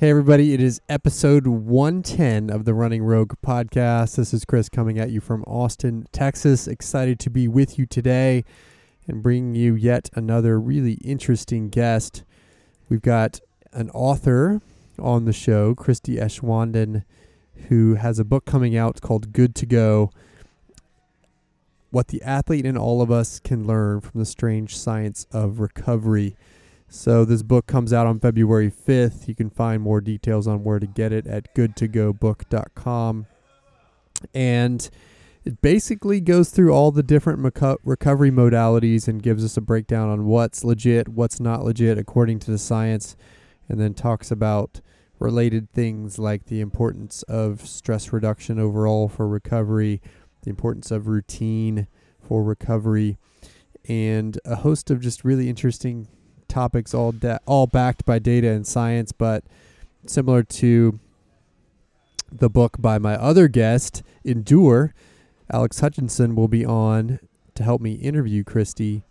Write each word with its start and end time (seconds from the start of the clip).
Hey, 0.00 0.10
everybody, 0.10 0.54
it 0.54 0.62
is 0.62 0.80
episode 0.88 1.48
110 1.48 2.50
of 2.50 2.64
the 2.64 2.72
Running 2.72 3.02
Rogue 3.02 3.34
podcast. 3.44 4.14
This 4.14 4.32
is 4.32 4.44
Chris 4.44 4.68
coming 4.68 4.96
at 4.96 5.10
you 5.10 5.20
from 5.20 5.42
Austin, 5.42 6.06
Texas. 6.12 6.68
Excited 6.68 7.18
to 7.18 7.30
be 7.30 7.48
with 7.48 7.80
you 7.80 7.84
today 7.84 8.44
and 9.08 9.24
bringing 9.24 9.56
you 9.56 9.74
yet 9.74 10.08
another 10.14 10.60
really 10.60 11.00
interesting 11.04 11.68
guest. 11.68 12.22
We've 12.88 13.02
got 13.02 13.40
an 13.72 13.90
author 13.90 14.62
on 15.00 15.24
the 15.24 15.32
show, 15.32 15.74
Christie 15.74 16.18
Aschwanden, 16.18 17.02
who 17.66 17.96
has 17.96 18.20
a 18.20 18.24
book 18.24 18.44
coming 18.44 18.76
out 18.76 19.00
called 19.00 19.32
Good 19.32 19.56
to 19.56 19.66
Go 19.66 20.12
What 21.90 22.06
the 22.06 22.22
Athlete 22.22 22.66
and 22.66 22.78
All 22.78 23.02
of 23.02 23.10
Us 23.10 23.40
Can 23.40 23.66
Learn 23.66 24.00
from 24.00 24.20
the 24.20 24.26
Strange 24.26 24.76
Science 24.76 25.26
of 25.32 25.58
Recovery. 25.58 26.36
So 26.90 27.24
this 27.24 27.42
book 27.42 27.66
comes 27.66 27.92
out 27.92 28.06
on 28.06 28.18
February 28.18 28.70
5th. 28.70 29.28
You 29.28 29.34
can 29.34 29.50
find 29.50 29.82
more 29.82 30.00
details 30.00 30.46
on 30.46 30.64
where 30.64 30.78
to 30.78 30.86
get 30.86 31.12
it 31.12 31.26
at 31.26 31.54
goodtogobook.com. 31.54 33.26
And 34.32 34.90
it 35.44 35.60
basically 35.60 36.20
goes 36.20 36.50
through 36.50 36.72
all 36.72 36.90
the 36.90 37.02
different 37.02 37.40
recovery 37.84 38.30
modalities 38.30 39.06
and 39.06 39.22
gives 39.22 39.44
us 39.44 39.56
a 39.56 39.60
breakdown 39.60 40.08
on 40.08 40.24
what's 40.24 40.64
legit, 40.64 41.08
what's 41.08 41.38
not 41.38 41.62
legit 41.62 41.98
according 41.98 42.38
to 42.40 42.50
the 42.50 42.58
science, 42.58 43.16
and 43.68 43.78
then 43.78 43.94
talks 43.94 44.30
about 44.30 44.80
related 45.18 45.70
things 45.72 46.18
like 46.18 46.46
the 46.46 46.60
importance 46.60 47.22
of 47.24 47.66
stress 47.66 48.12
reduction 48.12 48.58
overall 48.58 49.08
for 49.08 49.28
recovery, 49.28 50.00
the 50.42 50.50
importance 50.50 50.90
of 50.90 51.06
routine 51.06 51.86
for 52.20 52.42
recovery, 52.42 53.18
and 53.88 54.38
a 54.44 54.56
host 54.56 54.90
of 54.90 55.00
just 55.00 55.24
really 55.24 55.48
interesting 55.48 56.08
topics, 56.48 56.94
all 56.94 57.12
da- 57.12 57.38
all 57.46 57.66
backed 57.66 58.04
by 58.04 58.18
data 58.18 58.48
and 58.48 58.66
science, 58.66 59.12
but 59.12 59.44
similar 60.06 60.42
to 60.42 60.98
the 62.30 62.50
book 62.50 62.76
by 62.78 62.98
my 62.98 63.14
other 63.14 63.48
guest, 63.48 64.02
Endure. 64.24 64.94
Alex 65.50 65.80
Hutchinson 65.80 66.34
will 66.34 66.48
be 66.48 66.64
on 66.64 67.20
to 67.54 67.62
help 67.62 67.80
me 67.80 67.94
interview 67.94 68.44
Christie. 68.44 69.02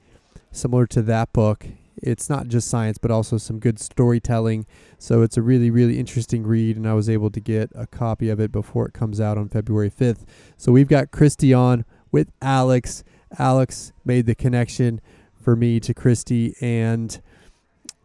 Similar 0.52 0.85
to 0.88 1.02
that 1.03 1.33
book, 1.33 1.65
it's 2.02 2.30
not 2.30 2.47
just 2.47 2.67
science, 2.67 2.97
but 2.97 3.11
also 3.11 3.38
some 3.38 3.59
good 3.59 3.80
storytelling. 3.80 4.65
So 4.99 5.21
it's 5.23 5.38
a 5.38 5.41
really, 5.41 5.69
really 5.69 5.99
interesting 5.99 6.45
read, 6.45 6.77
and 6.77 6.88
I 6.88 6.93
was 6.93 7.09
able 7.09 7.31
to 7.31 7.39
get 7.39 7.71
a 7.75 7.88
copy 7.88 8.30
of 8.30 8.39
it 8.39 8.52
before 8.52 8.88
it 8.88 8.93
comes 8.93 9.19
out 9.19 9.38
on 9.38 9.49
February 9.49 9.89
5th. 9.89 10.25
So 10.58 10.71
we've 10.71 10.88
got 10.88 11.11
Christie 11.11 11.53
on 11.53 11.85
with 12.11 12.31
Alex. 12.41 13.03
Alex 13.38 13.93
made 14.05 14.25
the 14.25 14.35
connection 14.35 15.02
for 15.41 15.55
me 15.55 15.80
to 15.80 15.93
Christie, 15.93 16.55
and 16.61 17.19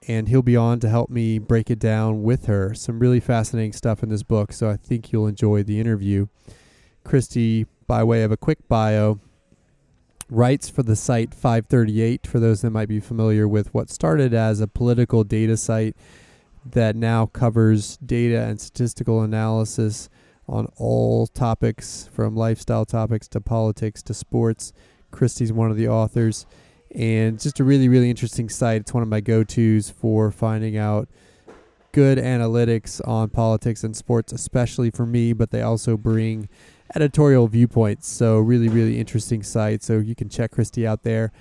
and 0.08 0.28
he'll 0.28 0.42
be 0.42 0.56
on 0.56 0.80
to 0.80 0.88
help 0.88 1.10
me 1.10 1.38
break 1.38 1.70
it 1.70 1.78
down 1.78 2.22
with 2.22 2.46
her. 2.46 2.74
Some 2.74 2.98
really 2.98 3.20
fascinating 3.20 3.72
stuff 3.72 4.02
in 4.02 4.08
this 4.08 4.22
book, 4.22 4.52
so 4.52 4.68
I 4.68 4.76
think 4.76 5.12
you'll 5.12 5.26
enjoy 5.26 5.62
the 5.62 5.80
interview. 5.80 6.26
Christie, 7.04 7.66
by 7.86 8.02
way 8.04 8.22
of 8.22 8.32
a 8.32 8.36
quick 8.36 8.66
bio, 8.68 9.20
writes 10.28 10.68
for 10.68 10.82
the 10.82 10.96
site 10.96 11.34
538 11.34 12.26
for 12.26 12.40
those 12.40 12.62
that 12.62 12.70
might 12.70 12.88
be 12.88 13.00
familiar 13.00 13.46
with 13.46 13.72
what 13.74 13.90
started 13.90 14.32
as 14.32 14.60
a 14.60 14.66
political 14.66 15.24
data 15.24 15.56
site 15.56 15.96
that 16.64 16.96
now 16.96 17.26
covers 17.26 17.96
data 17.98 18.40
and 18.40 18.60
statistical 18.60 19.22
analysis 19.22 20.08
on 20.48 20.66
all 20.76 21.26
topics 21.26 22.08
from 22.12 22.36
lifestyle 22.36 22.84
topics 22.84 23.28
to 23.28 23.40
politics 23.40 24.02
to 24.02 24.14
sports. 24.14 24.72
Christie's 25.10 25.52
one 25.52 25.70
of 25.70 25.76
the 25.76 25.88
authors 25.88 26.46
and 26.94 27.40
just 27.40 27.60
a 27.60 27.64
really 27.64 27.88
really 27.88 28.10
interesting 28.10 28.48
site. 28.48 28.82
It's 28.82 28.94
one 28.94 29.02
of 29.02 29.08
my 29.08 29.20
go-to's 29.20 29.90
for 29.90 30.30
finding 30.30 30.76
out 30.76 31.08
good 31.92 32.18
analytics 32.18 33.06
on 33.06 33.28
politics 33.28 33.84
and 33.84 33.94
sports 33.94 34.32
especially 34.32 34.90
for 34.90 35.04
me 35.04 35.34
but 35.34 35.50
they 35.50 35.60
also 35.60 35.96
bring 35.96 36.48
editorial 36.94 37.48
viewpoints. 37.48 38.08
So 38.08 38.38
really 38.38 38.68
really 38.68 38.98
interesting 38.98 39.42
site. 39.42 39.82
So 39.82 39.98
you 39.98 40.14
can 40.14 40.28
check 40.28 40.52
christie 40.52 40.86
out 40.86 41.02
there. 41.02 41.32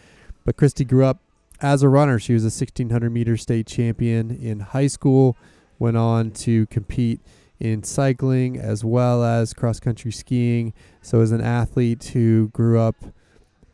But 0.45 0.57
christie 0.57 0.85
grew 0.85 1.05
up 1.05 1.19
as 1.61 1.83
a 1.83 1.89
runner. 1.89 2.19
She 2.19 2.33
was 2.33 2.43
a 2.43 2.47
1600 2.47 3.09
meter 3.11 3.37
state 3.37 3.67
champion 3.67 4.31
in 4.31 4.59
high 4.59 4.87
school 4.87 5.37
went 5.81 5.97
on 5.97 6.29
to 6.29 6.67
compete 6.67 7.19
in 7.59 7.83
cycling 7.83 8.57
as 8.57 8.85
well 8.85 9.23
as 9.23 9.53
cross 9.53 9.79
country 9.79 10.11
skiing. 10.11 10.73
So 11.01 11.21
as 11.21 11.31
an 11.31 11.41
athlete 11.41 12.03
who 12.13 12.49
grew 12.49 12.79
up 12.79 12.95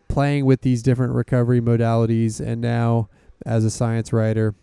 playing 0.08 0.46
with 0.46 0.62
these 0.62 0.82
different 0.82 1.14
recovery 1.14 1.62
modalities 1.62 2.40
and 2.40 2.62
now 2.62 3.10
as 3.46 3.64
a 3.64 3.70
science 3.70 4.12
writer 4.12 4.56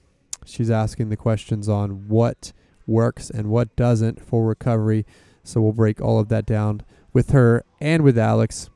she's 0.45 0.71
asking 0.71 1.09
the 1.09 1.17
questions 1.17 1.69
on 1.69 2.09
what 2.09 2.53
works 2.87 3.31
and 3.31 3.49
what 3.49 3.75
doesn't 3.77 4.25
for 4.25 4.45
recovery. 4.47 5.07
So 5.43 5.61
we'll 5.61 5.73
break 5.73 6.01
all 6.01 6.19
of 6.19 6.29
that 6.29 6.47
down 6.47 6.83
with 7.13 7.31
her 7.31 7.65
and 7.81 8.03
with 8.03 8.19
alex 8.19 8.71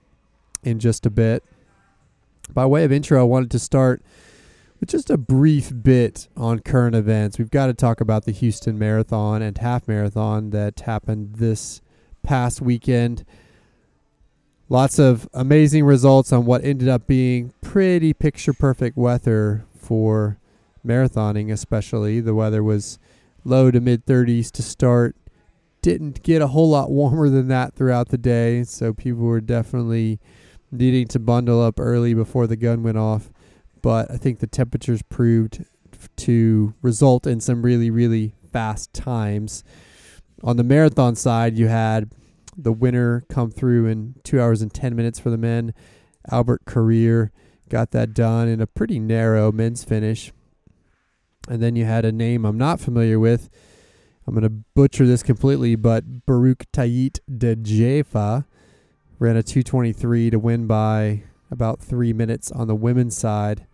in 0.63 0.79
just 0.79 1.07
a 1.07 1.11
bit. 1.11 1.45
By 2.53 2.67
way 2.67 2.85
of 2.85 2.93
intro 2.93 3.21
i 3.21 3.25
wanted 3.25 3.51
to 3.53 3.59
start 3.59 4.03
with 4.81 4.89
just 4.89 5.11
a 5.11 5.19
brief 5.19 5.73
bit 5.83 6.29
on 6.37 6.61
current 6.61 6.95
events. 6.95 7.39
We've 7.39 7.51
got 7.51 7.67
to 7.67 7.75
talk 7.75 8.01
about 8.01 8.25
the 8.25 8.33
houston 8.33 8.79
marathon 8.79 9.43
and 9.43 9.59
half 9.59 9.89
marathon 9.89 10.51
that 10.51 10.81
happened 10.81 11.37
this 11.37 11.81
past 12.23 12.61
weekend 12.61 13.25
lots 14.69 14.99
of 14.99 15.29
amazing 15.33 15.85
results 15.85 16.33
on 16.33 16.45
what 16.45 16.65
ended 16.65 16.89
up 16.89 17.07
being 17.07 17.53
pretty 17.61 18.13
picture 18.13 18.53
perfect 18.53 18.97
weather 18.97 19.65
for 19.77 20.39
marathoning, 20.87 21.53
especially. 21.53 22.21
The 22.21 22.35
weather 22.35 22.63
was 22.63 22.99
low 23.45 23.71
to 23.71 23.81
mid 23.81 24.07
30s 24.07 24.51
to 24.53 24.63
start. 24.63 25.17
Didn't 25.81 26.23
get 26.23 26.43
a 26.43 26.49
whole 26.49 26.71
lot 26.71 26.91
warmer 26.91 27.29
than 27.29 27.49
that 27.49 27.75
throughout 27.75 28.09
the 28.09 28.19
day, 28.19 28.65
so 28.65 28.93
people 28.93 29.23
were 29.23 29.41
definitely 29.41 30.19
needing 30.71 31.07
to 31.09 31.19
bundle 31.19 31.63
up 31.63 31.81
early 31.81 32.15
before 32.15 32.47
the 32.47 32.57
gun 32.57 32.83
went 32.83 32.99
off. 32.99 33.31
But 33.81 34.11
I 34.11 34.17
think 34.17 34.41
the 34.41 34.47
temperatures 34.47 35.03
proved 35.03 35.65
to 36.17 36.75
result 36.83 37.27
in 37.27 37.41
some 37.41 37.63
really, 37.63 37.91
really 37.91 38.35
fast 38.53 38.93
times. 38.93 39.65
On 40.43 40.57
the 40.57 40.65
marathon 40.65 41.15
side, 41.17 41.57
you 41.57 41.69
had 41.69 42.11
the 42.59 42.73
winner 42.73 43.25
come 43.29 43.51
through 43.53 43.87
in 43.87 44.17
two 44.25 44.41
hours 44.41 44.61
and 44.61 44.75
10 44.75 44.97
minutes 44.97 45.21
for 45.21 45.31
the 45.31 45.39
men. 45.39 45.73
Albert 46.31 46.65
Korir 46.67 47.31
got 47.69 47.93
that 47.93 48.13
done 48.13 48.49
in 48.49 48.61
a 48.61 48.67
pretty 48.67 48.99
narrow 48.99 49.53
men's 49.53 49.85
finish. 49.85 50.33
And 51.49 51.63
then 51.63 51.77
you 51.77 51.85
had 51.85 52.05
a 52.05 52.13
name 52.13 52.45
I'm 52.45 52.59
not 52.59 52.81
familiar 52.81 53.19
with. 53.19 53.49
I'm 54.27 54.35
going 54.35 54.43
to 54.43 54.65
butcher 54.75 55.07
this 55.07 55.23
completely, 55.23 55.77
but 55.77 56.27
Baruch 56.27 56.67
Tayit 56.73 57.21
de 57.39 57.57
Jaffa 57.57 58.45
ran 59.19 59.37
a 59.37 59.43
223 59.43 60.31
to 60.31 60.39
win 60.39 60.67
by 60.67 61.23
about 61.51 61.81
three 61.81 62.13
minutes 62.13 62.51
on 62.53 62.67
the 62.67 62.75
women's 62.75 63.17
side 63.17 63.67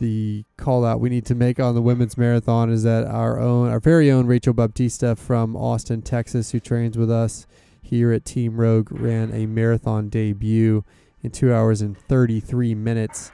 the 0.00 0.44
call 0.56 0.84
out 0.84 0.98
we 0.98 1.10
need 1.10 1.26
to 1.26 1.34
make 1.34 1.60
on 1.60 1.74
the 1.74 1.82
women's 1.82 2.18
marathon 2.18 2.70
is 2.70 2.82
that 2.82 3.06
our 3.06 3.38
own, 3.38 3.70
our 3.70 3.78
very 3.78 4.10
own 4.10 4.26
Rachel 4.26 4.54
Baptista 4.54 5.14
from 5.14 5.54
Austin, 5.54 6.02
Texas, 6.02 6.50
who 6.50 6.58
trains 6.58 6.98
with 6.98 7.10
us 7.10 7.46
here 7.82 8.10
at 8.10 8.24
Team 8.24 8.56
Rogue, 8.56 8.90
ran 8.90 9.32
a 9.32 9.46
marathon 9.46 10.08
debut 10.08 10.84
in 11.22 11.30
two 11.30 11.52
hours 11.52 11.82
and 11.82 11.96
33 11.96 12.74
minutes. 12.74 13.30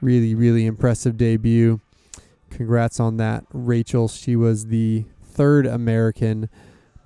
Really, 0.00 0.34
really 0.34 0.66
impressive 0.66 1.16
debut. 1.16 1.80
Congrats 2.50 3.00
on 3.00 3.16
that, 3.16 3.44
Rachel. 3.52 4.06
She 4.08 4.36
was 4.36 4.66
the 4.66 5.04
third 5.22 5.66
American 5.66 6.48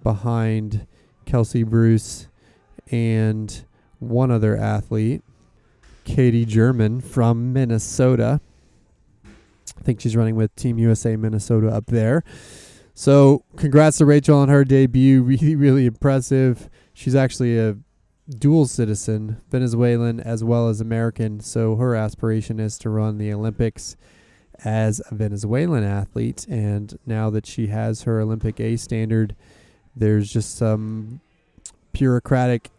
behind 0.03 0.87
Kelsey 1.25 1.63
Bruce 1.63 2.29
and 2.91 3.65
one 3.99 4.31
other 4.31 4.57
athlete, 4.57 5.23
Katy 6.05 6.45
Jermann 6.47 7.01
from 7.01 7.53
Minnesota. 7.53 8.41
I 9.79 9.83
think 9.83 10.01
she's 10.01 10.17
running 10.17 10.37
with 10.37 10.55
Team 10.57 10.79
USA 10.79 11.17
Minnesota 11.17 11.69
up 11.69 11.87
there. 11.87 12.23
So, 12.95 13.45
congrats 13.57 13.99
to 13.99 14.07
Rachel 14.07 14.39
on 14.39 14.49
her 14.49 14.65
debut. 14.65 15.23
Really, 15.25 15.57
really 15.57 15.87
impressive. 15.87 16.71
She's 16.93 17.15
actually 17.15 17.59
a 17.59 17.77
dual 18.39 18.67
citizen, 18.67 19.41
Venezuelan 19.51 20.21
as 20.21 20.45
well 20.45 20.69
as 20.69 20.81
American. 20.81 21.41
So, 21.41 21.77
her 21.77 21.95
aspiration 21.97 22.61
is 22.61 22.79
to 22.79 22.91
run 22.91 23.19
the 23.19 23.33
Olympics 23.33 23.97
as 24.65 25.03
a 25.11 25.15
Venezuelan 25.15 25.83
athlete. 25.83 26.47
And 26.49 26.97
now 27.05 27.31
that 27.31 27.47
she 27.47 27.67
has 27.69 28.03
her 28.03 28.21
Olympic 28.21 28.61
A 28.61 28.77
standard, 28.77 29.35
there's 29.97 30.33
just 30.33 30.57
some 30.57 31.21
bureaucratic 31.93 32.71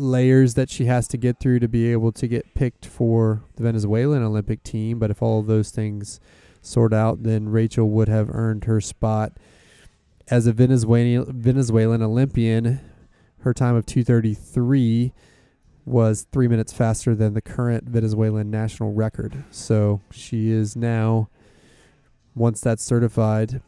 layers 0.00 0.54
that 0.54 0.70
she 0.70 0.86
has 0.86 1.06
to 1.08 1.16
get 1.16 1.38
through 1.38 1.60
to 1.60 1.68
be 1.68 1.92
able 1.92 2.12
to 2.12 2.26
get 2.26 2.54
picked 2.54 2.86
for 2.86 3.42
the 3.56 3.62
Venezuelan 3.62 4.22
Olympic 4.22 4.62
team. 4.62 4.98
But 4.98 5.10
if 5.10 5.22
all 5.22 5.40
of 5.40 5.46
those 5.46 5.70
things 5.70 6.20
sort 6.62 6.92
out, 6.92 7.22
then 7.22 7.48
Rachel 7.48 7.88
would 7.90 8.08
have 8.08 8.30
earned 8.30 8.64
her 8.64 8.80
spot 8.80 9.32
as 10.28 10.46
a 10.46 10.52
Venezuelan 10.52 11.40
Venezuelan 11.40 12.02
Olympian. 12.02 12.80
Her 13.40 13.54
time 13.54 13.74
of 13.74 13.86
233 13.86 15.12
was 15.86 16.26
three 16.30 16.46
minutes 16.46 16.72
faster 16.72 17.14
than 17.14 17.34
the 17.34 17.40
current 17.40 17.84
Venezuelan 17.84 18.50
national 18.50 18.92
record. 18.92 19.44
So 19.50 20.00
she 20.10 20.50
is 20.50 20.76
now, 20.76 21.28
once 22.34 22.60
that's 22.60 22.84
certified, 22.84 23.62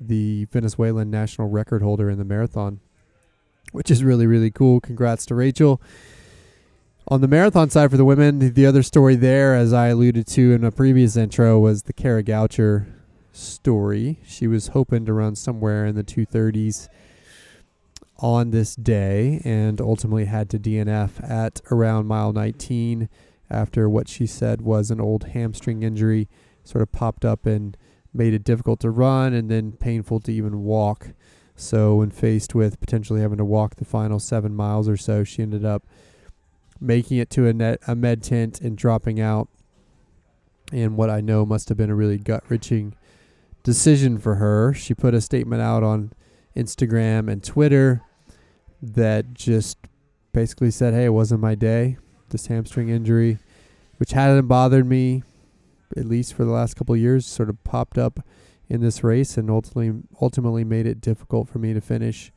the 0.00 0.46
Venezuelan 0.46 1.10
national 1.10 1.48
record 1.48 1.82
holder 1.82 2.10
in 2.10 2.18
the 2.18 2.24
marathon, 2.24 2.80
which 3.74 3.90
is 3.90 4.04
really, 4.04 4.24
really 4.24 4.52
cool. 4.52 4.80
Congrats 4.80 5.26
to 5.26 5.34
Rachel. 5.34 5.82
On 7.08 7.20
the 7.20 7.26
marathon 7.26 7.70
side 7.70 7.90
for 7.90 7.96
the 7.96 8.04
women, 8.04 8.54
the 8.54 8.66
other 8.66 8.84
story 8.84 9.16
there, 9.16 9.56
as 9.56 9.72
I 9.72 9.88
alluded 9.88 10.28
to 10.28 10.52
in 10.52 10.62
a 10.62 10.70
previous 10.70 11.16
intro, 11.16 11.58
was 11.58 11.82
the 11.82 11.92
Kara 11.92 12.22
Goucher 12.22 12.86
story. 13.32 14.20
She 14.24 14.46
was 14.46 14.68
hoping 14.68 15.04
to 15.06 15.12
run 15.12 15.34
somewhere 15.34 15.86
in 15.86 15.96
the 15.96 16.04
230s 16.04 16.88
on 18.20 18.52
this 18.52 18.76
day 18.76 19.42
and 19.44 19.80
ultimately 19.80 20.26
had 20.26 20.48
to 20.50 20.58
DNF 20.60 21.28
at 21.28 21.60
around 21.72 22.06
mile 22.06 22.32
19 22.32 23.08
after 23.50 23.90
what 23.90 24.08
she 24.08 24.24
said 24.24 24.60
was 24.62 24.92
an 24.92 25.00
old 25.00 25.24
hamstring 25.30 25.82
injury 25.82 26.28
sort 26.62 26.80
of 26.80 26.92
popped 26.92 27.24
up 27.24 27.44
and 27.44 27.76
made 28.14 28.34
it 28.34 28.44
difficult 28.44 28.78
to 28.78 28.90
run 28.90 29.34
and 29.34 29.50
then 29.50 29.72
painful 29.72 30.20
to 30.20 30.32
even 30.32 30.62
walk. 30.62 31.08
So, 31.56 31.96
when 31.96 32.10
faced 32.10 32.54
with 32.54 32.80
potentially 32.80 33.20
having 33.20 33.38
to 33.38 33.44
walk 33.44 33.76
the 33.76 33.84
final 33.84 34.18
seven 34.18 34.54
miles 34.54 34.88
or 34.88 34.96
so, 34.96 35.22
she 35.22 35.42
ended 35.42 35.64
up 35.64 35.84
making 36.80 37.18
it 37.18 37.30
to 37.30 37.46
a, 37.46 37.52
net, 37.52 37.80
a 37.86 37.94
med 37.94 38.22
tent 38.22 38.60
and 38.60 38.76
dropping 38.76 39.20
out. 39.20 39.48
And 40.72 40.96
what 40.96 41.10
I 41.10 41.20
know 41.20 41.46
must 41.46 41.68
have 41.68 41.78
been 41.78 41.90
a 41.90 41.94
really 41.94 42.18
gut 42.18 42.42
wrenching 42.48 42.96
decision 43.62 44.18
for 44.18 44.36
her. 44.36 44.74
She 44.74 44.94
put 44.94 45.14
a 45.14 45.20
statement 45.20 45.62
out 45.62 45.82
on 45.82 46.12
Instagram 46.56 47.30
and 47.30 47.42
Twitter 47.42 48.02
that 48.82 49.34
just 49.34 49.78
basically 50.32 50.70
said, 50.70 50.94
Hey, 50.94 51.04
it 51.04 51.10
wasn't 51.10 51.40
my 51.40 51.54
day. 51.54 51.96
This 52.30 52.46
hamstring 52.46 52.88
injury, 52.88 53.38
which 53.98 54.10
hadn't 54.12 54.48
bothered 54.48 54.86
me 54.86 55.22
at 55.96 56.06
least 56.06 56.34
for 56.34 56.44
the 56.44 56.50
last 56.50 56.74
couple 56.74 56.96
years, 56.96 57.26
sort 57.26 57.48
of 57.48 57.62
popped 57.64 57.98
up 57.98 58.20
in 58.68 58.80
this 58.80 59.04
race 59.04 59.36
and 59.36 59.50
ultimately 59.50 60.02
ultimately 60.20 60.64
made 60.64 60.86
it 60.86 61.00
difficult 61.00 61.48
for 61.48 61.58
me 61.58 61.74
to 61.74 61.80
finish. 61.80 62.32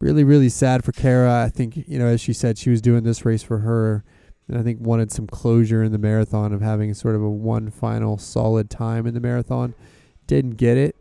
Really, 0.00 0.24
really 0.24 0.48
sad 0.48 0.84
for 0.84 0.92
Kara. 0.92 1.44
I 1.44 1.48
think, 1.48 1.76
you 1.76 1.98
know, 1.98 2.06
as 2.06 2.20
she 2.20 2.32
said, 2.32 2.58
she 2.58 2.70
was 2.70 2.80
doing 2.80 3.04
this 3.04 3.24
race 3.24 3.42
for 3.42 3.58
her 3.58 4.04
and 4.48 4.58
I 4.58 4.62
think 4.62 4.80
wanted 4.80 5.12
some 5.12 5.26
closure 5.26 5.82
in 5.82 5.92
the 5.92 5.98
marathon 5.98 6.52
of 6.52 6.60
having 6.60 6.92
sort 6.94 7.14
of 7.14 7.22
a 7.22 7.30
one 7.30 7.70
final 7.70 8.18
solid 8.18 8.68
time 8.70 9.06
in 9.06 9.14
the 9.14 9.20
marathon. 9.20 9.74
Didn't 10.26 10.56
get 10.56 10.76
it. 10.76 10.96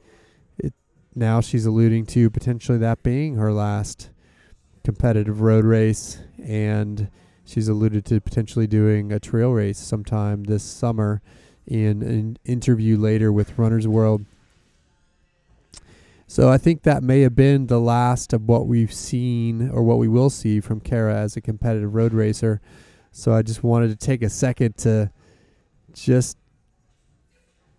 It 0.57 0.73
now 1.15 1.41
she's 1.41 1.65
alluding 1.65 2.05
to 2.07 2.29
potentially 2.29 2.77
that 2.79 3.03
being 3.03 3.35
her 3.35 3.51
last 3.51 4.11
competitive 4.83 5.41
road 5.41 5.65
race 5.65 6.19
and 6.43 7.09
she's 7.45 7.67
alluded 7.67 8.05
to 8.05 8.21
potentially 8.21 8.67
doing 8.67 9.11
a 9.11 9.19
trail 9.19 9.51
race 9.51 9.77
sometime 9.77 10.45
this 10.45 10.63
summer 10.63 11.21
in 11.67 12.01
an 12.01 12.37
interview 12.45 12.97
later 12.97 13.31
with 13.31 13.57
Runner's 13.57 13.87
World. 13.87 14.25
So 16.31 16.47
I 16.47 16.57
think 16.57 16.83
that 16.83 17.03
may 17.03 17.19
have 17.23 17.35
been 17.35 17.67
the 17.67 17.77
last 17.77 18.31
of 18.31 18.47
what 18.47 18.65
we've 18.65 18.93
seen 18.93 19.69
or 19.69 19.83
what 19.83 19.97
we 19.97 20.07
will 20.07 20.29
see 20.29 20.61
from 20.61 20.79
Kara 20.79 21.13
as 21.13 21.35
a 21.35 21.41
competitive 21.41 21.93
road 21.93 22.13
racer. 22.13 22.61
So 23.11 23.33
I 23.33 23.41
just 23.41 23.65
wanted 23.65 23.89
to 23.89 23.97
take 23.97 24.21
a 24.23 24.29
second 24.29 24.77
to 24.77 25.11
just 25.91 26.37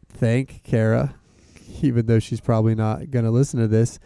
thank 0.07 0.63
Kara, 0.65 1.15
even 1.81 2.05
though 2.05 2.19
she's 2.19 2.43
probably 2.43 2.75
not 2.75 3.11
going 3.11 3.25
to 3.25 3.31
listen 3.31 3.59
to 3.59 3.69
this, 3.69 3.99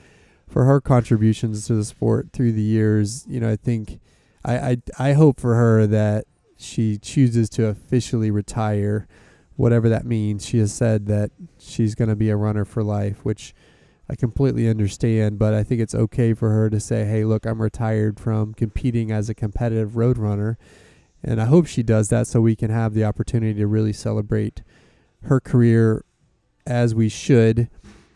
for 0.46 0.64
her 0.64 0.80
contributions 0.80 1.66
to 1.66 1.74
the 1.74 1.84
sport 1.84 2.28
through 2.32 2.52
the 2.52 2.62
years. 2.62 3.26
You 3.26 3.40
know, 3.40 3.50
I 3.50 3.56
think 3.56 3.98
I, 4.44 4.58
I, 4.58 4.76
I 4.96 5.12
hope 5.14 5.40
for 5.40 5.56
her 5.56 5.88
that 5.88 6.26
she 6.56 6.98
chooses 6.98 7.50
to 7.50 7.66
officially 7.66 8.30
retire 8.30 9.08
whatever 9.56 9.88
that 9.88 10.06
means. 10.06 10.46
She 10.46 10.58
has 10.58 10.72
said 10.72 11.06
that 11.06 11.32
she's 11.58 11.96
going 11.96 12.10
to 12.10 12.16
be 12.16 12.30
a 12.30 12.36
runner 12.36 12.64
for 12.64 12.84
life, 12.84 13.24
which 13.24 13.52
I 14.08 14.14
completely 14.14 14.68
understand, 14.68 15.38
but 15.38 15.52
I 15.52 15.64
think 15.64 15.80
it's 15.80 15.94
okay 15.94 16.32
for 16.32 16.50
her 16.50 16.70
to 16.70 16.78
say, 16.78 17.04
hey, 17.04 17.24
look, 17.24 17.44
I'm 17.44 17.60
retired 17.60 18.20
from 18.20 18.54
competing 18.54 19.10
as 19.10 19.28
a 19.28 19.34
competitive 19.34 19.96
road 19.96 20.16
runner. 20.16 20.58
And 21.24 21.40
I 21.40 21.46
hope 21.46 21.66
she 21.66 21.82
does 21.82 22.08
that 22.08 22.28
so 22.28 22.40
we 22.40 22.54
can 22.54 22.70
have 22.70 22.94
the 22.94 23.04
opportunity 23.04 23.58
to 23.58 23.66
really 23.66 23.92
celebrate 23.92 24.62
her 25.22 25.40
career 25.40 26.04
as 26.66 26.94
we 26.94 27.08
should. 27.08 27.68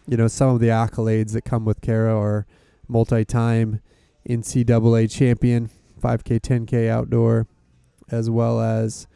You 0.07 0.17
know, 0.17 0.29
some 0.29 0.51
of 0.51 0.61
the 0.61 0.69
accolades 0.69 1.33
that 1.33 1.45
come 1.45 1.65
with 1.65 1.81
Kara 1.81 2.17
are 2.17 2.47
multi 2.87 3.25
time 3.25 3.81
NCAA 4.29 5.11
champion, 5.11 5.71
5K, 6.01 6.41
10K 6.41 6.89
outdoor, 6.89 7.49
as 8.11 8.31
well 8.31 8.61
as 8.61 9.09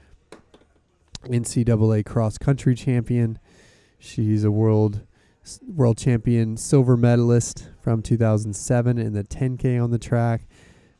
NCAA 1.25 2.05
cross 2.05 2.37
country 2.37 2.75
champion. 2.75 3.39
She's 3.99 4.43
a 4.45 4.51
world 4.51 5.03
world 5.67 5.99
champion 5.99 6.57
silver 6.57 6.97
medalist 6.97 7.69
from 7.81 8.03
2007 8.03 8.99
in 8.99 9.13
the 9.13 9.25
10K 9.25 9.83
on 9.83 9.91
the 9.91 9.99
track. 9.99 10.43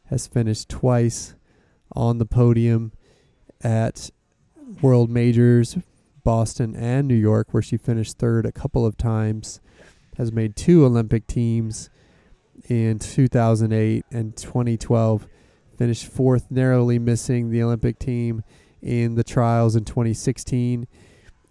Has 0.09 0.27
finished 0.27 0.69
twice 0.69 1.35
on 1.93 2.19
the 2.19 2.27
podium 2.27 2.93
at 3.63 4.11
world 4.83 5.11
majors, 5.11 5.79
Boston 6.25 6.77
and 6.77 7.09
New 7.09 7.15
York, 7.15 7.49
where 7.53 7.63
she 7.63 7.77
finished 7.77 8.19
third 8.19 8.47
a 8.47 8.53
couple 8.53 8.85
of 8.85 8.97
times. 8.97 9.61
Has 10.19 10.31
made 10.31 10.57
two 10.57 10.85
Olympic 10.85 11.27
teams 11.27 11.91
in 12.69 12.99
2008 12.99 14.05
and 14.11 14.37
2012. 14.37 15.27
Finished 15.77 16.07
fourth, 16.07 16.51
narrowly 16.51 16.99
missing 16.99 17.51
the 17.51 17.63
Olympic 17.63 17.99
team 17.99 18.45
in 18.81 19.15
the 19.15 19.25
trials 19.25 19.75
in 19.75 19.85
2016 19.85 20.87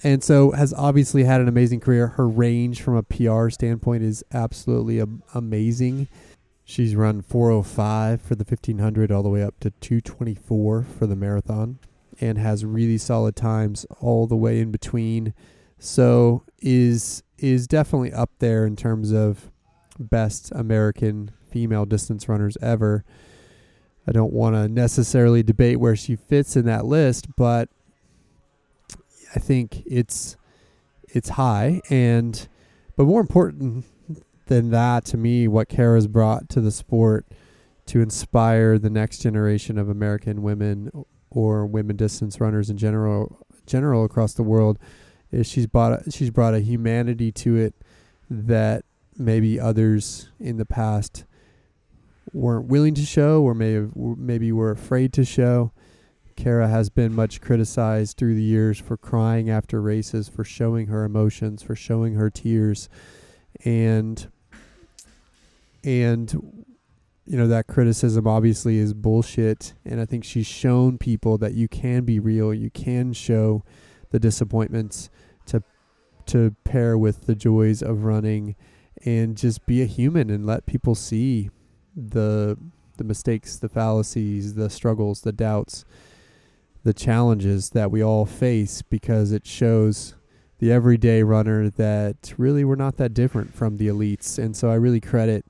and 0.03 0.23
so 0.23 0.51
has 0.51 0.73
obviously 0.73 1.23
had 1.23 1.41
an 1.41 1.47
amazing 1.47 1.79
career. 1.79 2.07
Her 2.07 2.27
range 2.27 2.81
from 2.81 2.95
a 2.95 3.03
PR 3.03 3.49
standpoint 3.49 4.03
is 4.03 4.23
absolutely 4.33 5.01
amazing. 5.33 6.09
She's 6.65 6.95
run 6.95 7.21
405 7.21 8.21
for 8.21 8.35
the 8.35 8.43
1500 8.43 9.11
all 9.11 9.23
the 9.23 9.29
way 9.29 9.43
up 9.43 9.59
to 9.61 9.71
224 9.71 10.83
for 10.83 11.07
the 11.07 11.15
marathon 11.15 11.79
and 12.21 12.37
has 12.37 12.65
really 12.65 12.97
solid 12.97 13.35
times 13.35 13.85
all 13.99 14.27
the 14.27 14.35
way 14.35 14.59
in 14.59 14.71
between. 14.71 15.33
So 15.79 16.43
is 16.59 17.23
is 17.37 17.67
definitely 17.67 18.13
up 18.13 18.29
there 18.39 18.65
in 18.65 18.75
terms 18.75 19.11
of 19.11 19.51
best 19.99 20.51
American 20.53 21.31
female 21.49 21.85
distance 21.85 22.29
runners 22.29 22.57
ever. 22.61 23.03
I 24.07 24.11
don't 24.11 24.33
want 24.33 24.55
to 24.55 24.67
necessarily 24.67 25.43
debate 25.43 25.79
where 25.79 25.95
she 25.95 26.15
fits 26.15 26.55
in 26.55 26.65
that 26.65 26.85
list, 26.85 27.27
but 27.35 27.69
I 29.35 29.39
think 29.39 29.83
it's 29.85 30.37
it's 31.09 31.29
high 31.29 31.81
and 31.89 32.47
but 32.95 33.05
more 33.05 33.21
important 33.21 33.85
than 34.47 34.71
that 34.71 35.05
to 35.05 35.17
me 35.17 35.47
what 35.47 35.69
Kara's 35.69 36.07
brought 36.07 36.49
to 36.49 36.61
the 36.61 36.71
sport 36.71 37.25
to 37.87 38.01
inspire 38.01 38.77
the 38.77 38.89
next 38.89 39.19
generation 39.19 39.77
of 39.77 39.89
American 39.89 40.41
women 40.41 40.91
or 41.29 41.65
women 41.65 41.95
distance 41.95 42.39
runners 42.39 42.69
in 42.69 42.77
general 42.77 43.45
general 43.65 44.05
across 44.05 44.33
the 44.33 44.43
world 44.43 44.77
is 45.31 45.47
she's 45.47 45.67
brought 45.67 46.07
a, 46.07 46.11
she's 46.11 46.29
brought 46.29 46.53
a 46.53 46.59
humanity 46.59 47.31
to 47.31 47.55
it 47.55 47.73
that 48.29 48.85
maybe 49.17 49.59
others 49.59 50.29
in 50.39 50.57
the 50.57 50.65
past 50.65 51.25
weren't 52.31 52.67
willing 52.67 52.93
to 52.95 53.05
show 53.05 53.41
or 53.41 53.53
may 53.53 53.73
have, 53.73 53.95
maybe 53.95 54.51
were 54.51 54.71
afraid 54.71 55.13
to 55.13 55.25
show. 55.25 55.71
Kara 56.35 56.67
has 56.67 56.89
been 56.89 57.13
much 57.13 57.41
criticized 57.41 58.17
through 58.17 58.35
the 58.35 58.43
years 58.43 58.79
for 58.79 58.97
crying 58.97 59.49
after 59.49 59.81
races, 59.81 60.27
for 60.27 60.43
showing 60.43 60.87
her 60.87 61.03
emotions, 61.03 61.63
for 61.63 61.75
showing 61.75 62.15
her 62.15 62.29
tears, 62.29 62.89
and 63.63 64.29
and 65.83 66.33
you 67.25 67.37
know 67.37 67.47
that 67.47 67.67
criticism 67.67 68.27
obviously 68.27 68.77
is 68.77 68.93
bullshit. 68.93 69.73
And 69.85 70.01
I 70.01 70.05
think 70.05 70.23
she's 70.23 70.47
shown 70.47 70.97
people 70.97 71.37
that 71.39 71.53
you 71.53 71.67
can 71.67 72.03
be 72.03 72.19
real, 72.19 72.53
you 72.53 72.69
can 72.69 73.13
show 73.13 73.63
the 74.11 74.19
disappointments 74.19 75.09
to 75.47 75.63
to 76.27 76.55
pair 76.63 76.97
with 76.97 77.25
the 77.25 77.35
joys 77.35 77.81
of 77.81 78.03
running, 78.03 78.55
and 79.05 79.37
just 79.37 79.65
be 79.65 79.81
a 79.81 79.85
human 79.85 80.29
and 80.29 80.45
let 80.45 80.65
people 80.65 80.95
see 80.95 81.49
the 81.95 82.57
the 82.97 83.03
mistakes, 83.03 83.57
the 83.57 83.69
fallacies, 83.69 84.53
the 84.53 84.69
struggles, 84.69 85.21
the 85.21 85.31
doubts, 85.31 85.83
the 86.83 86.93
challenges 86.93 87.69
that 87.71 87.91
we 87.91 88.03
all 88.03 88.25
face 88.25 88.81
because 88.81 89.31
it 89.31 89.45
shows 89.45 90.15
the 90.59 90.71
everyday 90.71 91.23
runner 91.23 91.69
that 91.69 92.33
really 92.37 92.63
we're 92.63 92.75
not 92.75 92.97
that 92.97 93.13
different 93.13 93.53
from 93.53 93.77
the 93.77 93.87
elites. 93.87 94.37
And 94.37 94.55
so 94.55 94.69
I 94.69 94.75
really 94.75 95.01
credit 95.01 95.45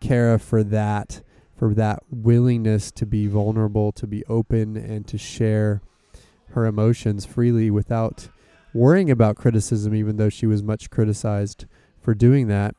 Kara 0.00 0.38
for 0.38 0.62
that, 0.64 1.22
for 1.56 1.74
that 1.74 2.00
willingness 2.10 2.90
to 2.92 3.06
be 3.06 3.26
vulnerable, 3.26 3.92
to 3.92 4.06
be 4.06 4.24
open, 4.26 4.76
and 4.76 5.06
to 5.06 5.18
share 5.18 5.80
her 6.50 6.66
emotions 6.66 7.24
freely 7.24 7.70
without 7.70 8.28
worrying 8.72 9.10
about 9.10 9.36
criticism, 9.36 9.94
even 9.94 10.16
though 10.16 10.28
she 10.28 10.46
was 10.46 10.62
much 10.62 10.90
criticized 10.90 11.66
for 12.00 12.14
doing 12.14 12.48
that. 12.48 12.74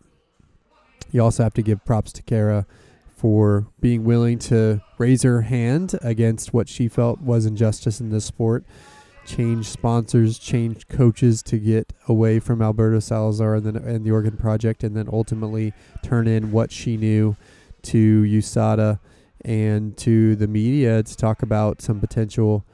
You 1.12 1.22
also 1.22 1.44
have 1.44 1.54
to 1.56 1.62
give 1.62 1.84
props 1.86 2.12
to 2.14 2.24
Kara 2.24 2.66
for 3.16 3.68
being 3.80 4.04
willing 4.04 4.38
to 4.38 4.82
raise 4.98 5.24
her 5.24 5.44
hand 5.44 5.98
against 6.02 6.54
what 6.54 6.68
she 6.68 6.88
felt 6.88 7.22
was 7.22 7.46
injustice 7.46 8.02
in 8.02 8.10
this 8.10 8.26
sport 8.26 8.66
change 9.26 9.66
sponsors, 9.66 10.38
change 10.38 10.88
coaches 10.88 11.42
to 11.44 11.58
get 11.58 11.92
away 12.08 12.40
from 12.40 12.62
Alberto 12.62 13.00
Salazar 13.00 13.56
and, 13.56 13.66
the 13.66 13.84
and 13.84 14.06
the 14.06 14.12
Oregon 14.12 14.38
Project, 14.38 14.84
and 14.84 14.96
then 14.96 15.10
ultimately 15.12 15.74
turn 16.04 16.28
in 16.28 16.52
what 16.52 16.72
she 16.72 16.96
knew 16.96 17.36
to 17.84 18.24
USADA 18.24 19.00
and 19.44 19.96
to 19.98 20.36
the 20.36 20.48
media 20.48 21.04
to 21.04 21.18
talk 21.18 21.44
about 21.44 21.82
some 21.82 22.00
potential 22.00 22.66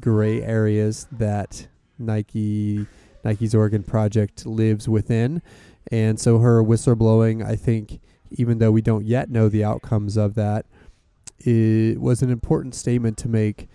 gray 0.00 0.42
areas 0.42 1.06
that 1.12 1.68
Nike 1.98 2.86
Nike's 3.24 3.54
Oregon 3.54 3.82
project 3.82 4.46
lives 4.46 4.88
within. 4.88 5.42
And 5.90 6.18
so 6.18 6.38
her 6.38 6.62
whistleblowing, 6.62 7.44
I 7.44 7.56
think, 7.56 8.00
even 8.30 8.58
though 8.58 8.70
we 8.70 8.82
don't 8.82 9.06
yet 9.06 9.30
know 9.30 9.48
the 9.48 9.64
outcomes 9.64 10.16
of 10.16 10.34
that, 10.34 10.66
it 11.38 12.00
was 12.00 12.22
an 12.22 12.30
important 12.30 12.74
statement 12.74 13.16
to 13.18 13.28
make 13.28 13.68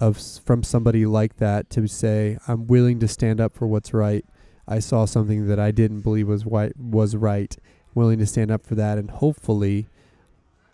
of 0.00 0.20
from 0.44 0.62
somebody 0.62 1.06
like 1.06 1.36
that 1.38 1.70
to 1.70 1.86
say, 1.86 2.38
I'm 2.46 2.66
willing 2.66 3.00
to 3.00 3.08
stand 3.08 3.40
up 3.40 3.54
for 3.54 3.66
what's 3.66 3.92
right. 3.92 4.24
I 4.66 4.78
saw 4.80 5.06
something 5.06 5.48
that 5.48 5.58
I 5.58 5.70
didn't 5.70 6.00
believe 6.00 6.28
was 6.28 6.44
right, 6.44 6.76
was 6.78 7.16
right. 7.16 7.56
Willing 7.94 8.18
to 8.18 8.26
stand 8.26 8.50
up 8.50 8.64
for 8.64 8.74
that, 8.76 8.98
and 8.98 9.10
hopefully, 9.10 9.86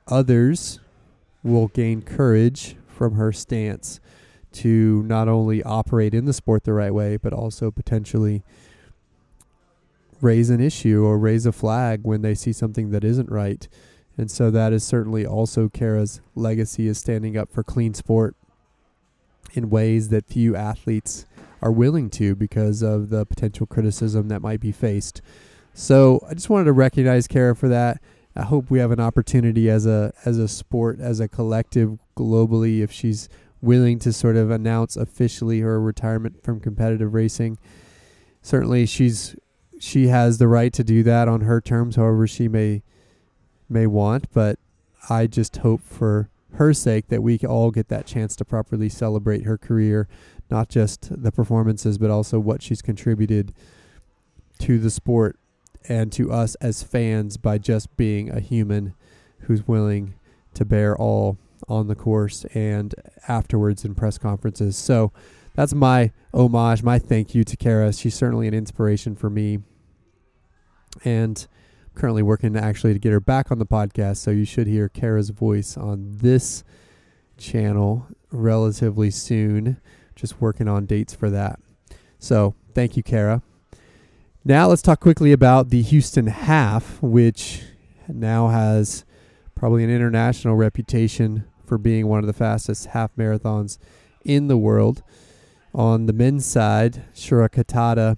others 0.08 0.80
will 1.42 1.68
gain 1.68 2.02
courage 2.02 2.76
from 2.86 3.14
her 3.14 3.32
stance 3.32 4.00
to 4.52 5.02
not 5.04 5.28
only 5.28 5.62
operate 5.62 6.12
in 6.12 6.26
the 6.26 6.32
sport 6.32 6.64
the 6.64 6.72
right 6.72 6.92
way, 6.92 7.16
but 7.16 7.32
also 7.32 7.70
potentially 7.70 8.42
raise 10.20 10.50
an 10.50 10.60
issue 10.60 11.04
or 11.04 11.18
raise 11.18 11.46
a 11.46 11.52
flag 11.52 12.00
when 12.02 12.22
they 12.22 12.34
see 12.34 12.52
something 12.52 12.90
that 12.90 13.04
isn't 13.04 13.30
right. 13.30 13.68
And 14.16 14.30
so 14.30 14.50
that 14.50 14.72
is 14.72 14.84
certainly 14.84 15.26
also 15.26 15.68
Kara's 15.68 16.20
legacy 16.34 16.86
is 16.86 16.98
standing 16.98 17.36
up 17.36 17.52
for 17.52 17.62
clean 17.62 17.94
sport 17.94 18.36
in 19.54 19.70
ways 19.70 20.08
that 20.08 20.26
few 20.26 20.54
athletes 20.56 21.26
are 21.60 21.72
willing 21.72 22.10
to 22.10 22.34
because 22.34 22.82
of 22.82 23.08
the 23.08 23.24
potential 23.24 23.66
criticism 23.66 24.28
that 24.28 24.42
might 24.42 24.60
be 24.60 24.72
faced. 24.72 25.22
So 25.72 26.24
I 26.28 26.34
just 26.34 26.50
wanted 26.50 26.66
to 26.66 26.72
recognize 26.72 27.26
Kara 27.26 27.56
for 27.56 27.68
that. 27.68 28.00
I 28.36 28.42
hope 28.42 28.70
we 28.70 28.80
have 28.80 28.90
an 28.90 29.00
opportunity 29.00 29.70
as 29.70 29.86
a 29.86 30.12
as 30.24 30.38
a 30.38 30.48
sport, 30.48 31.00
as 31.00 31.20
a 31.20 31.28
collective 31.28 31.98
globally, 32.16 32.80
if 32.80 32.90
she's 32.90 33.28
willing 33.60 33.98
to 34.00 34.12
sort 34.12 34.36
of 34.36 34.50
announce 34.50 34.96
officially 34.96 35.60
her 35.60 35.80
retirement 35.80 36.42
from 36.42 36.60
competitive 36.60 37.14
racing. 37.14 37.58
Certainly, 38.42 38.86
she's 38.86 39.36
she 39.80 40.08
has 40.08 40.38
the 40.38 40.48
right 40.48 40.72
to 40.72 40.84
do 40.84 41.02
that 41.02 41.28
on 41.28 41.42
her 41.42 41.60
terms, 41.60 41.96
however 41.96 42.26
she 42.26 42.48
may 42.48 42.82
may 43.68 43.86
want. 43.86 44.32
But 44.32 44.58
I 45.08 45.26
just 45.26 45.58
hope 45.58 45.82
for 45.82 46.28
her 46.54 46.72
sake 46.72 47.08
that 47.08 47.22
we 47.22 47.38
all 47.38 47.70
get 47.70 47.88
that 47.88 48.06
chance 48.06 48.36
to 48.36 48.44
properly 48.44 48.88
celebrate 48.88 49.44
her 49.44 49.58
career, 49.58 50.08
not 50.50 50.68
just 50.68 51.22
the 51.22 51.32
performances, 51.32 51.98
but 51.98 52.10
also 52.10 52.38
what 52.38 52.62
she's 52.62 52.82
contributed 52.82 53.52
to 54.60 54.78
the 54.78 54.90
sport 54.90 55.36
and 55.88 56.12
to 56.12 56.32
us 56.32 56.54
as 56.56 56.82
fans 56.82 57.36
by 57.36 57.58
just 57.58 57.94
being 57.96 58.30
a 58.30 58.40
human 58.40 58.94
who's 59.40 59.66
willing 59.66 60.14
to 60.54 60.64
bear 60.64 60.96
all 60.96 61.36
on 61.68 61.88
the 61.88 61.94
course 61.94 62.44
and 62.54 62.94
afterwards 63.28 63.84
in 63.84 63.94
press 63.94 64.16
conferences. 64.16 64.76
So 64.76 65.12
that's 65.54 65.74
my 65.74 66.12
homage, 66.32 66.82
my 66.82 66.98
thank 66.98 67.34
you 67.34 67.44
to 67.44 67.56
Kara. 67.56 67.92
She's 67.92 68.14
certainly 68.14 68.48
an 68.48 68.54
inspiration 68.54 69.14
for 69.14 69.30
me. 69.30 69.60
And 71.04 71.46
I'm 71.82 72.00
currently 72.00 72.22
working 72.22 72.56
actually 72.56 72.92
to 72.92 72.98
get 72.98 73.12
her 73.12 73.20
back 73.20 73.50
on 73.50 73.58
the 73.58 73.66
podcast. 73.66 74.18
So 74.18 74.30
you 74.30 74.44
should 74.44 74.66
hear 74.66 74.88
Kara's 74.88 75.30
voice 75.30 75.76
on 75.76 76.18
this 76.18 76.64
channel 77.38 78.06
relatively 78.30 79.10
soon. 79.10 79.80
Just 80.16 80.40
working 80.40 80.68
on 80.68 80.86
dates 80.86 81.14
for 81.14 81.30
that. 81.30 81.58
So 82.18 82.54
thank 82.74 82.96
you, 82.96 83.02
Kara. 83.02 83.42
Now 84.44 84.68
let's 84.68 84.82
talk 84.82 85.00
quickly 85.00 85.32
about 85.32 85.70
the 85.70 85.82
Houston 85.82 86.26
Half, 86.26 87.00
which 87.02 87.62
now 88.08 88.48
has 88.48 89.04
probably 89.54 89.84
an 89.84 89.90
international 89.90 90.56
reputation 90.56 91.44
for 91.64 91.78
being 91.78 92.06
one 92.06 92.18
of 92.18 92.26
the 92.26 92.32
fastest 92.32 92.86
half 92.86 93.14
marathons 93.16 93.78
in 94.24 94.48
the 94.48 94.58
world. 94.58 95.02
On 95.74 96.06
the 96.06 96.12
men's 96.12 96.46
side, 96.46 97.02
Shura 97.14 97.48
Kitata 97.48 98.16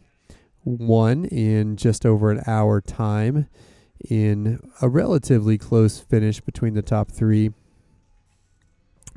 won 0.62 1.24
in 1.24 1.76
just 1.76 2.04
over 2.04 2.30
an 2.30 2.42
hour 2.46 2.82
time 2.82 3.48
in 4.10 4.60
a 4.82 4.88
relatively 4.90 5.56
close 5.56 5.98
finish 5.98 6.40
between 6.40 6.74
the 6.74 6.82
top 6.82 7.10
three. 7.10 7.52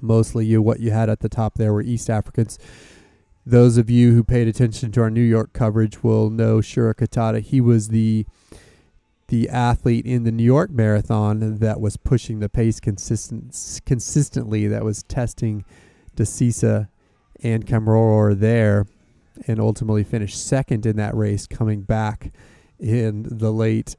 Mostly, 0.02 0.46
you 0.46 0.62
what 0.62 0.80
you 0.80 0.92
had 0.92 1.10
at 1.10 1.20
the 1.20 1.28
top 1.28 1.56
there 1.56 1.74
were 1.74 1.82
East 1.82 2.10
Africans. 2.10 2.58
Those 3.46 3.78
of 3.78 3.90
you 3.90 4.14
who 4.14 4.24
paid 4.24 4.48
attention 4.48 4.94
to 4.94 5.02
our 5.02 5.10
New 5.10 5.22
York 5.22 5.52
coverage 5.52 6.02
will 6.02 6.30
know 6.30 6.60
Shura 6.60 6.94
Kitata. 6.94 7.42
He 7.42 7.60
was 7.60 7.90
the 7.90 8.26
the 9.28 9.50
athlete 9.50 10.06
in 10.06 10.24
the 10.24 10.32
New 10.32 10.44
York 10.44 10.72
Marathon 10.72 11.58
that 11.58 11.80
was 11.80 11.98
pushing 11.98 12.40
the 12.40 12.50
pace 12.50 12.80
consistent, 12.80 13.82
consistently, 13.86 14.66
that 14.68 14.84
was 14.84 15.04
testing 15.04 15.66
Desisa 16.16 16.90
and 17.44 17.66
Kamworor 17.66 18.38
there, 18.38 18.86
and 19.48 19.60
ultimately 19.60 20.04
finished 20.04 20.46
second 20.46 20.86
in 20.86 20.98
that 20.98 21.16
race, 21.16 21.48
coming 21.48 21.82
back 21.82 22.32
in 22.80 23.26
the 23.30 23.52
late 23.52 23.96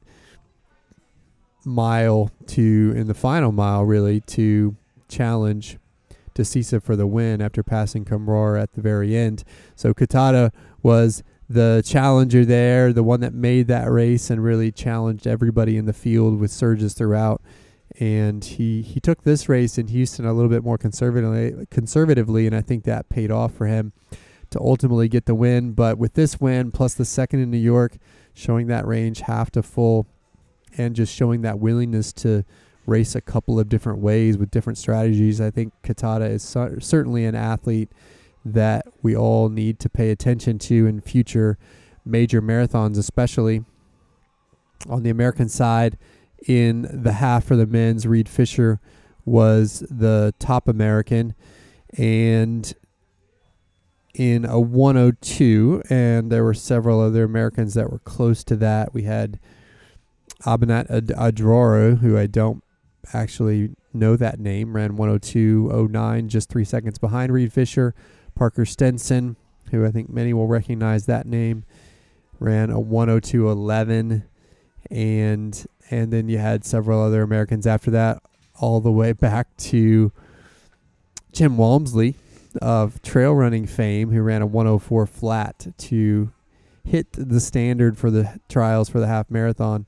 mile 1.65 2.31
to, 2.47 2.93
in 2.95 3.07
the 3.07 3.13
final 3.13 3.51
mile, 3.51 3.83
really, 3.83 4.21
to 4.21 4.75
challenge 5.07 5.77
Desisa 6.33 6.79
for 6.79 6.95
the 6.95 7.07
win 7.07 7.41
after 7.41 7.63
passing 7.63 8.05
Kamworor 8.05 8.61
at 8.61 8.73
the 8.73 8.81
very 8.81 9.15
end. 9.15 9.43
So 9.75 9.93
Kitata 9.93 10.51
was 10.81 11.23
the 11.49 11.83
challenger 11.85 12.45
there, 12.45 12.93
the 12.93 13.03
one 13.03 13.19
that 13.19 13.33
made 13.33 13.67
that 13.67 13.91
race 13.91 14.29
and 14.29 14.43
really 14.43 14.71
challenged 14.71 15.27
everybody 15.27 15.77
in 15.77 15.85
the 15.85 15.93
field 15.93 16.39
with 16.39 16.51
surges 16.51 16.93
throughout. 16.93 17.41
And 17.99 18.43
he, 18.43 18.81
he 18.81 18.99
took 18.99 19.23
this 19.23 19.49
race 19.49 19.77
in 19.77 19.87
Houston 19.89 20.25
a 20.25 20.33
little 20.33 20.49
bit 20.49 20.63
more 20.63 20.77
conservatively, 20.77 21.67
conservatively, 21.69 22.47
and 22.47 22.55
I 22.55 22.61
think 22.61 22.83
that 22.85 23.09
paid 23.09 23.31
off 23.31 23.53
for 23.53 23.67
him 23.67 23.91
to 24.49 24.59
ultimately 24.59 25.07
get 25.09 25.25
the 25.25 25.35
win. 25.35 25.73
But 25.73 25.97
with 25.97 26.13
this 26.13 26.39
win, 26.39 26.71
plus 26.71 26.93
the 26.93 27.05
second 27.05 27.41
in 27.41 27.51
New 27.51 27.57
York, 27.57 27.97
showing 28.33 28.67
that 28.67 28.87
range 28.87 29.21
half 29.21 29.51
to 29.51 29.63
full, 29.63 30.07
and 30.77 30.95
just 30.95 31.13
showing 31.13 31.41
that 31.41 31.59
willingness 31.59 32.13
to 32.13 32.45
race 32.85 33.13
a 33.13 33.21
couple 33.21 33.59
of 33.59 33.69
different 33.69 33.99
ways 33.99 34.37
with 34.37 34.51
different 34.51 34.77
strategies, 34.77 35.41
I 35.41 35.51
think 35.51 35.73
Kitata 35.83 36.29
is 36.29 36.43
certainly 36.43 37.25
an 37.25 37.35
athlete 37.35 37.89
that 38.43 38.87
we 39.01 39.15
all 39.15 39.49
need 39.49 39.79
to 39.79 39.89
pay 39.89 40.11
attention 40.11 40.57
to 40.59 40.87
in 40.87 41.01
future 41.01 41.57
major 42.05 42.41
marathons, 42.41 42.97
especially 42.97 43.63
on 44.89 45.03
the 45.03 45.09
American 45.09 45.47
side. 45.49 45.97
In 46.47 46.87
the 46.91 47.13
half 47.13 47.43
for 47.45 47.55
the 47.55 47.67
men's, 47.67 48.07
Reed 48.07 48.27
Fisher 48.27 48.79
was 49.25 49.83
the 49.89 50.33
top 50.39 50.67
American, 50.67 51.35
and 51.97 52.73
in 54.13 54.45
a 54.45 54.59
102, 54.59 55.83
and 55.89 56.31
there 56.31 56.43
were 56.43 56.53
several 56.53 56.99
other 56.99 57.23
Americans 57.23 57.75
that 57.75 57.91
were 57.91 57.99
close 57.99 58.43
to 58.45 58.55
that. 58.57 58.93
We 58.93 59.03
had 59.03 59.39
Abanat 60.45 60.87
Adroro, 60.89 61.99
who 61.99 62.17
I 62.17 62.25
don't 62.25 62.63
actually 63.13 63.75
know 63.93 64.15
that 64.15 64.39
name, 64.39 64.75
ran 64.75 64.97
102.09, 64.97 66.27
just 66.27 66.49
three 66.49 66.65
seconds 66.65 66.97
behind 66.97 67.31
Reed 67.31 67.53
Fisher. 67.53 67.93
Parker 68.35 68.65
Stinson, 68.65 69.35
who 69.71 69.85
I 69.85 69.91
think 69.91 70.09
many 70.09 70.33
will 70.33 70.47
recognize 70.47 71.05
that 71.05 71.25
name, 71.25 71.63
ran 72.39 72.69
a 72.69 72.79
102.11, 72.79 74.23
and 74.89 75.65
and 75.91 76.11
then 76.11 76.29
you 76.29 76.37
had 76.37 76.65
several 76.65 77.01
other 77.01 77.21
Americans 77.21 77.67
after 77.67 77.91
that, 77.91 78.23
all 78.59 78.79
the 78.79 78.91
way 78.91 79.11
back 79.11 79.55
to 79.57 80.11
Jim 81.31 81.57
Walmsley 81.57 82.15
of 82.61 83.01
trail 83.01 83.33
running 83.33 83.67
fame, 83.67 84.11
who 84.11 84.21
ran 84.21 84.41
a 84.41 84.45
104 84.45 85.05
flat 85.05 85.67
to 85.77 86.31
hit 86.83 87.07
the 87.11 87.39
standard 87.39 87.97
for 87.97 88.09
the 88.09 88.39
trials 88.49 88.89
for 88.89 88.99
the 88.99 89.07
half 89.07 89.29
marathon 89.29 89.85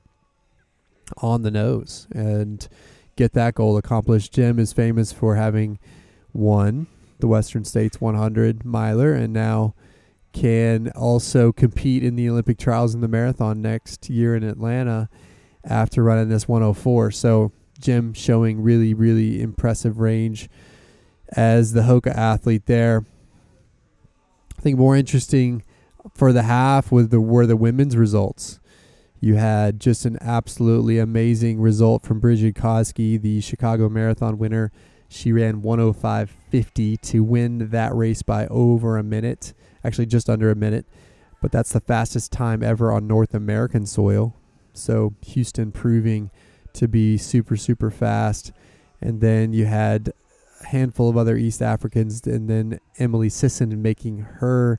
on 1.18 1.42
the 1.42 1.50
nose 1.50 2.06
and 2.12 2.68
get 3.16 3.32
that 3.32 3.54
goal 3.54 3.76
accomplished. 3.76 4.32
Jim 4.32 4.58
is 4.58 4.72
famous 4.72 5.12
for 5.12 5.36
having 5.36 5.78
won 6.32 6.86
the 7.20 7.26
Western 7.26 7.64
States 7.64 8.00
100 8.00 8.64
miler 8.64 9.12
and 9.12 9.32
now 9.32 9.74
can 10.32 10.90
also 10.90 11.52
compete 11.52 12.02
in 12.02 12.16
the 12.16 12.28
Olympic 12.28 12.58
trials 12.58 12.94
in 12.94 13.00
the 13.00 13.08
marathon 13.08 13.62
next 13.62 14.10
year 14.10 14.34
in 14.34 14.42
Atlanta 14.42 15.08
after 15.64 16.02
running 16.02 16.28
this 16.28 16.48
104. 16.48 17.10
So 17.10 17.52
Jim 17.80 18.12
showing 18.12 18.62
really, 18.62 18.94
really 18.94 19.40
impressive 19.40 19.98
range 19.98 20.48
as 21.30 21.72
the 21.72 21.82
Hoka 21.82 22.14
athlete 22.14 22.66
there. 22.66 23.04
I 24.58 24.62
think 24.62 24.78
more 24.78 24.96
interesting 24.96 25.62
for 26.14 26.32
the 26.32 26.42
half 26.42 26.92
was 26.92 27.08
the 27.08 27.20
were 27.20 27.46
the 27.46 27.56
women's 27.56 27.96
results. 27.96 28.60
You 29.20 29.36
had 29.36 29.80
just 29.80 30.04
an 30.04 30.18
absolutely 30.20 30.98
amazing 30.98 31.60
result 31.60 32.04
from 32.04 32.20
Brigid 32.20 32.54
Kosgei, 32.54 33.20
the 33.20 33.40
Chicago 33.40 33.88
Marathon 33.88 34.38
winner 34.38 34.70
she 35.08 35.32
ran 35.32 35.62
105.50 35.62 37.00
to 37.00 37.22
win 37.22 37.70
that 37.70 37.94
race 37.94 38.22
by 38.22 38.46
over 38.48 38.96
a 38.98 39.02
minute 39.02 39.54
actually 39.84 40.06
just 40.06 40.30
under 40.30 40.50
a 40.50 40.56
minute, 40.56 40.86
but 41.40 41.52
that's 41.52 41.72
the 41.72 41.80
fastest 41.80 42.32
time 42.32 42.62
ever 42.62 42.90
on 42.90 43.06
North 43.06 43.34
American 43.34 43.86
soil. 43.86 44.34
So 44.74 45.14
Houston 45.22 45.72
proving 45.72 46.30
to 46.74 46.88
be 46.88 47.16
super, 47.16 47.56
super 47.56 47.90
fast. 47.90 48.52
And 49.00 49.20
then 49.20 49.52
you 49.52 49.66
had 49.66 50.12
a 50.62 50.66
handful 50.66 51.08
of 51.08 51.16
other 51.16 51.36
East 51.36 51.62
Africans, 51.62 52.26
and 52.26 52.48
then 52.48 52.80
Emily 52.98 53.28
Sisson 53.28 53.80
making 53.80 54.18
her 54.18 54.78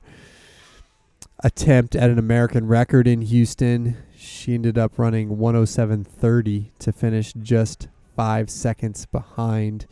attempt 1.42 1.94
at 1.94 2.10
an 2.10 2.18
American 2.18 2.66
record 2.66 3.06
in 3.06 3.22
Houston. 3.22 3.96
She 4.16 4.54
ended 4.54 4.78
up 4.78 4.98
running 4.98 5.36
107.30 5.36 6.70
to 6.78 6.92
finish 6.92 7.32
just 7.34 7.88
five 8.14 8.48
seconds 8.50 9.06
behind 9.06 9.86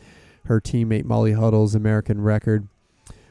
her 0.45 0.59
teammate 0.59 1.05
Molly 1.05 1.33
Huddle's 1.33 1.75
American 1.75 2.21
record. 2.21 2.67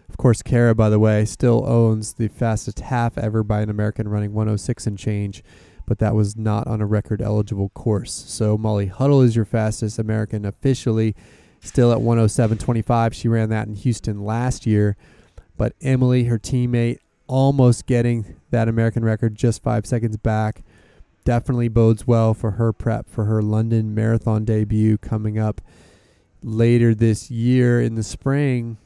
Of 0.09 0.17
course, 0.17 0.43
Kara, 0.43 0.75
by 0.75 0.91
the 0.91 0.99
way, 0.99 1.25
still 1.25 1.65
owns 1.67 2.15
the 2.15 2.29
fastest 2.29 2.81
half 2.81 3.19
ever 3.19 3.43
by 3.43 3.63
an 3.63 3.71
American 3.71 4.09
running 4.09 4.33
106 4.33 4.87
and 4.87 4.99
change, 4.99 5.43
but 5.87 5.99
that 5.99 6.15
was 6.15 6.37
not 6.37 6.67
on 6.67 6.81
a 6.81 6.87
record 6.87 7.21
eligible 7.21 7.69
course. 7.71 8.13
So 8.13 8.57
Molly 8.57 8.87
Huddle 8.87 9.23
is 9.23 9.37
your 9.37 9.45
fastest 9.45 9.99
American 9.99 10.45
officially, 10.45 11.15
still 11.61 11.93
at 11.93 11.99
107.25. 11.99 13.13
She 13.13 13.29
ran 13.29 13.51
that 13.51 13.67
in 13.67 13.75
Houston 13.75 14.25
last 14.25 14.67
year. 14.67 14.97
But 15.57 15.75
Emily, 15.81 16.25
her 16.25 16.39
teammate, 16.39 16.99
almost 17.27 17.87
getting 17.87 18.37
that 18.51 18.69
American 18.69 19.05
record 19.05 19.35
just 19.35 19.63
five 19.63 19.87
seconds 19.87 20.17
back. 20.17 20.63
Definitely 21.25 21.69
bodes 21.69 22.07
well 22.07 22.35
for 22.35 22.53
her 22.53 22.73
prep 22.73 23.09
for 23.09 23.25
her 23.25 23.43
London 23.43 23.95
Marathon 23.95 24.45
debut 24.45 24.99
coming 24.99 25.39
up 25.39 25.61
later 26.43 26.95
this 26.95 27.31
year 27.31 27.81
in 27.81 27.95
the 27.95 28.03
spring. 28.03 28.77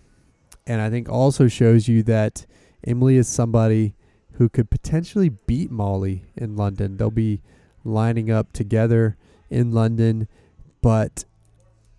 And 0.66 0.80
I 0.80 0.90
think 0.90 1.08
also 1.08 1.48
shows 1.48 1.88
you 1.88 2.02
that 2.04 2.46
Emily 2.86 3.16
is 3.16 3.26
somebody 3.26 3.94
who 4.38 4.48
could 4.48 4.70
potentially 4.70 5.28
beat 5.28 5.70
Molly 5.70 6.24
in 6.36 6.56
London. 6.56 6.96
They'll 6.96 7.10
be 7.10 7.42
lining 7.84 8.30
up 8.30 8.52
together 8.52 9.16
in 9.50 9.72
London. 9.72 10.28
But, 10.80 11.24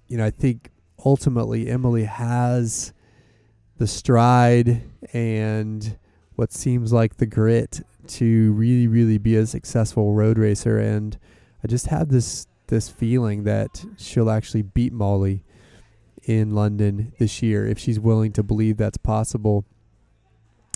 you 0.08 0.18
know, 0.18 0.26
I 0.26 0.32
think 0.32 0.72
ultimately 1.06 1.70
Emily 1.70 2.06
has 2.06 2.94
the 3.78 3.88
stride 3.88 4.84
and 5.12 5.98
what 6.36 6.54
seems 6.54 6.94
like 6.94 7.18
the 7.18 7.26
grit 7.26 7.82
to 8.08 8.54
really, 8.54 8.88
really 8.88 9.18
be 9.18 9.36
a 9.36 9.46
successful 9.46 10.14
road 10.14 10.38
racer. 10.38 10.78
And 10.78 11.18
I 11.64 11.68
just 11.68 11.88
have 11.88 12.10
this 12.10 12.48
this 12.68 12.88
feeling 12.88 13.44
that 13.46 13.84
she'll 13.98 14.30
actually 14.30 14.62
beat 14.62 14.94
Molly 14.94 15.44
in 16.24 16.52
London 16.52 17.12
this 17.18 17.42
year 17.42 17.68
if 17.68 17.80
she's 17.80 18.00
willing 18.00 18.32
to 18.32 18.44
believe 18.44 18.78
that's 18.78 18.98
possible. 18.98 19.66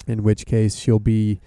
In 0.08 0.24
which 0.24 0.46
case, 0.46 0.76
she'll 0.76 1.00
be 1.00 1.40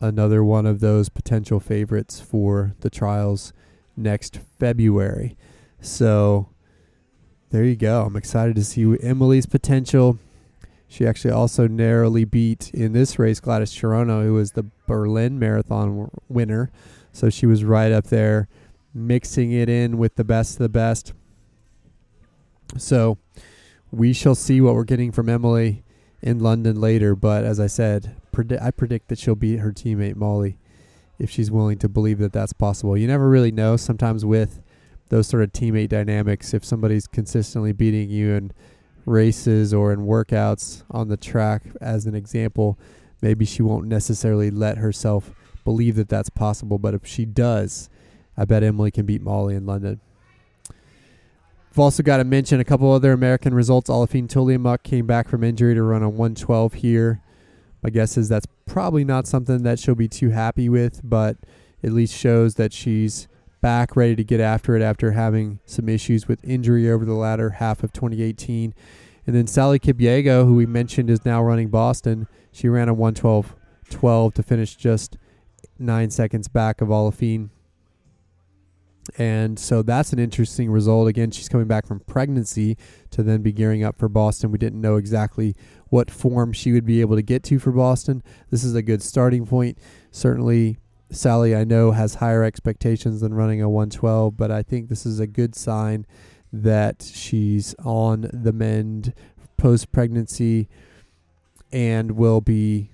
another 0.00 0.44
one 0.44 0.66
of 0.66 0.80
those 0.80 1.08
potential 1.08 1.60
favorites 1.60 2.20
for 2.20 2.74
the 2.80 2.90
trials 2.90 3.52
next 3.96 4.40
February. 4.58 5.36
So 5.80 6.48
there 7.50 7.64
you 7.64 7.76
go. 7.76 8.04
I'm 8.04 8.16
excited 8.16 8.56
to 8.56 8.64
see 8.64 8.98
Emily's 9.02 9.46
potential. 9.46 10.18
She 10.88 11.06
actually 11.06 11.32
also 11.32 11.66
narrowly 11.66 12.24
beat 12.24 12.72
in 12.72 12.92
this 12.92 13.18
race 13.18 13.40
Gladys 13.40 13.72
Cherono, 13.72 14.22
who 14.22 14.34
was 14.34 14.52
the 14.52 14.66
Berlin 14.86 15.38
Marathon 15.38 16.10
winner. 16.28 16.70
So 17.12 17.30
she 17.30 17.46
was 17.46 17.64
right 17.64 17.92
up 17.92 18.06
there, 18.06 18.48
mixing 18.94 19.52
it 19.52 19.68
in 19.68 19.98
with 19.98 20.16
the 20.16 20.24
best 20.24 20.54
of 20.54 20.58
the 20.58 20.68
best. 20.68 21.12
So 22.76 23.18
we 23.90 24.12
shall 24.12 24.34
see 24.34 24.60
what 24.60 24.74
we're 24.74 24.84
getting 24.84 25.12
from 25.12 25.28
Emily 25.28 25.82
in 26.22 26.38
London 26.40 26.80
later. 26.80 27.14
But 27.14 27.44
as 27.44 27.60
I 27.60 27.66
said, 27.66 28.16
predi- 28.32 28.62
I 28.62 28.70
predict 28.70 29.08
that 29.08 29.18
she'll 29.18 29.34
beat 29.34 29.58
her 29.58 29.72
teammate 29.72 30.16
Molly 30.16 30.58
if 31.18 31.30
she's 31.30 31.50
willing 31.50 31.78
to 31.78 31.88
believe 31.88 32.18
that 32.18 32.32
that's 32.32 32.52
possible. 32.52 32.96
You 32.96 33.06
never 33.06 33.28
really 33.28 33.52
know. 33.52 33.76
Sometimes 33.76 34.24
with 34.24 34.60
those 35.08 35.28
sort 35.28 35.42
of 35.42 35.52
teammate 35.52 35.88
dynamics, 35.88 36.52
if 36.52 36.64
somebody's 36.64 37.06
consistently 37.06 37.72
beating 37.72 38.10
you 38.10 38.32
in 38.34 38.52
races 39.06 39.72
or 39.72 39.92
in 39.92 40.00
workouts 40.00 40.82
on 40.90 41.08
the 41.08 41.16
track 41.16 41.62
as 41.80 42.06
an 42.06 42.14
example, 42.14 42.78
maybe 43.22 43.44
she 43.44 43.62
won't 43.62 43.86
necessarily 43.86 44.50
let 44.50 44.78
herself 44.78 45.30
believe 45.64 45.96
that 45.96 46.08
that's 46.08 46.30
possible. 46.30 46.78
But 46.78 46.94
if 46.94 47.06
she 47.06 47.24
does, 47.24 47.88
I 48.36 48.44
bet 48.44 48.62
Emily 48.62 48.90
can 48.90 49.06
beat 49.06 49.22
Molly 49.22 49.54
in 49.54 49.64
London. 49.64 50.00
I've 51.76 51.80
also 51.80 52.02
got 52.02 52.16
to 52.16 52.24
mention 52.24 52.58
a 52.58 52.64
couple 52.64 52.90
other 52.90 53.12
American 53.12 53.52
results. 53.52 53.90
Aliphine 53.90 54.28
Tuliamuk 54.28 54.82
came 54.82 55.06
back 55.06 55.28
from 55.28 55.44
injury 55.44 55.74
to 55.74 55.82
run 55.82 56.02
a 56.02 56.08
112 56.08 56.72
here. 56.72 57.20
My 57.82 57.90
guess 57.90 58.16
is 58.16 58.30
that's 58.30 58.46
probably 58.64 59.04
not 59.04 59.26
something 59.26 59.62
that 59.64 59.78
she'll 59.78 59.94
be 59.94 60.08
too 60.08 60.30
happy 60.30 60.70
with, 60.70 61.02
but 61.04 61.36
at 61.84 61.92
least 61.92 62.16
shows 62.16 62.54
that 62.54 62.72
she's 62.72 63.28
back 63.60 63.94
ready 63.94 64.16
to 64.16 64.24
get 64.24 64.40
after 64.40 64.74
it 64.74 64.80
after 64.80 65.12
having 65.12 65.60
some 65.66 65.86
issues 65.90 66.26
with 66.26 66.42
injury 66.42 66.90
over 66.90 67.04
the 67.04 67.12
latter 67.12 67.50
half 67.50 67.82
of 67.82 67.92
2018. 67.92 68.72
And 69.26 69.36
then 69.36 69.46
Sally 69.46 69.78
Kipyego, 69.78 70.46
who 70.46 70.54
we 70.54 70.64
mentioned 70.64 71.10
is 71.10 71.26
now 71.26 71.42
running 71.42 71.68
Boston, 71.68 72.26
she 72.52 72.70
ran 72.70 72.88
a 72.88 72.94
112 72.94 73.54
12 73.90 74.32
to 74.32 74.42
finish 74.42 74.76
just 74.76 75.18
nine 75.78 76.10
seconds 76.10 76.48
back 76.48 76.80
of 76.80 76.88
Aliphine. 76.88 77.50
And 79.18 79.58
so 79.58 79.82
that's 79.82 80.12
an 80.12 80.18
interesting 80.18 80.70
result. 80.70 81.08
Again, 81.08 81.30
she's 81.30 81.48
coming 81.48 81.66
back 81.66 81.86
from 81.86 82.00
pregnancy 82.00 82.76
to 83.10 83.22
then 83.22 83.42
be 83.42 83.52
gearing 83.52 83.84
up 83.84 83.96
for 83.96 84.08
Boston. 84.08 84.50
We 84.50 84.58
didn't 84.58 84.80
know 84.80 84.96
exactly 84.96 85.54
what 85.88 86.10
form 86.10 86.52
she 86.52 86.72
would 86.72 86.84
be 86.84 87.00
able 87.00 87.16
to 87.16 87.22
get 87.22 87.42
to 87.44 87.58
for 87.58 87.72
Boston. 87.72 88.22
This 88.50 88.64
is 88.64 88.74
a 88.74 88.82
good 88.82 89.02
starting 89.02 89.46
point. 89.46 89.78
Certainly, 90.10 90.78
Sally, 91.10 91.54
I 91.54 91.64
know, 91.64 91.92
has 91.92 92.16
higher 92.16 92.42
expectations 92.42 93.20
than 93.20 93.34
running 93.34 93.62
a 93.62 93.68
112, 93.68 94.36
but 94.36 94.50
I 94.50 94.62
think 94.62 94.88
this 94.88 95.06
is 95.06 95.20
a 95.20 95.26
good 95.26 95.54
sign 95.54 96.06
that 96.52 97.02
she's 97.02 97.74
on 97.84 98.28
the 98.32 98.52
mend 98.52 99.14
post 99.56 99.92
pregnancy 99.92 100.68
and 101.72 102.12
will 102.12 102.40
be 102.40 102.90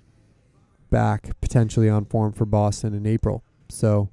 back 0.91 1.41
potentially 1.41 1.89
on 1.89 2.05
form 2.05 2.33
for 2.33 2.45
Boston 2.45 2.95
in 2.95 3.07
April. 3.07 3.43
So 3.69 4.11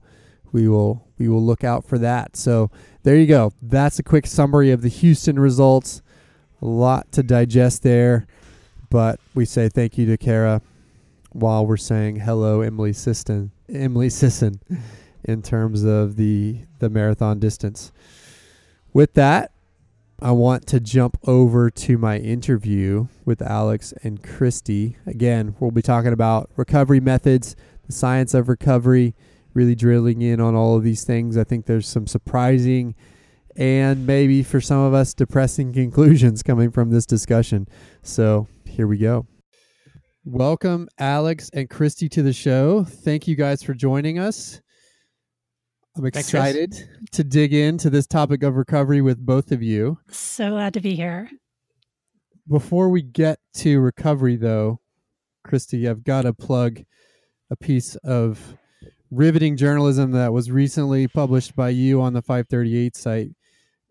we 0.52 0.68
will 0.68 1.09
we 1.20 1.28
will 1.28 1.44
look 1.44 1.64
out 1.64 1.86
for 1.86 2.00
that. 2.00 2.36
So 2.36 2.72
there 3.04 3.16
you 3.16 3.28
go. 3.28 3.54
That's 3.62 4.00
a 4.00 4.04
quick 4.04 4.26
summary 4.26 4.72
of 4.72 4.82
the 4.82 4.90
Houston 4.90 5.38
results. 5.38 6.02
A 6.62 6.66
lot 6.66 7.12
to 7.12 7.22
digest 7.24 7.84
there, 7.84 8.26
but 8.90 9.20
we 9.36 9.46
say 9.46 9.70
thank 9.70 9.98
you 9.98 10.06
to 10.08 10.18
Kara 10.18 10.62
while 11.32 11.66
we're 11.66 11.78
saying 11.78 12.18
hello, 12.18 12.62
Emily 12.62 12.94
Sisson. 12.94 13.52
Emily 13.70 14.10
Sisson, 14.10 14.60
in 15.24 15.42
terms 15.42 15.84
of 15.84 16.16
the 16.16 16.62
the 16.80 16.90
marathon 16.90 17.40
distance. 17.40 17.92
With 18.94 19.14
that, 19.14 19.52
I 20.22 20.32
want 20.32 20.68
to 20.68 20.80
jump 20.80 21.18
over 21.26 21.70
to 21.70 21.98
my 21.98 22.18
interview 22.18 23.08
with 23.24 23.42
Alex 23.42 23.94
and 24.04 24.22
Christie. 24.22 24.98
Again, 25.06 25.56
we'll 25.60 25.72
be 25.72 25.82
talking 25.82 26.12
about 26.12 26.50
recovery 26.58 27.00
methods, 27.00 27.56
the 27.86 27.94
science 27.94 28.34
of 28.34 28.50
recovery, 28.50 29.14
really 29.54 29.76
drilling 29.76 30.22
in 30.22 30.40
on 30.40 30.56
all 30.56 30.76
of 30.76 30.84
these 30.84 31.04
things. 31.04 31.38
I 31.38 31.44
think 31.44 31.66
there's 31.66 31.88
some 31.88 32.08
surprising 32.08 32.96
and 33.56 34.08
maybe 34.08 34.42
for 34.42 34.62
some 34.62 34.80
of 34.80 34.94
us 34.94 35.14
depressing 35.14 35.74
conclusions 35.74 36.44
coming 36.44 36.72
from 36.72 36.92
this 36.92 37.06
discussion. 37.06 37.68
So 38.02 38.48
here 38.66 38.88
we 38.88 38.98
go. 38.98 39.28
Welcome, 40.24 40.88
Alex 40.98 41.50
and 41.54 41.70
Christie, 41.70 42.10
to 42.10 42.22
the 42.22 42.34
show. 42.34 42.84
Thank 42.84 43.28
you 43.28 43.36
guys 43.36 43.64
for 43.64 43.74
joining 43.74 44.20
us. 44.20 44.62
I'm 45.98 46.06
excited 46.06 46.74
Thanks, 46.74 47.10
to 47.14 47.24
dig 47.24 47.54
into 47.54 47.90
this 47.90 48.08
topic 48.08 48.44
of 48.44 48.56
recovery 48.56 49.02
with 49.02 49.26
both 49.26 49.52
of 49.52 49.64
you. 49.64 49.98
So 50.10 50.52
glad 50.52 50.74
to 50.76 50.82
be 50.82 50.96
here. 50.96 51.30
Before 52.48 52.90
we 52.90 53.02
get 53.02 53.40
to 53.56 53.80
recovery, 53.80 54.36
though, 54.36 54.80
Christie, 55.44 55.88
I've 55.90 56.04
got 56.04 56.22
to 56.22 56.34
plug 56.34 56.84
a 57.50 57.56
piece 57.56 57.96
of 57.98 58.56
riveting 59.12 59.58
journalism 59.58 60.12
that 60.12 60.34
was 60.34 60.52
recently 60.52 61.08
published 61.08 61.56
by 61.56 61.70
you 61.70 62.02
on 62.02 62.14
the 62.14 62.22
538 62.22 62.96
site 62.96 63.32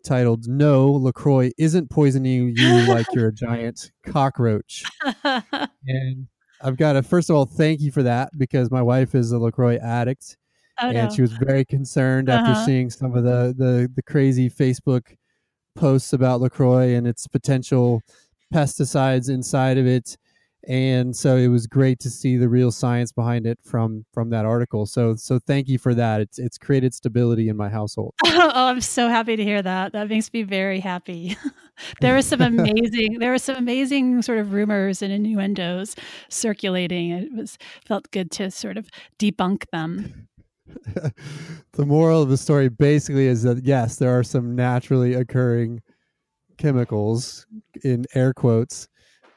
titled 0.03 0.47
No, 0.47 0.91
LaCroix 0.91 1.51
isn't 1.57 1.89
poisoning 1.89 2.53
you 2.55 2.87
like 2.87 3.07
you're 3.13 3.27
a 3.27 3.33
giant 3.33 3.91
cockroach. 4.05 4.83
and 5.23 6.27
I've 6.61 6.77
got 6.77 6.93
to, 6.93 7.03
first 7.03 7.29
of 7.29 7.35
all, 7.35 7.45
thank 7.45 7.81
you 7.81 7.91
for 7.91 8.03
that 8.03 8.29
because 8.37 8.71
my 8.71 8.81
wife 8.81 9.15
is 9.15 9.31
a 9.31 9.39
LaCroix 9.39 9.77
addict. 9.77 10.37
Oh, 10.81 10.87
and 10.87 11.09
no. 11.09 11.15
she 11.15 11.21
was 11.21 11.33
very 11.33 11.65
concerned 11.65 12.29
uh-huh. 12.29 12.51
after 12.51 12.65
seeing 12.65 12.89
some 12.89 13.15
of 13.15 13.23
the, 13.23 13.53
the, 13.57 13.91
the 13.93 14.01
crazy 14.03 14.49
Facebook 14.49 15.15
posts 15.75 16.13
about 16.13 16.41
LaCroix 16.41 16.95
and 16.95 17.05
its 17.05 17.27
potential 17.27 18.01
pesticides 18.53 19.29
inside 19.29 19.77
of 19.77 19.85
it. 19.85 20.17
And 20.69 21.15
so 21.15 21.35
it 21.35 21.47
was 21.47 21.65
great 21.65 21.99
to 21.99 22.11
see 22.11 22.37
the 22.37 22.47
real 22.47 22.71
science 22.71 23.11
behind 23.11 23.47
it 23.47 23.57
from 23.63 24.05
from 24.13 24.29
that 24.29 24.45
article. 24.45 24.85
So 24.85 25.15
so 25.15 25.39
thank 25.39 25.67
you 25.67 25.79
for 25.79 25.95
that. 25.95 26.21
It's 26.21 26.37
it's 26.37 26.59
created 26.59 26.93
stability 26.93 27.49
in 27.49 27.57
my 27.57 27.69
household. 27.69 28.13
Oh 28.41 28.67
i'm 28.67 28.79
so 28.79 29.09
happy 29.09 29.35
to 29.35 29.43
hear 29.43 29.61
that. 29.61 29.91
That 29.91 30.07
makes 30.07 30.31
me 30.31 30.43
very 30.43 30.79
happy. 30.79 31.35
There 32.01 32.17
are 32.17 32.21
some 32.21 32.41
amazing 32.41 33.19
there 33.19 33.33
are 33.33 33.37
some 33.39 33.55
amazing 33.55 34.21
sort 34.21 34.37
of 34.37 34.53
rumors 34.53 35.01
and 35.01 35.11
innuendos 35.11 35.95
circulating. 36.29 37.11
It 37.11 37.33
was 37.33 37.57
felt 37.85 38.11
good 38.11 38.31
to 38.31 38.51
sort 38.51 38.77
of 38.77 38.89
debunk 39.17 39.63
them. 39.71 40.27
The 41.73 41.85
moral 41.85 42.21
of 42.21 42.29
the 42.29 42.37
story 42.37 42.69
basically 42.69 43.25
is 43.27 43.43
that 43.43 43.63
yes 43.63 43.95
there 43.95 44.11
are 44.11 44.23
some 44.23 44.55
naturally 44.55 45.13
occurring 45.13 45.81
chemicals 46.57 47.47
in 47.83 48.05
air 48.13 48.33
quotes 48.33 48.87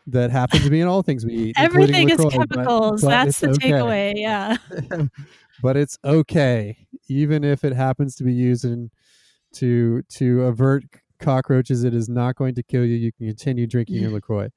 that 0.06 0.30
happens 0.30 0.64
to 0.64 0.70
be 0.70 0.80
in 0.80 0.88
all 0.88 1.02
things 1.02 1.24
we 1.24 1.34
eat. 1.34 1.54
Everything 1.58 2.10
is 2.10 2.18
chemicals. 2.18 3.02
But, 3.02 3.08
but 3.08 3.10
That's 3.10 3.40
the 3.40 3.50
okay. 3.50 3.70
takeaway. 3.70 4.12
Yeah. 4.16 4.56
but 5.62 5.76
it's 5.76 5.98
okay, 6.04 6.86
even 7.08 7.44
if 7.44 7.64
it 7.64 7.72
happens 7.72 8.16
to 8.16 8.24
be 8.24 8.32
used 8.32 8.64
in, 8.64 8.90
to 9.54 10.02
to 10.02 10.42
avert 10.42 10.84
cockroaches. 11.22 11.84
It 11.84 11.94
is 11.94 12.08
not 12.08 12.36
going 12.36 12.54
to 12.56 12.62
kill 12.62 12.84
you. 12.84 12.96
You 12.96 13.12
can 13.12 13.26
continue 13.28 13.66
drinking 13.66 13.96
your 13.96 14.10
Lacroix. 14.12 14.48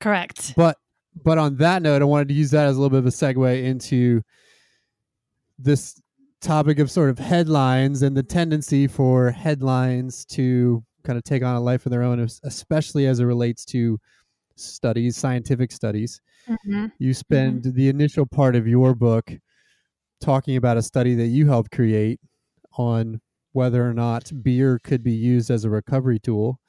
Correct. 0.00 0.54
But 0.56 0.76
but 1.24 1.38
on 1.38 1.56
that 1.56 1.82
note, 1.82 2.02
I 2.02 2.04
wanted 2.04 2.28
to 2.28 2.34
use 2.34 2.50
that 2.50 2.66
as 2.66 2.76
a 2.76 2.80
little 2.80 2.90
bit 2.90 2.98
of 2.98 3.06
a 3.06 3.10
segue 3.10 3.64
into 3.64 4.22
this 5.58 6.00
topic 6.40 6.78
of 6.78 6.90
sort 6.90 7.10
of 7.10 7.18
headlines 7.18 8.02
and 8.02 8.16
the 8.16 8.22
tendency 8.22 8.86
for 8.86 9.30
headlines 9.30 10.24
to 10.24 10.84
kind 11.08 11.16
of 11.16 11.24
take 11.24 11.42
on 11.42 11.56
a 11.56 11.60
life 11.60 11.86
of 11.86 11.90
their 11.90 12.02
own, 12.02 12.20
especially 12.44 13.06
as 13.06 13.18
it 13.18 13.24
relates 13.24 13.64
to 13.64 13.98
studies, 14.56 15.16
scientific 15.16 15.72
studies. 15.72 16.20
Mm-hmm. 16.46 16.86
You 16.98 17.14
spend 17.14 17.62
mm-hmm. 17.62 17.76
the 17.76 17.88
initial 17.88 18.26
part 18.26 18.54
of 18.54 18.68
your 18.68 18.94
book 18.94 19.32
talking 20.20 20.56
about 20.56 20.76
a 20.76 20.82
study 20.82 21.14
that 21.14 21.28
you 21.28 21.46
helped 21.46 21.70
create 21.70 22.20
on 22.76 23.22
whether 23.52 23.88
or 23.88 23.94
not 23.94 24.30
beer 24.42 24.78
could 24.84 25.02
be 25.02 25.12
used 25.12 25.50
as 25.50 25.64
a 25.64 25.70
recovery 25.70 26.18
tool. 26.18 26.60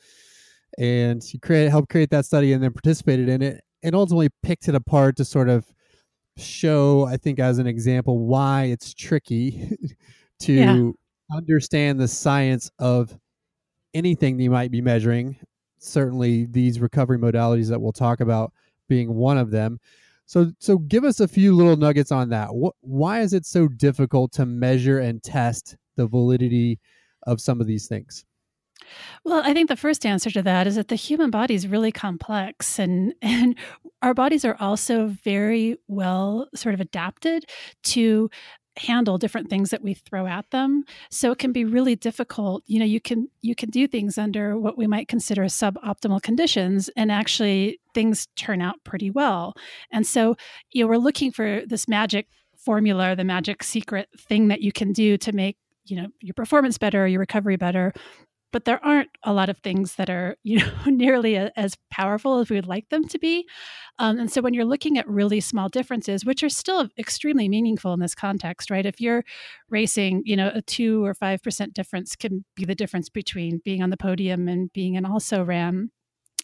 And 0.77 1.21
you 1.33 1.39
create, 1.41 1.69
helped 1.69 1.89
create 1.89 2.11
that 2.11 2.25
study 2.25 2.53
and 2.53 2.63
then 2.63 2.71
participated 2.71 3.27
in 3.27 3.41
it 3.41 3.61
and 3.83 3.93
ultimately 3.93 4.29
picked 4.41 4.69
it 4.69 4.75
apart 4.75 5.17
to 5.17 5.25
sort 5.25 5.49
of 5.49 5.65
show, 6.37 7.05
I 7.05 7.17
think, 7.17 7.39
as 7.39 7.59
an 7.59 7.67
example, 7.67 8.19
why 8.19 8.65
it's 8.65 8.93
tricky 8.93 9.77
to 10.41 10.53
yeah. 10.53 10.91
understand 11.35 11.99
the 11.99 12.07
science 12.07 12.71
of 12.79 13.17
anything 13.93 14.37
that 14.37 14.43
you 14.43 14.51
might 14.51 14.71
be 14.71 14.81
measuring. 14.81 15.37
Certainly, 15.77 16.47
these 16.47 16.79
recovery 16.79 17.17
modalities 17.17 17.69
that 17.69 17.79
we'll 17.79 17.93
talk 17.93 18.19
about 18.19 18.51
being 18.87 19.13
one 19.13 19.37
of 19.37 19.51
them. 19.51 19.79
So, 20.25 20.51
so 20.59 20.77
give 20.77 21.05
us 21.05 21.19
a 21.19 21.27
few 21.27 21.55
little 21.55 21.77
nuggets 21.77 22.11
on 22.11 22.29
that. 22.29 22.53
What, 22.53 22.75
why 22.81 23.21
is 23.21 23.33
it 23.33 23.45
so 23.45 23.67
difficult 23.67 24.31
to 24.33 24.45
measure 24.45 24.99
and 24.99 25.23
test 25.23 25.75
the 25.95 26.07
validity 26.07 26.79
of 27.23 27.41
some 27.41 27.59
of 27.59 27.67
these 27.67 27.87
things? 27.87 28.25
Well, 29.23 29.41
I 29.43 29.53
think 29.53 29.69
the 29.69 29.75
first 29.75 30.05
answer 30.05 30.29
to 30.31 30.41
that 30.43 30.67
is 30.67 30.75
that 30.75 30.87
the 30.87 30.95
human 30.95 31.29
body 31.29 31.53
is 31.53 31.67
really 31.67 31.91
complex 31.91 32.79
and 32.79 33.13
and 33.21 33.55
our 34.01 34.13
bodies 34.13 34.45
are 34.45 34.55
also 34.59 35.07
very 35.07 35.77
well 35.87 36.47
sort 36.55 36.73
of 36.73 36.79
adapted 36.79 37.45
to 37.83 38.29
handle 38.79 39.17
different 39.17 39.49
things 39.49 39.69
that 39.69 39.83
we 39.83 39.93
throw 39.93 40.25
at 40.25 40.49
them. 40.51 40.83
So 41.11 41.31
it 41.31 41.39
can 41.39 41.51
be 41.51 41.65
really 41.65 41.95
difficult 41.95 42.63
you 42.65 42.79
know 42.79 42.85
you 42.85 43.01
can 43.01 43.27
you 43.41 43.55
can 43.55 43.69
do 43.69 43.87
things 43.87 44.17
under 44.17 44.57
what 44.57 44.77
we 44.77 44.87
might 44.87 45.07
consider 45.07 45.43
suboptimal 45.43 46.21
conditions 46.21 46.89
and 46.95 47.11
actually 47.11 47.79
things 47.93 48.27
turn 48.35 48.61
out 48.61 48.75
pretty 48.83 49.09
well. 49.09 49.53
And 49.91 50.05
so 50.05 50.35
you 50.71 50.83
know 50.83 50.87
we're 50.87 50.97
looking 50.97 51.31
for 51.31 51.61
this 51.65 51.87
magic 51.87 52.27
formula 52.57 53.15
the 53.15 53.23
magic 53.23 53.63
secret 53.63 54.09
thing 54.17 54.49
that 54.49 54.61
you 54.61 54.71
can 54.71 54.91
do 54.91 55.17
to 55.17 55.31
make 55.31 55.57
you 55.85 55.95
know 55.95 56.07
your 56.21 56.33
performance 56.33 56.77
better 56.77 57.07
your 57.07 57.19
recovery 57.19 57.55
better 57.55 57.93
but 58.51 58.65
there 58.65 58.83
aren't 58.83 59.09
a 59.23 59.33
lot 59.33 59.49
of 59.49 59.57
things 59.59 59.95
that 59.95 60.09
are 60.09 60.35
you 60.43 60.59
know 60.59 60.71
nearly 60.85 61.35
a, 61.35 61.51
as 61.55 61.75
powerful 61.91 62.39
as 62.39 62.49
we 62.49 62.55
would 62.55 62.67
like 62.67 62.89
them 62.89 63.07
to 63.07 63.19
be. 63.19 63.47
Um, 63.99 64.17
and 64.19 64.31
so 64.31 64.41
when 64.41 64.53
you're 64.53 64.65
looking 64.65 64.97
at 64.97 65.07
really 65.07 65.39
small 65.39 65.69
differences 65.69 66.25
which 66.25 66.43
are 66.43 66.49
still 66.49 66.87
extremely 66.97 67.49
meaningful 67.49 67.93
in 67.93 67.99
this 67.99 68.15
context 68.15 68.69
right? 68.69 68.85
If 68.85 69.01
you're 69.01 69.23
racing 69.69 70.23
you 70.25 70.35
know 70.35 70.51
a 70.53 70.61
two 70.61 71.03
or 71.05 71.13
five 71.13 71.41
percent 71.43 71.73
difference 71.73 72.15
can 72.15 72.45
be 72.55 72.65
the 72.65 72.75
difference 72.75 73.09
between 73.09 73.61
being 73.63 73.83
on 73.83 73.89
the 73.89 73.97
podium 73.97 74.47
and 74.47 74.71
being 74.73 74.97
an 74.97 75.05
also 75.05 75.43
ram 75.43 75.91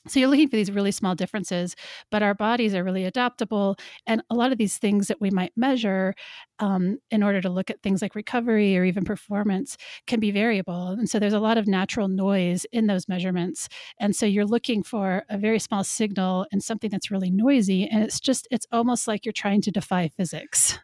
so 0.08 0.20
you're 0.20 0.30
looking 0.30 0.50
for 0.50 0.56
these 0.56 0.72
really 0.72 0.91
small 0.91 1.15
differences, 1.15 1.76
but 2.12 2.22
our 2.22 2.34
bodies 2.34 2.76
are 2.76 2.84
really 2.84 3.06
adaptable. 3.06 3.76
And 4.06 4.22
a 4.30 4.36
lot 4.36 4.52
of 4.52 4.58
these 4.58 4.78
things 4.78 5.08
that 5.08 5.20
we 5.20 5.32
might 5.32 5.54
measure 5.56 6.13
um, 6.60 7.00
in 7.12 7.24
order 7.24 7.41
to 7.41 7.50
look 7.50 7.70
at 7.70 7.82
things 7.82 8.02
like 8.02 8.15
recovery 8.15 8.78
or 8.78 8.86
even 8.86 9.04
performance 9.04 9.78
can 10.08 10.20
be 10.20 10.32
variable. 10.32 10.89
And 10.89 11.10
so 11.10 11.20
there's 11.20 11.34
a 11.34 11.39
lot 11.39 11.58
of 11.58 11.68
natural 11.68 12.08
noise 12.08 12.65
in 12.72 12.88
those 12.88 13.08
measurements. 13.08 13.68
And 14.00 14.15
so 14.15 14.26
you're 14.26 14.46
looking 14.46 14.84
for 14.84 15.24
a 15.30 15.38
very 15.38 15.60
small 15.60 15.84
signal 15.84 16.46
and 16.52 16.63
something 16.63 16.89
that's 16.89 17.12
really 17.12 17.32
noisy. 17.32 17.88
And 17.88 18.04
it's 18.04 18.20
just, 18.20 18.48
it's 18.52 18.68
almost 18.72 19.08
like 19.08 19.26
you're 19.26 19.34
trying 19.34 19.62
to 19.62 19.72
defy 19.72 20.10
physics. 20.10 20.80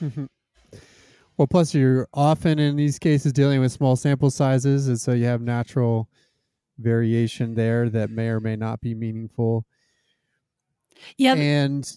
well, 0.00 1.46
plus 1.48 1.74
you're 1.74 2.08
often 2.12 2.58
in 2.58 2.76
these 2.76 2.98
cases 2.98 3.32
dealing 3.32 3.60
with 3.60 3.72
small 3.72 3.96
sample 3.96 4.30
sizes. 4.30 4.88
And 4.88 5.00
so 5.00 5.12
you 5.12 5.26
have 5.26 5.40
natural 5.40 6.08
variation 6.78 7.54
there 7.54 7.88
that 7.90 8.10
may 8.10 8.28
or 8.28 8.40
may 8.40 8.56
not 8.56 8.80
be 8.80 8.94
meaningful. 8.94 9.64
Yeah. 11.16 11.34
And 11.34 11.90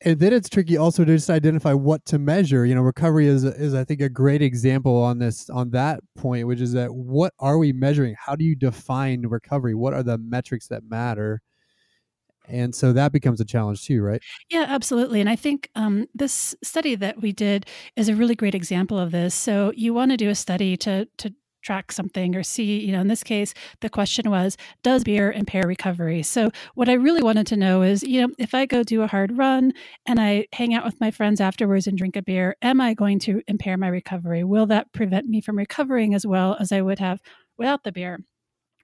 and 0.00 0.20
then 0.20 0.32
it's 0.32 0.48
tricky 0.48 0.76
also 0.76 1.04
to 1.04 1.12
just 1.12 1.28
identify 1.28 1.72
what 1.72 2.04
to 2.06 2.18
measure. 2.18 2.64
You 2.64 2.74
know, 2.74 2.82
recovery 2.82 3.26
is 3.26 3.44
is 3.44 3.74
I 3.74 3.84
think 3.84 4.00
a 4.00 4.08
great 4.08 4.42
example 4.42 4.96
on 4.96 5.18
this 5.18 5.50
on 5.50 5.70
that 5.70 6.00
point, 6.16 6.46
which 6.46 6.60
is 6.60 6.72
that 6.72 6.94
what 6.94 7.32
are 7.40 7.58
we 7.58 7.72
measuring? 7.72 8.14
How 8.18 8.36
do 8.36 8.44
you 8.44 8.54
define 8.54 9.22
recovery? 9.22 9.74
What 9.74 9.94
are 9.94 10.02
the 10.02 10.18
metrics 10.18 10.68
that 10.68 10.82
matter? 10.88 11.42
And 12.46 12.74
so 12.74 12.92
that 12.94 13.12
becomes 13.12 13.40
a 13.40 13.44
challenge 13.44 13.84
too, 13.84 14.00
right? 14.00 14.22
Yeah, 14.48 14.64
absolutely. 14.68 15.20
And 15.20 15.28
I 15.28 15.36
think 15.36 15.68
um, 15.74 16.06
this 16.14 16.54
study 16.62 16.94
that 16.94 17.20
we 17.20 17.30
did 17.32 17.66
is 17.94 18.08
a 18.08 18.14
really 18.14 18.34
great 18.34 18.54
example 18.54 18.98
of 18.98 19.10
this. 19.10 19.34
So 19.34 19.72
you 19.76 19.92
want 19.92 20.12
to 20.12 20.16
do 20.16 20.30
a 20.30 20.34
study 20.34 20.76
to 20.78 21.06
to 21.18 21.34
track 21.62 21.92
something 21.92 22.34
or 22.34 22.42
see, 22.42 22.80
you 22.80 22.92
know, 22.92 23.00
in 23.00 23.08
this 23.08 23.22
case, 23.22 23.54
the 23.80 23.90
question 23.90 24.30
was, 24.30 24.56
does 24.82 25.04
beer 25.04 25.32
impair 25.32 25.64
recovery? 25.66 26.22
So, 26.22 26.50
what 26.74 26.88
I 26.88 26.94
really 26.94 27.22
wanted 27.22 27.46
to 27.48 27.56
know 27.56 27.82
is, 27.82 28.02
you 28.02 28.20
know, 28.20 28.34
if 28.38 28.54
I 28.54 28.66
go 28.66 28.82
do 28.82 29.02
a 29.02 29.06
hard 29.06 29.36
run 29.36 29.72
and 30.06 30.20
I 30.20 30.46
hang 30.52 30.74
out 30.74 30.84
with 30.84 31.00
my 31.00 31.10
friends 31.10 31.40
afterwards 31.40 31.86
and 31.86 31.98
drink 31.98 32.16
a 32.16 32.22
beer, 32.22 32.56
am 32.62 32.80
I 32.80 32.94
going 32.94 33.18
to 33.20 33.42
impair 33.48 33.76
my 33.76 33.88
recovery? 33.88 34.44
Will 34.44 34.66
that 34.66 34.92
prevent 34.92 35.26
me 35.26 35.40
from 35.40 35.58
recovering 35.58 36.14
as 36.14 36.26
well 36.26 36.56
as 36.60 36.72
I 36.72 36.80
would 36.80 36.98
have 36.98 37.20
without 37.56 37.84
the 37.84 37.92
beer? 37.92 38.20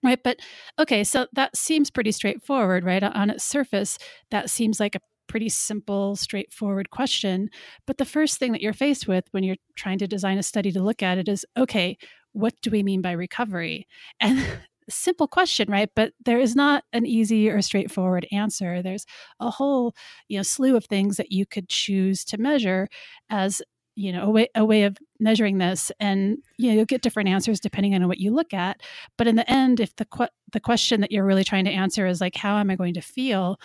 Right. 0.03 0.23
But 0.23 0.41
okay, 0.79 1.03
so 1.03 1.27
that 1.33 1.57
seems 1.57 1.91
pretty 1.91 2.13
straightforward, 2.13 2.85
right? 2.85 3.03
On 3.03 3.31
its 3.31 3.43
surface, 3.43 3.99
that 4.31 4.51
seems 4.51 4.79
like 4.79 4.95
a 4.95 5.01
pretty 5.29 5.49
simple, 5.49 6.15
straightforward 6.15 6.91
question. 6.91 7.49
But 7.87 7.97
the 7.99 8.05
first 8.05 8.39
thing 8.39 8.53
that 8.53 8.61
you're 8.61 8.75
faced 8.75 9.09
with 9.09 9.25
when 9.31 9.45
you're 9.45 9.57
trying 9.77 9.99
to 9.99 10.07
design 10.07 10.37
a 10.37 10.43
study 10.43 10.71
to 10.73 10.83
look 10.83 11.03
at 11.03 11.17
it 11.17 11.29
is 11.29 11.47
okay, 11.57 11.97
what 12.35 12.55
do 12.61 12.71
we 12.71 12.83
mean 12.83 13.01
by 13.01 13.13
recovery? 13.13 13.87
And 14.21 14.45
simple 14.91 15.27
question, 15.27 15.71
right? 15.71 15.89
But 15.97 16.13
there 16.25 16.39
is 16.39 16.55
not 16.55 16.85
an 16.93 17.07
easy 17.07 17.49
or 17.49 17.63
straightforward 17.63 18.27
answer. 18.31 18.83
There's 18.83 19.07
a 19.41 19.51
whole, 19.51 19.95
you 20.29 20.39
know, 20.39 20.43
slew 20.43 20.77
of 20.77 20.85
things 20.85 21.17
that 21.17 21.33
you 21.33 21.47
could 21.47 21.69
choose 21.69 22.25
to 22.27 22.39
measure 22.39 22.89
as 23.31 23.63
you 23.97 24.13
know 24.13 24.25
a 24.25 24.31
way 24.31 24.49
a 24.57 24.65
way 24.65 24.83
of 24.83 24.99
measuring 25.21 25.59
this 25.59 25.93
and 26.01 26.39
you 26.59 26.69
know 26.69 26.75
you'll 26.75 26.85
get 26.85 27.01
different 27.01 27.29
answers 27.29 27.61
depending 27.61 27.95
on 27.95 28.09
what 28.09 28.19
you 28.19 28.35
look 28.35 28.53
at 28.53 28.81
but 29.17 29.29
in 29.29 29.37
the 29.37 29.49
end 29.49 29.79
if 29.79 29.95
the 29.95 30.29
the 30.51 30.59
question 30.59 31.01
that 31.01 31.13
you're 31.13 31.25
really 31.25 31.45
trying 31.45 31.65
to 31.65 31.71
answer 31.71 32.05
is 32.05 32.21
like 32.21 32.35
how 32.35 32.57
am 32.59 32.71
i 32.71 32.75
going 32.75 32.95
to 32.95 33.01
feel 33.01 33.57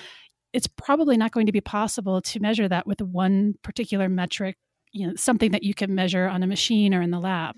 it's 0.54 0.68
probably 0.68 1.18
not 1.18 1.32
going 1.32 1.48
to 1.48 1.52
be 1.52 1.62
possible 1.62 2.22
to 2.22 2.40
measure 2.40 2.68
that 2.68 2.86
with 2.86 3.02
one 3.02 3.56
particular 3.64 4.08
metric 4.08 4.56
you 4.92 5.08
know 5.08 5.16
something 5.16 5.50
that 5.50 5.64
you 5.64 5.74
can 5.74 5.96
measure 5.96 6.28
on 6.28 6.44
a 6.44 6.48
machine 6.48 6.94
or 6.94 7.02
in 7.02 7.10
the 7.10 7.20
lab 7.20 7.56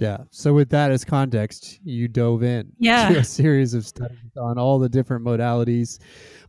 yeah. 0.00 0.18
So 0.30 0.54
with 0.54 0.70
that 0.70 0.90
as 0.90 1.04
context, 1.04 1.78
you 1.84 2.08
dove 2.08 2.42
in 2.42 2.72
yeah. 2.78 3.10
to 3.10 3.18
a 3.18 3.24
series 3.24 3.74
of 3.74 3.86
studies 3.86 4.18
on 4.36 4.58
all 4.58 4.78
the 4.78 4.88
different 4.88 5.24
modalities. 5.24 5.98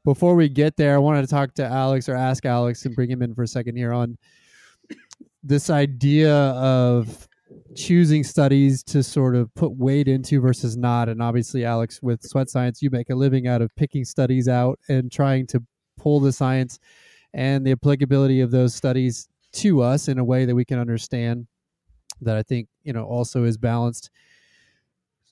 Before 0.05 0.35
we 0.35 0.47
get 0.47 0.77
there, 0.77 0.95
I 0.95 0.97
wanted 0.97 1.21
to 1.23 1.27
talk 1.27 1.53
to 1.55 1.65
Alex 1.65 2.07
or 2.07 2.15
ask 2.15 2.45
Alex 2.45 2.85
and 2.85 2.95
bring 2.95 3.11
him 3.11 3.21
in 3.21 3.35
for 3.35 3.43
a 3.43 3.47
second 3.47 3.75
here 3.75 3.91
on 3.91 4.17
this 5.43 5.69
idea 5.69 6.33
of 6.33 7.27
choosing 7.75 8.23
studies 8.23 8.83
to 8.83 9.03
sort 9.03 9.35
of 9.35 9.53
put 9.53 9.75
weight 9.75 10.07
into 10.07 10.39
versus 10.39 10.77
not. 10.77 11.09
And 11.09 11.21
obviously, 11.21 11.65
Alex, 11.65 12.01
with 12.01 12.23
Sweat 12.23 12.49
Science, 12.49 12.81
you 12.81 12.89
make 12.89 13.09
a 13.09 13.15
living 13.15 13.47
out 13.47 13.61
of 13.61 13.75
picking 13.75 14.05
studies 14.05 14.47
out 14.47 14.79
and 14.87 15.11
trying 15.11 15.45
to 15.47 15.61
pull 15.97 16.21
the 16.21 16.31
science 16.31 16.79
and 17.33 17.65
the 17.65 17.71
applicability 17.71 18.39
of 18.39 18.51
those 18.51 18.73
studies 18.73 19.27
to 19.53 19.81
us 19.81 20.07
in 20.07 20.19
a 20.19 20.23
way 20.23 20.45
that 20.45 20.55
we 20.55 20.63
can 20.63 20.79
understand 20.79 21.47
that 22.21 22.37
I 22.37 22.43
think 22.43 22.67
you 22.83 22.93
know 22.93 23.03
also 23.03 23.43
is 23.43 23.57
balanced. 23.57 24.09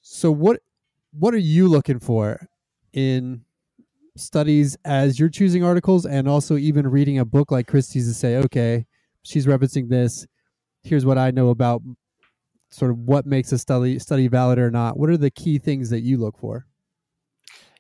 So 0.02 0.32
what 0.32 0.62
what 1.12 1.34
are 1.34 1.38
you 1.38 1.68
looking 1.68 2.00
for 2.00 2.48
in 2.94 3.44
studies 4.16 4.78
as 4.86 5.20
you're 5.20 5.30
choosing 5.30 5.64
articles 5.64 6.06
and 6.06 6.28
also 6.28 6.58
even 6.58 6.88
reading 6.88 7.20
a 7.20 7.26
book 7.26 7.52
like 7.52 7.68
Christie's 7.68 8.08
to 8.08 8.14
say, 8.14 8.36
okay, 8.38 8.86
she's 9.24 9.46
referencing 9.46 9.90
this. 9.90 10.28
Here's 10.84 11.06
what 11.06 11.18
I 11.18 11.32
know 11.32 11.50
about 11.50 11.82
sort 12.70 12.92
of 12.92 13.00
what 13.00 13.26
makes 13.26 13.52
a 13.52 13.58
study 13.58 14.00
study 14.00 14.28
valid 14.28 14.60
or 14.60 14.72
not. 14.72 14.98
What 14.98 15.10
are 15.10 15.18
the 15.18 15.32
key 15.32 15.58
things 15.58 15.90
that 15.90 16.02
you 16.02 16.18
look 16.18 16.38
for? 16.38 16.66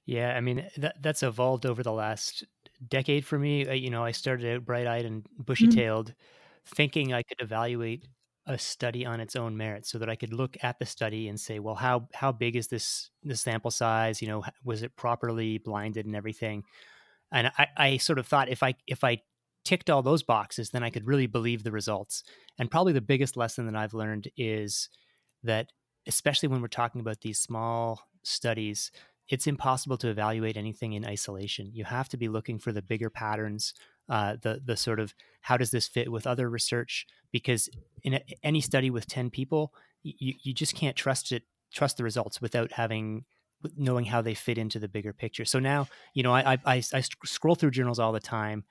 Yeah, 0.06 0.36
I 0.36 0.41
mean 0.41 0.65
that 0.78 1.02
that's 1.02 1.24
evolved 1.24 1.65
over 1.65 1.84
the 1.84 1.91
last 1.91 2.43
decade 2.88 3.26
for 3.26 3.38
me. 3.38 3.72
You 3.78 3.89
know, 3.89 4.04
I 4.04 4.12
started 4.12 4.56
out 4.56 4.65
bright-eyed 4.65 5.06
and 5.06 5.26
bushy-tailed, 5.38 6.12
mm-hmm. 6.12 6.76
thinking 6.76 7.13
I 7.13 7.24
could 7.24 7.41
evaluate 7.41 8.08
a 8.49 8.57
study 8.57 9.05
on 9.05 9.21
its 9.21 9.35
own 9.35 9.55
merit 9.55 9.85
so 9.85 9.99
that 9.99 10.09
I 10.09 10.15
could 10.15 10.33
look 10.33 10.57
at 10.63 10.79
the 10.79 10.85
study 10.85 11.29
and 11.29 11.39
say, 11.39 11.59
well, 11.59 11.75
how 11.75 12.09
how 12.13 12.31
big 12.31 12.55
is 12.55 12.67
this 12.67 13.12
the 13.23 13.38
sample 13.38 13.71
size? 13.71 14.21
You 14.21 14.27
know, 14.27 14.43
was 14.63 14.81
it 14.81 14.95
properly 14.97 15.59
blinded 15.59 16.07
and 16.07 16.15
everything? 16.15 16.63
And 17.31 17.51
I, 17.57 17.67
I 17.77 17.97
sort 17.97 18.17
of 18.17 18.27
thought 18.27 18.49
if 18.49 18.63
I 18.63 18.73
if 18.88 19.03
I 19.03 19.21
ticked 19.63 19.89
all 19.89 20.01
those 20.01 20.23
boxes, 20.23 20.71
then 20.71 20.83
I 20.83 20.89
could 20.89 21.05
really 21.05 21.27
believe 21.27 21.63
the 21.63 21.71
results. 21.71 22.23
And 22.57 22.71
probably 22.71 22.91
the 22.91 23.01
biggest 23.01 23.38
lesson 23.38 23.67
that 23.67 23.75
I've 23.75 23.93
learned 23.93 24.29
is 24.35 24.89
that 25.43 25.67
especially 26.07 26.49
when 26.49 26.62
we're 26.62 26.69
talking 26.69 27.01
about 27.01 27.21
these 27.21 27.39
small 27.39 28.01
studies, 28.23 28.91
it's 29.27 29.45
impossible 29.45 29.97
to 29.97 30.09
evaluate 30.09 30.57
anything 30.57 30.93
in 30.93 31.05
isolation. 31.05 31.69
You 31.71 31.83
have 31.83 32.09
to 32.09 32.17
be 32.17 32.29
looking 32.29 32.57
for 32.57 32.71
the 32.71 32.81
bigger 32.81 33.12
patterns, 33.12 33.75
uh, 34.10 34.38
the 34.41 34.62
the 34.63 34.78
sort 34.78 35.00
of 35.00 35.13
how 35.41 35.58
does 35.58 35.72
this 35.72 35.88
fit 35.88 36.12
with 36.12 36.28
other 36.28 36.50
research? 36.50 37.06
Because 37.32 37.69
in 38.04 38.15
a, 38.15 38.22
any 38.43 38.62
study 38.62 38.89
with 38.89 39.08
ten 39.08 39.30
people, 39.30 39.74
you 40.04 40.34
you 40.41 40.54
just 40.54 40.76
can't 40.76 40.95
trust 40.95 41.32
it 41.32 41.43
trust 41.72 41.98
the 41.98 42.04
results 42.04 42.41
without 42.41 42.72
having 42.72 43.26
knowing 43.76 44.06
how 44.06 44.22
they 44.22 44.34
fit 44.34 44.58
into 44.58 44.80
the 44.80 44.88
bigger 44.88 45.13
picture. 45.13 45.45
So 45.45 45.60
now, 45.60 45.88
you 46.13 46.24
know, 46.24 46.34
I, 46.34 46.58
I, 46.65 46.82
I 46.93 47.02
scroll 47.26 47.56
through 47.56 47.72
journals 47.72 48.00
all 48.00 48.13
the 48.13 48.19
time 48.19 48.63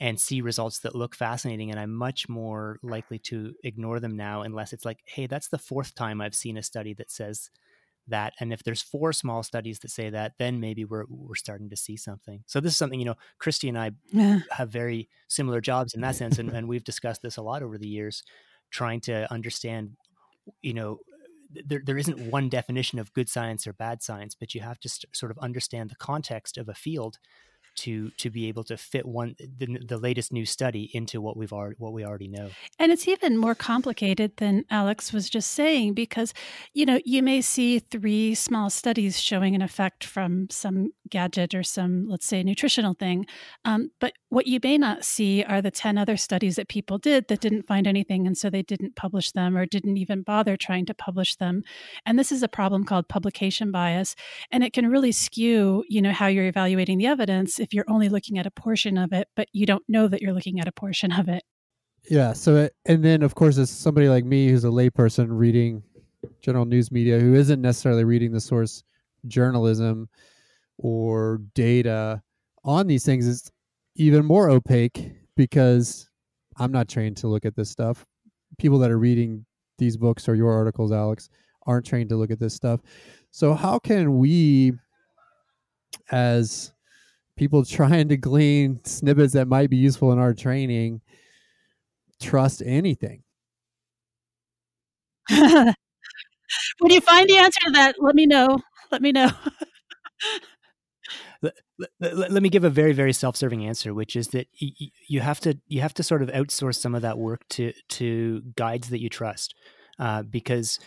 and 0.00 0.18
see 0.18 0.40
results 0.40 0.78
that 0.78 0.94
look 0.94 1.14
fascinating, 1.14 1.70
and 1.70 1.78
I'm 1.78 1.92
much 1.92 2.26
more 2.26 2.78
likely 2.82 3.18
to 3.18 3.52
ignore 3.62 4.00
them 4.00 4.16
now 4.16 4.40
unless 4.42 4.72
it's 4.72 4.86
like, 4.86 5.00
hey, 5.04 5.26
that's 5.26 5.48
the 5.48 5.58
fourth 5.58 5.94
time 5.94 6.22
I've 6.22 6.34
seen 6.34 6.56
a 6.56 6.62
study 6.62 6.94
that 6.94 7.10
says 7.10 7.50
that 8.10 8.34
and 8.40 8.52
if 8.52 8.62
there's 8.62 8.82
four 8.82 9.12
small 9.12 9.42
studies 9.42 9.78
that 9.80 9.90
say 9.90 10.10
that 10.10 10.32
then 10.38 10.60
maybe 10.60 10.84
we're 10.84 11.04
we're 11.08 11.34
starting 11.34 11.70
to 11.70 11.76
see 11.76 11.96
something 11.96 12.42
so 12.46 12.60
this 12.60 12.72
is 12.72 12.78
something 12.78 12.98
you 12.98 13.06
know 13.06 13.16
christie 13.38 13.68
and 13.68 13.78
i 13.78 13.90
yeah. 14.12 14.40
have 14.50 14.70
very 14.70 15.08
similar 15.28 15.60
jobs 15.60 15.94
in 15.94 16.00
that 16.00 16.16
sense 16.16 16.38
and, 16.38 16.50
and 16.50 16.68
we've 16.68 16.84
discussed 16.84 17.22
this 17.22 17.36
a 17.36 17.42
lot 17.42 17.62
over 17.62 17.78
the 17.78 17.88
years 17.88 18.22
trying 18.70 19.00
to 19.00 19.30
understand 19.32 19.92
you 20.62 20.74
know 20.74 20.98
there, 21.66 21.82
there 21.84 21.98
isn't 21.98 22.30
one 22.30 22.48
definition 22.48 22.98
of 22.98 23.12
good 23.12 23.28
science 23.28 23.66
or 23.66 23.72
bad 23.72 24.02
science 24.02 24.34
but 24.38 24.54
you 24.54 24.60
have 24.60 24.78
to 24.80 24.88
st- 24.88 25.14
sort 25.16 25.32
of 25.32 25.38
understand 25.38 25.90
the 25.90 25.96
context 25.96 26.58
of 26.58 26.68
a 26.68 26.74
field 26.74 27.18
to 27.76 28.10
to 28.10 28.30
be 28.30 28.48
able 28.48 28.64
to 28.64 28.76
fit 28.76 29.06
one 29.06 29.34
the, 29.38 29.78
the 29.86 29.98
latest 29.98 30.32
new 30.32 30.44
study 30.44 30.90
into 30.92 31.20
what 31.20 31.36
we've 31.36 31.52
already 31.52 31.76
what 31.78 31.92
we 31.92 32.04
already 32.04 32.28
know. 32.28 32.50
And 32.78 32.92
it's 32.92 33.08
even 33.08 33.36
more 33.36 33.54
complicated 33.54 34.36
than 34.36 34.64
Alex 34.70 35.12
was 35.12 35.30
just 35.30 35.50
saying 35.50 35.94
because 35.94 36.34
you 36.74 36.86
know 36.86 37.00
you 37.04 37.22
may 37.22 37.40
see 37.40 37.78
three 37.78 38.34
small 38.34 38.70
studies 38.70 39.20
showing 39.20 39.54
an 39.54 39.62
effect 39.62 40.04
from 40.04 40.48
some 40.50 40.92
gadget 41.08 41.54
or 41.54 41.62
some 41.62 42.06
let's 42.08 42.26
say 42.26 42.42
nutritional 42.42 42.94
thing, 42.94 43.26
um, 43.64 43.90
but 44.00 44.12
what 44.28 44.46
you 44.46 44.60
may 44.62 44.78
not 44.78 45.04
see 45.04 45.42
are 45.44 45.62
the 45.62 45.70
ten 45.70 45.98
other 45.98 46.16
studies 46.16 46.56
that 46.56 46.68
people 46.68 46.98
did 46.98 47.28
that 47.28 47.40
didn't 47.40 47.66
find 47.66 47.86
anything, 47.86 48.26
and 48.26 48.36
so 48.36 48.50
they 48.50 48.62
didn't 48.62 48.96
publish 48.96 49.32
them 49.32 49.56
or 49.56 49.66
didn't 49.66 49.96
even 49.96 50.22
bother 50.22 50.56
trying 50.56 50.86
to 50.86 50.94
publish 50.94 51.36
them. 51.36 51.62
And 52.06 52.18
this 52.18 52.32
is 52.32 52.42
a 52.42 52.48
problem 52.48 52.84
called 52.84 53.08
publication 53.08 53.70
bias, 53.70 54.16
and 54.50 54.62
it 54.64 54.72
can 54.72 54.88
really 54.88 55.12
skew 55.12 55.84
you 55.88 56.02
know 56.02 56.12
how 56.12 56.26
you're 56.26 56.46
evaluating 56.46 56.98
the 56.98 57.06
evidence 57.06 57.59
if 57.60 57.74
you're 57.74 57.88
only 57.88 58.08
looking 58.08 58.38
at 58.38 58.46
a 58.46 58.50
portion 58.50 58.98
of 58.98 59.12
it, 59.12 59.28
but 59.36 59.48
you 59.52 59.66
don't 59.66 59.84
know 59.88 60.08
that 60.08 60.20
you're 60.22 60.32
looking 60.32 60.60
at 60.60 60.68
a 60.68 60.72
portion 60.72 61.12
of 61.12 61.28
it. 61.28 61.42
Yeah. 62.08 62.32
So, 62.32 62.56
it, 62.56 62.74
and 62.86 63.04
then 63.04 63.22
of 63.22 63.34
course, 63.34 63.58
as 63.58 63.70
somebody 63.70 64.08
like 64.08 64.24
me 64.24 64.48
who's 64.48 64.64
a 64.64 64.68
layperson 64.68 65.26
reading 65.30 65.82
general 66.40 66.64
news 66.64 66.90
media 66.90 67.18
who 67.18 67.34
isn't 67.34 67.60
necessarily 67.60 68.04
reading 68.04 68.32
the 68.32 68.40
source 68.40 68.82
journalism 69.26 70.08
or 70.78 71.40
data 71.54 72.22
on 72.64 72.86
these 72.86 73.04
things 73.04 73.26
is 73.26 73.50
even 73.96 74.24
more 74.24 74.50
opaque 74.50 75.12
because 75.36 76.08
I'm 76.58 76.72
not 76.72 76.88
trained 76.88 77.16
to 77.18 77.28
look 77.28 77.44
at 77.44 77.56
this 77.56 77.70
stuff. 77.70 78.06
People 78.58 78.78
that 78.78 78.90
are 78.90 78.98
reading 78.98 79.44
these 79.78 79.96
books 79.96 80.28
or 80.28 80.34
your 80.34 80.52
articles, 80.52 80.92
Alex, 80.92 81.28
aren't 81.66 81.86
trained 81.86 82.10
to 82.10 82.16
look 82.16 82.30
at 82.30 82.38
this 82.38 82.54
stuff. 82.54 82.80
So, 83.30 83.54
how 83.54 83.78
can 83.78 84.18
we, 84.18 84.72
as 86.10 86.72
people 87.40 87.64
trying 87.64 88.08
to 88.08 88.16
glean 88.16 88.78
snippets 88.84 89.32
that 89.32 89.48
might 89.48 89.70
be 89.70 89.78
useful 89.78 90.12
in 90.12 90.18
our 90.18 90.34
training 90.34 91.00
trust 92.20 92.62
anything. 92.66 93.22
when 95.30 95.74
you 96.88 97.00
find 97.00 97.28
the 97.30 97.38
answer 97.38 97.60
to 97.64 97.70
that, 97.72 97.94
let 97.98 98.14
me 98.14 98.26
know. 98.26 98.58
Let 98.92 99.00
me 99.00 99.12
know. 99.12 99.30
let, 101.40 101.54
let, 101.98 102.30
let, 102.30 102.42
me 102.42 102.50
give 102.50 102.64
a 102.64 102.68
very 102.68 102.92
very 102.92 103.14
self-serving 103.14 103.64
answer 103.64 103.94
which 103.94 104.14
is 104.14 104.28
that 104.28 104.46
y- 104.60 104.90
you 105.08 105.20
have 105.20 105.40
to 105.40 105.58
you 105.66 105.80
have 105.80 105.94
to 105.94 106.02
sort 106.02 106.20
of 106.20 106.28
outsource 106.28 106.74
some 106.74 106.94
of 106.94 107.00
that 107.00 107.16
work 107.16 107.40
to 107.48 107.72
to 107.88 108.42
guides 108.56 108.90
that 108.90 109.00
you 109.00 109.08
trust 109.08 109.54
uh, 109.98 110.22
because 110.22 110.78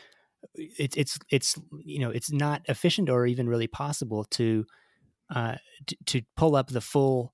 it's 0.57 0.95
it's 0.95 1.17
it's 1.31 1.59
you 1.83 1.97
know 1.97 2.11
it's 2.11 2.31
not 2.31 2.61
efficient 2.67 3.09
or 3.09 3.25
even 3.25 3.49
really 3.49 3.65
possible 3.65 4.23
to 4.25 4.65
uh, 5.33 5.55
to, 5.87 5.97
to 6.05 6.21
pull 6.37 6.55
up 6.55 6.69
the 6.69 6.81
full, 6.81 7.33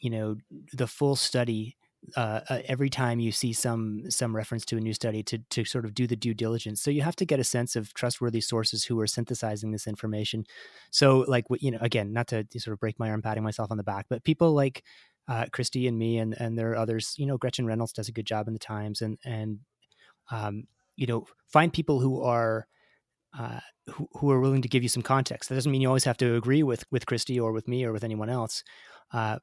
you 0.00 0.10
know, 0.10 0.36
the 0.72 0.86
full 0.86 1.16
study 1.16 1.76
uh, 2.16 2.40
uh, 2.48 2.60
every 2.66 2.88
time 2.88 3.18
you 3.18 3.32
see 3.32 3.52
some 3.52 4.08
some 4.08 4.34
reference 4.34 4.64
to 4.64 4.76
a 4.76 4.80
new 4.80 4.94
study 4.94 5.22
to 5.22 5.38
to 5.50 5.64
sort 5.64 5.84
of 5.84 5.94
do 5.94 6.06
the 6.06 6.14
due 6.16 6.34
diligence. 6.34 6.80
So 6.80 6.90
you 6.90 7.02
have 7.02 7.16
to 7.16 7.26
get 7.26 7.40
a 7.40 7.44
sense 7.44 7.74
of 7.74 7.92
trustworthy 7.92 8.40
sources 8.40 8.84
who 8.84 8.98
are 9.00 9.06
synthesizing 9.06 9.72
this 9.72 9.86
information. 9.86 10.44
So 10.90 11.24
like 11.26 11.44
you 11.60 11.72
know, 11.72 11.78
again, 11.80 12.12
not 12.12 12.28
to 12.28 12.46
sort 12.56 12.72
of 12.72 12.80
break 12.80 12.98
my 12.98 13.10
arm 13.10 13.20
patting 13.20 13.42
myself 13.42 13.70
on 13.70 13.76
the 13.76 13.82
back, 13.82 14.06
but 14.08 14.24
people 14.24 14.52
like 14.52 14.84
uh, 15.26 15.46
Christie 15.52 15.88
and 15.88 15.98
me 15.98 16.18
and 16.18 16.34
and 16.38 16.56
there 16.56 16.70
are 16.70 16.76
others. 16.76 17.14
You 17.18 17.26
know, 17.26 17.36
Gretchen 17.36 17.66
Reynolds 17.66 17.92
does 17.92 18.08
a 18.08 18.12
good 18.12 18.26
job 18.26 18.46
in 18.46 18.54
the 18.54 18.60
Times, 18.60 19.02
and 19.02 19.18
and 19.24 19.58
um, 20.30 20.64
you 20.96 21.06
know, 21.06 21.26
find 21.48 21.72
people 21.72 22.00
who 22.00 22.22
are 22.22 22.66
uh, 23.36 23.60
who, 23.88 24.08
who 24.14 24.30
are 24.30 24.40
willing 24.40 24.62
to 24.62 24.68
give 24.68 24.82
you 24.82 24.88
some 24.88 25.02
context. 25.02 25.48
That 25.48 25.54
doesn't 25.56 25.70
mean 25.70 25.80
you 25.80 25.88
always 25.88 26.04
have 26.04 26.16
to 26.18 26.36
agree 26.36 26.62
with 26.62 26.84
with 26.90 27.06
Christie 27.06 27.40
or 27.40 27.52
with 27.52 27.68
me 27.68 27.84
or 27.84 27.92
with 27.92 28.04
anyone 28.04 28.30
else, 28.30 28.62
uh, 29.12 29.38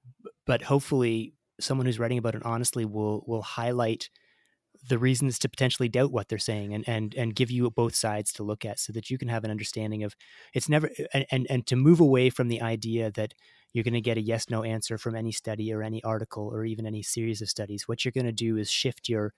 but 0.46 0.64
hopefully 0.64 1.34
someone 1.60 1.86
who's 1.86 2.00
writing 2.00 2.18
about 2.18 2.36
it 2.36 2.46
honestly 2.46 2.86
will 2.86 3.24
will 3.28 3.42
highlight 3.42 4.10
the 4.88 4.98
reasons 4.98 5.40
to 5.40 5.50
potentially 5.50 5.90
doubt 5.90 6.12
what 6.12 6.28
they're 6.28 6.38
saying 6.38 6.74
and 6.74 6.88
and 6.88 7.16
and 7.16 7.36
give 7.36 7.50
you 7.50 7.70
both 7.72 7.96
sides 7.96 8.32
to 8.34 8.44
look 8.44 8.66
at 8.66 8.80
so 8.80 8.94
that 8.94 9.10
you 9.10 9.18
can 9.18 9.28
have 9.28 9.44
an 9.44 9.52
understanding 9.52 10.04
of 10.04 10.16
it's 10.54 10.70
never 10.70 10.90
and 11.14 11.26
and, 11.32 11.48
and 11.50 11.68
to 11.68 11.76
move 11.76 12.00
away 12.00 12.30
from 12.30 12.48
the 12.48 12.62
idea 12.62 13.12
that 13.12 13.34
you're 13.74 13.84
going 13.84 13.94
to 13.94 14.02
get 14.02 14.18
a 14.18 14.22
yes 14.22 14.50
no 14.50 14.64
answer 14.64 14.98
from 14.98 15.16
any 15.16 15.32
study 15.32 15.74
or 15.74 15.82
any 15.82 16.04
article 16.04 16.50
or 16.54 16.66
even 16.66 16.86
any 16.86 17.02
series 17.02 17.42
of 17.42 17.50
studies 17.50 17.88
what 17.88 18.04
you're 18.04 18.12
going 18.12 18.26
to 18.26 18.32
do 18.32 18.58
is 18.58 18.70
shift 18.70 19.10
your 19.10 19.34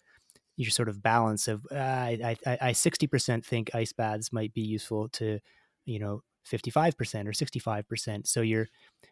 your 0.57 0.71
sort 0.71 0.89
of 0.89 1.01
balance 1.01 1.47
of 1.47 1.65
uh, 1.71 1.75
I, 1.75 2.35
I, 2.45 2.57
I 2.61 2.71
60% 2.71 3.45
think 3.45 3.73
ice 3.73 3.93
baths 3.93 4.33
might 4.33 4.53
be 4.53 4.61
useful 4.61 5.07
to, 5.09 5.39
you 5.85 5.99
know, 5.99 6.21
55% 6.51 6.93
or 7.27 7.31
65%. 7.31 8.27
So 8.27 8.41
you're, 8.41 8.67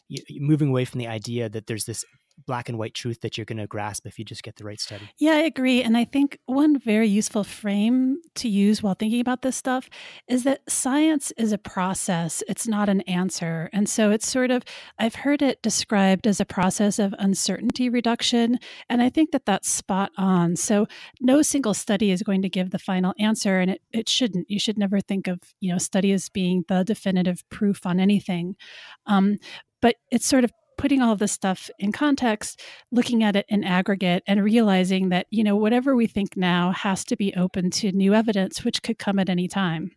you're 0.07 0.41
moving 0.41 0.69
away 0.69 0.85
from 0.85 0.99
the 0.99 1.07
idea 1.07 1.47
that 1.49 1.67
there's 1.67 1.85
this 1.85 2.03
black 2.45 2.69
and 2.69 2.77
white 2.77 2.93
truth 2.93 3.21
that 3.21 3.37
you're 3.37 3.45
going 3.45 3.57
to 3.57 3.67
grasp 3.67 4.05
if 4.05 4.19
you 4.19 4.25
just 4.25 4.43
get 4.43 4.55
the 4.55 4.63
right 4.63 4.79
study. 4.79 5.09
Yeah, 5.17 5.33
I 5.33 5.43
agree. 5.43 5.81
And 5.81 5.97
I 5.97 6.05
think 6.05 6.39
one 6.45 6.79
very 6.79 7.07
useful 7.07 7.43
frame 7.43 8.17
to 8.35 8.49
use 8.49 8.83
while 8.83 8.93
thinking 8.93 9.21
about 9.21 9.41
this 9.41 9.55
stuff 9.55 9.89
is 10.27 10.43
that 10.43 10.61
science 10.69 11.31
is 11.37 11.51
a 11.51 11.57
process, 11.57 12.43
it's 12.47 12.67
not 12.67 12.89
an 12.89 13.01
answer. 13.01 13.69
And 13.73 13.87
so 13.89 14.11
it's 14.11 14.27
sort 14.27 14.51
of, 14.51 14.63
I've 14.99 15.15
heard 15.15 15.41
it 15.41 15.61
described 15.61 16.27
as 16.27 16.39
a 16.39 16.45
process 16.45 16.99
of 16.99 17.15
uncertainty 17.17 17.89
reduction. 17.89 18.59
And 18.89 19.01
I 19.01 19.09
think 19.09 19.31
that 19.31 19.45
that's 19.45 19.69
spot 19.69 20.11
on. 20.17 20.55
So 20.55 20.87
no 21.21 21.41
single 21.41 21.73
study 21.73 22.11
is 22.11 22.23
going 22.23 22.41
to 22.41 22.49
give 22.49 22.71
the 22.71 22.79
final 22.79 23.13
answer, 23.19 23.59
and 23.59 23.71
it, 23.71 23.81
it 23.91 24.09
shouldn't. 24.09 24.49
You 24.49 24.59
should 24.59 24.77
never 24.77 24.99
think 24.99 25.27
of, 25.27 25.39
you 25.59 25.71
know, 25.71 25.77
study 25.77 26.11
as 26.11 26.29
being 26.29 26.65
the 26.67 26.83
definitive 26.83 27.43
proof 27.49 27.85
on 27.85 27.99
anything. 27.99 28.55
Um, 29.05 29.37
but 29.81 29.95
it's 30.11 30.25
sort 30.25 30.43
of 30.43 30.51
putting 30.77 31.01
all 31.01 31.13
of 31.13 31.19
this 31.19 31.31
stuff 31.31 31.69
in 31.79 31.91
context, 31.91 32.61
looking 32.91 33.23
at 33.23 33.35
it 33.35 33.45
in 33.49 33.63
aggregate, 33.63 34.23
and 34.27 34.43
realizing 34.43 35.09
that, 35.09 35.27
you 35.29 35.43
know, 35.43 35.55
whatever 35.55 35.95
we 35.95 36.07
think 36.07 36.35
now 36.35 36.71
has 36.71 37.03
to 37.05 37.15
be 37.15 37.33
open 37.35 37.69
to 37.71 37.91
new 37.91 38.13
evidence, 38.13 38.63
which 38.63 38.81
could 38.83 38.97
come 38.97 39.19
at 39.19 39.29
any 39.29 39.47
time. 39.47 39.91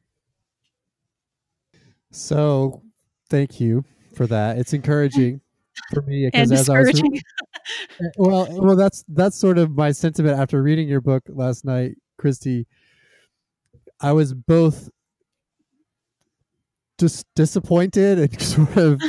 So, 2.11 2.83
thank 3.29 3.61
you 3.61 3.85
for 4.15 4.27
that. 4.27 4.59
It's 4.59 4.73
encouraging 4.73 5.41
for 5.93 6.03
me 6.03 6.27
because 6.33 6.53
as 6.53 6.69
I 6.69 6.81
was 6.81 7.03
well, 8.17 8.49
well, 8.51 8.77
that's 8.77 9.05
that's 9.09 9.39
sort 9.39 9.59
of 9.59 9.73
my 9.73 9.93
sentiment 9.93 10.39
after 10.39 10.63
reading 10.63 10.89
your 10.89 11.01
book 11.01 11.25
last 11.29 11.65
night, 11.65 11.97
Christie. 12.19 12.67
I 14.01 14.13
was 14.13 14.33
both 14.33 14.91
just 16.99 17.27
disappointed 17.35 18.19
and 18.19 18.41
sort 18.41 18.77
of 18.77 19.01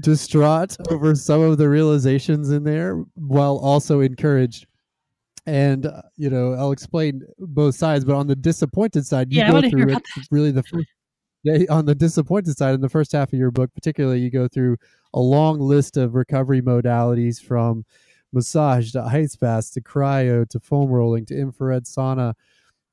distraught 0.00 0.76
over 0.90 1.14
some 1.14 1.40
of 1.40 1.58
the 1.58 1.68
realizations 1.68 2.50
in 2.50 2.64
there, 2.64 3.04
while 3.14 3.56
also 3.56 4.00
encouraged. 4.00 4.66
And 5.46 5.86
uh, 5.86 6.02
you 6.16 6.30
know, 6.30 6.54
I'll 6.54 6.72
explain 6.72 7.22
both 7.38 7.74
sides. 7.74 8.04
But 8.04 8.16
on 8.16 8.26
the 8.26 8.36
disappointed 8.36 9.06
side, 9.06 9.32
you 9.32 9.40
yeah, 9.40 9.50
go 9.50 9.68
through 9.68 9.90
it 9.90 10.02
really 10.30 10.50
the 10.50 10.62
first. 10.62 10.86
Yeah, 11.42 11.58
on 11.68 11.84
the 11.84 11.94
disappointed 11.94 12.56
side, 12.56 12.74
in 12.74 12.80
the 12.80 12.88
first 12.88 13.12
half 13.12 13.32
of 13.32 13.38
your 13.38 13.50
book, 13.50 13.70
particularly, 13.74 14.20
you 14.20 14.30
go 14.30 14.48
through 14.48 14.78
a 15.12 15.20
long 15.20 15.60
list 15.60 15.98
of 15.98 16.14
recovery 16.14 16.62
modalities 16.62 17.42
from 17.42 17.84
massage 18.32 18.92
to 18.92 19.02
ice 19.02 19.36
baths 19.36 19.70
to 19.70 19.80
cryo 19.80 20.46
to 20.48 20.58
foam 20.58 20.90
rolling 20.90 21.24
to 21.24 21.38
infrared 21.38 21.84
sauna 21.84 22.34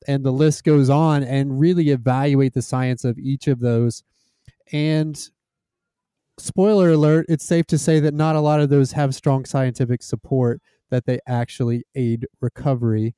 and 0.07 0.23
the 0.23 0.31
list 0.31 0.63
goes 0.63 0.89
on 0.89 1.23
and 1.23 1.59
really 1.59 1.89
evaluate 1.89 2.53
the 2.53 2.61
science 2.61 3.03
of 3.03 3.17
each 3.17 3.47
of 3.47 3.59
those 3.59 4.03
and 4.71 5.29
spoiler 6.41 6.91
alert 6.91 7.25
it's 7.30 7.45
safe 7.45 7.65
to 7.67 7.77
say 7.77 7.99
that 7.99 8.13
not 8.13 8.36
a 8.36 8.41
lot 8.41 8.60
of 8.60 8.69
those 8.69 8.93
have 8.93 9.15
strong 9.15 9.45
scientific 9.45 10.04
support 10.04 10.62
that 10.89 11.06
they 11.06 11.19
actually 11.27 11.86
aid 11.95 12.27
recovery. 12.41 13.15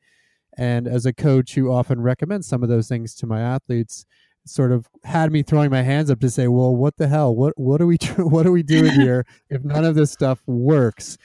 And 0.57 0.87
as 0.87 1.05
a 1.05 1.13
coach 1.13 1.55
who 1.55 1.71
often 1.71 2.01
recommends 2.01 2.47
some 2.47 2.61
of 2.61 2.69
those 2.69 2.87
things 2.87 3.15
to 3.15 3.25
my 3.25 3.41
athletes 3.41 4.05
sort 4.45 4.71
of 4.71 4.87
had 5.05 5.31
me 5.31 5.41
throwing 5.41 5.71
my 5.71 5.81
hands 5.81 6.11
up 6.11 6.19
to 6.19 6.29
say 6.29 6.47
well 6.47 6.75
what 6.75 6.97
the 6.97 7.07
hell? 7.07 7.35
What 7.35 7.53
what 7.57 7.81
are 7.81 7.87
we 7.87 7.97
what 8.17 8.45
are 8.45 8.51
we 8.51 8.63
doing 8.63 8.91
here 8.91 9.25
if 9.49 9.63
none 9.63 9.85
of 9.85 9.95
this 9.95 10.11
stuff 10.11 10.41
works? 10.45 11.17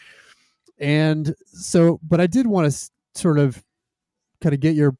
And 0.78 1.34
so 1.46 1.98
but 2.02 2.20
i 2.20 2.26
did 2.28 2.46
want 2.46 2.72
to 2.72 2.90
sort 3.14 3.38
of 3.38 3.64
kind 4.40 4.54
of 4.54 4.60
get 4.60 4.76
your 4.76 4.96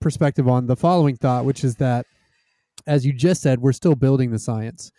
perspective 0.00 0.48
on 0.48 0.66
the 0.66 0.76
following 0.76 1.16
thought, 1.16 1.44
which 1.44 1.64
is 1.64 1.76
that, 1.76 2.06
as 2.86 3.06
you 3.06 3.12
just 3.12 3.42
said, 3.42 3.60
we're 3.60 3.72
still 3.72 3.94
building 3.94 4.30
the 4.30 4.38
science. 4.38 4.90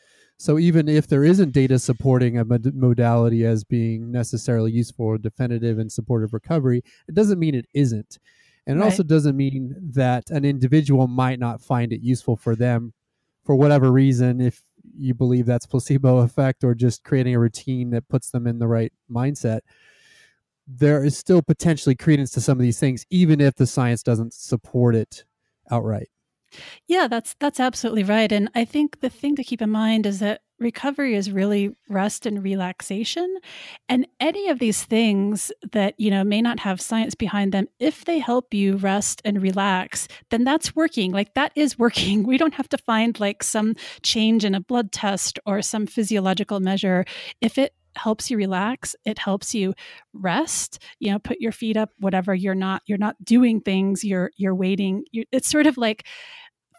So 0.43 0.59
even 0.59 0.89
if 0.89 1.07
there 1.07 1.23
isn't 1.23 1.53
data 1.53 1.79
supporting 1.79 2.37
a 2.37 2.43
modality 2.43 3.45
as 3.45 3.63
being 3.63 4.11
necessarily 4.11 4.73
useful 4.73 5.05
or 5.05 5.17
definitive 5.17 5.79
and 5.79 5.89
supportive 5.89 6.33
recovery, 6.33 6.83
it 7.07 7.15
doesn't 7.15 7.39
mean 7.39 7.55
it 7.55 7.65
isn't. 7.73 8.19
And 8.67 8.77
it 8.77 8.81
right. 8.81 8.87
also 8.87 9.03
doesn't 9.03 9.37
mean 9.37 9.73
that 9.93 10.29
an 10.31 10.43
individual 10.43 11.07
might 11.07 11.39
not 11.39 11.61
find 11.61 11.93
it 11.93 12.01
useful 12.01 12.35
for 12.35 12.57
them 12.57 12.91
for 13.45 13.55
whatever 13.55 13.89
reason, 13.89 14.41
if 14.41 14.63
you 14.97 15.13
believe 15.13 15.45
that's 15.45 15.65
placebo 15.65 16.17
effect 16.17 16.65
or 16.65 16.75
just 16.75 17.05
creating 17.05 17.35
a 17.35 17.39
routine 17.39 17.91
that 17.91 18.09
puts 18.09 18.29
them 18.29 18.45
in 18.45 18.59
the 18.59 18.67
right 18.67 18.91
mindset 19.09 19.61
there 20.67 21.03
is 21.03 21.17
still 21.17 21.41
potentially 21.41 21.95
credence 21.95 22.31
to 22.31 22.41
some 22.41 22.57
of 22.57 22.61
these 22.61 22.79
things, 22.79 23.05
even 23.09 23.41
if 23.41 23.55
the 23.55 23.67
science 23.67 24.01
doesn't 24.01 24.33
support 24.33 24.95
it 24.95 25.25
outright. 25.69 26.09
Yeah, 26.87 27.07
that's 27.07 27.35
that's 27.39 27.59
absolutely 27.59 28.03
right. 28.03 28.31
And 28.31 28.49
I 28.55 28.65
think 28.65 28.99
the 29.01 29.09
thing 29.09 29.35
to 29.35 29.43
keep 29.43 29.61
in 29.61 29.69
mind 29.69 30.05
is 30.05 30.19
that 30.19 30.41
recovery 30.59 31.15
is 31.15 31.31
really 31.31 31.75
rest 31.89 32.25
and 32.25 32.41
relaxation. 32.41 33.37
And 33.89 34.07
any 34.19 34.47
of 34.49 34.59
these 34.59 34.83
things 34.83 35.51
that, 35.71 35.93
you 35.97 36.09
know, 36.09 36.23
may 36.23 36.41
not 36.41 36.59
have 36.59 36.79
science 36.79 37.15
behind 37.15 37.51
them, 37.51 37.67
if 37.79 38.05
they 38.05 38.19
help 38.19 38.53
you 38.53 38.77
rest 38.77 39.21
and 39.25 39.41
relax, 39.41 40.07
then 40.29 40.43
that's 40.45 40.75
working. 40.75 41.11
Like 41.11 41.33
that 41.33 41.51
is 41.55 41.77
working. 41.77 42.23
We 42.33 42.37
don't 42.37 42.53
have 42.55 42.69
to 42.69 42.77
find 42.77 43.19
like 43.19 43.43
some 43.43 43.75
change 44.01 44.43
in 44.45 44.55
a 44.55 44.61
blood 44.61 44.91
test 44.91 45.39
or 45.45 45.61
some 45.61 45.85
physiological 45.85 46.59
measure. 46.59 47.05
If 47.41 47.57
it 47.57 47.73
helps 47.95 48.31
you 48.31 48.37
relax 48.37 48.95
it 49.05 49.19
helps 49.19 49.53
you 49.53 49.71
rest 50.13 50.79
you 50.99 51.11
know 51.11 51.19
put 51.19 51.39
your 51.39 51.51
feet 51.51 51.77
up 51.77 51.89
whatever 51.99 52.33
you're 52.33 52.55
not 52.55 52.81
you're 52.87 52.97
not 52.97 53.15
doing 53.23 53.61
things 53.61 54.03
you're 54.03 54.31
you're 54.35 54.55
waiting 54.55 55.03
you, 55.11 55.23
it's 55.31 55.47
sort 55.47 55.67
of 55.67 55.77
like 55.77 56.03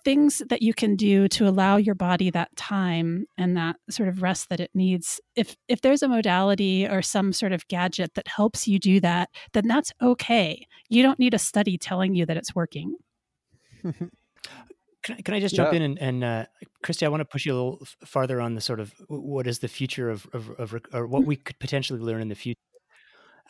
things 0.05 0.43
that 0.49 0.63
you 0.63 0.75
can 0.75 0.97
do 0.97 1.29
to 1.29 1.49
allow 1.49 1.77
your 1.77 1.95
body 1.95 2.31
that 2.31 2.55
time 2.57 3.27
and 3.39 3.57
that 3.57 3.77
sort 3.91 4.09
of 4.09 4.23
rest 4.23 4.49
that 4.51 4.61
it 4.61 4.71
needs 4.75 5.21
if 5.35 5.57
if 5.69 5.81
there's 5.81 6.03
a 6.03 6.09
modality 6.09 6.87
or 6.87 7.03
some 7.03 7.33
sort 7.33 7.53
of 7.53 7.67
gadget 7.69 8.13
that 8.15 8.29
helps 8.29 8.69
you 8.69 8.79
do 8.79 9.01
that 9.01 9.29
then 9.53 9.67
that's 9.67 9.93
okay 10.03 10.67
you 10.89 11.03
don't 11.03 11.19
need 11.19 11.35
a 11.35 11.39
study 11.39 11.79
telling 11.79 12.15
you 12.15 12.27
that 12.27 12.37
it's 12.37 12.55
working 12.55 12.97
Can 15.05 15.17
I, 15.19 15.21
can 15.21 15.35
I 15.35 15.41
just 15.41 15.55
jump 15.55 15.73
yeah. 15.73 15.77
in 15.77 15.83
and, 15.83 15.99
and 16.01 16.25
uh, 16.25 16.47
Christie, 16.83 17.05
I 17.05 17.11
want 17.11 17.21
to 17.21 17.27
push 17.27 17.45
you 17.45 17.53
a 17.53 17.57
little 17.57 17.87
farther 18.07 18.41
on 18.41 18.55
the 18.55 18.63
sort 18.63 18.81
of 18.81 18.95
what 19.09 19.47
is 19.47 19.59
the 19.59 19.69
future 19.69 20.09
of, 20.09 20.27
of, 20.33 20.49
of 20.59 20.75
or 20.95 21.07
what 21.07 21.27
we 21.27 21.37
could 21.37 21.59
potentially 21.59 22.01
learn 22.01 22.23
in 22.23 22.29
the 22.29 22.35
future. 22.35 22.59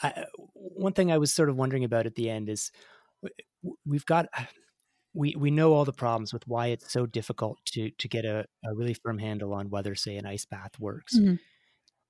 I, 0.03 0.25
one 0.55 0.95
thing 0.95 1.13
I 1.13 1.19
was 1.19 1.33
sort 1.33 1.49
of 1.49 1.57
wondering 1.57 1.85
about 1.85 2.07
at 2.07 2.17
the 2.17 2.29
end 2.29 2.49
is 2.49 2.73
we've 3.87 4.05
got 4.05 4.27
we 5.15 5.35
we 5.37 5.51
know 5.51 5.73
all 5.73 5.85
the 5.85 5.93
problems 5.93 6.33
with 6.33 6.47
why 6.47 6.67
it's 6.67 6.93
so 6.93 7.07
difficult 7.07 7.59
to 7.67 7.91
to 7.91 8.09
get 8.09 8.25
a, 8.25 8.45
a 8.65 8.75
really 8.75 8.95
firm 8.95 9.19
handle 9.19 9.55
on 9.55 9.71
whether 9.71 9.95
say 9.95 10.17
an 10.17 10.27
ice 10.27 10.45
bath 10.45 10.79
works. 10.79 11.17
Mm-hmm. 11.17 11.35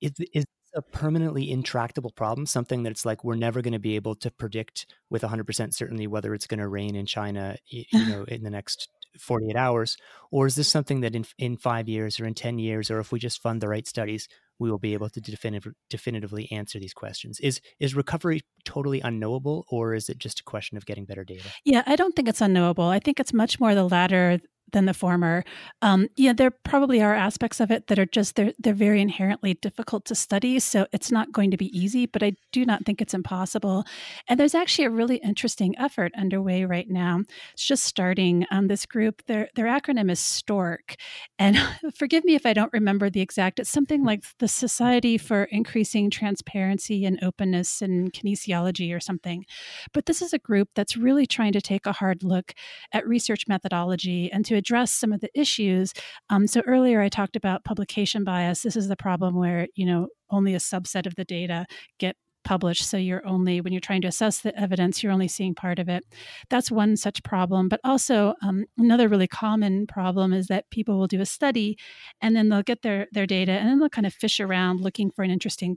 Is 0.01 0.13
is 0.33 0.45
a 0.75 0.81
permanently 0.81 1.49
intractable 1.49 2.11
problem, 2.11 2.45
something 2.45 2.83
that 2.83 2.91
it's 2.91 3.05
like 3.05 3.23
we're 3.23 3.35
never 3.35 3.61
going 3.61 3.73
to 3.73 3.79
be 3.79 3.95
able 3.95 4.13
to 4.13 4.29
predict 4.29 4.87
with 5.09 5.21
100% 5.21 5.73
certainty 5.73 6.05
whether 6.05 6.33
it's 6.33 6.47
going 6.47 6.59
to 6.59 6.67
rain 6.67 6.95
in 6.95 7.05
China, 7.05 7.55
you 7.67 7.85
know, 8.09 8.25
in 8.27 8.43
the 8.43 8.49
next 8.49 8.89
48 9.17 9.55
hours? 9.55 9.97
Or 10.31 10.45
is 10.45 10.55
this 10.55 10.67
something 10.67 10.99
that 10.99 11.15
in, 11.15 11.25
in 11.37 11.55
five 11.55 11.87
years 11.87 12.19
or 12.19 12.25
in 12.25 12.33
10 12.33 12.59
years, 12.59 12.91
or 12.91 12.99
if 12.99 13.13
we 13.13 13.19
just 13.19 13.41
fund 13.41 13.61
the 13.61 13.69
right 13.69 13.87
studies, 13.87 14.27
we 14.59 14.69
will 14.69 14.79
be 14.79 14.93
able 14.93 15.09
to 15.09 15.21
definitive, 15.21 15.73
definitively 15.89 16.51
answer 16.51 16.79
these 16.79 16.93
questions? 16.93 17.39
Is, 17.39 17.61
is 17.79 17.95
recovery 17.95 18.41
totally 18.63 19.01
unknowable, 19.01 19.65
or 19.69 19.93
is 19.93 20.09
it 20.09 20.17
just 20.17 20.39
a 20.39 20.43
question 20.43 20.77
of 20.77 20.85
getting 20.85 21.05
better 21.05 21.23
data? 21.23 21.47
Yeah, 21.63 21.83
I 21.85 21.95
don't 21.95 22.15
think 22.15 22.27
it's 22.27 22.41
unknowable. 22.41 22.85
I 22.85 22.99
think 22.99 23.19
it's 23.19 23.33
much 23.33 23.59
more 23.59 23.75
the 23.75 23.83
latter 23.83 24.39
than 24.75 24.85
the 24.85 24.93
former. 24.93 25.43
Um, 25.81 26.09
yeah, 26.17 26.33
there 26.33 26.51
probably 26.51 27.01
are 27.01 27.15
aspects 27.15 27.61
of 27.61 27.71
it 27.71 27.87
that 27.87 27.97
are 27.97 28.05
just 28.05 28.35
they're 28.35 28.51
they're 28.59 28.73
very 28.73 29.01
inherently 29.01 29.53
difficult 29.53 30.03
to 30.05 30.15
study, 30.15 30.59
so 30.59 30.85
it's 30.91 31.11
not 31.11 31.31
going 31.31 31.49
to 31.51 31.57
be 31.57 31.75
easy. 31.77 32.05
But 32.05 32.21
I 32.21 32.35
do 32.51 32.65
not 32.65 32.85
think 32.85 33.01
it's 33.01 33.13
impossible. 33.13 33.85
And 34.27 34.37
there's 34.37 34.53
actually 34.53 34.85
a 34.85 34.89
really 34.89 35.15
interesting 35.17 35.77
effort 35.79 36.11
underway 36.17 36.65
right 36.65 36.89
now. 36.89 37.21
It's 37.53 37.65
just 37.65 37.85
starting. 37.85 38.45
Um, 38.51 38.67
this 38.67 38.85
group, 38.85 39.23
their 39.27 39.47
their 39.55 39.67
acronym 39.67 40.11
is 40.11 40.19
STORK, 40.19 40.95
and 41.39 41.57
forgive 41.95 42.25
me 42.25 42.35
if 42.35 42.45
I 42.45 42.51
don't 42.51 42.73
remember 42.73 43.09
the 43.09 43.21
exact. 43.21 43.59
It's 43.59 43.69
something 43.69 44.03
like 44.03 44.25
the 44.39 44.49
Society 44.49 45.17
for 45.17 45.45
Increasing 45.45 46.09
Transparency 46.09 47.05
and 47.05 47.17
Openness 47.23 47.81
in 47.81 48.11
Kinesiology 48.11 48.93
or 48.93 48.99
something. 48.99 49.45
But 49.93 50.05
this 50.05 50.21
is 50.21 50.33
a 50.33 50.39
group 50.39 50.67
that's 50.75 50.97
really 50.97 51.25
trying 51.25 51.53
to 51.53 51.61
take 51.61 51.85
a 51.85 51.93
hard 51.93 52.23
look 52.23 52.53
at 52.91 53.07
research 53.07 53.47
methodology 53.47 54.29
and 54.29 54.43
to 54.45 54.55
address 54.65 54.91
some 54.91 55.13
of 55.13 55.21
the 55.21 55.29
issues. 55.39 55.93
Um, 56.29 56.47
so 56.47 56.61
earlier 56.65 57.01
I 57.01 57.09
talked 57.09 57.35
about 57.35 57.63
publication 57.63 58.23
bias. 58.23 58.63
This 58.63 58.75
is 58.75 58.87
the 58.87 58.95
problem 58.95 59.35
where 59.35 59.67
you 59.75 59.85
know 59.85 60.07
only 60.31 60.55
a 60.55 60.59
subset 60.59 61.05
of 61.05 61.15
the 61.15 61.25
data 61.25 61.65
get 61.99 62.15
published 62.43 62.87
so 62.87 62.95
you're 62.95 63.25
only 63.27 63.59
when 63.59 63.73
you're 63.73 63.79
trying 63.79 64.03
to 64.03 64.07
assess 64.07 64.41
the 64.41 64.57
evidence 64.57 65.01
you're 65.01 65.11
only 65.11 65.27
seeing 65.27 65.55
part 65.55 65.79
of 65.79 65.89
it 65.89 66.03
that's 66.49 66.69
one 66.69 66.95
such 66.95 67.23
problem 67.23 67.67
but 67.67 67.79
also 67.83 68.35
um, 68.43 68.65
another 68.77 69.09
really 69.09 69.27
common 69.27 69.87
problem 69.87 70.31
is 70.31 70.45
that 70.45 70.69
people 70.69 70.99
will 70.99 71.07
do 71.07 71.19
a 71.19 71.25
study 71.25 71.75
and 72.21 72.35
then 72.35 72.47
they'll 72.49 72.61
get 72.61 72.83
their 72.83 73.07
their 73.11 73.25
data 73.25 73.53
and 73.53 73.67
then 73.67 73.79
they'll 73.79 73.89
kind 73.89 74.05
of 74.05 74.13
fish 74.13 74.39
around 74.39 74.79
looking 74.79 75.09
for 75.09 75.23
an 75.23 75.31
interesting 75.31 75.75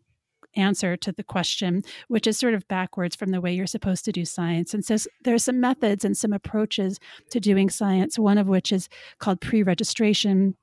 answer 0.57 0.97
to 0.97 1.13
the 1.13 1.23
question, 1.23 1.83
which 2.09 2.27
is 2.27 2.39
sort 2.39 2.55
of 2.55 2.67
backwards 2.69 3.15
from 3.17 3.31
the 3.31 3.41
way 3.41 3.53
you're 3.53 3.67
supposed 3.67 4.05
to 4.07 4.13
do 4.13 4.25
science. 4.25 4.75
And 4.75 4.85
says 4.85 5.09
there's 5.25 5.45
some 5.45 5.61
methods 5.61 6.05
and 6.05 6.17
some 6.17 6.33
approaches 6.33 6.99
to 7.31 7.41
doing 7.41 7.71
science, 7.71 8.19
one 8.19 8.39
of 8.39 8.49
which 8.49 8.73
is 8.73 8.89
called 9.19 9.41
pre 9.41 9.63
registration 9.63 10.57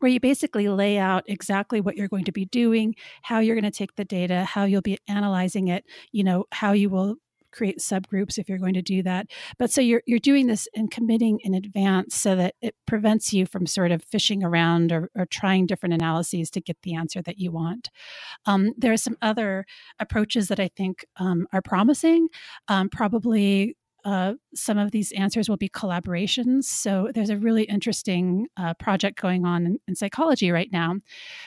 where 0.00 0.10
you 0.10 0.20
basically 0.20 0.68
lay 0.68 0.98
out 0.98 1.24
exactly 1.26 1.80
what 1.80 1.96
you're 1.96 2.08
going 2.08 2.24
to 2.24 2.32
be 2.32 2.44
doing, 2.46 2.94
how 3.22 3.38
you're 3.38 3.54
going 3.54 3.64
to 3.64 3.70
take 3.70 3.94
the 3.94 4.04
data, 4.04 4.44
how 4.44 4.64
you'll 4.64 4.82
be 4.82 4.98
analyzing 5.08 5.68
it, 5.68 5.84
you 6.12 6.22
know, 6.22 6.44
how 6.52 6.72
you 6.72 6.90
will 6.90 7.16
create 7.54 7.78
subgroups 7.78 8.38
if 8.38 8.48
you're 8.48 8.58
going 8.58 8.74
to 8.74 8.82
do 8.82 9.02
that. 9.02 9.26
But 9.58 9.70
so 9.70 9.80
you're 9.80 10.02
you're 10.06 10.18
doing 10.18 10.46
this 10.46 10.68
and 10.74 10.90
committing 10.90 11.40
in 11.42 11.54
advance 11.54 12.14
so 12.16 12.36
that 12.36 12.54
it 12.60 12.74
prevents 12.86 13.32
you 13.32 13.46
from 13.46 13.66
sort 13.66 13.92
of 13.92 14.02
fishing 14.02 14.42
around 14.42 14.92
or, 14.92 15.10
or 15.16 15.26
trying 15.26 15.66
different 15.66 15.94
analyses 15.94 16.50
to 16.50 16.60
get 16.60 16.76
the 16.82 16.94
answer 16.94 17.22
that 17.22 17.38
you 17.38 17.50
want. 17.52 17.90
Um, 18.46 18.72
there 18.76 18.92
are 18.92 18.98
some 18.98 19.16
other 19.22 19.64
approaches 19.98 20.48
that 20.48 20.60
I 20.60 20.68
think 20.76 21.04
um, 21.16 21.46
are 21.52 21.62
promising. 21.62 22.28
Um, 22.68 22.88
probably 22.88 23.76
uh, 24.04 24.34
some 24.54 24.76
of 24.76 24.90
these 24.90 25.12
answers 25.12 25.48
will 25.48 25.56
be 25.56 25.68
collaborations. 25.68 26.64
So 26.64 27.10
there's 27.14 27.30
a 27.30 27.38
really 27.38 27.62
interesting 27.64 28.48
uh, 28.56 28.74
project 28.74 29.20
going 29.20 29.46
on 29.46 29.64
in, 29.64 29.78
in, 29.88 29.94
psychology 29.94 30.50
right 30.50 30.68
now, 30.70 30.96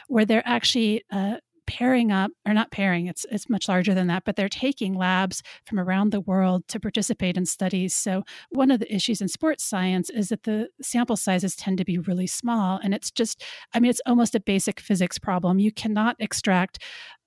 where 0.07 0.25
they're 0.25 0.47
actually 0.47 1.03
uh, 1.11 1.37
pairing 1.67 2.11
up 2.11 2.31
or 2.45 2.53
not 2.53 2.71
pairing 2.71 3.07
it's 3.07 3.25
it's 3.29 3.49
much 3.49 3.67
larger 3.67 3.93
than 3.93 4.07
that 4.07 4.23
but 4.25 4.35
they're 4.35 4.49
taking 4.49 4.95
labs 4.95 5.43
from 5.65 5.79
around 5.79 6.11
the 6.11 6.21
world 6.21 6.67
to 6.67 6.79
participate 6.79 7.37
in 7.37 7.45
studies. 7.45 7.93
So 7.93 8.23
one 8.49 8.71
of 8.71 8.79
the 8.79 8.93
issues 8.93 9.21
in 9.21 9.27
sports 9.27 9.63
science 9.63 10.09
is 10.09 10.29
that 10.29 10.43
the 10.43 10.69
sample 10.81 11.17
sizes 11.17 11.55
tend 11.55 11.77
to 11.77 11.85
be 11.85 11.97
really 11.97 12.27
small 12.27 12.79
and 12.81 12.93
it's 12.93 13.11
just 13.11 13.43
i 13.73 13.79
mean 13.79 13.89
it's 13.89 14.01
almost 14.05 14.35
a 14.35 14.39
basic 14.39 14.79
physics 14.79 15.19
problem. 15.19 15.59
You 15.59 15.71
cannot 15.71 16.15
extract 16.19 16.79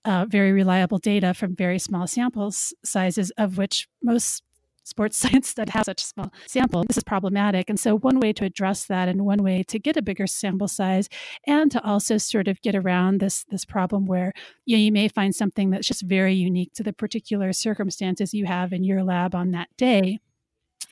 uh, 0.05 0.25
very 0.29 0.53
reliable 0.53 0.99
data 0.99 1.35
from 1.35 1.55
very 1.55 1.79
small 1.79 2.07
sample 2.07 2.53
sizes 2.85 3.31
of 3.37 3.59
which 3.59 3.87
most 4.03 4.43
sports 4.91 5.17
science 5.23 5.55
that 5.55 5.71
has 5.71 5.87
such 5.87 6.03
a 6.03 6.07
small 6.07 6.33
sample. 6.47 6.85
This 6.85 6.99
is 6.99 7.05
problematic. 7.05 7.71
And 7.71 7.81
so, 7.81 7.97
one 7.97 8.21
way 8.21 8.33
to 8.35 8.45
address 8.45 8.85
that 8.87 9.09
and 9.09 9.25
one 9.25 9.43
way 9.43 9.63
to 9.65 9.79
get 9.79 9.97
a 9.97 10.03
bigger 10.03 10.27
sample 10.27 10.69
size 10.69 11.09
and 11.47 11.71
to 11.71 11.83
also 11.83 12.19
sort 12.19 12.49
of 12.49 12.61
get 12.61 12.75
around 12.75 13.21
this, 13.21 13.45
this 13.51 13.65
problem 13.65 14.07
where 14.07 14.33
you, 14.67 14.77
know, 14.77 14.83
you 14.83 14.93
may 14.93 15.09
find 15.09 15.35
something 15.35 15.71
that's 15.71 15.89
just 15.89 16.03
very 16.03 16.35
unique 16.35 16.73
to 16.75 16.83
the 16.83 16.93
particular 16.93 17.53
circumstances 17.53 18.35
you 18.35 18.47
have 18.47 18.73
in 18.73 18.85
your 18.85 19.03
lab 19.03 19.35
on 19.35 19.53
that 19.53 19.69
day 19.79 20.19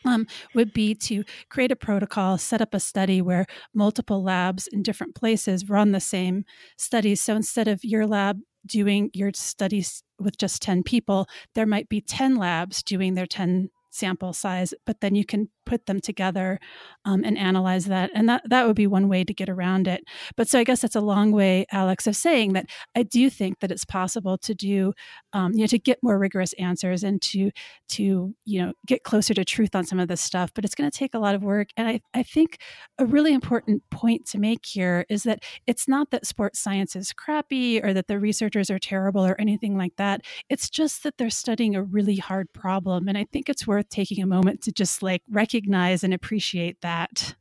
um, 0.05 0.27
would 0.55 0.73
be 0.73 0.95
to 0.95 1.25
create 1.49 1.73
a 1.73 1.77
protocol, 1.77 2.39
set 2.39 2.63
up 2.63 2.75
a 2.75 2.81
study 2.81 3.21
where 3.21 3.47
multiple 3.75 4.23
labs 4.23 4.67
in 4.67 4.83
different 4.83 5.15
places 5.15 5.69
run 5.69 5.93
the 5.93 6.01
same 6.01 6.45
studies. 6.77 7.21
So 7.21 7.35
instead 7.35 7.69
of 7.69 7.85
your 7.85 8.07
lab 8.07 8.39
doing 8.67 9.11
your 9.13 9.31
studies 9.35 10.03
with 10.19 10.37
just 10.39 10.63
10 10.63 10.83
people, 10.83 11.27
there 11.55 11.67
might 11.67 11.89
be 11.89 12.01
10 12.01 12.37
labs 12.37 12.83
doing 12.83 13.15
their 13.15 13.27
10 13.27 13.71
sample 13.91 14.33
size, 14.33 14.75
but 14.87 15.01
then 15.01 15.15
you 15.15 15.25
can 15.25 15.49
put 15.69 15.87
them 15.87 16.01
together 16.01 16.59
um, 17.05 17.23
and 17.25 17.39
analyze 17.39 17.85
that. 17.85 18.11
And 18.15 18.29
that, 18.29 18.43
that 18.49 18.67
would 18.67 18.75
be 18.75 18.87
one 18.87 19.09
way 19.09 19.23
to 19.23 19.35
get 19.35 19.49
around 19.49 19.87
it. 19.87 20.03
But 20.37 20.49
so 20.49 20.59
I 20.59 20.65
guess 20.65 20.81
that's 20.81 20.97
a 20.97 21.01
long 21.01 21.31
way, 21.31 21.67
Alex, 21.71 22.07
of 22.07 22.17
saying 22.17 22.55
that 22.55 22.67
I 22.97 23.03
do 23.03 23.31
think 23.31 23.61
that 23.61 23.71
it's 23.71 23.85
possible 23.85 24.39
to 24.39 24.55
do, 24.55 24.95
um, 25.33 25.53
you 25.53 25.61
know, 25.61 25.67
to 25.67 25.79
get 25.79 25.99
more 26.03 26.19
rigorous 26.19 26.55
answers 26.55 27.05
and 27.05 27.21
to, 27.23 27.51
to, 27.91 28.35
you 28.45 28.63
know, 28.63 28.73
get 28.87 29.05
closer 29.05 29.35
to 29.35 29.45
truth 29.45 29.75
on 29.75 29.85
some 29.85 30.01
of 30.01 30.09
this 30.09 30.23
stuff. 30.23 30.51
But 30.55 30.65
it's 30.65 30.75
going 30.75 30.91
to 30.91 30.99
take 30.99 31.15
a 31.15 31.19
lot 31.19 31.35
of 31.35 31.43
work. 31.43 31.69
And 31.77 31.87
I, 31.87 32.01
I 32.15 32.23
think 32.23 32.59
a 32.99 33.05
really 33.05 33.35
important 33.35 33.83
point 33.91 34.27
to 34.29 34.39
make 34.39 34.65
here 34.65 35.05
is 35.09 35.23
that 35.25 35.41
it's 35.67 35.87
not 35.87 36.11
that 36.11 36.27
sports 36.27 36.59
science 36.59 36.97
is 36.97 37.13
crappy 37.13 37.81
or 37.83 37.93
that 37.93 38.09
the 38.09 38.19
researchers 38.19 38.71
are 38.71 38.79
terrible 38.79 39.25
or 39.25 39.39
anything 39.39 39.77
like 39.77 39.97
that. 39.97 40.23
It's 40.49 40.71
just 40.71 41.03
that 41.03 41.19
they're 41.19 41.31
studying 41.31 41.77
a 41.77 41.83
really 41.83 42.17
hard 42.17 42.51
problem. 42.55 43.07
And 43.07 43.19
I 43.19 43.27
think 43.31 43.49
it's 43.49 43.67
worth 43.67 43.89
taking 43.91 44.23
a 44.23 44.27
moment 44.27 44.63
to 44.63 44.73
just 44.73 45.03
like 45.03 45.23
recognize 45.31 45.58
recognize 45.59 46.05
and 46.05 46.15
appreciate 46.15 46.81
that. 46.83 47.35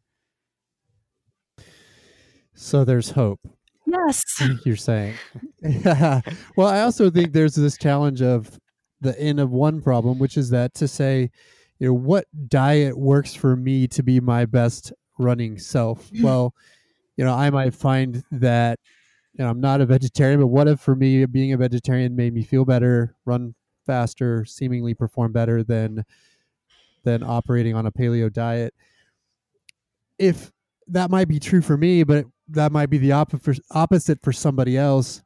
So 2.55 2.83
there's 2.83 3.11
hope. 3.11 3.39
Yes. 3.85 4.23
You're 4.65 4.75
saying. 4.75 5.13
well, 6.55 6.67
I 6.67 6.81
also 6.81 7.11
think 7.11 7.31
there's 7.31 7.55
this 7.55 7.77
challenge 7.77 8.21
of 8.21 8.59
the 9.01 9.17
n 9.19 9.37
of 9.37 9.51
one 9.51 9.81
problem, 9.81 10.17
which 10.17 10.35
is 10.35 10.49
that 10.49 10.73
to 10.75 10.87
say, 10.87 11.29
you 11.77 11.87
know, 11.87 11.93
what 11.93 12.25
diet 12.47 12.97
works 12.97 13.35
for 13.35 13.55
me 13.55 13.87
to 13.89 14.01
be 14.01 14.19
my 14.19 14.45
best 14.45 14.91
running 15.19 15.59
self? 15.59 16.09
Mm. 16.09 16.23
Well, 16.23 16.55
you 17.15 17.23
know, 17.23 17.35
I 17.35 17.51
might 17.51 17.75
find 17.75 18.23
that 18.31 18.79
you 19.33 19.43
know, 19.43 19.51
I'm 19.51 19.61
not 19.61 19.81
a 19.81 19.85
vegetarian, 19.85 20.39
but 20.39 20.47
what 20.47 20.67
if 20.67 20.79
for 20.79 20.95
me 20.95 21.23
being 21.27 21.53
a 21.53 21.57
vegetarian 21.57 22.15
made 22.15 22.33
me 22.33 22.43
feel 22.43 22.65
better, 22.65 23.15
run 23.25 23.53
faster, 23.85 24.43
seemingly 24.45 24.95
perform 24.95 25.31
better 25.31 25.63
than 25.63 26.03
than 27.07 27.23
operating 27.23 27.73
on 27.73 27.85
a 27.85 27.91
paleo 27.91 28.31
diet. 28.31 28.73
If 30.19 30.51
that 30.87 31.09
might 31.09 31.27
be 31.27 31.39
true 31.39 31.61
for 31.61 31.77
me, 31.77 32.03
but 32.03 32.25
that 32.49 32.71
might 32.71 32.89
be 32.89 32.97
the 32.97 33.11
opposite 33.13 34.19
for 34.21 34.33
somebody 34.33 34.77
else. 34.77 35.21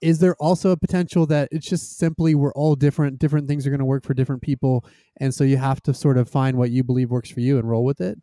Is 0.00 0.18
there 0.18 0.36
also 0.36 0.70
a 0.70 0.76
potential 0.76 1.26
that 1.26 1.48
it's 1.50 1.68
just 1.68 1.98
simply 1.98 2.34
we're 2.34 2.52
all 2.52 2.76
different, 2.76 3.18
different 3.18 3.48
things 3.48 3.66
are 3.66 3.70
going 3.70 3.80
to 3.80 3.84
work 3.84 4.04
for 4.04 4.14
different 4.14 4.42
people, 4.42 4.84
and 5.18 5.34
so 5.34 5.42
you 5.42 5.56
have 5.56 5.82
to 5.82 5.94
sort 5.94 6.18
of 6.18 6.28
find 6.28 6.56
what 6.56 6.70
you 6.70 6.84
believe 6.84 7.10
works 7.10 7.30
for 7.30 7.40
you 7.40 7.58
and 7.58 7.68
roll 7.68 7.84
with 7.84 8.00
it? 8.00 8.18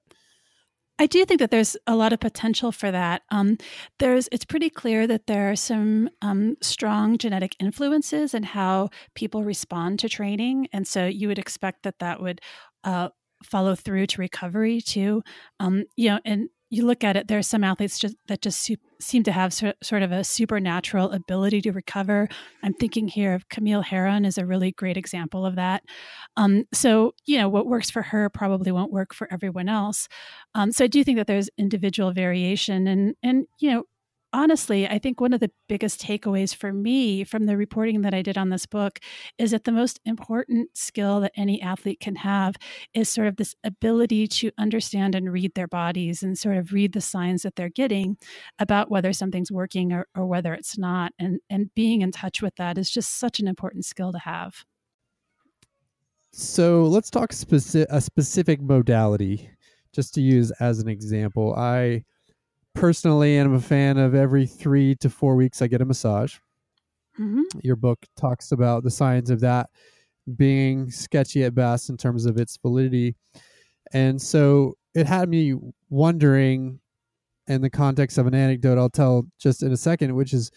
I 0.99 1.07
do 1.07 1.25
think 1.25 1.39
that 1.39 1.49
there's 1.51 1.75
a 1.87 1.95
lot 1.95 2.13
of 2.13 2.19
potential 2.19 2.71
for 2.71 2.91
that. 2.91 3.23
Um, 3.31 3.57
there's 3.99 4.29
it's 4.31 4.45
pretty 4.45 4.69
clear 4.69 5.07
that 5.07 5.27
there 5.27 5.49
are 5.51 5.55
some 5.55 6.09
um, 6.21 6.55
strong 6.61 7.17
genetic 7.17 7.55
influences 7.59 8.33
in 8.33 8.43
how 8.43 8.89
people 9.15 9.43
respond 9.43 9.99
to 9.99 10.09
training, 10.09 10.67
and 10.71 10.87
so 10.87 11.05
you 11.05 11.27
would 11.27 11.39
expect 11.39 11.83
that 11.83 11.99
that 11.99 12.21
would 12.21 12.41
uh, 12.83 13.09
follow 13.43 13.75
through 13.75 14.07
to 14.07 14.21
recovery 14.21 14.81
too. 14.81 15.23
Um, 15.59 15.85
you 15.97 16.09
know, 16.09 16.19
and 16.25 16.49
you 16.73 16.85
look 16.85 17.03
at 17.03 17.15
it, 17.15 17.27
there 17.27 17.37
are 17.37 17.43
some 17.43 17.63
athletes 17.63 17.99
just, 17.99 18.15
that 18.27 18.41
just 18.41 18.67
seem 18.99 19.23
to 19.23 19.31
have 19.31 19.53
so, 19.53 19.73
sort 19.83 20.01
of 20.01 20.11
a 20.11 20.23
supernatural 20.23 21.11
ability 21.11 21.61
to 21.61 21.71
recover. 21.71 22.27
I'm 22.63 22.73
thinking 22.73 23.07
here 23.07 23.35
of 23.35 23.47
Camille 23.49 23.83
Herron 23.83 24.25
is 24.25 24.39
a 24.39 24.45
really 24.45 24.71
great 24.71 24.97
example 24.97 25.45
of 25.45 25.55
that. 25.55 25.83
Um, 26.35 26.63
so, 26.73 27.13
you 27.25 27.37
know, 27.37 27.47
what 27.47 27.67
works 27.67 27.91
for 27.91 28.01
her 28.01 28.27
probably 28.29 28.71
won't 28.71 28.91
work 28.91 29.13
for 29.13 29.31
everyone 29.31 29.69
else. 29.69 30.07
Um, 30.55 30.71
so 30.71 30.85
I 30.85 30.87
do 30.87 31.03
think 31.03 31.17
that 31.19 31.27
there's 31.27 31.49
individual 31.59 32.11
variation 32.11 32.87
and, 32.87 33.15
and, 33.21 33.45
you 33.59 33.71
know, 33.71 33.83
honestly, 34.33 34.87
I 34.87 34.97
think 34.97 35.21
one 35.21 35.31
of 35.31 35.39
the 35.39 35.51
biggest 35.69 36.01
takeaways 36.01 36.53
for 36.55 36.73
me 36.73 37.23
from 37.23 37.45
the 37.45 37.55
reporting 37.55 38.01
that 38.01 38.13
I 38.13 38.21
did 38.21 38.37
on 38.37 38.49
this 38.49 38.65
book 38.65 38.99
is 39.37 39.51
that 39.51 39.63
the 39.63 39.71
most 39.71 39.99
important 40.05 40.75
skill 40.75 41.21
that 41.21 41.31
any 41.37 41.61
athlete 41.61 41.99
can 41.99 42.15
have 42.17 42.55
is 42.93 43.07
sort 43.09 43.27
of 43.27 43.37
this 43.37 43.55
ability 43.63 44.27
to 44.27 44.51
understand 44.57 45.15
and 45.15 45.31
read 45.31 45.53
their 45.53 45.67
bodies 45.67 46.23
and 46.23 46.37
sort 46.37 46.57
of 46.57 46.73
read 46.73 46.93
the 46.93 47.01
signs 47.01 47.43
that 47.43 47.55
they're 47.55 47.69
getting 47.69 48.17
about 48.59 48.89
whether 48.89 49.13
something's 49.13 49.51
working 49.51 49.93
or, 49.93 50.07
or 50.15 50.25
whether 50.25 50.53
it's 50.53 50.77
not. 50.77 51.13
And, 51.19 51.39
and 51.49 51.73
being 51.75 52.01
in 52.01 52.11
touch 52.11 52.41
with 52.41 52.55
that 52.55 52.77
is 52.77 52.89
just 52.89 53.19
such 53.19 53.39
an 53.39 53.47
important 53.47 53.85
skill 53.85 54.11
to 54.11 54.19
have. 54.19 54.65
So 56.31 56.83
let's 56.85 57.11
talk 57.11 57.29
speci- 57.29 57.85
a 57.89 58.01
specific 58.01 58.59
modality, 58.59 59.49
just 59.93 60.15
to 60.15 60.21
use 60.21 60.49
as 60.59 60.79
an 60.79 60.89
example. 60.89 61.53
I 61.55 62.03
personally 62.73 63.37
am 63.37 63.53
a 63.53 63.61
fan 63.61 63.97
of 63.97 64.15
every 64.15 64.45
three 64.45 64.95
to 64.95 65.09
four 65.09 65.35
weeks 65.35 65.61
I 65.61 65.67
get 65.67 65.81
a 65.81 65.85
massage. 65.85 66.37
Mm-hmm. 67.19 67.41
Your 67.61 67.75
book 67.75 68.05
talks 68.17 68.51
about 68.51 68.83
the 68.83 68.91
signs 68.91 69.29
of 69.29 69.39
that 69.41 69.69
being 70.35 70.89
sketchy 70.89 71.43
at 71.43 71.53
best 71.53 71.89
in 71.89 71.97
terms 71.97 72.25
of 72.25 72.37
its 72.37 72.57
validity. 72.57 73.15
And 73.91 74.21
so 74.21 74.77
it 74.95 75.05
had 75.05 75.29
me 75.29 75.55
wondering 75.89 76.79
in 77.47 77.61
the 77.61 77.69
context 77.69 78.17
of 78.17 78.25
an 78.25 78.33
anecdote 78.33 78.77
I'll 78.77 78.89
tell 78.89 79.27
just 79.37 79.63
in 79.63 79.71
a 79.71 79.77
second, 79.77 80.15
which 80.15 80.33
is 80.33 80.49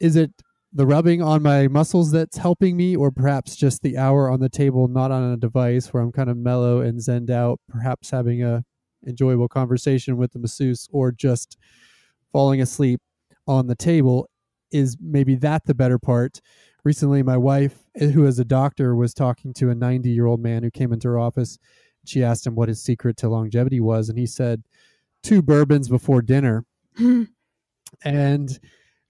is 0.00 0.16
it 0.16 0.32
the 0.72 0.86
rubbing 0.86 1.22
on 1.22 1.40
my 1.40 1.68
muscles 1.68 2.10
that's 2.10 2.36
helping 2.36 2.76
me, 2.76 2.96
or 2.96 3.12
perhaps 3.12 3.54
just 3.54 3.82
the 3.82 3.96
hour 3.96 4.28
on 4.28 4.40
the 4.40 4.48
table, 4.48 4.88
not 4.88 5.12
on 5.12 5.32
a 5.32 5.36
device 5.36 5.92
where 5.92 6.02
I'm 6.02 6.10
kind 6.10 6.28
of 6.28 6.36
mellow 6.36 6.80
and 6.80 6.98
zenned 6.98 7.30
out, 7.30 7.60
perhaps 7.68 8.10
having 8.10 8.42
a 8.42 8.64
enjoyable 9.06 9.48
conversation 9.48 10.16
with 10.16 10.32
the 10.32 10.38
masseuse 10.38 10.88
or 10.92 11.12
just 11.12 11.58
falling 12.32 12.60
asleep 12.60 13.00
on 13.46 13.66
the 13.66 13.74
table 13.74 14.28
is 14.72 14.96
maybe 15.00 15.34
that 15.36 15.64
the 15.64 15.74
better 15.74 15.98
part. 15.98 16.40
Recently 16.84 17.22
my 17.22 17.36
wife 17.36 17.78
eh, 17.96 18.08
who 18.08 18.26
is 18.26 18.38
a 18.38 18.44
doctor 18.44 18.96
was 18.96 19.14
talking 19.14 19.52
to 19.54 19.70
a 19.70 19.74
90 19.74 20.10
year 20.10 20.26
old 20.26 20.40
man 20.40 20.62
who 20.62 20.70
came 20.70 20.92
into 20.92 21.08
her 21.08 21.18
office. 21.18 21.58
She 22.04 22.22
asked 22.22 22.46
him 22.46 22.54
what 22.54 22.68
his 22.68 22.82
secret 22.82 23.16
to 23.18 23.28
longevity 23.28 23.80
was 23.80 24.08
and 24.08 24.18
he 24.18 24.26
said 24.26 24.62
two 25.22 25.42
bourbons 25.42 25.88
before 25.88 26.22
dinner. 26.22 26.64
And 28.02 28.58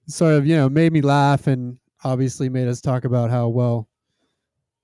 sort 0.07 0.35
of 0.35 0.45
you 0.45 0.55
know 0.55 0.69
made 0.69 0.93
me 0.93 1.01
laugh 1.01 1.47
and 1.47 1.77
obviously 2.03 2.49
made 2.49 2.67
us 2.67 2.81
talk 2.81 3.05
about 3.05 3.29
how 3.29 3.47
well 3.47 3.87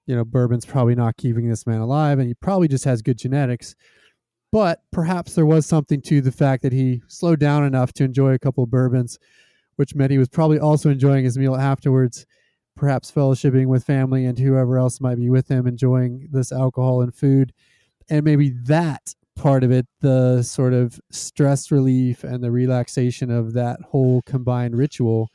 you 0.08 0.16
know 0.16 0.26
bourbon's 0.26 0.66
probably 0.66 0.96
not 0.96 1.16
keeping 1.18 1.48
this 1.48 1.68
man 1.68 1.80
alive 1.80 2.20
and 2.20 2.28
he 2.28 2.34
probably 2.34 2.68
just 2.68 2.84
has 2.84 3.02
good 3.02 3.18
genetics 3.18 3.76
but 4.52 4.82
perhaps 4.92 5.34
there 5.36 5.46
was 5.46 5.66
something 5.66 6.02
to 6.02 6.22
the 6.22 6.32
fact 6.32 6.64
that 6.64 6.74
he 6.74 7.02
slowed 7.08 7.40
down 7.40 7.64
enough 7.64 7.94
to 7.94 8.04
enjoy 8.04 8.34
a 8.34 8.40
couple 8.40 8.64
of 8.64 8.70
bourbons, 8.70 9.18
which 9.78 9.96
meant 9.96 10.12
he 10.12 10.18
was 10.18 10.30
probably 10.30 10.60
also 10.60 10.90
enjoying 10.90 11.24
his 11.24 11.38
meal 11.38 11.56
afterwards, 11.56 12.26
perhaps 12.76 13.12
fellowshipping 13.12 13.68
with 13.68 13.84
family 13.84 14.26
and 14.26 14.38
whoever 14.38 14.78
else 14.78 15.00
might 15.00 15.16
be 15.16 15.30
with 15.30 15.48
him, 15.50 15.68
enjoying 15.68 16.28
this 16.32 16.52
alcohol 16.52 17.02
and 17.02 17.16
food. 17.16 17.54
And 18.10 18.26
maybe 18.26 18.50
that 18.66 19.16
part 19.36 19.64
of 19.64 19.72
it, 19.72 19.88
the 20.02 20.44
sort 20.44 20.74
of 20.74 21.00
stress 21.12 21.72
relief 21.72 22.24
and 22.24 22.44
the 22.44 22.52
relaxation 22.52 23.32
of 23.32 23.54
that 23.54 23.80
whole 23.82 24.22
combined 24.26 24.78
ritual, 24.78 25.30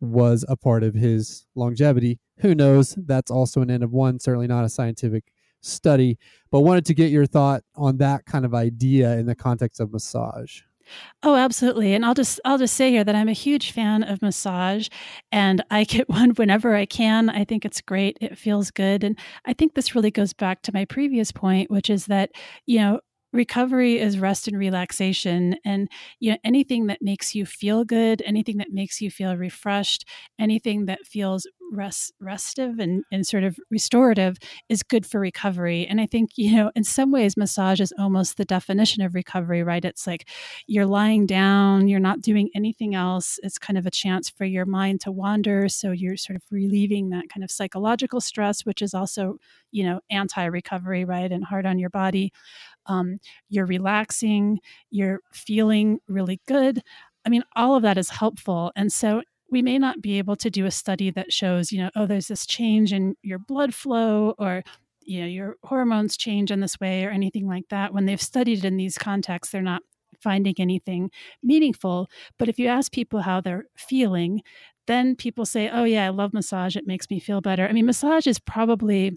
was 0.00 0.44
a 0.48 0.56
part 0.56 0.82
of 0.82 0.94
his 0.94 1.46
longevity. 1.54 2.18
Who 2.38 2.54
knows? 2.54 2.94
That's 2.96 3.30
also 3.30 3.60
an 3.60 3.70
n 3.70 3.82
of 3.82 3.92
one, 3.92 4.18
certainly 4.18 4.46
not 4.46 4.64
a 4.64 4.68
scientific 4.68 5.24
study, 5.60 6.18
but 6.50 6.60
wanted 6.60 6.86
to 6.86 6.94
get 6.94 7.10
your 7.10 7.26
thought 7.26 7.62
on 7.74 7.98
that 7.98 8.24
kind 8.26 8.44
of 8.44 8.54
idea 8.54 9.16
in 9.18 9.26
the 9.26 9.34
context 9.34 9.80
of 9.80 9.92
massage. 9.92 10.62
Oh, 11.22 11.34
absolutely. 11.36 11.94
And 11.94 12.04
I'll 12.04 12.14
just 12.14 12.40
I'll 12.44 12.58
just 12.58 12.74
say 12.74 12.90
here 12.90 13.04
that 13.04 13.14
I'm 13.14 13.28
a 13.28 13.32
huge 13.32 13.72
fan 13.72 14.02
of 14.02 14.22
massage 14.22 14.88
and 15.30 15.62
I 15.70 15.84
get 15.84 16.08
one 16.08 16.30
whenever 16.30 16.74
I 16.74 16.86
can. 16.86 17.28
I 17.30 17.44
think 17.44 17.64
it's 17.64 17.80
great. 17.80 18.16
It 18.20 18.38
feels 18.38 18.70
good. 18.70 19.04
And 19.04 19.18
I 19.44 19.52
think 19.52 19.74
this 19.74 19.94
really 19.94 20.10
goes 20.10 20.32
back 20.32 20.62
to 20.62 20.72
my 20.72 20.84
previous 20.84 21.32
point, 21.32 21.70
which 21.70 21.90
is 21.90 22.06
that, 22.06 22.30
you 22.66 22.78
know, 22.80 23.00
recovery 23.32 23.98
is 24.00 24.18
rest 24.18 24.48
and 24.48 24.58
relaxation 24.58 25.54
and 25.64 25.88
you 26.18 26.32
know 26.32 26.38
anything 26.42 26.86
that 26.88 26.98
makes 27.00 27.32
you 27.32 27.46
feel 27.46 27.84
good 27.84 28.20
anything 28.26 28.56
that 28.56 28.72
makes 28.72 29.00
you 29.00 29.08
feel 29.08 29.36
refreshed 29.36 30.04
anything 30.40 30.86
that 30.86 30.98
feels 31.06 31.46
rest, 31.70 32.12
restive 32.20 32.78
and, 32.78 33.04
and 33.12 33.26
sort 33.26 33.44
of 33.44 33.58
restorative 33.70 34.36
is 34.68 34.82
good 34.82 35.06
for 35.06 35.20
recovery. 35.20 35.86
And 35.86 36.00
I 36.00 36.06
think, 36.06 36.30
you 36.36 36.56
know, 36.56 36.70
in 36.74 36.84
some 36.84 37.10
ways, 37.12 37.36
massage 37.36 37.80
is 37.80 37.92
almost 37.98 38.36
the 38.36 38.44
definition 38.44 39.02
of 39.02 39.14
recovery, 39.14 39.62
right? 39.62 39.84
It's 39.84 40.06
like 40.06 40.28
you're 40.66 40.86
lying 40.86 41.26
down, 41.26 41.88
you're 41.88 42.00
not 42.00 42.20
doing 42.20 42.50
anything 42.54 42.94
else. 42.94 43.38
It's 43.42 43.58
kind 43.58 43.78
of 43.78 43.86
a 43.86 43.90
chance 43.90 44.28
for 44.28 44.44
your 44.44 44.66
mind 44.66 45.00
to 45.02 45.12
wander. 45.12 45.68
So 45.68 45.92
you're 45.92 46.16
sort 46.16 46.36
of 46.36 46.42
relieving 46.50 47.10
that 47.10 47.28
kind 47.28 47.44
of 47.44 47.50
psychological 47.50 48.20
stress, 48.20 48.64
which 48.64 48.82
is 48.82 48.94
also, 48.94 49.36
you 49.70 49.84
know, 49.84 50.00
anti 50.10 50.44
recovery, 50.44 51.04
right? 51.04 51.30
And 51.30 51.44
hard 51.44 51.66
on 51.66 51.78
your 51.78 51.90
body. 51.90 52.32
Um, 52.86 53.20
you're 53.48 53.66
relaxing, 53.66 54.58
you're 54.90 55.20
feeling 55.32 56.00
really 56.08 56.40
good. 56.46 56.82
I 57.24 57.28
mean, 57.28 57.42
all 57.54 57.76
of 57.76 57.82
that 57.82 57.98
is 57.98 58.08
helpful. 58.08 58.72
And 58.76 58.92
so 58.92 59.22
we 59.50 59.62
may 59.62 59.78
not 59.78 60.00
be 60.00 60.18
able 60.18 60.36
to 60.36 60.50
do 60.50 60.66
a 60.66 60.70
study 60.70 61.10
that 61.10 61.32
shows, 61.32 61.72
you 61.72 61.78
know, 61.80 61.90
oh, 61.96 62.06
there's 62.06 62.28
this 62.28 62.46
change 62.46 62.92
in 62.92 63.16
your 63.22 63.38
blood 63.38 63.74
flow 63.74 64.34
or, 64.38 64.62
you 65.02 65.20
know, 65.20 65.26
your 65.26 65.56
hormones 65.64 66.16
change 66.16 66.50
in 66.50 66.60
this 66.60 66.78
way 66.80 67.04
or 67.04 67.10
anything 67.10 67.46
like 67.48 67.68
that. 67.70 67.92
When 67.94 68.06
they've 68.06 68.20
studied 68.20 68.64
in 68.64 68.76
these 68.76 68.98
contexts, 68.98 69.52
they're 69.52 69.62
not 69.62 69.82
finding 70.20 70.54
anything 70.58 71.10
meaningful. 71.42 72.08
But 72.38 72.48
if 72.48 72.58
you 72.58 72.68
ask 72.68 72.92
people 72.92 73.20
how 73.22 73.40
they're 73.40 73.64
feeling, 73.76 74.42
then 74.86 75.16
people 75.16 75.46
say, 75.46 75.70
oh, 75.70 75.84
yeah, 75.84 76.06
I 76.06 76.10
love 76.10 76.34
massage. 76.34 76.76
It 76.76 76.86
makes 76.86 77.08
me 77.08 77.18
feel 77.18 77.40
better. 77.40 77.66
I 77.66 77.72
mean, 77.72 77.86
massage 77.86 78.26
is 78.26 78.38
probably, 78.38 79.16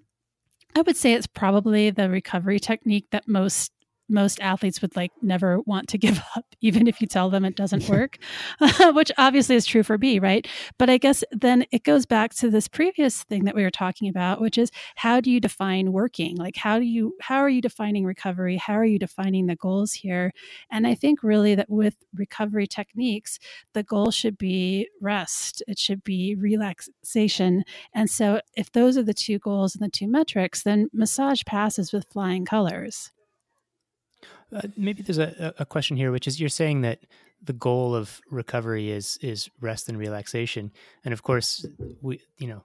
I 0.75 0.81
would 0.81 0.97
say 0.97 1.13
it's 1.13 1.27
probably 1.27 1.89
the 1.89 2.09
recovery 2.09 2.59
technique 2.59 3.07
that 3.11 3.27
most 3.27 3.72
most 4.09 4.39
athletes 4.39 4.81
would 4.81 4.95
like 4.95 5.11
never 5.21 5.59
want 5.61 5.87
to 5.89 5.97
give 6.03 6.21
up, 6.35 6.45
even 6.61 6.87
if 6.87 7.01
you 7.01 7.07
tell 7.07 7.29
them 7.29 7.45
it 7.45 7.55
doesn't 7.55 7.87
work, 7.89 8.17
which 8.93 9.11
obviously 9.17 9.55
is 9.55 9.65
true 9.65 9.83
for 9.83 9.97
me, 9.97 10.19
right? 10.19 10.47
But 10.77 10.89
I 10.89 10.97
guess 10.97 11.23
then 11.31 11.65
it 11.71 11.83
goes 11.83 12.05
back 12.05 12.33
to 12.35 12.49
this 12.49 12.67
previous 12.67 13.23
thing 13.23 13.45
that 13.45 13.55
we 13.55 13.63
were 13.63 13.71
talking 13.71 14.09
about, 14.09 14.41
which 14.41 14.57
is 14.57 14.71
how 14.95 15.19
do 15.21 15.31
you 15.31 15.39
define 15.39 15.91
working? 15.91 16.37
Like, 16.37 16.55
how 16.57 16.79
do 16.79 16.85
you, 16.85 17.15
how 17.21 17.37
are 17.37 17.49
you 17.49 17.61
defining 17.61 18.05
recovery? 18.05 18.57
How 18.57 18.73
are 18.73 18.85
you 18.85 18.99
defining 18.99 19.47
the 19.47 19.55
goals 19.55 19.93
here? 19.93 20.31
And 20.71 20.85
I 20.87 20.95
think 20.95 21.23
really 21.23 21.55
that 21.55 21.69
with 21.69 21.95
recovery 22.13 22.67
techniques, 22.67 23.39
the 23.73 23.83
goal 23.83 24.11
should 24.11 24.37
be 24.37 24.89
rest, 25.01 25.63
it 25.67 25.79
should 25.79 26.03
be 26.03 26.35
relaxation. 26.35 27.63
And 27.93 28.09
so 28.09 28.41
if 28.55 28.71
those 28.71 28.97
are 28.97 29.03
the 29.03 29.13
two 29.13 29.39
goals 29.39 29.75
and 29.75 29.83
the 29.83 29.89
two 29.89 30.07
metrics, 30.07 30.63
then 30.63 30.89
massage 30.93 31.43
passes 31.45 31.91
with 31.91 32.07
flying 32.11 32.45
colors. 32.45 33.11
Uh, 34.53 34.61
maybe 34.77 35.01
there's 35.01 35.17
a, 35.17 35.53
a 35.57 35.65
question 35.65 35.97
here, 35.97 36.11
which 36.11 36.27
is 36.27 36.39
you're 36.39 36.49
saying 36.49 36.81
that 36.81 36.99
the 37.41 37.53
goal 37.53 37.95
of 37.95 38.21
recovery 38.29 38.91
is 38.91 39.17
is 39.21 39.49
rest 39.59 39.89
and 39.89 39.97
relaxation, 39.97 40.71
and 41.03 41.13
of 41.13 41.23
course, 41.23 41.65
we 42.01 42.21
you 42.37 42.47
know 42.47 42.63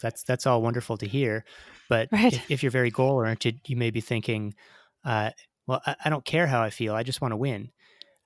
that's 0.00 0.22
that's 0.22 0.46
all 0.46 0.62
wonderful 0.62 0.96
to 0.98 1.06
hear. 1.06 1.44
But 1.88 2.08
right. 2.12 2.32
if, 2.32 2.50
if, 2.50 2.62
you're 2.62 2.70
very 2.70 2.90
goal 2.90 3.16
oriented, 3.16 3.60
you 3.66 3.76
may 3.76 3.90
be 3.90 4.00
thinking, 4.00 4.54
uh, 5.04 5.30
well, 5.66 5.82
I, 5.86 5.96
I, 6.04 6.10
don't 6.10 6.24
care 6.24 6.46
how 6.46 6.62
I 6.62 6.70
feel; 6.70 6.94
I 6.94 7.02
just 7.02 7.20
want 7.20 7.32
to 7.32 7.36
win. 7.36 7.70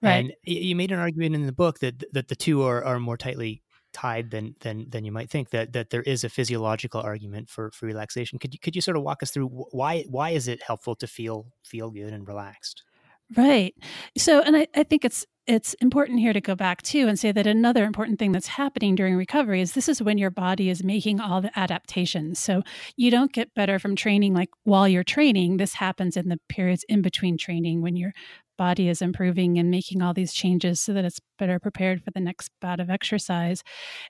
Right. 0.02 0.16
And 0.16 0.34
you 0.42 0.76
made 0.76 0.92
an 0.92 0.98
argument 0.98 1.34
in 1.34 1.46
the 1.46 1.52
book 1.52 1.78
that 1.80 2.04
that 2.12 2.28
the 2.28 2.36
two 2.36 2.62
are, 2.62 2.84
are 2.84 2.98
more 2.98 3.16
tightly 3.16 3.62
tied 3.92 4.30
than 4.30 4.54
than 4.60 4.90
than 4.90 5.04
you 5.04 5.12
might 5.12 5.30
think. 5.30 5.50
That 5.50 5.72
that 5.72 5.90
there 5.90 6.02
is 6.02 6.24
a 6.24 6.28
physiological 6.28 7.00
argument 7.00 7.48
for 7.48 7.70
for 7.70 7.86
relaxation. 7.86 8.38
Could 8.38 8.52
you 8.52 8.60
could 8.60 8.76
you 8.76 8.82
sort 8.82 8.96
of 8.96 9.02
walk 9.02 9.22
us 9.22 9.30
through 9.30 9.46
why 9.46 10.04
why 10.08 10.30
is 10.30 10.48
it 10.48 10.62
helpful 10.62 10.94
to 10.96 11.06
feel 11.06 11.46
feel 11.64 11.90
good 11.90 12.12
and 12.12 12.28
relaxed? 12.28 12.82
Right. 13.36 13.74
So, 14.16 14.42
and 14.42 14.56
I, 14.56 14.66
I 14.74 14.82
think 14.82 15.04
it's 15.04 15.26
it's 15.46 15.74
important 15.74 16.20
here 16.20 16.32
to 16.32 16.40
go 16.40 16.54
back 16.54 16.80
too 16.80 17.06
and 17.06 17.18
say 17.18 17.30
that 17.30 17.46
another 17.46 17.84
important 17.84 18.18
thing 18.18 18.32
that's 18.32 18.46
happening 18.46 18.94
during 18.94 19.14
recovery 19.14 19.60
is 19.60 19.72
this 19.72 19.90
is 19.90 20.00
when 20.00 20.16
your 20.16 20.30
body 20.30 20.70
is 20.70 20.82
making 20.82 21.20
all 21.20 21.42
the 21.42 21.58
adaptations. 21.58 22.38
So 22.38 22.62
you 22.96 23.10
don't 23.10 23.32
get 23.32 23.54
better 23.54 23.78
from 23.78 23.94
training 23.94 24.32
like 24.32 24.48
while 24.62 24.88
you're 24.88 25.04
training. 25.04 25.58
This 25.58 25.74
happens 25.74 26.16
in 26.16 26.30
the 26.30 26.40
periods 26.48 26.84
in 26.88 27.02
between 27.02 27.36
training 27.36 27.82
when 27.82 27.94
your 27.96 28.12
body 28.56 28.88
is 28.88 29.02
improving 29.02 29.58
and 29.58 29.70
making 29.70 30.00
all 30.00 30.14
these 30.14 30.32
changes 30.32 30.80
so 30.80 30.94
that 30.94 31.04
it's 31.04 31.20
better 31.38 31.58
prepared 31.58 32.02
for 32.02 32.10
the 32.10 32.20
next 32.20 32.50
bout 32.60 32.80
of 32.80 32.88
exercise. 32.88 33.62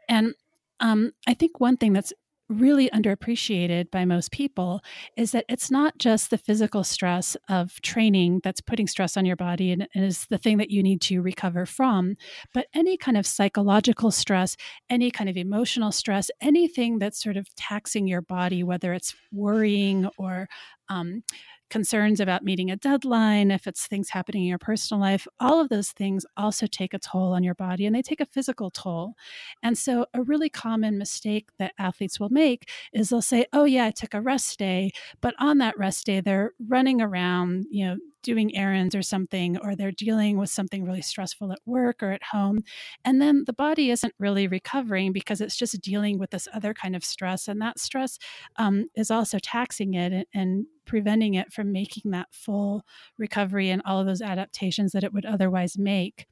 And 0.09 0.35
um, 0.81 1.13
I 1.27 1.35
think 1.35 1.59
one 1.59 1.77
thing 1.77 1.95
that's 1.95 2.13
really 2.49 2.91
underappreciated 2.91 3.91
by 3.91 4.05
most 4.05 4.31
people 4.31 4.81
is 5.17 5.33
that 5.33 5.45
it's 5.49 5.71
not 5.71 5.97
just 5.99 6.31
the 6.31 6.39
physical 6.39 6.85
stress 6.85 7.37
of 7.49 7.81
training 7.81 8.41
that's 8.45 8.61
putting 8.61 8.87
stress 8.87 9.17
on 9.17 9.25
your 9.25 9.37
body 9.37 9.73
and, 9.73 9.89
and, 9.95 10.05
is 10.05 10.27
the 10.29 10.39
thing 10.39 10.59
that 10.59 10.71
you 10.71 10.83
need 10.83 11.01
to 11.01 11.23
recover 11.23 11.65
from, 11.65 12.17
but 12.53 12.67
any 12.75 12.97
kind 12.97 13.17
of 13.17 13.27
psychological 13.27 14.11
stress, 14.11 14.57
any 14.91 15.11
kind 15.11 15.31
of 15.31 15.37
emotional 15.37 15.91
stress, 15.91 16.31
anything 16.41 16.99
that's 16.99 17.23
sort 17.23 17.37
of 17.37 17.47
taxing 17.55 18.07
your 18.07 18.23
body, 18.23 18.63
whether 18.63 18.93
it's 18.93 19.15
worrying 19.33 20.09
or 20.19 20.49
um, 20.89 21.23
concerns 21.71 22.21
about 22.21 22.45
meeting 22.45 22.71
a 22.71 22.77
deadline, 22.77 23.51
if 23.51 23.67
it's 23.67 23.87
things 23.87 24.11
happening 24.11 24.43
in 24.43 24.49
your 24.49 24.59
personal 24.59 25.01
life, 25.01 25.27
all 25.41 25.61
of 25.61 25.69
those 25.69 25.93
things 25.93 26.25
also 26.37 26.67
take 26.67 26.95
a 26.95 26.99
toll 26.99 27.33
on 27.33 27.43
your 27.43 27.55
body 27.55 27.87
and 27.87 27.95
they 27.95 28.03
take 28.03 28.21
a 28.21 28.27
physical 28.27 28.71
toll. 28.71 29.15
And 29.63 29.77
so, 29.77 30.07
a 30.15 30.23
really 30.23 30.49
common 30.49 30.99
mistake 30.99 31.49
that 31.59 31.73
athletes 31.79 32.21
will 32.21 32.29
make 32.31 32.69
is 32.93 33.09
they'll 33.09 33.23
say, 33.23 33.47
Oh, 33.53 33.65
yeah, 33.65 33.87
I 33.87 33.91
took 33.91 34.15
a 34.15 34.21
rest 34.21 34.59
day. 34.59 34.93
But 35.21 35.35
on 35.39 35.59
that 35.59 35.79
rest 35.79 36.07
day, 36.07 36.21
they're 36.21 36.53
running 36.69 37.01
around, 37.01 37.67
you 37.71 37.87
know, 37.87 37.97
doing 38.25 38.57
errands 38.57 38.95
or 38.95 39.03
something, 39.03 39.59
or 39.59 39.77
they're 39.77 39.93
dealing 39.93 40.39
with 40.39 40.51
something 40.51 40.83
really 40.83 41.03
stressful 41.03 41.53
at 41.53 41.61
work 41.67 42.03
or 42.03 42.11
at 42.11 42.23
home. 42.23 42.65
And 43.05 43.21
then 43.21 43.45
the 43.47 43.53
body 43.53 43.91
isn't 43.91 44.15
really 44.19 44.49
recovering 44.49 45.13
because 45.13 45.41
it's 45.41 45.57
just 45.57 45.81
dealing 45.81 46.19
with 46.19 46.31
this 46.31 46.49
other 46.53 46.75
kind 46.75 46.97
of 46.97 47.05
stress. 47.05 47.47
And 47.47 47.61
that 47.61 47.79
stress 47.79 48.19
um, 48.57 48.87
is 48.97 49.11
also 49.11 49.39
taxing 49.39 49.95
it 49.95 50.13
and, 50.13 50.27
and 50.35 50.67
preventing 50.85 51.35
it 51.35 51.53
from 51.53 51.73
making 51.73 52.13
that 52.13 52.29
full 52.33 52.85
recovery 53.19 53.71
and 53.71 53.83
all 53.85 54.01
of 54.01 54.07
those 54.07 54.23
adaptations 54.23 54.93
that 54.93 55.05
it 55.05 55.13
would 55.13 55.27
otherwise 55.27 55.79
make. 55.79 56.27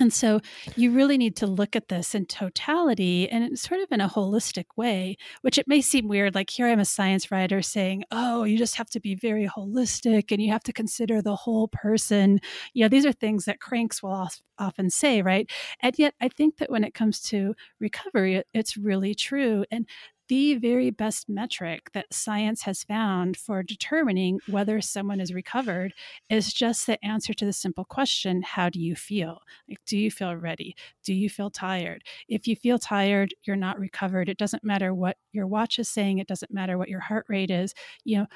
And 0.00 0.12
so 0.12 0.40
you 0.74 0.90
really 0.90 1.18
need 1.18 1.36
to 1.36 1.46
look 1.46 1.76
at 1.76 1.88
this 1.88 2.14
in 2.14 2.26
totality 2.26 3.28
and 3.28 3.58
sort 3.58 3.80
of 3.80 3.92
in 3.92 4.00
a 4.00 4.08
holistic 4.08 4.64
way, 4.74 5.16
which 5.42 5.58
it 5.58 5.68
may 5.68 5.80
seem 5.80 6.08
weird. 6.08 6.34
Like 6.34 6.50
here 6.50 6.66
I'm 6.66 6.80
a 6.80 6.84
science 6.84 7.30
writer 7.30 7.62
saying, 7.62 8.04
oh, 8.10 8.44
you 8.44 8.56
just 8.56 8.76
have 8.76 8.88
to 8.90 9.00
be 9.00 9.14
very 9.14 9.46
holistic 9.46 10.32
and 10.32 10.40
you 10.42 10.50
have 10.50 10.62
to 10.64 10.72
consider 10.72 11.20
the 11.20 11.36
whole 11.36 11.68
person. 11.68 12.40
You 12.72 12.84
know, 12.84 12.88
these 12.88 13.06
are 13.06 13.12
things 13.12 13.44
that 13.44 13.60
cranks 13.60 14.02
will 14.02 14.28
often 14.58 14.90
say, 14.90 15.20
right? 15.22 15.48
And 15.80 15.96
yet 15.98 16.14
I 16.20 16.28
think 16.28 16.56
that 16.56 16.70
when 16.70 16.84
it 16.84 16.94
comes 16.94 17.20
to 17.24 17.54
recovery, 17.78 18.42
it's 18.54 18.76
really 18.76 19.14
true. 19.14 19.64
And 19.70 19.86
the 20.32 20.54
very 20.54 20.88
best 20.88 21.28
metric 21.28 21.90
that 21.92 22.06
science 22.10 22.62
has 22.62 22.82
found 22.84 23.36
for 23.36 23.62
determining 23.62 24.40
whether 24.48 24.80
someone 24.80 25.20
is 25.20 25.34
recovered 25.34 25.92
is 26.30 26.54
just 26.54 26.86
the 26.86 27.04
answer 27.04 27.34
to 27.34 27.44
the 27.44 27.52
simple 27.52 27.84
question 27.84 28.40
how 28.40 28.70
do 28.70 28.80
you 28.80 28.96
feel? 28.96 29.42
Like 29.68 29.80
do 29.84 29.98
you 29.98 30.10
feel 30.10 30.34
ready? 30.34 30.74
Do 31.04 31.12
you 31.12 31.28
feel 31.28 31.50
tired? 31.50 32.02
If 32.30 32.48
you 32.48 32.56
feel 32.56 32.78
tired 32.78 33.34
you're 33.42 33.56
not 33.56 33.78
recovered. 33.78 34.30
It 34.30 34.38
doesn't 34.38 34.64
matter 34.64 34.94
what 34.94 35.18
your 35.32 35.46
watch 35.46 35.78
is 35.78 35.90
saying. 35.90 36.16
It 36.16 36.28
doesn't 36.28 36.50
matter 36.50 36.78
what 36.78 36.88
your 36.88 37.00
heart 37.00 37.26
rate 37.28 37.50
is. 37.50 37.74
You 38.04 38.20
know 38.20 38.26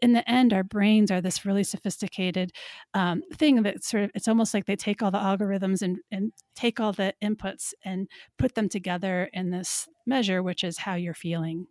in 0.00 0.12
the 0.12 0.28
end, 0.30 0.52
our 0.52 0.64
brains 0.64 1.10
are 1.10 1.20
this 1.20 1.44
really 1.44 1.64
sophisticated 1.64 2.50
um, 2.94 3.22
thing 3.34 3.62
that 3.62 3.84
sort 3.84 4.04
of 4.04 4.10
it's 4.14 4.28
almost 4.28 4.54
like 4.54 4.66
they 4.66 4.76
take 4.76 5.02
all 5.02 5.10
the 5.10 5.18
algorithms 5.18 5.82
and, 5.82 5.98
and 6.10 6.32
take 6.54 6.80
all 6.80 6.92
the 6.92 7.14
inputs 7.22 7.72
and 7.84 8.08
put 8.38 8.54
them 8.54 8.68
together 8.68 9.28
in 9.32 9.50
this 9.50 9.88
measure, 10.06 10.42
which 10.42 10.62
is 10.62 10.78
how 10.78 10.94
you're 10.94 11.14
feeling. 11.14 11.66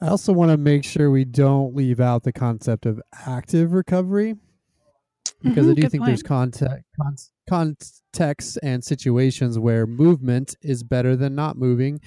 I 0.00 0.08
also 0.08 0.32
want 0.32 0.50
to 0.50 0.56
make 0.56 0.84
sure 0.84 1.10
we 1.10 1.24
don't 1.24 1.74
leave 1.74 2.00
out 2.00 2.24
the 2.24 2.32
concept 2.32 2.84
of 2.84 3.00
active 3.26 3.72
recovery 3.72 4.34
because 5.42 5.66
mm-hmm, 5.66 5.70
I 5.70 5.74
do 5.74 5.88
think 5.88 6.02
point. 6.02 6.06
there's 6.06 6.22
context, 6.22 6.84
context 7.48 8.58
and 8.62 8.84
situations 8.84 9.58
where 9.58 9.86
movement 9.86 10.56
is 10.62 10.82
better 10.82 11.16
than 11.16 11.34
not 11.34 11.56
moving. 11.56 12.00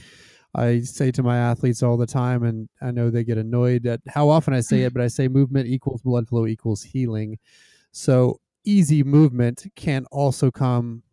I 0.56 0.82
say 0.82 1.12
to 1.12 1.24
my 1.24 1.38
athletes 1.38 1.84
all 1.84 1.98
the 1.98 2.08
time, 2.08 2.43
and 2.43 2.70
I 2.82 2.91
know 2.91 3.10
they 3.10 3.24
get 3.24 3.38
annoyed 3.38 3.86
at 3.86 4.02
how 4.08 4.30
often 4.30 4.54
I 4.54 4.62
say 4.62 4.84
it, 4.84 4.93
but 4.93 5.02
I 5.02 5.08
say 5.08 5.28
movement 5.28 5.68
equals 5.68 6.02
blood 6.02 6.28
flow 6.28 6.48
equals 6.48 6.84
healing. 6.84 7.38
So 7.91 8.39
easy 8.66 9.04
movement 9.04 9.66
can 9.76 10.06
also 10.12 10.52
come 10.52 11.04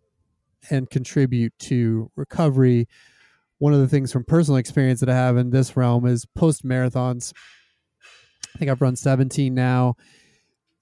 and 0.70 0.88
contribute 0.88 1.52
to 1.58 2.10
recovery. 2.16 2.88
One 3.58 3.74
of 3.74 3.80
the 3.80 3.88
things 3.88 4.12
from 4.12 4.24
personal 4.24 4.56
experience 4.56 5.00
that 5.00 5.08
I 5.08 5.14
have 5.14 5.36
in 5.36 5.50
this 5.50 5.76
realm 5.76 6.06
is 6.06 6.24
post 6.24 6.64
marathons. 6.64 7.32
I 8.54 8.58
think 8.58 8.70
I've 8.70 8.82
run 8.82 8.96
17 8.96 9.54
now 9.54 9.96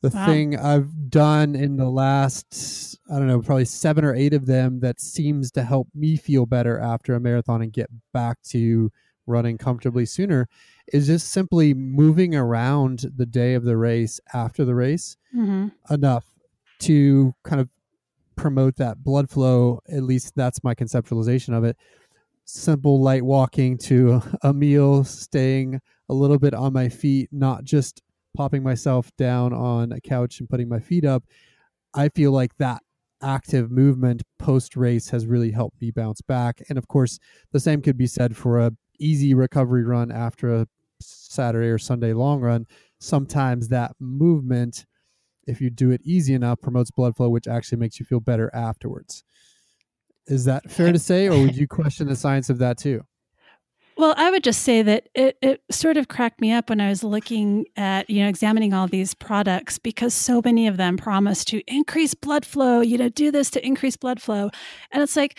the 0.03 0.11
wow. 0.11 0.27
thing 0.27 0.59
I've 0.59 1.11
done 1.11 1.55
in 1.55 1.77
the 1.77 1.89
last, 1.89 2.99
I 3.11 3.19
don't 3.19 3.29
know, 3.29 3.41
probably 3.41 3.65
seven 3.65 4.05
or 4.05 4.15
eight 4.15 4.35
of 4.35 4.47
them 4.47 4.81
that 4.81 5.01
seems 5.01 5.53
to 5.53 5.63
help 5.63 5.89
me 5.95 6.17
feel 6.17 6.45
better 6.45 6.79
after 6.79 7.15
a 7.15 7.21
marathon 7.21 7.63
and 7.63 7.73
get 7.73 7.89
back 8.13 8.43
to 8.49 8.91
running 9.27 9.57
comfortably 9.57 10.05
sooner 10.05 10.49
is 10.93 11.07
just 11.07 11.29
simply 11.29 11.73
moving 11.73 12.35
around 12.35 13.07
the 13.17 13.27
day 13.27 13.55
of 13.55 13.63
the 13.63 13.77
race 13.77 14.21
after 14.35 14.65
the 14.65 14.75
race 14.75 15.17
mm-hmm. 15.35 15.69
enough 15.93 16.27
to 16.81 17.33
kind 17.45 17.61
of 17.61 17.69
promote 18.35 18.75
that 18.77 19.05
blood 19.05 19.31
flow. 19.31 19.81
At 19.89 20.03
least 20.03 20.35
that's 20.35 20.65
my 20.65 20.75
conceptualization 20.75 21.57
of 21.57 21.63
it. 21.63 21.77
simple 22.45 23.01
light 23.01 23.23
walking 23.23 23.79
to 23.79 24.21
a 24.43 24.53
meal, 24.53 25.05
staying 25.05 25.81
a 26.09 26.15
little 26.15 26.39
bit 26.39 26.55
on 26.55 26.73
my 26.73 26.89
feet, 26.89 27.29
not 27.31 27.63
just 27.63 28.03
popping 28.35 28.63
myself 28.63 29.11
down 29.17 29.53
on 29.53 29.93
a 29.93 30.01
couch 30.01 30.41
and 30.41 30.49
putting 30.49 30.69
my 30.69 30.81
feet 30.81 31.05
up. 31.05 31.25
I 31.95 32.09
feel 32.09 32.33
like 32.33 32.57
that 32.59 32.83
active 33.23 33.71
movement 33.71 34.23
post 34.39 34.77
race 34.77 35.11
has 35.11 35.27
really 35.27 35.53
helped 35.53 35.81
me 35.81 35.91
bounce 35.91 36.21
back. 36.21 36.61
And 36.69 36.77
of 36.77 36.89
course, 36.89 37.19
the 37.53 37.61
same 37.61 37.83
could 37.83 37.97
be 37.97 38.07
said 38.07 38.37
for 38.37 38.59
a 38.59 38.73
easy 38.99 39.35
recovery 39.35 39.85
run 39.85 40.11
after 40.11 40.55
a 40.55 40.67
Saturday 41.01 41.69
or 41.69 41.79
Sunday 41.79 42.13
long 42.13 42.41
run. 42.41 42.67
Sometimes 43.01 43.69
that 43.69 43.93
movement, 44.01 44.87
if 45.47 45.61
you 45.61 45.71
do 45.71 45.91
it 45.91 46.01
easy 46.05 46.35
enough, 46.35 46.61
promotes 46.61 46.91
blood 46.91 47.17
flow, 47.17 47.29
which 47.29 47.49
actually 47.49 47.79
makes 47.79 47.99
you 47.99 48.07
feel 48.07 48.21
better 48.21 48.51
afterwards. 48.55 49.25
Is 50.27 50.45
that 50.45 50.71
fair 50.71 50.93
to 50.93 50.99
say, 50.99 51.29
or 51.29 51.41
would 51.41 51.57
you 51.57 51.67
question 51.67 52.07
the 52.07 52.17
science 52.17 52.49
of 52.49 52.59
that 52.59 52.79
too? 52.79 53.03
Well, 53.97 54.15
I 54.17 54.31
would 54.31 54.43
just 54.43 54.63
say 54.63 54.83
that 54.83 55.09
it, 55.15 55.37
it 55.43 55.63
sort 55.71 55.97
of 55.97 56.09
cracked 56.09 56.41
me 56.41 56.53
up 56.53 56.71
when 56.71 56.81
I 56.81 56.89
was 56.89 57.05
looking 57.05 57.67
at, 57.77 58.09
you 58.09 58.23
know, 58.23 58.29
examining 58.29 58.73
all 58.73 58.89
these 58.89 59.15
products 59.15 59.79
because 59.79 60.15
so 60.15 60.41
many 60.45 60.67
of 60.67 60.77
them 60.77 60.97
promise 60.97 61.45
to 61.47 61.63
increase 61.67 62.15
blood 62.15 62.47
flow, 62.47 62.81
you 62.81 62.97
know, 62.97 63.09
do 63.09 63.31
this 63.31 63.51
to 63.51 63.65
increase 63.65 63.97
blood 63.97 64.21
flow. 64.21 64.51
And 64.91 65.03
it's 65.03 65.17
like, 65.17 65.39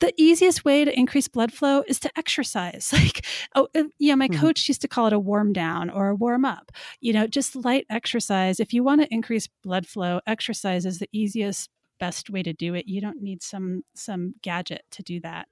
the 0.00 0.12
easiest 0.16 0.64
way 0.64 0.84
to 0.84 0.98
increase 0.98 1.28
blood 1.28 1.52
flow 1.52 1.84
is 1.86 2.00
to 2.00 2.10
exercise. 2.18 2.92
Like, 2.98 3.24
oh, 3.54 3.68
uh, 3.76 3.84
yeah, 3.98 4.16
my 4.16 4.28
mm-hmm. 4.28 4.40
coach 4.40 4.66
used 4.66 4.80
to 4.82 4.88
call 4.88 5.06
it 5.06 5.12
a 5.12 5.18
warm 5.20 5.52
down 5.52 5.88
or 5.88 6.08
a 6.08 6.14
warm 6.16 6.44
up. 6.44 6.72
You 7.00 7.12
know, 7.12 7.28
just 7.28 7.54
light 7.54 7.86
exercise. 7.88 8.58
If 8.58 8.72
you 8.72 8.82
want 8.82 9.02
to 9.02 9.14
increase 9.14 9.48
blood 9.62 9.86
flow, 9.86 10.20
exercise 10.26 10.84
is 10.84 10.98
the 10.98 11.08
easiest, 11.12 11.70
best 12.00 12.28
way 12.28 12.42
to 12.42 12.52
do 12.52 12.74
it. 12.74 12.88
You 12.88 13.00
don't 13.00 13.22
need 13.22 13.42
some 13.42 13.84
some 13.94 14.34
gadget 14.42 14.82
to 14.92 15.02
do 15.04 15.20
that. 15.20 15.46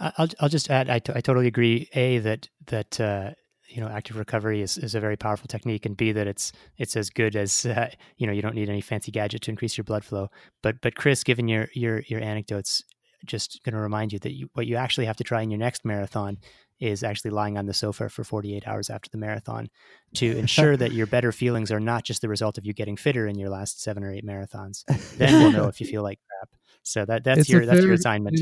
I'll 0.00 0.28
I'll 0.40 0.48
just 0.48 0.70
add. 0.70 0.88
I, 0.88 0.98
t- 0.98 1.12
I 1.14 1.20
totally 1.20 1.46
agree. 1.46 1.88
A 1.94 2.18
that 2.18 2.48
that 2.66 3.00
uh, 3.00 3.30
you 3.68 3.80
know 3.80 3.88
active 3.88 4.16
recovery 4.16 4.62
is, 4.62 4.78
is 4.78 4.94
a 4.94 5.00
very 5.00 5.16
powerful 5.16 5.46
technique, 5.46 5.84
and 5.84 5.96
B 5.96 6.12
that 6.12 6.26
it's 6.26 6.52
it's 6.78 6.96
as 6.96 7.10
good 7.10 7.36
as 7.36 7.66
uh, 7.66 7.90
you 8.16 8.26
know 8.26 8.32
you 8.32 8.42
don't 8.42 8.54
need 8.54 8.68
any 8.68 8.80
fancy 8.80 9.12
gadget 9.12 9.42
to 9.42 9.50
increase 9.50 9.76
your 9.76 9.84
blood 9.84 10.04
flow. 10.04 10.28
But 10.62 10.80
but 10.80 10.94
Chris, 10.94 11.22
given 11.22 11.48
your 11.48 11.68
your 11.74 12.02
your 12.06 12.20
anecdotes, 12.20 12.82
just 13.26 13.60
going 13.64 13.74
to 13.74 13.80
remind 13.80 14.12
you 14.12 14.18
that 14.20 14.32
you, 14.32 14.48
what 14.54 14.66
you 14.66 14.76
actually 14.76 15.06
have 15.06 15.16
to 15.18 15.24
try 15.24 15.42
in 15.42 15.50
your 15.50 15.58
next 15.58 15.84
marathon 15.84 16.38
is 16.80 17.02
actually 17.02 17.30
lying 17.30 17.58
on 17.58 17.66
the 17.66 17.74
sofa 17.74 18.08
for 18.08 18.24
48 18.24 18.66
hours 18.66 18.88
after 18.88 19.10
the 19.10 19.18
marathon 19.18 19.68
to 20.14 20.34
ensure 20.38 20.78
that 20.78 20.92
your 20.92 21.06
better 21.06 21.30
feelings 21.30 21.70
are 21.70 21.78
not 21.78 22.04
just 22.04 22.22
the 22.22 22.28
result 22.28 22.56
of 22.56 22.64
you 22.64 22.72
getting 22.72 22.96
fitter 22.96 23.26
in 23.26 23.38
your 23.38 23.50
last 23.50 23.82
seven 23.82 24.02
or 24.02 24.10
eight 24.10 24.24
marathons. 24.24 24.84
Then 25.18 25.38
we'll 25.38 25.52
know 25.52 25.66
if 25.68 25.78
you 25.78 25.86
feel 25.86 26.02
like 26.02 26.18
crap. 26.26 26.48
So 26.82 27.04
that 27.04 27.22
that's 27.24 27.40
it's 27.40 27.50
your 27.50 27.66
that's 27.66 27.84
your 27.84 27.92
assignment 27.92 28.40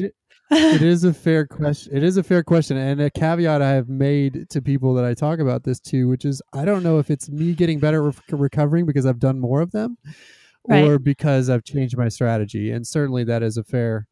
it 0.50 0.82
is 0.82 1.04
a 1.04 1.12
fair 1.12 1.46
question. 1.48 1.96
It 1.96 2.02
is 2.02 2.16
a 2.16 2.22
fair 2.22 2.42
question, 2.42 2.76
and 2.76 3.00
a 3.00 3.10
caveat 3.10 3.62
I 3.62 3.70
have 3.70 3.88
made 3.88 4.48
to 4.50 4.62
people 4.62 4.94
that 4.94 5.04
I 5.04 5.14
talk 5.14 5.38
about 5.38 5.64
this 5.64 5.80
to, 5.80 6.08
which 6.08 6.24
is 6.24 6.42
I 6.52 6.64
don't 6.64 6.82
know 6.82 6.98
if 6.98 7.10
it's 7.10 7.28
me 7.28 7.54
getting 7.54 7.78
better 7.78 8.08
at 8.08 8.14
recovering 8.30 8.86
because 8.86 9.06
I've 9.06 9.18
done 9.18 9.40
more 9.40 9.60
of 9.60 9.72
them, 9.72 9.98
right. 10.66 10.84
or 10.84 10.98
because 10.98 11.50
I've 11.50 11.64
changed 11.64 11.96
my 11.96 12.08
strategy. 12.08 12.70
And 12.70 12.86
certainly, 12.86 13.24
that 13.24 13.42
is 13.42 13.56
a 13.56 13.64
fair 13.64 14.06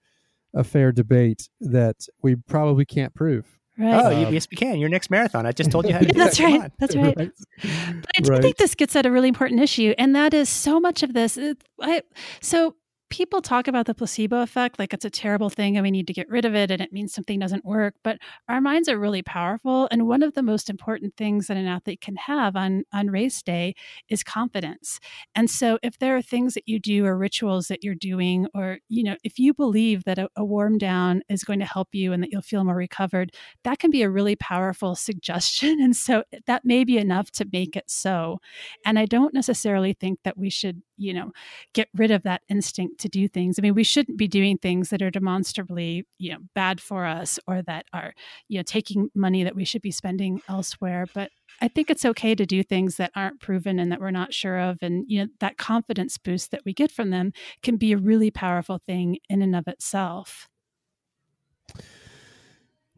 a 0.54 0.64
fair 0.64 0.92
debate 0.92 1.48
that 1.60 2.06
we 2.22 2.36
probably 2.36 2.84
can't 2.84 3.14
prove. 3.14 3.56
Right. 3.78 3.94
Oh, 3.94 4.26
um, 4.26 4.32
yes, 4.32 4.48
we 4.50 4.56
can. 4.56 4.78
Your 4.78 4.88
next 4.88 5.10
marathon. 5.10 5.44
I 5.44 5.52
just 5.52 5.70
told 5.70 5.86
you 5.86 5.92
how 5.92 5.98
to 5.98 6.06
do 6.12 6.18
That's 6.18 6.40
right. 6.40 6.72
That's 6.78 6.96
right. 6.96 7.14
right. 7.16 7.30
But 7.62 8.10
I 8.16 8.20
do 8.20 8.30
right. 8.30 8.42
think 8.42 8.56
this 8.56 8.74
gets 8.74 8.96
at 8.96 9.04
a 9.04 9.10
really 9.10 9.28
important 9.28 9.60
issue, 9.60 9.94
and 9.98 10.16
that 10.16 10.32
is 10.32 10.48
so 10.48 10.80
much 10.80 11.02
of 11.02 11.12
this. 11.12 11.38
I, 11.80 12.02
so 12.40 12.76
people 13.10 13.40
talk 13.40 13.68
about 13.68 13.86
the 13.86 13.94
placebo 13.94 14.42
effect 14.42 14.78
like 14.78 14.92
it's 14.92 15.04
a 15.04 15.10
terrible 15.10 15.50
thing 15.50 15.76
and 15.76 15.84
we 15.84 15.90
need 15.90 16.06
to 16.06 16.12
get 16.12 16.28
rid 16.28 16.44
of 16.44 16.54
it 16.54 16.70
and 16.70 16.80
it 16.80 16.92
means 16.92 17.12
something 17.12 17.38
doesn't 17.38 17.64
work 17.64 17.94
but 18.02 18.18
our 18.48 18.60
minds 18.60 18.88
are 18.88 18.98
really 18.98 19.22
powerful 19.22 19.88
and 19.90 20.06
one 20.06 20.22
of 20.22 20.34
the 20.34 20.42
most 20.42 20.68
important 20.68 21.16
things 21.16 21.46
that 21.46 21.56
an 21.56 21.66
athlete 21.66 22.00
can 22.00 22.16
have 22.16 22.56
on 22.56 22.84
on 22.92 23.08
race 23.08 23.42
day 23.42 23.74
is 24.08 24.22
confidence. 24.22 24.98
And 25.34 25.50
so 25.50 25.78
if 25.82 25.98
there 25.98 26.16
are 26.16 26.22
things 26.22 26.54
that 26.54 26.68
you 26.68 26.78
do 26.78 27.04
or 27.06 27.16
rituals 27.16 27.68
that 27.68 27.82
you're 27.84 27.94
doing 27.94 28.46
or 28.54 28.78
you 28.88 29.02
know 29.02 29.16
if 29.24 29.38
you 29.38 29.54
believe 29.54 30.04
that 30.04 30.18
a, 30.18 30.28
a 30.36 30.44
warm 30.44 30.78
down 30.78 31.22
is 31.28 31.44
going 31.44 31.60
to 31.60 31.64
help 31.64 31.88
you 31.92 32.12
and 32.12 32.22
that 32.22 32.30
you'll 32.30 32.42
feel 32.42 32.64
more 32.64 32.74
recovered 32.74 33.32
that 33.64 33.78
can 33.78 33.90
be 33.90 34.02
a 34.02 34.10
really 34.10 34.36
powerful 34.36 34.94
suggestion. 35.06 35.80
And 35.80 35.96
so 35.96 36.24
that 36.46 36.64
may 36.64 36.84
be 36.84 36.98
enough 36.98 37.30
to 37.32 37.46
make 37.52 37.76
it 37.76 37.90
so. 37.90 38.38
And 38.84 38.98
i 38.98 39.06
don't 39.06 39.34
necessarily 39.34 39.92
think 39.92 40.18
that 40.24 40.36
we 40.36 40.50
should 40.50 40.82
you 40.96 41.12
know 41.14 41.32
get 41.72 41.88
rid 41.94 42.10
of 42.10 42.22
that 42.24 42.42
instinct 42.48 42.98
to 43.00 43.08
do 43.08 43.28
things. 43.28 43.58
I 43.58 43.62
mean 43.62 43.74
we 43.74 43.84
shouldn't 43.84 44.18
be 44.18 44.28
doing 44.28 44.58
things 44.58 44.90
that 44.90 45.02
are 45.02 45.10
demonstrably 45.10 46.06
you 46.18 46.32
know 46.32 46.38
bad 46.54 46.80
for 46.80 47.04
us 47.04 47.38
or 47.46 47.62
that 47.62 47.86
are 47.92 48.14
you 48.48 48.58
know 48.58 48.62
taking 48.62 49.10
money 49.14 49.44
that 49.44 49.56
we 49.56 49.64
should 49.64 49.82
be 49.82 49.90
spending 49.90 50.42
elsewhere. 50.48 51.06
But 51.14 51.30
i 51.60 51.68
think 51.68 51.90
it's 51.90 52.04
okay 52.04 52.34
to 52.34 52.44
do 52.44 52.62
things 52.62 52.96
that 52.96 53.10
aren't 53.14 53.40
proven 53.40 53.78
and 53.78 53.90
that 53.90 54.00
we're 54.00 54.10
not 54.10 54.34
sure 54.34 54.58
of 54.58 54.76
and 54.82 55.04
you 55.08 55.22
know 55.22 55.28
that 55.40 55.56
confidence 55.56 56.18
boost 56.18 56.50
that 56.50 56.60
we 56.66 56.72
get 56.74 56.90
from 56.90 57.08
them 57.10 57.32
can 57.62 57.76
be 57.76 57.92
a 57.92 57.96
really 57.96 58.30
powerful 58.30 58.80
thing 58.86 59.18
in 59.28 59.42
and 59.42 59.56
of 59.56 59.66
itself. 59.66 60.48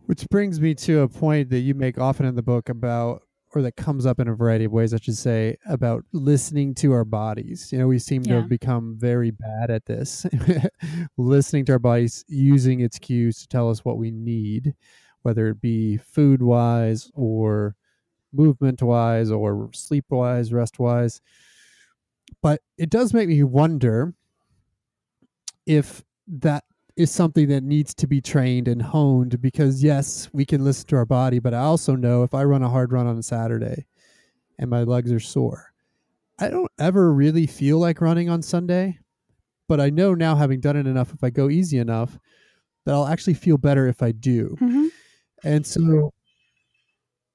Which 0.07 0.27
brings 0.31 0.61
me 0.61 0.75
to 0.75 1.01
a 1.01 1.09
point 1.09 1.51
that 1.51 1.61
you 1.61 1.75
make 1.75 1.99
often 1.99 2.25
in 2.25 2.35
the 2.35 2.43
book 2.43 2.69
about 2.69 3.23
or 3.59 3.63
that 3.63 3.77
comes 3.77 4.07
up 4.07 4.21
in 4.21 4.29
a 4.29 4.35
variety 4.35 4.65
of 4.65 4.73
ways, 4.73 4.95
I 4.95 4.99
should 4.99 5.17
say, 5.17 5.57
about 5.67 6.05
listening 6.13 6.75
to 6.77 6.93
our 6.93 7.05
bodies. 7.05 7.71
You 7.73 7.79
know, 7.79 7.89
we 7.89 7.99
seem 7.99 8.23
yeah. 8.23 8.35
to 8.35 8.41
have 8.41 8.49
become 8.49 8.97
very 8.97 9.31
bad 9.31 9.71
at 9.71 9.85
this, 9.85 10.27
listening 11.17 11.65
to 11.67 11.73
our 11.73 11.79
bodies, 11.79 12.25
using 12.29 12.81
its 12.81 12.99
cues 12.99 13.41
to 13.41 13.49
tell 13.49 13.69
us 13.69 13.85
what 13.85 13.99
we 13.99 14.11
need, 14.11 14.75
whether 15.23 15.49
it 15.49 15.61
be 15.61 15.97
food 15.99 16.41
wise 16.41 17.11
or 17.15 17.75
movement 18.33 18.83
wise 18.83 19.31
or 19.31 19.71
sleep 19.73 20.05
wise, 20.09 20.53
rest 20.53 20.79
wise. 20.79 21.21
But 22.43 22.63
it 22.77 22.91
does 22.91 23.13
make 23.13 23.29
me 23.29 23.43
wonder 23.43 24.15
if 25.67 26.05
that 26.27 26.65
is 26.99 27.13
something 27.13 27.47
that 27.47 27.63
needs 27.63 27.95
to 27.95 28.09
be 28.09 28.21
trained 28.21 28.67
and 28.67 28.83
honed 28.83 29.41
because 29.41 29.85
yes, 29.85 30.29
we 30.33 30.45
can 30.45 30.65
listen 30.65 30.89
to 30.89 30.97
our 30.97 31.07
body, 31.07 31.39
but 31.39 31.55
I 31.55 31.61
also 31.61 31.95
know 31.95 32.25
if 32.25 32.35
I 32.35 32.43
run 32.43 32.65
a 32.65 32.69
hard 32.69 32.93
run 32.93 33.07
on 33.07 33.17
a 33.17 33.23
Saturday 33.23 33.87
and 34.59 34.69
my 34.69 34.83
legs 34.83 35.13
are 35.13 35.21
sore, 35.21 35.73
I 36.41 36.49
don't 36.49 36.73
ever 36.77 37.13
really 37.13 37.47
feel 37.47 37.79
like 37.79 38.01
running 38.01 38.29
on 38.29 38.43
Sunday, 38.43 38.99
but 39.69 39.81
I 39.81 39.91
know 39.91 40.15
now 40.15 40.35
having 40.35 40.59
done 40.59 40.77
it 40.77 40.89
enough 40.89 41.15
if 41.15 41.23
I 41.23 41.31
go 41.31 41.49
easy 41.49 41.79
enough 41.79 42.19
that 42.85 42.95
I'll 42.95 43.07
actually 43.07 43.35
feel 43.35 43.59
better 43.59 43.87
if 43.87 44.03
I 44.03 44.11
do. 44.11 44.57
Mm-hmm. 44.61 44.87
And 45.45 45.65
so 45.65 46.13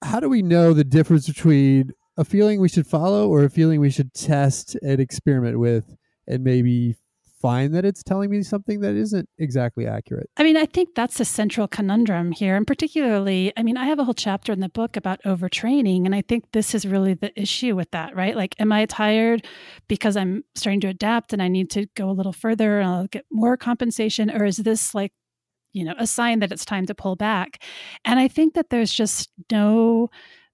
how 0.04 0.20
do 0.20 0.28
we 0.28 0.42
know 0.42 0.74
the 0.74 0.84
difference 0.84 1.26
between 1.26 1.94
a 2.18 2.26
feeling 2.26 2.60
we 2.60 2.68
should 2.68 2.86
follow 2.86 3.30
or 3.30 3.46
a 3.46 3.50
feeling 3.50 3.80
we 3.80 3.90
should 3.90 4.14
test 4.14 4.76
and 4.82 5.00
experiment 5.00 5.58
with 5.58 5.96
and 6.28 6.44
maybe 6.44 6.98
find 7.44 7.76
that 7.76 7.84
it's 7.84 8.02
telling 8.02 8.32
me 8.32 8.42
something 8.42 8.80
that 8.80 8.96
isn't 8.96 9.28
exactly 9.38 9.86
accurate. 9.86 10.30
I 10.38 10.44
mean, 10.44 10.56
I 10.56 10.66
think 10.66 10.96
that's 10.96 11.20
a 11.20 11.26
central 11.26 11.68
conundrum 11.68 12.32
here. 12.32 12.56
And 12.56 12.66
particularly, 12.66 13.52
I 13.58 13.64
mean, 13.64 13.76
I 13.76 13.84
have 13.86 14.00
a 14.00 14.06
whole 14.06 14.14
chapter 14.14 14.54
in 14.54 14.62
the 14.62 14.70
book 14.70 14.96
about 14.96 15.22
overtraining. 15.24 16.06
And 16.06 16.16
I 16.16 16.22
think 16.22 16.46
this 16.54 16.74
is 16.74 16.88
really 16.88 17.16
the 17.16 17.38
issue 17.40 17.76
with 17.76 17.92
that, 17.92 18.16
right? 18.16 18.36
Like, 18.36 18.56
am 18.60 18.72
I 18.72 18.86
tired 18.86 19.46
because 19.90 20.16
I'm 20.16 20.46
starting 20.56 20.80
to 20.82 20.88
adapt 20.88 21.34
and 21.34 21.42
I 21.42 21.50
need 21.50 21.70
to 21.72 21.86
go 21.96 22.10
a 22.10 22.16
little 22.16 22.32
further 22.32 22.80
and 22.80 22.90
I'll 22.90 23.08
get 23.08 23.26
more 23.30 23.58
compensation? 23.58 24.32
Or 24.32 24.46
is 24.46 24.58
this 24.58 24.96
like, 24.96 25.12
you 25.74 25.84
know, 25.84 25.96
a 26.00 26.08
sign 26.08 26.40
that 26.40 26.54
it's 26.54 26.64
time 26.64 26.86
to 26.86 26.96
pull 26.96 27.18
back? 27.18 27.62
And 28.06 28.22
I 28.22 28.30
think 28.30 28.54
that 28.54 28.70
there's 28.70 28.94
just 28.94 29.30
no 29.52 30.10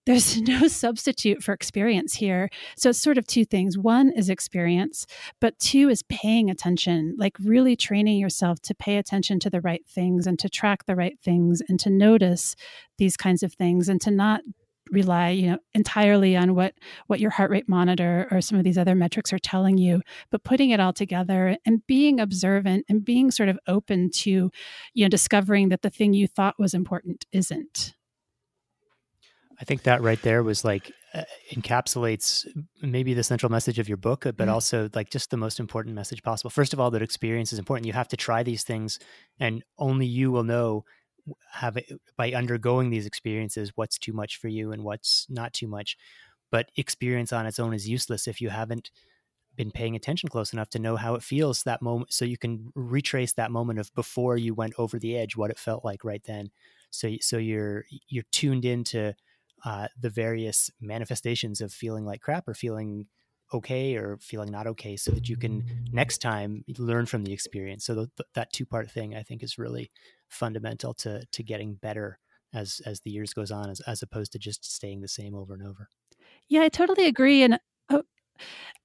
there's 0.10 0.42
no 0.42 0.68
substitute 0.68 1.44
for 1.44 1.54
experience 1.54 2.16
here. 2.16 2.50
So 2.76 2.90
it's 2.90 3.00
sort 3.00 3.20
of 3.20 3.28
two 3.28 3.46
things. 3.46 3.78
One 3.78 4.12
is 4.12 4.28
experience, 4.28 5.06
but 5.40 5.60
two 5.60 5.88
is 5.88 6.02
paying 6.10 6.50
attention, 6.50 7.16
like 7.20 7.38
really 7.40 7.76
training 7.76 8.18
yourself 8.18 8.60
to 8.64 8.74
pay 8.74 8.98
attention 8.98 9.40
to 9.42 9.52
the 9.52 9.62
right 9.62 9.86
things 9.88 10.26
and 10.26 10.40
to 10.40 10.50
track 10.50 10.86
the 10.86 10.96
right 10.96 11.18
things 11.24 11.62
and 11.70 11.80
to 11.82 11.92
notice 11.92 12.56
these 12.98 13.16
kinds 13.16 13.44
of 13.44 13.54
things 13.54 13.88
and 13.88 14.02
to 14.02 14.10
not 14.10 14.42
rely 14.92 15.30
you 15.30 15.46
know 15.46 15.60
entirely 15.76 16.36
on 16.36 16.56
what 16.56 16.74
what 17.06 17.20
your 17.20 17.30
heart 17.30 17.52
rate 17.52 17.70
monitor 17.70 18.28
or 18.32 18.42
some 18.42 18.58
of 18.58 18.64
these 18.64 18.78
other 18.78 18.96
metrics 18.96 19.32
are 19.32 19.38
telling 19.38 19.78
you 19.78 20.02
but 20.32 20.44
putting 20.44 20.72
it 20.72 20.80
all 20.80 20.92
together 20.92 21.56
and 21.64 21.86
being 21.86 22.20
observant 22.20 22.84
and 22.90 23.06
being 23.06 23.30
sort 23.30 23.50
of 23.50 23.60
open 23.68 24.10
to 24.10 24.50
you 24.96 25.06
know 25.06 25.08
discovering 25.08 25.70
that 25.70 25.84
the 25.84 25.92
thing 25.92 26.16
you 26.16 26.26
thought 26.26 26.56
was 26.58 26.74
important 26.74 27.24
isn't 27.32 27.94
I 29.60 29.66
think 29.66 29.84
that 29.84 30.02
right 30.02 30.22
there 30.22 30.42
was 30.42 30.64
like 30.64 30.92
uh, 31.14 31.24
encapsulates 31.54 32.48
maybe 32.82 33.14
the 33.14 33.24
central 33.24 33.52
message 33.52 33.78
of 33.78 33.90
your 33.90 33.98
book, 33.98 34.24
but 34.24 34.38
mm-hmm. 34.38 34.50
also 34.50 34.90
like 34.96 35.10
just 35.10 35.32
the 35.32 35.38
most 35.38 35.60
important 35.60 35.96
message 35.96 36.24
possible. 36.24 36.50
First 36.50 36.74
of 36.74 36.80
all, 36.80 36.92
that 36.92 37.02
experience 37.02 37.52
is 37.52 37.60
important. 37.60 37.86
You 37.86 37.94
have 37.94 38.08
to 38.10 38.18
try 38.18 38.44
these 38.44 38.64
things, 38.64 39.00
and 39.40 39.64
only 39.78 40.06
you 40.06 40.32
will 40.32 40.44
know 40.44 40.86
have 41.52 41.78
it, 41.78 41.86
by 42.18 42.32
undergoing 42.32 42.90
these 42.90 43.06
experiences 43.06 43.74
what's 43.76 43.98
too 43.98 44.14
much 44.14 44.38
for 44.38 44.48
you 44.48 44.72
and 44.72 44.84
what's 44.84 45.26
not 45.30 45.54
too 45.54 45.68
much. 45.68 45.98
But 46.52 46.70
experience 46.78 47.34
on 47.34 47.46
its 47.46 47.60
own 47.60 47.74
is 47.74 47.88
useless 47.88 48.28
if 48.28 48.42
you 48.42 48.50
haven't 48.50 48.92
been 49.56 49.72
paying 49.72 49.96
attention 49.96 50.30
close 50.30 50.54
enough 50.54 50.70
to 50.70 50.80
know 50.80 50.96
how 50.96 51.16
it 51.16 51.24
feels 51.24 51.64
that 51.64 51.82
moment 51.82 52.14
so 52.14 52.24
you 52.24 52.38
can 52.38 52.72
retrace 52.76 53.34
that 53.34 53.52
moment 53.52 53.78
of 53.78 53.94
before 53.94 54.38
you 54.38 54.54
went 54.54 54.74
over 54.78 54.98
the 54.98 55.18
edge 55.18 55.36
what 55.36 55.52
it 55.52 55.60
felt 55.60 55.84
like 55.84 56.06
right 56.06 56.24
then 56.26 56.50
so 56.92 57.10
so 57.20 57.38
you're 57.38 57.84
you're 58.08 58.24
tuned 58.32 58.64
into 58.64 59.14
uh, 59.66 59.88
the 60.00 60.10
various 60.10 60.70
manifestations 60.80 61.62
of 61.62 61.72
feeling 61.72 62.06
like 62.06 62.22
crap 62.22 62.48
or 62.48 62.54
feeling 62.54 63.08
okay 63.54 63.96
or 63.96 64.18
feeling 64.22 64.52
not 64.52 64.68
okay 64.68 64.96
so 64.96 65.12
that 65.12 65.28
you 65.28 65.36
can 65.36 65.64
next 65.92 66.20
time 66.20 66.64
learn 66.78 67.06
from 67.06 67.24
the 67.24 67.34
experience. 67.34 67.86
So 67.86 67.96
the, 67.96 68.26
that 68.36 68.54
two 68.54 68.66
part 68.66 68.92
thing 68.92 69.16
i 69.16 69.24
think 69.24 69.44
is 69.44 69.58
really 69.58 69.92
fundamental 70.28 70.94
to 70.96 71.26
to 71.32 71.44
getting 71.44 71.74
better 71.74 72.20
as 72.54 72.82
as 72.86 73.02
the 73.02 73.12
years 73.12 73.34
goes 73.34 73.52
on 73.52 73.70
as, 73.70 73.80
as 73.82 74.02
opposed 74.02 74.32
to 74.34 74.40
just 74.40 74.72
staying 74.72 75.02
the 75.02 75.08
same 75.08 75.36
over 75.36 75.54
and 75.54 75.66
over. 75.66 75.90
Yeah 76.48 76.62
i 76.62 76.70
totally 76.70 77.08
agree 77.08 77.44
and 77.44 77.60
oh, 77.90 78.04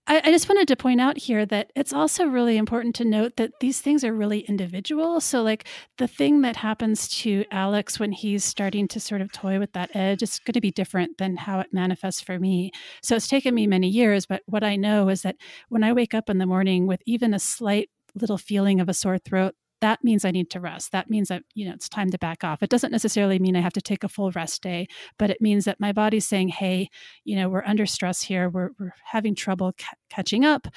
I, 0.06 0.20
I, 0.24 0.30
just 0.30 0.50
wanted 0.50 0.68
to 0.68 0.76
point 0.76 1.00
out 1.00 1.16
here 1.16 1.46
that 1.46 1.72
it's 1.74 1.92
also 1.92 2.26
really 2.26 2.58
important 2.58 2.94
to 2.96 3.06
note 3.06 3.36
that 3.36 3.52
these 3.60 3.80
things 3.80 4.04
are 4.04 4.12
really 4.12 4.40
individual. 4.40 5.18
So, 5.20 5.42
like 5.42 5.66
the 5.96 6.06
thing 6.06 6.42
that 6.42 6.56
happens 6.56 7.08
to 7.20 7.44
Alex 7.50 7.98
when 7.98 8.12
he's 8.12 8.44
starting 8.44 8.86
to 8.88 9.00
sort 9.00 9.22
of 9.22 9.32
toy 9.32 9.58
with 9.58 9.72
that 9.72 9.96
edge 9.96 10.22
is 10.22 10.38
going 10.40 10.52
to 10.52 10.60
be 10.60 10.70
different 10.70 11.16
than 11.16 11.36
how 11.36 11.60
it 11.60 11.72
manifests 11.72 12.20
for 12.20 12.38
me. 12.38 12.70
So, 13.02 13.16
it's 13.16 13.28
taken 13.28 13.54
me 13.54 13.66
many 13.66 13.88
years, 13.88 14.26
but 14.26 14.42
what 14.44 14.62
I 14.62 14.76
know 14.76 15.08
is 15.08 15.22
that 15.22 15.36
when 15.70 15.82
I 15.82 15.94
wake 15.94 16.12
up 16.12 16.28
in 16.28 16.36
the 16.36 16.46
morning 16.46 16.86
with 16.86 17.00
even 17.06 17.32
a 17.32 17.38
slight 17.38 17.88
little 18.14 18.38
feeling 18.38 18.80
of 18.80 18.90
a 18.90 18.94
sore 18.94 19.18
throat, 19.18 19.54
that 19.84 20.02
means 20.02 20.24
I 20.24 20.30
need 20.30 20.48
to 20.50 20.60
rest. 20.60 20.92
That 20.92 21.10
means 21.10 21.28
that, 21.28 21.42
you 21.52 21.66
know, 21.66 21.74
it's 21.74 21.90
time 21.90 22.10
to 22.10 22.18
back 22.18 22.42
off. 22.42 22.62
It 22.62 22.70
doesn't 22.70 22.90
necessarily 22.90 23.38
mean 23.38 23.54
I 23.54 23.60
have 23.60 23.74
to 23.74 23.82
take 23.82 24.02
a 24.02 24.08
full 24.08 24.30
rest 24.30 24.62
day, 24.62 24.88
but 25.18 25.28
it 25.28 25.42
means 25.42 25.66
that 25.66 25.78
my 25.78 25.92
body's 25.92 26.26
saying, 26.26 26.48
hey, 26.48 26.88
you 27.24 27.36
know, 27.36 27.50
we're 27.50 27.64
under 27.66 27.84
stress 27.84 28.22
here. 28.22 28.48
We're, 28.48 28.70
we're 28.80 28.94
having 29.04 29.34
trouble 29.34 29.74
ca- 29.78 29.96
catching 30.08 30.42
up. 30.42 30.68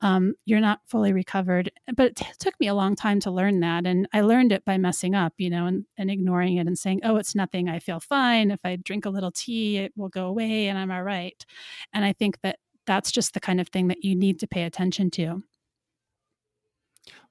Um, 0.00 0.34
you're 0.46 0.58
not 0.58 0.80
fully 0.84 1.12
recovered. 1.12 1.70
But 1.94 2.06
it 2.08 2.16
t- 2.16 2.26
took 2.40 2.58
me 2.58 2.66
a 2.66 2.74
long 2.74 2.96
time 2.96 3.20
to 3.20 3.30
learn 3.30 3.60
that. 3.60 3.86
And 3.86 4.08
I 4.12 4.22
learned 4.22 4.50
it 4.50 4.64
by 4.64 4.78
messing 4.78 5.14
up, 5.14 5.34
you 5.38 5.48
know, 5.48 5.66
and, 5.66 5.84
and 5.96 6.10
ignoring 6.10 6.56
it 6.56 6.66
and 6.66 6.76
saying, 6.76 7.02
oh, 7.04 7.16
it's 7.16 7.36
nothing. 7.36 7.68
I 7.68 7.78
feel 7.78 8.00
fine. 8.00 8.50
If 8.50 8.60
I 8.64 8.74
drink 8.74 9.06
a 9.06 9.10
little 9.10 9.30
tea, 9.30 9.78
it 9.78 9.92
will 9.94 10.08
go 10.08 10.26
away 10.26 10.66
and 10.66 10.76
I'm 10.76 10.90
all 10.90 11.04
right. 11.04 11.46
And 11.92 12.04
I 12.04 12.12
think 12.12 12.40
that 12.42 12.58
that's 12.84 13.12
just 13.12 13.32
the 13.32 13.40
kind 13.40 13.60
of 13.60 13.68
thing 13.68 13.86
that 13.88 14.02
you 14.02 14.16
need 14.16 14.40
to 14.40 14.48
pay 14.48 14.64
attention 14.64 15.10
to 15.12 15.44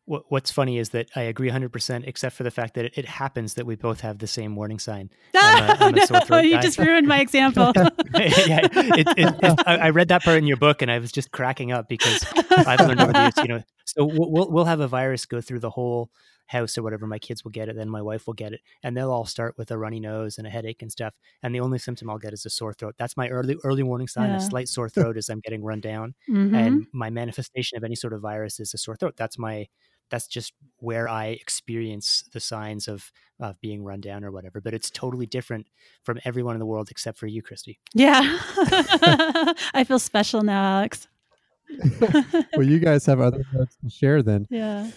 what's 0.05 0.51
funny 0.51 0.77
is 0.77 0.89
that 0.89 1.09
I 1.15 1.23
agree 1.23 1.49
100%, 1.49 2.07
except 2.07 2.35
for 2.35 2.43
the 2.43 2.51
fact 2.51 2.75
that 2.75 2.85
it, 2.85 2.93
it 2.95 3.05
happens 3.05 3.55
that 3.55 3.65
we 3.65 3.75
both 3.75 4.01
have 4.01 4.19
the 4.19 4.27
same 4.27 4.55
warning 4.55 4.79
sign. 4.79 5.09
I'm 5.35 5.95
a, 5.95 6.01
I'm 6.01 6.29
no, 6.29 6.39
you 6.39 6.61
just 6.61 6.77
ruined 6.77 7.07
my 7.07 7.19
example. 7.19 7.71
yeah, 7.75 8.67
it, 8.71 9.07
it, 9.17 9.59
I, 9.65 9.77
I, 9.77 9.89
read 9.89 10.09
that 10.09 10.23
part 10.23 10.37
in 10.37 10.45
your 10.45 10.57
book 10.57 10.81
and 10.81 10.91
I 10.91 10.99
was 10.99 11.11
just 11.11 11.31
cracking 11.31 11.71
up 11.71 11.89
because 11.89 12.25
I've 12.51 12.81
learned 12.81 13.01
over 13.01 13.13
the 13.13 13.21
years, 13.21 13.33
you 13.37 13.47
know, 13.47 13.63
so 13.85 14.05
we'll, 14.05 14.49
we'll 14.49 14.65
have 14.65 14.79
a 14.79 14.87
virus 14.87 15.25
go 15.25 15.41
through 15.41 15.59
the 15.59 15.71
whole 15.71 16.11
house 16.47 16.77
or 16.77 16.83
whatever. 16.83 17.07
My 17.07 17.19
kids 17.19 17.43
will 17.43 17.51
get 17.51 17.69
it, 17.69 17.75
then 17.75 17.89
my 17.89 18.01
wife 18.01 18.27
will 18.27 18.33
get 18.33 18.53
it, 18.53 18.61
and 18.83 18.95
they'll 18.95 19.11
all 19.11 19.25
start 19.25 19.55
with 19.57 19.71
a 19.71 19.77
runny 19.77 19.99
nose 19.99 20.37
and 20.37 20.45
a 20.45 20.49
headache 20.49 20.81
and 20.81 20.91
stuff. 20.91 21.13
And 21.43 21.53
the 21.53 21.59
only 21.59 21.79
symptom 21.79 22.09
I'll 22.09 22.17
get 22.17 22.33
is 22.33 22.45
a 22.45 22.49
sore 22.49 22.73
throat. 22.73 22.95
That's 22.97 23.17
my 23.17 23.29
early 23.29 23.55
early 23.63 23.83
warning 23.83 24.07
sign. 24.07 24.29
Yeah. 24.29 24.37
A 24.37 24.41
slight 24.41 24.67
sore 24.67 24.89
throat 24.89 25.17
as 25.17 25.29
I'm 25.29 25.39
getting 25.39 25.63
run 25.63 25.79
down, 25.79 26.13
mm-hmm. 26.29 26.55
and 26.55 26.87
my 26.93 27.09
manifestation 27.09 27.77
of 27.77 27.83
any 27.83 27.95
sort 27.95 28.13
of 28.13 28.21
virus 28.21 28.59
is 28.59 28.73
a 28.73 28.77
sore 28.77 28.95
throat. 28.95 29.15
That's 29.17 29.37
my 29.37 29.67
that's 30.09 30.27
just 30.27 30.53
where 30.79 31.07
I 31.09 31.27
experience 31.27 32.23
the 32.33 32.39
signs 32.39 32.87
of 32.87 33.11
of 33.39 33.59
being 33.59 33.83
run 33.83 33.99
down 34.01 34.23
or 34.23 34.31
whatever. 34.31 34.61
But 34.61 34.73
it's 34.73 34.89
totally 34.89 35.25
different 35.25 35.67
from 36.03 36.19
everyone 36.23 36.55
in 36.55 36.59
the 36.59 36.65
world 36.65 36.89
except 36.91 37.17
for 37.17 37.27
you, 37.27 37.41
Christie. 37.41 37.79
Yeah, 37.93 38.21
I 39.73 39.83
feel 39.87 39.99
special 39.99 40.41
now, 40.41 40.77
Alex. 40.77 41.07
well, 42.55 42.63
you 42.63 42.79
guys 42.79 43.05
have 43.07 43.19
other 43.19 43.43
notes 43.53 43.75
to 43.83 43.89
share 43.89 44.21
then. 44.21 44.47
Yeah. 44.51 44.91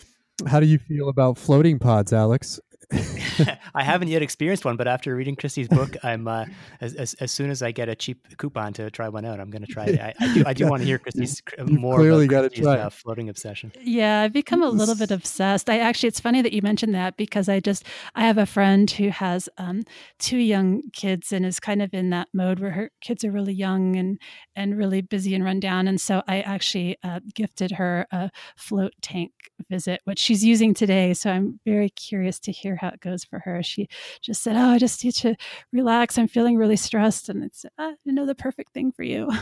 How 0.47 0.61
do 0.61 0.67
you 0.67 0.79
feel 0.79 1.09
about 1.09 1.37
floating 1.37 1.81
pods, 1.81 2.13
Alex? 2.13 2.61
I 3.75 3.83
haven't 3.83 4.09
yet 4.09 4.23
experienced 4.23 4.65
one, 4.65 4.77
but 4.77 4.89
after 4.89 5.15
reading 5.15 5.37
Christie's 5.37 5.69
book, 5.69 5.95
I'm 6.03 6.27
uh, 6.27 6.47
as, 6.81 6.95
as, 6.95 7.15
as 7.15 7.31
soon 7.31 7.51
as 7.51 7.63
I 7.63 7.71
get 7.71 7.89
a 7.89 7.95
cheap 7.95 8.39
coupon 8.39 8.73
to 8.75 8.91
try 8.91 9.09
one 9.09 9.27
out, 9.27 9.41
I'm 9.41 9.51
going 9.51 9.65
to 9.65 9.71
try 9.71 9.87
it. 9.87 10.01
I, 10.01 10.15
I, 10.19 10.35
do 10.35 10.43
I 10.47 10.53
do 10.55 10.67
want 10.71 10.81
to 10.81 10.87
hear 10.87 10.99
Christie's 10.99 11.43
you 11.59 11.65
more 11.67 11.97
clearly 11.97 12.27
got 12.27 12.43
to 12.43 12.49
try 12.51 12.79
uh, 12.79 12.89
floating 12.89 13.29
obsession. 13.29 13.73
Yeah, 13.83 14.23
I've 14.23 14.33
become 14.33 14.63
a 14.63 14.69
little 14.69 14.95
bit 14.95 15.11
obsessed. 15.11 15.69
I 15.69 15.79
actually, 15.79 16.09
it's 16.09 16.21
funny 16.21 16.41
that 16.41 16.53
you 16.53 16.63
mentioned 16.63 16.95
that 16.95 17.17
because 17.17 17.49
I 17.49 17.61
just 17.61 17.85
I 18.15 18.23
have 18.23 18.39
a 18.39 18.47
friend 18.47 18.91
who 18.91 19.11
has 19.11 19.49
um, 19.59 19.83
two 20.19 20.39
young 20.39 20.83
kids 20.93 21.31
and 21.31 21.45
is 21.45 21.61
kind 21.61 21.83
of 21.83 21.93
in 21.93 22.11
that 22.11 22.29
mode 22.33 22.59
where 22.59 22.71
her 22.71 22.91
kids 23.03 23.23
are 23.25 23.31
really 23.31 23.53
young 23.53 23.97
and 23.97 24.19
and 24.57 24.79
really 24.79 25.03
busy 25.03 25.35
and 25.35 25.45
run 25.45 25.61
down, 25.61 25.89
and 25.89 26.01
so 26.01 26.23
I 26.27 26.41
actually 26.41 26.97
uh, 27.03 27.21
gifted 27.35 27.73
her 27.73 28.07
a 28.11 28.31
float 28.57 28.95
tank 29.03 29.33
visit, 29.69 30.01
which 30.05 30.19
she's 30.19 30.45
using 30.45 30.73
today. 30.73 31.13
So 31.13 31.31
I'm 31.31 31.61
very 31.67 31.91
curious 31.91 32.39
to 32.41 32.53
hear 32.53 32.78
how 32.79 32.89
it 32.89 33.01
goes 33.01 33.25
for 33.25 33.41
her. 33.41 33.63
She 33.63 33.89
just 34.23 34.43
said, 34.43 34.57
"Oh, 34.57 34.71
I 34.71 34.79
just 34.79 35.05
need 35.05 35.15
to 35.17 35.37
relax. 35.73 36.19
I'm 36.19 36.29
feeling 36.29 36.57
really 36.57 36.77
stressed," 36.77 37.29
and 37.29 37.45
it's 37.45 37.65
ah, 37.79 37.93
I 38.07 38.11
know 38.11 38.27
the 38.27 38.35
perfect 38.35 38.73
thing 38.73 38.93
for 38.93 39.03
you. 39.03 39.29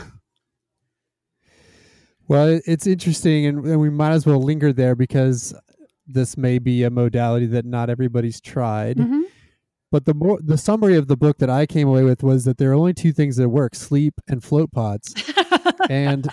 Well, 2.29 2.59
it's 2.65 2.85
interesting, 2.85 3.45
and, 3.45 3.65
and 3.65 3.79
we 3.79 3.89
might 3.89 4.11
as 4.11 4.25
well 4.25 4.41
linger 4.41 4.73
there 4.73 4.95
because 4.95 5.55
this 6.07 6.37
may 6.37 6.59
be 6.59 6.83
a 6.83 6.89
modality 6.89 7.45
that 7.47 7.65
not 7.65 7.89
everybody's 7.89 8.41
tried. 8.41 8.97
Mm-hmm. 8.97 9.21
But 9.91 10.03
the 10.03 10.13
more 10.13 10.37
the 10.43 10.57
summary 10.57 10.97
of 10.97 11.07
the 11.07 11.15
book 11.15 11.37
that 11.37 11.49
I 11.49 11.65
came 11.65 11.87
away 11.87 12.03
with 12.03 12.23
was 12.23 12.43
that 12.43 12.57
there 12.57 12.71
are 12.71 12.75
only 12.75 12.93
two 12.93 13.13
things 13.13 13.37
that 13.37 13.47
work: 13.47 13.75
sleep 13.75 14.15
and 14.27 14.43
float 14.43 14.71
pods. 14.73 15.15
and 15.89 16.27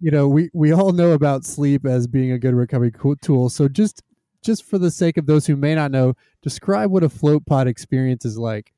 you 0.00 0.10
know, 0.10 0.26
we 0.26 0.48
we 0.54 0.72
all 0.72 0.92
know 0.92 1.12
about 1.12 1.44
sleep 1.44 1.84
as 1.84 2.06
being 2.06 2.32
a 2.32 2.38
good 2.38 2.54
recovery 2.54 2.92
tool. 3.20 3.50
So 3.50 3.68
just 3.68 4.02
just 4.44 4.64
for 4.64 4.78
the 4.78 4.90
sake 4.90 5.16
of 5.16 5.26
those 5.26 5.46
who 5.46 5.56
may 5.56 5.74
not 5.74 5.90
know, 5.90 6.14
describe 6.42 6.90
what 6.90 7.02
a 7.02 7.08
float 7.08 7.46
pod 7.46 7.66
experience 7.66 8.24
is 8.24 8.38
like. 8.38 8.72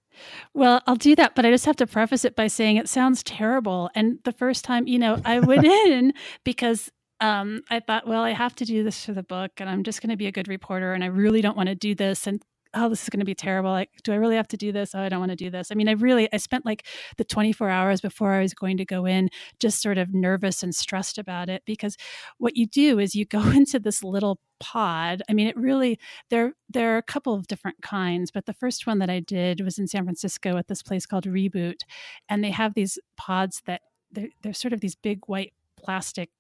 Well, 0.54 0.82
I'll 0.86 0.96
do 0.96 1.14
that, 1.16 1.34
but 1.34 1.44
I 1.44 1.50
just 1.50 1.66
have 1.66 1.76
to 1.76 1.86
preface 1.86 2.24
it 2.24 2.36
by 2.36 2.46
saying 2.46 2.76
it 2.76 2.88
sounds 2.88 3.22
terrible. 3.22 3.90
And 3.94 4.18
the 4.24 4.32
first 4.32 4.64
time, 4.64 4.86
you 4.86 4.98
know, 4.98 5.20
I 5.24 5.40
went 5.40 5.66
in 5.86 6.14
because 6.44 6.90
um, 7.20 7.62
I 7.70 7.80
thought, 7.80 8.06
well, 8.06 8.22
I 8.22 8.30
have 8.30 8.54
to 8.56 8.64
do 8.64 8.82
this 8.82 9.04
for 9.04 9.12
the 9.12 9.22
book, 9.22 9.52
and 9.58 9.68
I'm 9.68 9.82
just 9.82 10.00
going 10.00 10.10
to 10.10 10.16
be 10.16 10.26
a 10.26 10.32
good 10.32 10.48
reporter, 10.48 10.92
and 10.92 11.02
I 11.02 11.08
really 11.08 11.40
don't 11.40 11.56
want 11.56 11.68
to 11.68 11.74
do 11.74 11.94
this. 11.94 12.26
And 12.26 12.42
oh, 12.76 12.88
this 12.90 13.02
is 13.02 13.08
going 13.08 13.20
to 13.20 13.26
be 13.26 13.34
terrible. 13.34 13.70
Like, 13.70 13.90
do 14.04 14.12
I 14.12 14.16
really 14.16 14.36
have 14.36 14.48
to 14.48 14.56
do 14.56 14.70
this? 14.70 14.94
Oh, 14.94 15.00
I 15.00 15.08
don't 15.08 15.18
want 15.18 15.32
to 15.32 15.36
do 15.36 15.50
this. 15.50 15.72
I 15.72 15.74
mean, 15.74 15.88
I 15.88 15.92
really, 15.92 16.28
I 16.32 16.36
spent 16.36 16.66
like 16.66 16.86
the 17.16 17.24
24 17.24 17.70
hours 17.70 18.00
before 18.00 18.32
I 18.32 18.42
was 18.42 18.52
going 18.54 18.76
to 18.76 18.84
go 18.84 19.06
in 19.06 19.30
just 19.58 19.80
sort 19.80 19.98
of 19.98 20.12
nervous 20.12 20.62
and 20.62 20.74
stressed 20.74 21.16
about 21.16 21.48
it 21.48 21.62
because 21.64 21.96
what 22.38 22.56
you 22.56 22.66
do 22.66 22.98
is 22.98 23.14
you 23.14 23.24
go 23.24 23.40
into 23.50 23.78
this 23.80 24.04
little 24.04 24.38
pod. 24.60 25.22
I 25.28 25.32
mean, 25.32 25.46
it 25.46 25.56
really, 25.56 25.98
there, 26.30 26.52
there 26.68 26.94
are 26.94 26.98
a 26.98 27.02
couple 27.02 27.34
of 27.34 27.46
different 27.46 27.80
kinds, 27.82 28.30
but 28.30 28.46
the 28.46 28.54
first 28.54 28.86
one 28.86 28.98
that 28.98 29.10
I 29.10 29.20
did 29.20 29.62
was 29.62 29.78
in 29.78 29.88
San 29.88 30.04
Francisco 30.04 30.56
at 30.58 30.68
this 30.68 30.82
place 30.82 31.06
called 31.06 31.24
Reboot. 31.24 31.80
And 32.28 32.44
they 32.44 32.50
have 32.50 32.74
these 32.74 32.98
pods 33.16 33.62
that 33.66 33.80
they're, 34.12 34.28
they're 34.42 34.52
sort 34.52 34.74
of 34.74 34.80
these 34.80 34.94
big 34.94 35.20
white 35.26 35.54
plastic 35.76 36.30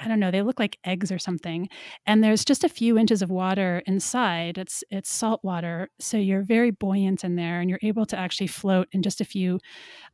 I 0.00 0.08
don't 0.08 0.20
know, 0.20 0.30
they 0.30 0.42
look 0.42 0.58
like 0.60 0.78
eggs 0.84 1.10
or 1.10 1.18
something. 1.18 1.68
And 2.06 2.22
there's 2.22 2.44
just 2.44 2.64
a 2.64 2.68
few 2.68 2.98
inches 2.98 3.22
of 3.22 3.30
water 3.30 3.82
inside. 3.86 4.58
It's 4.58 4.84
it's 4.90 5.10
salt 5.10 5.40
water, 5.42 5.90
so 6.00 6.16
you're 6.16 6.42
very 6.42 6.70
buoyant 6.70 7.24
in 7.24 7.36
there, 7.36 7.60
and 7.60 7.68
you're 7.70 7.80
able 7.82 8.06
to 8.06 8.18
actually 8.18 8.46
float 8.48 8.88
in 8.92 9.02
just 9.02 9.20
a 9.20 9.24
few 9.24 9.58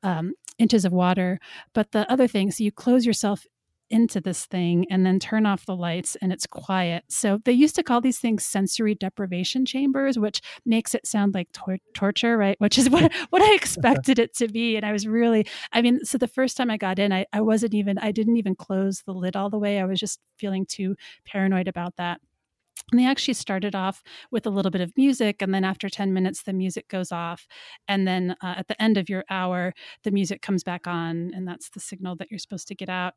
um, 0.02 0.34
inches 0.58 0.84
of 0.84 0.92
water. 0.92 1.38
But 1.74 1.92
the 1.92 2.10
other 2.10 2.28
thing, 2.28 2.50
so 2.50 2.64
you 2.64 2.72
close 2.72 3.06
yourself 3.06 3.46
into 3.94 4.20
this 4.20 4.44
thing 4.46 4.84
and 4.90 5.06
then 5.06 5.20
turn 5.20 5.46
off 5.46 5.66
the 5.66 5.76
lights 5.76 6.16
and 6.20 6.32
it's 6.32 6.48
quiet. 6.48 7.04
So 7.08 7.38
they 7.44 7.52
used 7.52 7.76
to 7.76 7.84
call 7.84 8.00
these 8.00 8.18
things 8.18 8.44
sensory 8.44 8.96
deprivation 8.96 9.64
chambers, 9.64 10.18
which 10.18 10.40
makes 10.66 10.96
it 10.96 11.06
sound 11.06 11.32
like 11.32 11.48
tor- 11.52 11.78
torture, 11.94 12.36
right? 12.36 12.60
Which 12.60 12.76
is 12.76 12.90
what, 12.94 13.12
what 13.30 13.40
I 13.40 13.54
expected 13.54 14.18
it 14.18 14.34
to 14.38 14.48
be. 14.48 14.76
And 14.76 14.84
I 14.84 14.90
was 14.90 15.06
really, 15.06 15.46
I 15.72 15.80
mean, 15.80 16.04
so 16.04 16.18
the 16.18 16.26
first 16.26 16.56
time 16.56 16.70
I 16.70 16.76
got 16.76 16.98
in, 16.98 17.12
I, 17.12 17.24
I 17.32 17.40
wasn't 17.40 17.72
even, 17.72 17.96
I 17.98 18.10
didn't 18.10 18.36
even 18.36 18.56
close 18.56 19.02
the 19.02 19.12
lid 19.12 19.36
all 19.36 19.48
the 19.48 19.60
way. 19.60 19.78
I 19.78 19.84
was 19.84 20.00
just 20.00 20.18
feeling 20.38 20.66
too 20.66 20.96
paranoid 21.24 21.68
about 21.68 21.94
that. 21.96 22.20
And 22.92 23.00
they 23.00 23.06
actually 23.06 23.34
started 23.34 23.74
off 23.74 24.02
with 24.30 24.46
a 24.46 24.50
little 24.50 24.70
bit 24.70 24.80
of 24.80 24.92
music. 24.96 25.40
And 25.40 25.54
then 25.54 25.64
after 25.64 25.88
10 25.88 26.12
minutes, 26.12 26.42
the 26.42 26.52
music 26.52 26.88
goes 26.88 27.12
off. 27.12 27.46
And 27.88 28.06
then 28.06 28.36
uh, 28.42 28.54
at 28.58 28.68
the 28.68 28.80
end 28.80 28.98
of 28.98 29.08
your 29.08 29.24
hour, 29.30 29.72
the 30.02 30.10
music 30.10 30.42
comes 30.42 30.62
back 30.62 30.86
on. 30.86 31.32
And 31.34 31.48
that's 31.48 31.70
the 31.70 31.80
signal 31.80 32.16
that 32.16 32.30
you're 32.30 32.38
supposed 32.38 32.68
to 32.68 32.74
get 32.74 32.88
out. 32.88 33.14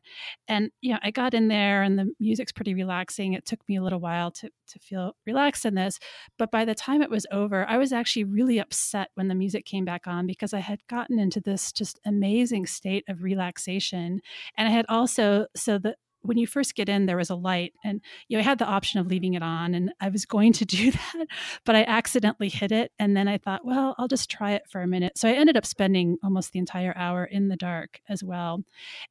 And, 0.47 0.71
you 0.81 0.93
know, 0.93 0.99
I 1.03 1.11
got 1.11 1.33
in 1.33 1.47
there 1.47 1.83
and 1.83 1.99
the 1.99 2.11
music's 2.19 2.51
pretty 2.51 2.73
relaxing. 2.73 3.33
It 3.33 3.45
took 3.45 3.59
me 3.67 3.75
a 3.75 3.83
little 3.83 3.99
while 3.99 4.31
to, 4.31 4.49
to 4.67 4.79
feel 4.79 5.15
relaxed 5.25 5.65
in 5.65 5.75
this. 5.75 5.99
But 6.37 6.51
by 6.51 6.63
the 6.63 6.75
time 6.75 7.01
it 7.01 7.09
was 7.09 7.25
over, 7.31 7.67
I 7.67 7.77
was 7.77 7.91
actually 7.91 8.23
really 8.23 8.59
upset 8.59 9.09
when 9.15 9.27
the 9.27 9.35
music 9.35 9.65
came 9.65 9.85
back 9.85 10.07
on 10.07 10.27
because 10.27 10.53
I 10.53 10.59
had 10.59 10.79
gotten 10.87 11.19
into 11.19 11.41
this 11.41 11.71
just 11.71 11.99
amazing 12.05 12.67
state 12.67 13.03
of 13.09 13.21
relaxation. 13.21 14.21
And 14.55 14.67
I 14.67 14.71
had 14.71 14.85
also, 14.87 15.47
so 15.55 15.77
the, 15.77 15.95
when 16.27 16.37
you 16.37 16.45
first 16.47 16.75
get 16.75 16.89
in 16.89 17.05
there 17.05 17.17
was 17.17 17.29
a 17.29 17.35
light 17.35 17.73
and 17.83 18.01
you 18.27 18.37
know 18.37 18.41
i 18.41 18.43
had 18.43 18.59
the 18.59 18.65
option 18.65 18.99
of 18.99 19.07
leaving 19.07 19.33
it 19.33 19.41
on 19.43 19.73
and 19.73 19.91
i 19.99 20.09
was 20.09 20.25
going 20.25 20.53
to 20.53 20.65
do 20.77 20.91
that 20.91 21.27
but 21.65 21.75
i 21.75 21.83
accidentally 21.83 22.49
hit 22.49 22.71
it 22.71 22.91
and 22.99 23.15
then 23.15 23.27
i 23.27 23.37
thought 23.37 23.65
well 23.65 23.95
i'll 23.97 24.07
just 24.07 24.29
try 24.29 24.51
it 24.51 24.63
for 24.69 24.81
a 24.81 24.87
minute 24.87 25.17
so 25.17 25.27
i 25.27 25.33
ended 25.33 25.57
up 25.57 25.65
spending 25.65 26.17
almost 26.23 26.51
the 26.51 26.59
entire 26.59 26.93
hour 26.95 27.25
in 27.25 27.47
the 27.47 27.57
dark 27.57 28.01
as 28.09 28.23
well 28.23 28.61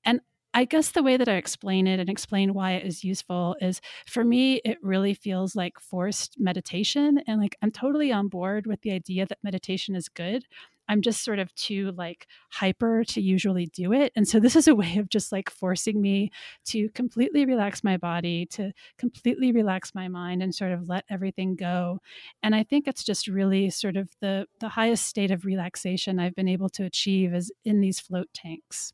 and 0.04 0.20
I 0.54 0.64
guess 0.64 0.92
the 0.92 1.02
way 1.02 1.18
that 1.18 1.28
I 1.28 1.34
explain 1.34 1.86
it 1.86 2.00
and 2.00 2.08
explain 2.08 2.54
why 2.54 2.72
it 2.72 2.86
is 2.86 3.04
useful 3.04 3.56
is 3.60 3.82
for 4.06 4.24
me, 4.24 4.54
it 4.64 4.78
really 4.82 5.12
feels 5.12 5.54
like 5.54 5.78
forced 5.78 6.40
meditation. 6.40 7.20
And 7.26 7.42
like 7.42 7.56
I'm 7.60 7.70
totally 7.70 8.10
on 8.10 8.28
board 8.28 8.66
with 8.66 8.80
the 8.80 8.92
idea 8.92 9.26
that 9.26 9.36
meditation 9.42 9.94
is 9.94 10.08
good. 10.08 10.46
I'm 10.88 11.02
just 11.02 11.24
sort 11.24 11.38
of 11.38 11.54
too 11.54 11.92
like 11.96 12.26
hyper 12.50 13.04
to 13.04 13.20
usually 13.20 13.66
do 13.66 13.92
it. 13.92 14.12
And 14.16 14.26
so 14.26 14.40
this 14.40 14.56
is 14.56 14.68
a 14.68 14.74
way 14.82 14.96
of 14.98 15.08
just 15.08 15.32
like 15.32 15.50
forcing 15.50 16.00
me 16.00 16.30
to 16.66 16.88
completely 16.90 17.44
relax 17.44 17.82
my 17.84 17.96
body, 17.96 18.46
to 18.52 18.72
completely 18.98 19.52
relax 19.52 19.94
my 19.94 20.08
mind 20.08 20.42
and 20.42 20.54
sort 20.54 20.72
of 20.72 20.88
let 20.88 21.04
everything 21.10 21.56
go. 21.56 22.00
And 22.42 22.54
I 22.54 22.62
think 22.62 22.86
it's 22.86 23.04
just 23.04 23.28
really 23.28 23.70
sort 23.70 23.96
of 23.96 24.10
the 24.20 24.46
the 24.60 24.68
highest 24.68 25.06
state 25.06 25.30
of 25.30 25.44
relaxation 25.44 26.18
I've 26.18 26.34
been 26.34 26.48
able 26.48 26.68
to 26.70 26.84
achieve 26.84 27.34
is 27.34 27.52
in 27.64 27.80
these 27.80 28.00
float 28.00 28.28
tanks. 28.34 28.92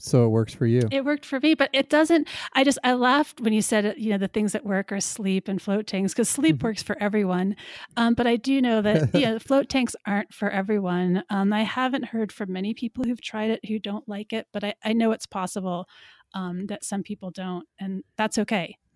So 0.00 0.24
it 0.24 0.28
works 0.28 0.54
for 0.54 0.66
you. 0.66 0.82
It 0.90 1.04
worked 1.04 1.26
for 1.26 1.38
me, 1.40 1.54
but 1.54 1.68
it 1.72 1.90
doesn't. 1.90 2.26
I 2.54 2.64
just 2.64 2.78
I 2.82 2.94
laughed 2.94 3.40
when 3.40 3.52
you 3.52 3.60
said 3.60 3.94
you 3.98 4.10
know 4.10 4.18
the 4.18 4.28
things 4.28 4.52
that 4.52 4.64
work 4.64 4.90
are 4.92 5.00
sleep 5.00 5.46
and 5.46 5.60
float 5.60 5.86
tanks 5.86 6.12
because 6.12 6.28
sleep 6.28 6.56
mm-hmm. 6.56 6.68
works 6.68 6.82
for 6.82 6.96
everyone. 7.00 7.54
Um, 7.96 8.14
but 8.14 8.26
I 8.26 8.36
do 8.36 8.62
know 8.62 8.80
that 8.80 9.10
yeah, 9.14 9.38
float 9.38 9.68
tanks 9.68 9.94
aren't 10.06 10.32
for 10.32 10.50
everyone. 10.50 11.22
Um, 11.28 11.52
I 11.52 11.62
haven't 11.62 12.06
heard 12.06 12.32
from 12.32 12.52
many 12.52 12.72
people 12.72 13.04
who've 13.04 13.20
tried 13.20 13.50
it 13.50 13.64
who 13.66 13.78
don't 13.78 14.08
like 14.08 14.32
it, 14.32 14.46
but 14.52 14.64
I, 14.64 14.74
I 14.82 14.94
know 14.94 15.12
it's 15.12 15.26
possible 15.26 15.86
um, 16.32 16.66
that 16.66 16.82
some 16.82 17.02
people 17.02 17.30
don't, 17.30 17.68
and 17.78 18.02
that's 18.16 18.38
okay. 18.38 18.76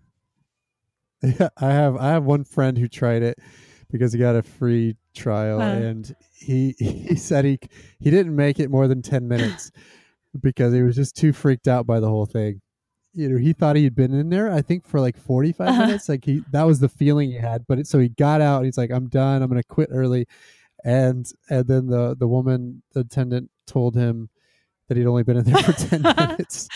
Yeah, 1.22 1.48
I 1.56 1.70
have 1.70 1.96
I 1.96 2.08
have 2.08 2.24
one 2.24 2.44
friend 2.44 2.76
who 2.76 2.86
tried 2.86 3.22
it 3.22 3.38
because 3.90 4.12
he 4.12 4.18
got 4.18 4.36
a 4.36 4.42
free 4.42 4.96
trial, 5.14 5.60
uh, 5.60 5.72
and 5.72 6.14
he 6.34 6.74
he 6.78 7.16
said 7.16 7.44
he 7.44 7.58
he 7.98 8.10
didn't 8.10 8.36
make 8.36 8.58
it 8.60 8.70
more 8.70 8.88
than 8.88 9.00
ten 9.00 9.26
minutes 9.26 9.70
because 10.40 10.72
he 10.72 10.82
was 10.82 10.96
just 10.96 11.16
too 11.16 11.32
freaked 11.32 11.68
out 11.68 11.86
by 11.86 12.00
the 12.00 12.08
whole 12.08 12.26
thing. 12.26 12.60
You 13.12 13.28
know, 13.28 13.38
he 13.38 13.52
thought 13.52 13.76
he 13.76 13.84
had 13.84 13.94
been 13.94 14.12
in 14.12 14.28
there, 14.28 14.50
I 14.50 14.60
think, 14.60 14.86
for 14.86 15.00
like 15.00 15.16
45 15.16 15.68
uh-huh. 15.68 15.86
minutes. 15.86 16.08
Like 16.08 16.24
he, 16.24 16.42
that 16.50 16.64
was 16.64 16.80
the 16.80 16.88
feeling 16.88 17.30
he 17.30 17.36
had. 17.36 17.64
But 17.68 17.78
it, 17.78 17.86
so 17.86 17.98
he 17.98 18.08
got 18.08 18.40
out. 18.40 18.58
And 18.58 18.66
he's 18.66 18.78
like, 18.78 18.90
"I'm 18.90 19.08
done. 19.08 19.42
I'm 19.42 19.48
going 19.48 19.62
to 19.62 19.68
quit 19.68 19.88
early." 19.92 20.26
And 20.84 21.26
and 21.48 21.66
then 21.66 21.86
the 21.86 22.16
the 22.18 22.26
woman, 22.26 22.82
the 22.92 23.00
attendant, 23.00 23.50
told 23.66 23.94
him 23.94 24.30
that 24.88 24.96
he'd 24.96 25.06
only 25.06 25.22
been 25.22 25.38
in 25.38 25.44
there 25.44 25.62
for 25.62 25.72
10 25.72 26.02
minutes 26.16 26.68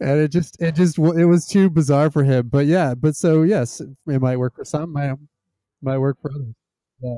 and 0.00 0.20
it 0.20 0.30
just 0.30 0.60
it 0.60 0.74
just 0.74 0.98
it 0.98 1.24
was 1.24 1.46
too 1.46 1.70
bizarre 1.70 2.10
for 2.10 2.22
him 2.22 2.48
but 2.48 2.66
yeah 2.66 2.94
but 2.94 3.16
so 3.16 3.42
yes 3.42 3.80
it 3.80 4.20
might 4.20 4.36
work 4.36 4.54
for 4.54 4.64
some 4.64 4.92
might 4.92 5.14
might 5.80 5.98
work 5.98 6.20
for 6.20 6.30
others 6.30 6.54
yeah 7.00 7.16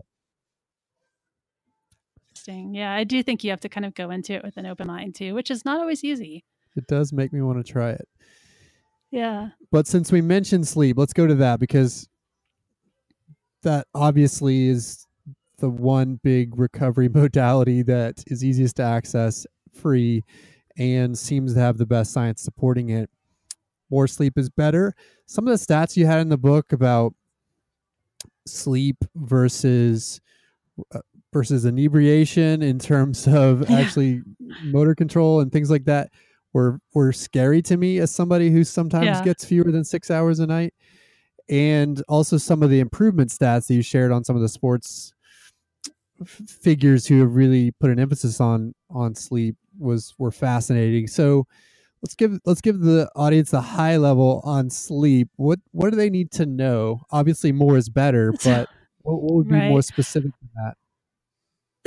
interesting. 2.38 2.74
Yeah, 2.74 2.92
I 2.92 3.04
do 3.04 3.22
think 3.22 3.42
you 3.44 3.50
have 3.50 3.60
to 3.60 3.68
kind 3.68 3.84
of 3.84 3.94
go 3.94 4.10
into 4.10 4.34
it 4.34 4.44
with 4.44 4.56
an 4.56 4.66
open 4.66 4.86
mind 4.86 5.14
too, 5.14 5.34
which 5.34 5.50
is 5.50 5.64
not 5.64 5.80
always 5.80 6.04
easy. 6.04 6.44
It 6.76 6.86
does 6.86 7.12
make 7.12 7.32
me 7.32 7.40
want 7.40 7.64
to 7.64 7.72
try 7.72 7.90
it. 7.90 8.08
Yeah. 9.10 9.48
But 9.72 9.86
since 9.86 10.12
we 10.12 10.20
mentioned 10.20 10.68
sleep, 10.68 10.96
let's 10.98 11.12
go 11.12 11.26
to 11.26 11.34
that 11.36 11.60
because 11.60 12.08
that 13.62 13.86
obviously 13.94 14.68
is 14.68 15.06
the 15.58 15.68
one 15.68 16.20
big 16.22 16.58
recovery 16.58 17.08
modality 17.12 17.82
that 17.82 18.22
is 18.26 18.44
easiest 18.44 18.76
to 18.76 18.82
access, 18.82 19.46
free, 19.72 20.22
and 20.76 21.18
seems 21.18 21.54
to 21.54 21.60
have 21.60 21.78
the 21.78 21.86
best 21.86 22.12
science 22.12 22.42
supporting 22.42 22.90
it. 22.90 23.10
More 23.90 24.06
sleep 24.06 24.36
is 24.36 24.50
better. 24.50 24.94
Some 25.26 25.48
of 25.48 25.58
the 25.58 25.64
stats 25.64 25.96
you 25.96 26.06
had 26.06 26.20
in 26.20 26.28
the 26.28 26.38
book 26.38 26.72
about 26.72 27.14
sleep 28.46 28.96
versus 29.16 30.20
uh, 30.94 31.00
versus 31.32 31.64
inebriation 31.64 32.62
in 32.62 32.78
terms 32.78 33.26
of 33.26 33.60
yeah. 33.70 33.78
actually 33.78 34.22
motor 34.64 34.94
control 34.94 35.40
and 35.40 35.52
things 35.52 35.70
like 35.70 35.84
that 35.84 36.10
were 36.52 36.80
were 36.94 37.12
scary 37.12 37.62
to 37.62 37.76
me 37.76 37.98
as 37.98 38.10
somebody 38.10 38.50
who 38.50 38.64
sometimes 38.64 39.06
yeah. 39.06 39.24
gets 39.24 39.44
fewer 39.44 39.70
than 39.70 39.84
six 39.84 40.10
hours 40.10 40.40
a 40.40 40.46
night 40.46 40.72
and 41.48 42.02
also 42.08 42.36
some 42.36 42.62
of 42.62 42.70
the 42.70 42.80
improvement 42.80 43.30
stats 43.30 43.66
that 43.66 43.74
you 43.74 43.82
shared 43.82 44.12
on 44.12 44.24
some 44.24 44.36
of 44.36 44.42
the 44.42 44.48
sports 44.48 45.12
f- 46.20 46.42
figures 46.48 47.06
who 47.06 47.20
have 47.20 47.34
really 47.34 47.70
put 47.72 47.90
an 47.90 47.98
emphasis 47.98 48.40
on 48.40 48.74
on 48.90 49.14
sleep 49.14 49.56
was 49.78 50.14
were 50.18 50.32
fascinating 50.32 51.06
so 51.06 51.46
let's 52.02 52.14
give 52.14 52.38
let's 52.44 52.60
give 52.60 52.80
the 52.80 53.08
audience 53.14 53.52
a 53.52 53.60
high 53.60 53.96
level 53.96 54.40
on 54.44 54.70
sleep 54.70 55.28
what 55.36 55.58
what 55.72 55.90
do 55.90 55.96
they 55.96 56.10
need 56.10 56.30
to 56.30 56.46
know 56.46 57.00
obviously 57.10 57.52
more 57.52 57.76
is 57.76 57.88
better 57.88 58.32
but 58.44 58.68
what, 59.02 59.22
what 59.22 59.34
would 59.34 59.48
be 59.48 59.54
right. 59.54 59.68
more 59.68 59.82
specific 59.82 60.32
than 60.40 60.50
that 60.54 60.74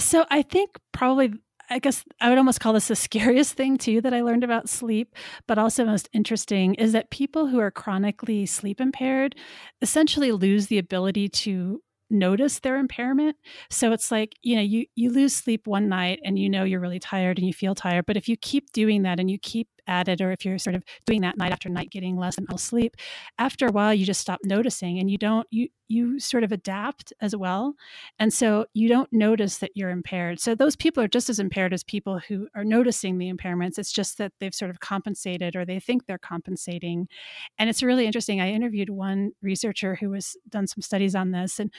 so 0.02 0.26
I 0.30 0.42
think 0.42 0.78
probably 0.92 1.34
I 1.70 1.80
guess 1.80 2.04
I 2.20 2.28
would 2.28 2.38
almost 2.38 2.60
call 2.60 2.74
this 2.74 2.90
the 2.90 2.96
scariest 2.98 3.54
thing 3.58 3.78
too 3.78 4.02
that 4.02 4.14
I 4.14 4.22
learned 4.22 4.44
about 4.44 4.68
sleep, 4.68 5.16
but 5.48 5.58
also 5.58 5.86
most 5.86 6.10
interesting 6.12 6.76
is 6.76 6.92
that 6.92 7.10
people 7.12 7.48
who 7.48 7.60
are 7.60 7.72
chronically 7.72 8.46
sleep 8.46 8.82
impaired 8.82 9.36
essentially 9.82 10.34
lose 10.34 10.68
the 10.68 10.78
ability 10.78 11.30
to 11.30 11.82
notice 12.10 12.60
their 12.60 12.78
impairment. 12.78 13.38
So 13.70 13.94
it's 13.94 14.12
like, 14.12 14.36
you 14.42 14.58
know, 14.58 14.62
you 14.62 14.86
you 14.96 15.12
lose 15.12 15.34
sleep 15.34 15.66
one 15.66 15.88
night 15.88 16.20
and 16.26 16.38
you 16.38 16.50
know 16.50 16.66
you're 16.66 16.82
really 16.82 17.00
tired 17.00 17.38
and 17.38 17.48
you 17.48 17.54
feel 17.54 17.74
tired, 17.74 18.06
but 18.06 18.18
if 18.18 18.28
you 18.28 18.36
keep 18.36 18.72
doing 18.74 19.04
that 19.04 19.20
and 19.20 19.32
you 19.32 19.40
keep 19.40 19.70
at 19.88 20.08
it 20.08 20.22
or 20.22 20.32
if 20.32 20.46
you're 20.46 20.60
sort 20.60 20.76
of 20.76 20.84
doing 21.06 21.22
that 21.22 21.38
night 21.38 21.52
after 21.52 21.70
night 21.70 21.90
getting 21.92 22.16
less 22.18 22.38
and 22.38 22.48
less 22.50 22.64
sleep, 22.64 22.96
after 23.38 23.68
a 23.68 23.72
while 23.72 23.94
you 23.94 24.06
just 24.06 24.22
stop 24.22 24.40
noticing 24.44 25.00
and 25.00 25.10
you 25.12 25.18
don't 25.18 25.48
you 25.52 25.68
you 25.88 26.20
sort 26.22 26.46
of 26.46 26.54
adapt 26.54 27.12
as 27.20 27.36
well. 27.36 27.74
And 28.18 28.32
so 28.34 28.66
you 28.74 28.88
don't 28.88 29.12
notice 29.12 29.58
that 29.58 29.72
you're 29.76 29.90
impaired. 29.90 30.40
So 30.40 30.56
those 30.56 30.78
people 30.78 31.04
are 31.04 31.08
just 31.10 31.30
as 31.30 31.38
impaired 31.38 31.74
as 31.74 31.84
people 31.84 32.20
who 32.20 32.48
are 32.56 32.64
noticing 32.64 33.18
the 33.18 33.30
impairments. 33.30 33.78
It's 33.78 33.92
just 33.92 34.18
that 34.18 34.32
they've 34.40 34.56
sort 34.56 34.72
of 34.72 34.80
compensated 34.80 35.54
or 35.54 35.66
they 35.66 35.82
think 35.82 36.06
they're 36.06 36.18
compensating. 36.18 37.10
And 37.58 37.70
it's 37.70 37.84
really 37.84 38.06
interesting. 38.06 38.40
I 38.40 38.52
interviewed 38.52 38.90
one 38.90 39.32
researcher 39.42 39.96
who 39.96 40.14
has 40.14 40.36
done 40.50 40.68
some 40.68 40.82
studies 40.82 41.14
on 41.16 41.32
this 41.32 41.60
and 41.60 41.72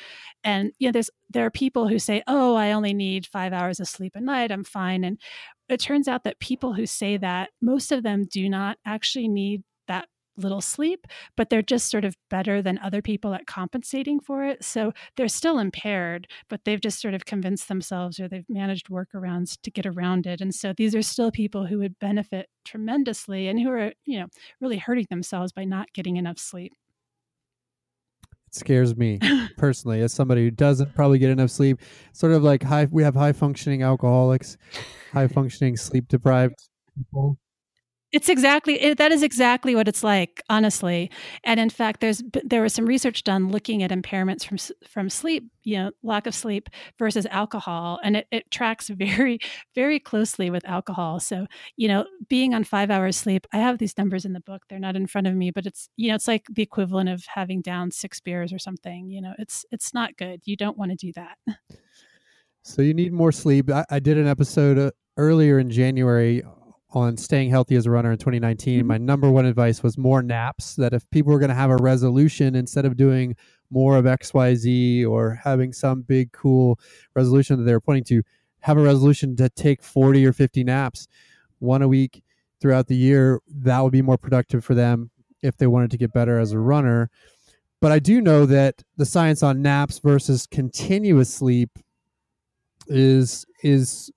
and 0.45 0.73
you 0.79 0.89
know 0.89 0.93
there's 0.93 1.11
there 1.31 1.47
are 1.47 1.51
people 1.51 1.89
who 1.89 1.99
say, 1.99 2.23
"Oh, 2.27 2.55
I 2.57 2.73
only 2.73 2.93
need 2.95 3.27
5 3.27 3.53
hours 3.55 3.81
of 3.81 3.89
sleep 3.89 4.13
a 4.17 4.21
night. 4.21 4.53
I'm 4.53 4.65
fine." 4.65 5.05
And 5.05 5.19
it 5.73 5.81
turns 5.81 6.09
out 6.09 6.25
that 6.25 6.41
people 6.41 6.75
who 6.75 6.87
say 6.87 7.17
that, 7.19 7.51
most 7.61 7.93
of 7.93 8.03
them 8.03 8.25
do 8.31 8.49
not 8.49 8.79
actually 8.85 9.29
need 9.29 9.63
that 9.89 10.09
little 10.37 10.61
sleep, 10.61 11.07
but 11.37 11.51
they're 11.51 11.63
just 11.63 11.91
sort 11.91 12.05
of 12.05 12.17
better 12.31 12.63
than 12.63 12.79
other 12.79 13.03
people 13.03 13.35
at 13.35 13.47
compensating 13.47 14.19
for 14.21 14.45
it. 14.45 14.65
So 14.65 14.93
they're 15.17 15.29
still 15.29 15.59
impaired, 15.59 16.27
but 16.49 16.61
they've 16.65 16.81
just 16.81 17.01
sort 17.01 17.15
of 17.15 17.25
convinced 17.27 17.69
themselves 17.69 18.19
or 18.19 18.29
they've 18.29 18.49
managed 18.49 18.89
workarounds 18.89 19.59
to 19.63 19.71
get 19.71 19.87
around 19.87 20.27
it. 20.27 20.41
And 20.41 20.55
so 20.55 20.73
these 20.77 20.95
are 20.95 21.03
still 21.03 21.31
people 21.31 21.67
who 21.67 21.79
would 21.79 21.99
benefit 21.99 22.49
tremendously 22.65 23.49
and 23.49 23.61
who 23.61 23.71
are, 23.71 23.93
you 24.07 24.21
know, 24.21 24.27
really 24.61 24.79
hurting 24.79 25.07
themselves 25.11 25.53
by 25.53 25.65
not 25.65 25.93
getting 25.93 26.17
enough 26.17 26.39
sleep. 26.39 26.73
Scares 28.53 28.97
me 28.97 29.19
personally 29.57 30.03
as 30.03 30.13
somebody 30.13 30.45
who 30.45 30.51
doesn't 30.51 30.95
probably 30.95 31.19
get 31.19 31.31
enough 31.31 31.51
sleep. 31.51 31.81
Sort 32.13 32.33
of 32.33 32.43
like 32.43 32.63
high 32.63 32.87
we 32.91 33.03
have 33.03 33.15
high 33.15 33.33
functioning 33.33 33.83
alcoholics, 33.83 34.57
high 35.13 35.27
functioning 35.27 35.77
sleep 35.77 36.07
deprived 36.09 36.69
people 36.97 37.39
it's 38.13 38.29
exactly 38.29 38.81
it, 38.81 38.99
that 38.99 39.11
is 39.11 39.23
exactly 39.23 39.75
what 39.75 39.89
it's 39.89 40.05
like, 40.05 40.43
honestly. 40.51 41.11
And 41.45 41.59
in 41.59 41.71
fact, 41.71 42.01
there's 42.01 42.23
there 42.45 42.61
was 42.61 42.75
some 42.75 42.85
research 42.85 43.25
done 43.25 43.51
looking 43.51 43.83
at 43.83 43.91
impairments 43.91 44.45
from 44.45 44.59
from 44.87 45.09
sleep, 45.09 45.51
you 45.65 45.79
know, 45.79 45.91
lack 46.03 46.27
of 46.27 46.35
sleep 46.35 46.69
versus 46.99 47.27
alcohol, 47.31 47.99
and 48.05 48.19
it, 48.19 48.27
it 48.31 48.51
tracks 48.51 48.89
very 48.91 49.39
very 49.75 49.99
closely 49.99 50.51
with 50.51 50.67
alcohol. 50.69 51.21
So 51.21 51.47
you 51.77 51.89
know, 51.89 52.05
being 52.29 52.55
on 52.55 52.65
five 52.65 52.91
hours 52.91 53.17
sleep, 53.17 53.47
I 53.53 53.59
have 53.59 53.79
these 53.79 53.97
numbers 53.97 54.27
in 54.27 54.35
the 54.35 54.41
book. 54.41 54.63
They're 54.69 54.79
not 54.79 54.97
in 54.97 55.07
front 55.07 55.27
of 55.27 55.35
me, 55.35 55.51
but 55.51 55.65
it's 55.65 55.89
you 55.97 56.11
know, 56.11 56.15
it's 56.15 56.29
like 56.29 56.47
the 56.53 56.63
equivalent 56.63 57.09
of 57.09 57.25
having 57.35 57.63
down 57.63 57.91
six 57.91 58.21
beers 58.21 58.53
or 58.53 58.59
something. 58.59 59.09
You 59.09 59.23
know, 59.23 59.33
it's 59.39 59.65
it's 59.71 59.95
not 59.95 60.17
good. 60.19 60.43
You 60.45 60.57
don't 60.57 60.77
want 60.77 60.91
to 60.91 60.97
do 60.97 61.13
that. 61.15 61.39
So 62.65 62.81
you 62.81 62.95
need 62.95 63.13
more 63.13 63.33
sleep. 63.33 63.71
I, 63.71 63.85
I 63.91 63.99
did 63.99 64.19
an 64.19 64.29
episode 64.29 64.79
uh, 64.79 64.91
earlier 65.17 65.59
in 65.59 65.69
January 65.69 66.45
on 66.97 67.17
staying 67.17 67.51
healthy 67.51 67.77
as 67.77 67.87
a 67.87 67.91
runner 67.91 68.13
in 68.13 68.19
2019, 68.19 68.79
mm-hmm. 68.79 68.89
my 68.89 68.99
number 68.99 69.31
one 69.31 69.47
advice 69.47 69.83
was 69.83 69.99
more 69.99 70.23
naps. 70.23 70.77
That 70.77 70.93
if 70.93 71.09
people 71.11 71.33
were 71.33 71.39
going 71.39 71.49
to 71.49 71.55
have 71.55 71.71
a 71.71 71.77
resolution, 71.77 72.55
instead 72.55 72.85
of 72.85 72.97
doing 72.97 73.37
more 73.71 73.97
of 73.97 74.05
XYZ 74.05 75.07
or 75.09 75.41
having 75.43 75.73
some 75.73 76.03
big 76.03 76.33
cool 76.33 76.79
resolution 77.15 77.57
that 77.59 77.65
they 77.65 77.73
were 77.73 77.81
pointing 77.81 78.05
to, 78.05 78.23
have 78.61 78.79
a 78.79 78.83
resolution 78.83 79.35
to 79.37 79.49
take 79.49 79.83
40 79.83 80.25
or 80.25 80.33
50 80.33 80.65
naps, 80.65 81.09
one 81.59 81.83
a 81.83 81.89
week 81.89 82.23
throughout 82.61 82.87
the 82.87 82.97
year. 82.97 83.41
That 83.49 83.81
would 83.81 83.93
be 83.93 84.03
more 84.03 84.19
productive 84.19 84.65
for 84.65 84.75
them 84.75 85.11
if 85.43 85.57
they 85.57 85.67
wanted 85.67 85.91
to 85.91 85.99
get 85.99 86.13
better 86.13 86.39
as 86.39 86.53
a 86.53 86.59
runner. 86.59 87.11
But 87.81 87.91
I 87.91 87.99
do 87.99 88.21
know 88.21 88.47
that 88.47 88.85
the 88.97 89.05
science 89.05 89.43
on 89.43 89.61
naps 89.61 89.99
versus 89.99 90.47
continuous 90.47 91.35
sleep 91.35 91.71
is 92.87 93.45
is 93.63 94.11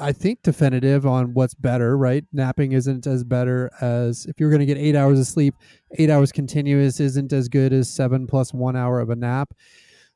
I 0.00 0.12
think 0.12 0.42
definitive 0.42 1.06
on 1.06 1.34
what's 1.34 1.54
better, 1.54 1.96
right? 1.96 2.24
Napping 2.32 2.72
isn't 2.72 3.06
as 3.06 3.22
better 3.22 3.70
as 3.80 4.26
if 4.26 4.40
you're 4.40 4.50
going 4.50 4.60
to 4.60 4.66
get 4.66 4.78
eight 4.78 4.96
hours 4.96 5.20
of 5.20 5.26
sleep, 5.26 5.54
eight 5.98 6.10
hours 6.10 6.32
continuous 6.32 7.00
isn't 7.00 7.32
as 7.32 7.48
good 7.48 7.72
as 7.72 7.88
seven 7.88 8.26
plus 8.26 8.54
one 8.54 8.76
hour 8.76 9.00
of 9.00 9.10
a 9.10 9.16
nap. 9.16 9.52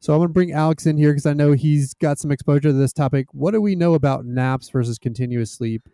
So 0.01 0.13
I'm 0.13 0.19
going 0.19 0.29
to 0.29 0.35
bring 0.35 0.53
Alex 0.53 0.87
in 0.87 0.97
here 0.97 1.13
because 1.13 1.27
I 1.27 1.33
know 1.33 1.53
he's 1.53 1.95
got 1.95 2.19
some 2.19 2.31
exposure 2.31 2.69
to 2.69 2.73
this 2.73 2.93
topic. 2.93 3.27
What 3.33 3.53
do 3.53 3.61
we 3.61 3.75
know 3.75 3.95
about 3.95 4.27
naps 4.27 4.69
versus 4.69 4.99
continuous 4.99 5.51
sleep? 5.51 5.89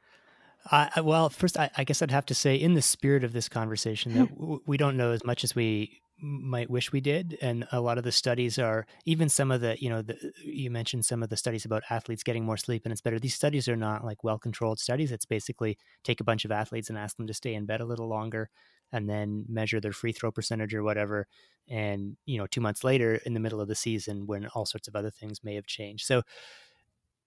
Uh, 0.70 0.88
well, 1.02 1.30
first, 1.30 1.58
I, 1.58 1.70
I, 1.76 1.84
guess 1.84 2.02
I'd 2.02 2.10
have 2.10 2.26
to 2.26 2.34
say, 2.34 2.56
in 2.56 2.74
the 2.74 2.82
spirit 2.82 3.24
of 3.24 3.32
this 3.32 3.48
conversation, 3.48 4.14
that 4.14 4.28
w- 4.38 4.60
we 4.66 4.76
don't 4.76 4.96
know 4.96 5.12
as 5.12 5.24
much 5.24 5.44
as 5.44 5.54
we 5.54 6.02
might 6.22 6.70
wish 6.70 6.92
we 6.92 7.00
did, 7.00 7.38
and 7.40 7.66
a 7.72 7.80
lot 7.80 7.98
of 7.98 8.04
the 8.04 8.12
studies 8.12 8.58
are 8.58 8.86
even 9.04 9.28
some 9.28 9.50
of 9.50 9.60
the, 9.60 9.76
you 9.80 9.88
know, 9.88 10.02
the, 10.02 10.32
you 10.44 10.70
mentioned 10.70 11.04
some 11.04 11.22
of 11.22 11.28
the 11.28 11.36
studies 11.36 11.64
about 11.64 11.82
athletes 11.90 12.22
getting 12.22 12.44
more 12.44 12.56
sleep 12.56 12.82
and 12.84 12.92
it's 12.92 13.00
better. 13.00 13.18
These 13.18 13.34
studies 13.34 13.68
are 13.68 13.76
not 13.76 14.04
like 14.04 14.24
well-controlled 14.24 14.78
studies. 14.78 15.12
It's 15.12 15.24
basically 15.24 15.78
take 16.04 16.20
a 16.20 16.24
bunch 16.24 16.44
of 16.44 16.52
athletes 16.52 16.88
and 16.88 16.98
ask 16.98 17.16
them 17.16 17.26
to 17.26 17.34
stay 17.34 17.54
in 17.54 17.66
bed 17.66 17.80
a 17.80 17.86
little 17.86 18.08
longer, 18.08 18.50
and 18.92 19.08
then 19.08 19.44
measure 19.48 19.80
their 19.80 19.92
free 19.92 20.12
throw 20.12 20.30
percentage 20.30 20.74
or 20.74 20.82
whatever. 20.82 21.26
And 21.68 22.16
you 22.26 22.38
know, 22.38 22.46
two 22.46 22.60
months 22.60 22.84
later, 22.84 23.20
in 23.26 23.34
the 23.34 23.40
middle 23.40 23.60
of 23.60 23.68
the 23.68 23.74
season, 23.74 24.26
when 24.26 24.46
all 24.48 24.66
sorts 24.66 24.88
of 24.88 24.96
other 24.96 25.10
things 25.10 25.44
may 25.44 25.54
have 25.54 25.66
changed, 25.66 26.06
so 26.06 26.22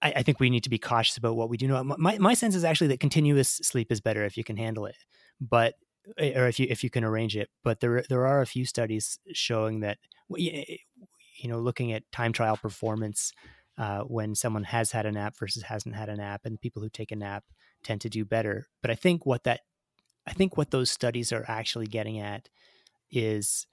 I, 0.02 0.14
I, 0.18 0.24
think 0.24 0.40
we 0.40 0.50
need 0.50 0.64
to 0.66 0.70
be 0.70 0.78
cautious 0.78 1.18
about 1.18 1.38
what 1.38 1.50
we 1.50 1.58
do 1.58 1.68
know. 1.68 1.84
My, 1.84 2.18
my 2.18 2.34
sense 2.34 2.56
is 2.56 2.66
actually 2.66 2.88
that 2.88 3.00
continuous 3.00 3.50
sleep 3.50 3.92
is 3.92 4.02
better 4.02 4.26
if 4.26 4.38
you 4.38 4.44
can 4.44 4.58
handle 4.58 4.86
it, 4.86 4.98
but 5.40 5.76
or 6.18 6.48
if 6.48 6.60
you 6.60 6.68
if 6.70 6.84
you 6.84 6.90
can 6.90 7.04
arrange 7.04 7.36
it. 7.36 7.50
But 7.64 7.80
there 7.80 8.04
there 8.10 8.26
are 8.28 8.42
a 8.42 8.48
few 8.48 8.66
studies 8.66 9.20
showing 9.34 9.82
that 9.82 9.98
you 10.38 11.50
know 11.50 11.60
looking 11.60 11.92
at 11.92 12.12
time 12.12 12.34
trial 12.34 12.58
performance 12.58 13.32
uh, 13.78 14.02
when 14.02 14.36
someone 14.36 14.64
has 14.66 14.92
had 14.92 15.06
a 15.06 15.12
nap 15.12 15.36
versus 15.38 15.64
hasn't 15.64 15.96
had 15.96 16.10
a 16.10 16.16
nap, 16.16 16.42
and 16.46 16.62
people 16.62 16.82
who 16.82 16.90
take 16.90 17.12
a 17.12 17.16
nap 17.16 17.44
tend 17.84 18.02
to 18.02 18.10
do 18.10 18.26
better. 18.26 18.68
But 18.82 18.92
I 18.92 18.96
think 18.96 19.26
what 19.26 19.44
that 19.44 19.62
I 20.26 20.34
think 20.34 20.58
what 20.58 20.72
those 20.72 20.92
studies 20.92 21.32
are 21.32 21.46
actually 21.48 21.88
getting 21.88 22.20
at 22.20 22.50
is 23.12 23.68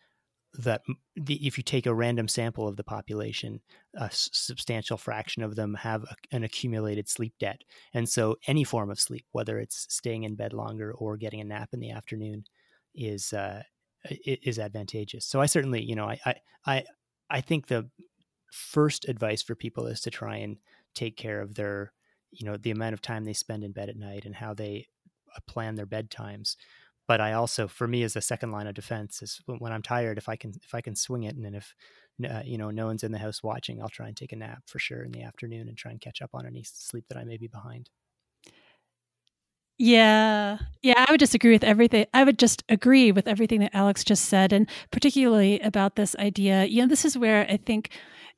that 0.54 0.82
the, 1.16 1.46
if 1.46 1.56
you 1.56 1.62
take 1.62 1.86
a 1.86 1.94
random 1.94 2.28
sample 2.28 2.66
of 2.66 2.76
the 2.76 2.84
population, 2.84 3.60
a 3.96 4.04
s- 4.04 4.30
substantial 4.32 4.96
fraction 4.96 5.42
of 5.42 5.54
them 5.54 5.74
have 5.74 6.02
a, 6.04 6.16
an 6.32 6.42
accumulated 6.42 7.08
sleep 7.08 7.34
debt. 7.38 7.62
And 7.94 8.08
so 8.08 8.36
any 8.46 8.64
form 8.64 8.90
of 8.90 9.00
sleep, 9.00 9.26
whether 9.32 9.58
it's 9.58 9.86
staying 9.88 10.24
in 10.24 10.34
bed 10.34 10.52
longer 10.52 10.92
or 10.92 11.16
getting 11.16 11.40
a 11.40 11.44
nap 11.44 11.70
in 11.72 11.80
the 11.80 11.90
afternoon, 11.90 12.44
is 12.94 13.32
uh, 13.32 13.62
is 14.24 14.58
advantageous. 14.58 15.24
So 15.24 15.40
I 15.40 15.46
certainly, 15.46 15.82
you 15.82 15.94
know, 15.94 16.06
I, 16.06 16.18
I 16.26 16.34
I 16.66 16.84
I 17.30 17.40
think 17.40 17.66
the 17.66 17.88
first 18.52 19.08
advice 19.08 19.42
for 19.42 19.54
people 19.54 19.86
is 19.86 20.00
to 20.00 20.10
try 20.10 20.38
and 20.38 20.56
take 20.94 21.16
care 21.16 21.40
of 21.40 21.54
their, 21.54 21.92
you 22.32 22.44
know, 22.44 22.56
the 22.56 22.72
amount 22.72 22.94
of 22.94 23.00
time 23.00 23.24
they 23.24 23.32
spend 23.32 23.62
in 23.62 23.72
bed 23.72 23.88
at 23.88 23.96
night 23.96 24.24
and 24.24 24.34
how 24.34 24.54
they 24.54 24.88
uh, 25.36 25.40
plan 25.46 25.76
their 25.76 25.86
bedtimes 25.86 26.56
but 27.10 27.20
I 27.20 27.32
also, 27.32 27.66
for 27.66 27.88
me, 27.88 28.04
as 28.04 28.14
a 28.14 28.20
second 28.20 28.52
line 28.52 28.68
of 28.68 28.74
defense, 28.74 29.20
is 29.20 29.40
when 29.44 29.72
I'm 29.72 29.82
tired, 29.82 30.16
if 30.16 30.28
I 30.28 30.36
can, 30.36 30.52
if 30.62 30.76
I 30.76 30.80
can 30.80 30.94
swing 30.94 31.24
it, 31.24 31.34
and 31.34 31.44
then 31.44 31.56
if 31.56 31.74
uh, 32.24 32.42
you 32.44 32.56
know 32.56 32.70
no 32.70 32.86
one's 32.86 33.02
in 33.02 33.10
the 33.10 33.18
house 33.18 33.42
watching, 33.42 33.82
I'll 33.82 33.88
try 33.88 34.06
and 34.06 34.16
take 34.16 34.30
a 34.30 34.36
nap 34.36 34.62
for 34.66 34.78
sure 34.78 35.02
in 35.02 35.10
the 35.10 35.24
afternoon 35.24 35.66
and 35.66 35.76
try 35.76 35.90
and 35.90 36.00
catch 36.00 36.22
up 36.22 36.30
on 36.34 36.46
any 36.46 36.62
sleep 36.62 37.06
that 37.08 37.18
I 37.18 37.24
may 37.24 37.36
be 37.36 37.48
behind. 37.48 37.90
Yeah. 39.76 40.58
Yeah, 40.82 41.04
I 41.04 41.10
would 41.10 41.18
disagree 41.18 41.50
with 41.50 41.64
everything. 41.64 42.06
I 42.14 42.22
would 42.22 42.38
just 42.38 42.62
agree 42.68 43.10
with 43.10 43.26
everything 43.26 43.58
that 43.58 43.74
Alex 43.74 44.04
just 44.04 44.26
said 44.26 44.52
and 44.52 44.68
particularly 44.92 45.58
about 45.58 45.96
this 45.96 46.14
idea. 46.14 46.64
You 46.66 46.82
know, 46.82 46.88
this 46.88 47.04
is 47.04 47.18
where 47.18 47.44
I 47.50 47.56
think 47.56 47.90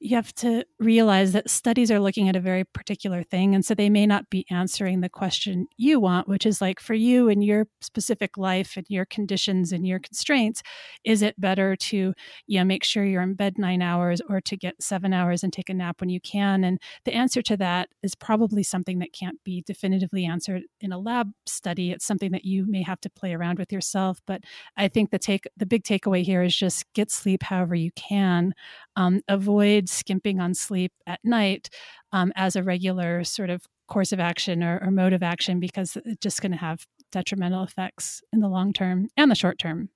you 0.03 0.17
have 0.17 0.35
to 0.35 0.65
realize 0.81 1.31
that 1.33 1.49
studies 1.49 1.89
are 1.89 2.01
looking 2.01 2.29
at 2.29 2.35
a 2.35 2.41
very 2.41 2.65
particular 2.65 3.23
thing. 3.23 3.55
And 3.55 3.65
so 3.65 3.73
they 3.73 3.89
may 3.89 4.05
not 4.05 4.29
be 4.31 4.45
answering 4.51 5.01
the 5.01 5.09
question 5.09 5.69
you 5.77 6.01
want, 6.01 6.27
which 6.27 6.45
is 6.45 6.61
like 6.61 6.81
for 6.81 6.95
you 6.95 7.29
and 7.29 7.45
your 7.45 7.69
specific 7.81 8.37
life 8.37 8.77
and 8.77 8.85
your 8.89 9.05
conditions 9.05 9.71
and 9.71 9.87
your 9.87 10.01
constraints, 10.01 10.61
is 11.05 11.23
it 11.23 11.41
better 11.41 11.77
to, 11.77 12.15
you 12.49 12.59
know, 12.59 12.65
make 12.65 12.83
sure 12.83 13.05
you're 13.05 13.23
in 13.23 13.35
bed 13.35 13.59
nine 13.59 13.81
hours 13.81 14.21
or 14.29 14.41
to 14.41 14.57
get 14.57 14.83
seven 14.83 15.13
hours 15.13 15.45
and 15.45 15.53
take 15.53 15.69
a 15.69 15.75
nap 15.75 16.01
when 16.01 16.11
you 16.11 16.21
can? 16.21 16.65
And 16.65 16.81
the 17.05 17.15
answer 17.15 17.41
to 17.43 17.57
that 17.59 17.89
is 18.03 18.17
probably 18.17 18.65
something 18.65 18.99
that 18.99 19.13
can't 19.13 19.43
be 19.45 19.63
definitively 19.65 20.25
answered 20.25 20.63
in 20.81 20.91
a 20.91 20.99
lab 20.99 21.31
study. 21.47 21.93
It's 21.93 22.05
something 22.05 22.33
that 22.33 22.45
you 22.45 22.67
may 22.67 22.83
have 22.83 23.01
to 23.03 23.11
play 23.11 23.35
around 23.35 23.61
with 23.61 23.73
yourself. 23.73 24.21
But 24.27 24.43
I 24.77 24.89
think 24.89 25.13
the 25.13 25.19
take 25.21 25.47
the 25.57 25.67
big 25.67 25.85
takeaway 25.85 26.25
here 26.25 26.43
is 26.43 26.57
just 26.57 26.93
get 26.93 27.13
sleep 27.13 27.45
however 27.45 27.77
you 27.77 27.93
can. 27.93 28.53
Um, 28.97 29.21
avoid 29.29 29.89
skimping 29.93 30.41
on 30.41 30.55
sleep 30.55 30.93
at 31.07 31.21
night 31.25 31.71
um, 32.13 32.33
as 32.37 32.57
a 32.57 32.63
regular 32.63 33.25
sort 33.25 33.51
of 33.51 33.63
course 33.89 34.13
of 34.13 34.21
action 34.21 34.63
or, 34.63 34.79
or 34.83 34.91
mode 34.91 35.13
of 35.13 35.23
action 35.23 35.61
because 35.61 35.97
it's 36.05 36.21
just 36.21 36.41
going 36.41 36.53
to 36.53 36.59
have 36.59 36.87
detrimental 37.11 37.63
effects 37.63 38.23
in 38.33 38.41
the 38.41 38.49
long 38.49 38.73
term 38.73 39.09
and 39.17 39.31
the 39.31 39.35
short 39.35 39.59
term. 39.59 39.91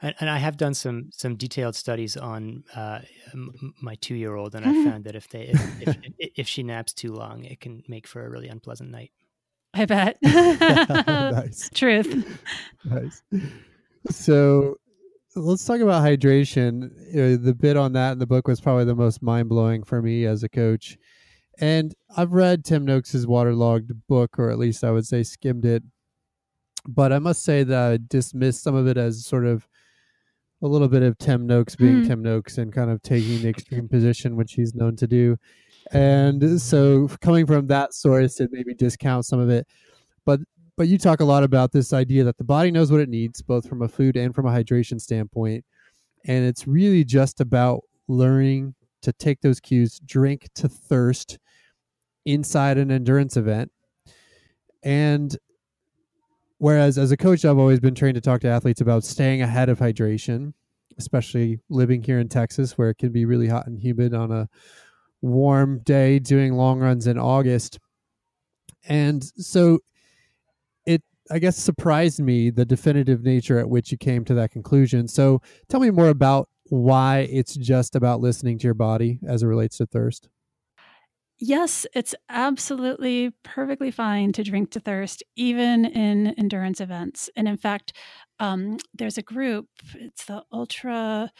And, 0.00 0.14
and 0.20 0.30
I 0.30 0.38
have 0.38 0.56
done 0.56 0.74
some 0.74 1.10
some 1.12 1.36
detailed 1.36 1.74
studies 1.74 2.16
on 2.16 2.64
uh, 2.74 3.00
m- 3.32 3.74
my 3.80 3.94
two 3.96 4.14
year 4.14 4.34
old, 4.34 4.54
and 4.54 4.64
I 4.64 4.72
found 4.84 5.04
that 5.04 5.14
if 5.14 5.28
they 5.28 5.42
if, 5.42 5.80
if, 5.80 6.30
if, 6.36 6.48
she 6.48 6.62
naps 6.62 6.92
too 6.92 7.12
long, 7.12 7.44
it 7.44 7.60
can 7.60 7.82
make 7.88 8.06
for 8.06 8.24
a 8.24 8.28
really 8.28 8.48
unpleasant 8.48 8.90
night. 8.90 9.12
I 9.72 9.86
bet. 9.86 10.18
nice. 10.22 11.70
Truth. 11.74 12.38
Nice. 12.84 13.22
So 14.10 14.76
let's 15.36 15.64
talk 15.64 15.80
about 15.80 16.02
hydration. 16.02 16.90
Uh, 17.10 17.42
the 17.42 17.54
bit 17.54 17.76
on 17.76 17.92
that 17.92 18.12
in 18.12 18.18
the 18.18 18.26
book 18.26 18.46
was 18.46 18.60
probably 18.60 18.84
the 18.84 18.94
most 18.94 19.22
mind 19.22 19.48
blowing 19.48 19.82
for 19.82 20.00
me 20.00 20.26
as 20.26 20.42
a 20.42 20.48
coach. 20.48 20.96
And 21.58 21.94
I've 22.16 22.32
read 22.32 22.64
Tim 22.64 22.84
Noakes's 22.84 23.26
waterlogged 23.26 23.92
book, 24.08 24.38
or 24.38 24.50
at 24.50 24.58
least 24.58 24.84
I 24.84 24.90
would 24.90 25.06
say 25.06 25.22
skimmed 25.22 25.64
it. 25.64 25.82
But 26.86 27.12
I 27.12 27.18
must 27.18 27.42
say 27.42 27.62
that 27.62 27.92
I 27.92 27.98
dismissed 28.08 28.62
some 28.62 28.74
of 28.74 28.86
it 28.86 28.96
as 28.96 29.24
sort 29.24 29.46
of 29.46 29.66
a 30.62 30.66
little 30.66 30.88
bit 30.88 31.02
of 31.02 31.18
Tim 31.18 31.46
Noakes 31.46 31.76
being 31.76 32.02
mm. 32.02 32.06
Tim 32.06 32.22
Noakes 32.22 32.58
and 32.58 32.72
kind 32.72 32.90
of 32.90 33.02
taking 33.02 33.42
the 33.42 33.48
extreme 33.48 33.88
position, 33.88 34.36
which 34.36 34.52
he's 34.52 34.74
known 34.74 34.96
to 34.96 35.06
do. 35.06 35.36
And 35.92 36.60
so, 36.60 37.08
coming 37.20 37.46
from 37.46 37.66
that 37.68 37.94
source, 37.94 38.40
it 38.40 38.50
maybe 38.52 38.74
discount 38.74 39.26
some 39.26 39.38
of 39.38 39.50
it. 39.50 39.66
But 40.24 40.40
but 40.76 40.88
you 40.88 40.98
talk 40.98 41.20
a 41.20 41.24
lot 41.24 41.44
about 41.44 41.72
this 41.72 41.92
idea 41.92 42.24
that 42.24 42.38
the 42.38 42.44
body 42.44 42.70
knows 42.70 42.90
what 42.90 43.00
it 43.00 43.08
needs, 43.08 43.42
both 43.42 43.68
from 43.68 43.82
a 43.82 43.88
food 43.88 44.16
and 44.16 44.34
from 44.34 44.46
a 44.46 44.50
hydration 44.50 45.00
standpoint. 45.00 45.64
And 46.26 46.44
it's 46.44 46.66
really 46.66 47.04
just 47.04 47.40
about 47.40 47.82
learning 48.08 48.74
to 49.02 49.12
take 49.12 49.40
those 49.40 49.60
cues, 49.60 50.00
drink 50.04 50.48
to 50.56 50.68
thirst 50.68 51.38
inside 52.24 52.78
an 52.78 52.90
endurance 52.90 53.36
event. 53.36 53.70
And 54.82 55.36
whereas 56.58 56.98
as 56.98 57.12
a 57.12 57.16
coach, 57.16 57.44
I've 57.44 57.58
always 57.58 57.80
been 57.80 57.94
trained 57.94 58.16
to 58.16 58.20
talk 58.20 58.40
to 58.40 58.48
athletes 58.48 58.80
about 58.80 59.04
staying 59.04 59.42
ahead 59.42 59.68
of 59.68 59.78
hydration, 59.78 60.54
especially 60.98 61.60
living 61.68 62.02
here 62.02 62.18
in 62.18 62.28
Texas 62.28 62.76
where 62.76 62.90
it 62.90 62.98
can 62.98 63.12
be 63.12 63.26
really 63.26 63.48
hot 63.48 63.66
and 63.66 63.78
humid 63.78 64.14
on 64.14 64.32
a 64.32 64.48
warm 65.20 65.80
day 65.80 66.18
doing 66.18 66.54
long 66.54 66.80
runs 66.80 67.06
in 67.06 67.18
August. 67.18 67.78
And 68.86 69.24
so 69.24 69.80
I 71.30 71.38
guess 71.38 71.56
surprised 71.56 72.20
me 72.20 72.50
the 72.50 72.64
definitive 72.64 73.22
nature 73.22 73.58
at 73.58 73.68
which 73.68 73.90
you 73.90 73.98
came 73.98 74.24
to 74.26 74.34
that 74.34 74.50
conclusion. 74.50 75.08
So 75.08 75.40
tell 75.68 75.80
me 75.80 75.90
more 75.90 76.08
about 76.08 76.48
why 76.68 77.28
it's 77.30 77.54
just 77.54 77.94
about 77.96 78.20
listening 78.20 78.58
to 78.58 78.64
your 78.64 78.74
body 78.74 79.20
as 79.26 79.42
it 79.42 79.46
relates 79.46 79.78
to 79.78 79.86
thirst. 79.86 80.28
Yes, 81.38 81.84
it's 81.94 82.14
absolutely 82.28 83.32
perfectly 83.42 83.90
fine 83.90 84.32
to 84.32 84.44
drink 84.44 84.70
to 84.70 84.80
thirst, 84.80 85.22
even 85.34 85.84
in 85.84 86.28
endurance 86.38 86.80
events. 86.80 87.28
And 87.36 87.48
in 87.48 87.56
fact, 87.56 87.92
um, 88.38 88.78
there's 88.94 89.18
a 89.18 89.22
group. 89.22 89.66
It's 89.94 90.26
the 90.26 90.44
ultra 90.52 91.32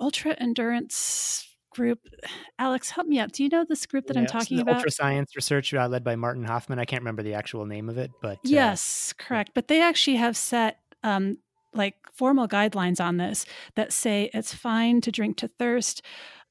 ultra 0.00 0.34
endurance 0.38 1.46
group. 1.70 2.00
Alex, 2.58 2.90
help 2.90 3.06
me 3.06 3.18
out. 3.18 3.32
Do 3.32 3.42
you 3.42 3.48
know 3.48 3.64
this 3.68 3.86
group 3.86 4.06
that 4.06 4.16
yeah, 4.16 4.22
I'm 4.22 4.26
talking 4.26 4.58
so 4.58 4.62
about? 4.62 4.76
Ultra 4.76 4.90
science 4.90 5.34
research 5.36 5.72
uh, 5.72 5.88
led 5.88 6.04
by 6.04 6.16
Martin 6.16 6.44
Hoffman. 6.44 6.78
I 6.78 6.84
can't 6.84 7.02
remember 7.02 7.22
the 7.22 7.34
actual 7.34 7.66
name 7.66 7.88
of 7.88 7.98
it, 7.98 8.10
but 8.20 8.38
uh, 8.38 8.40
yes, 8.44 9.14
correct. 9.16 9.52
But 9.54 9.68
they 9.68 9.80
actually 9.80 10.16
have 10.16 10.36
set 10.36 10.78
um, 11.02 11.38
like 11.72 11.94
formal 12.12 12.48
guidelines 12.48 13.00
on 13.00 13.16
this 13.16 13.46
that 13.76 13.92
say 13.92 14.30
it's 14.34 14.54
fine 14.54 15.00
to 15.02 15.12
drink 15.12 15.36
to 15.38 15.48
thirst, 15.48 16.02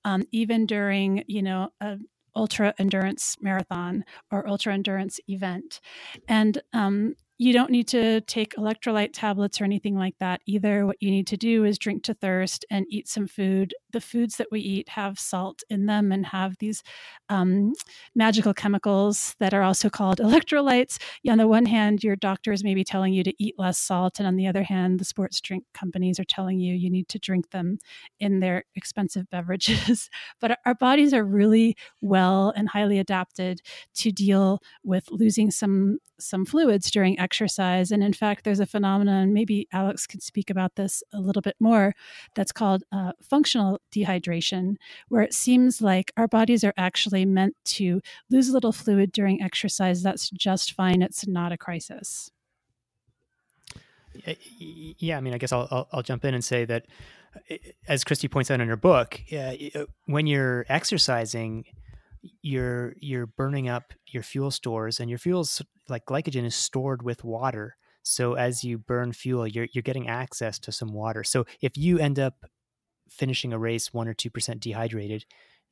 um, 0.06 0.26
even 0.32 0.66
during 0.66 1.24
you 1.28 1.42
know 1.42 1.70
a 1.82 1.98
ultra 2.36 2.74
endurance 2.78 3.38
marathon 3.42 4.06
or 4.32 4.48
ultra 4.48 4.74
endurance 4.74 5.20
event, 5.28 5.80
and 6.28 6.62
um, 6.74 7.16
you 7.42 7.54
don't 7.54 7.72
need 7.72 7.88
to 7.88 8.20
take 8.22 8.54
electrolyte 8.56 9.12
tablets 9.14 9.62
or 9.62 9.64
anything 9.64 9.96
like 9.96 10.16
that 10.20 10.42
either. 10.46 10.86
What 10.86 10.98
you 11.00 11.10
need 11.10 11.26
to 11.28 11.38
do 11.38 11.64
is 11.64 11.78
drink 11.78 12.04
to 12.04 12.14
thirst 12.14 12.66
and 12.70 12.86
eat 12.90 13.08
some 13.08 13.28
food. 13.28 13.74
The 13.94 14.02
foods 14.02 14.36
that 14.36 14.48
we 14.52 14.60
eat 14.60 14.90
have 14.90 15.18
salt 15.18 15.64
in 15.70 15.86
them 15.86 16.12
and 16.12 16.26
have 16.26 16.58
these 16.60 16.84
um, 17.30 17.72
magical 18.14 18.54
chemicals 18.54 19.38
that 19.40 19.54
are 19.54 19.64
also 19.64 19.90
called 19.90 20.18
electrolytes. 20.20 21.00
On 21.30 21.38
the 21.38 21.48
one 21.48 21.66
hand, 21.66 22.04
your 22.04 22.18
doctors 22.18 22.62
may 22.62 22.76
be 22.76 22.84
telling 22.84 23.14
you 23.14 23.24
to 23.24 23.34
eat 23.42 23.56
less 23.58 23.78
salt, 23.78 24.20
and 24.20 24.28
on 24.28 24.36
the 24.36 24.48
other 24.48 24.64
hand, 24.64 25.00
the 25.00 25.06
sports 25.06 25.40
drink 25.40 25.64
companies 25.74 26.20
are 26.20 26.26
telling 26.26 26.60
you 26.60 26.76
you 26.76 26.90
need 26.90 27.08
to 27.08 27.20
drink 27.20 27.52
them 27.52 27.80
in 28.20 28.42
their 28.42 28.66
expensive 28.76 29.30
beverages. 29.32 30.10
but 30.42 30.60
our 30.66 30.76
bodies 30.76 31.14
are 31.14 31.24
really 31.24 31.78
well 32.02 32.52
and 32.58 32.68
highly 32.68 33.00
adapted 33.00 33.62
to 33.96 34.12
deal 34.12 34.60
with 34.84 35.06
losing 35.10 35.52
some 35.52 36.00
some 36.20 36.46
fluids 36.46 36.92
during 36.92 37.20
exercise. 37.20 37.29
And 37.32 38.04
in 38.04 38.14
fact, 38.14 38.44
there's 38.44 38.60
a 38.60 38.66
phenomenon, 38.66 39.34
maybe 39.34 39.68
Alex 39.72 40.08
could 40.08 40.22
speak 40.22 40.50
about 40.50 40.76
this 40.76 41.04
a 41.14 41.20
little 41.20 41.42
bit 41.42 41.56
more, 41.60 41.94
that's 42.36 42.52
called 42.52 42.84
uh, 42.92 43.14
functional 43.22 43.80
dehydration, 43.92 44.76
where 45.10 45.22
it 45.22 45.34
seems 45.34 45.82
like 45.82 46.12
our 46.18 46.28
bodies 46.28 46.64
are 46.64 46.74
actually 46.78 47.26
meant 47.26 47.56
to 47.66 48.02
lose 48.30 48.50
a 48.50 48.54
little 48.54 48.72
fluid 48.72 49.12
during 49.12 49.42
exercise. 49.42 50.04
That's 50.04 50.30
just 50.32 50.74
fine, 50.74 51.02
it's 51.02 51.28
not 51.28 51.52
a 51.52 51.58
crisis. 51.58 52.32
Yeah, 54.58 55.18
I 55.18 55.22
mean, 55.22 55.34
I 55.34 55.38
guess 55.38 55.52
I'll, 55.52 55.68
I'll, 55.72 55.88
I'll 55.92 56.04
jump 56.04 56.26
in 56.26 56.34
and 56.34 56.44
say 56.44 56.66
that, 56.66 56.86
uh, 57.52 57.56
as 57.88 58.04
Christie 58.04 58.28
points 58.28 58.50
out 58.52 58.60
in 58.60 58.68
her 58.68 58.76
book, 58.76 59.22
uh, 59.32 59.54
when 60.06 60.28
you're 60.28 60.66
exercising, 60.68 61.66
you're 62.42 62.94
you're 63.00 63.26
burning 63.26 63.70
up 63.70 63.94
your 64.08 64.24
fuel 64.24 64.52
stores 64.52 65.00
and 65.00 65.10
your 65.10 65.20
fuels 65.20 65.62
like 65.88 66.06
glycogen 66.06 66.46
is 66.46 66.56
stored 66.56 67.02
with 67.02 67.24
water. 67.24 67.76
So 68.04 68.34
as 68.34 68.64
you 68.64 68.78
burn 68.78 69.14
fuel 69.14 69.48
you're 69.48 69.68
you're 69.72 69.82
getting 69.82 70.08
access 70.08 70.60
to 70.60 70.72
some 70.72 70.94
water. 70.94 71.24
So 71.24 71.46
if 71.62 71.78
you 71.78 72.00
end 72.00 72.20
up 72.20 72.46
finishing 73.10 73.54
a 73.54 73.60
race 73.60 73.94
1 73.94 74.08
or 74.08 74.14
2% 74.14 74.60
dehydrated 74.60 75.26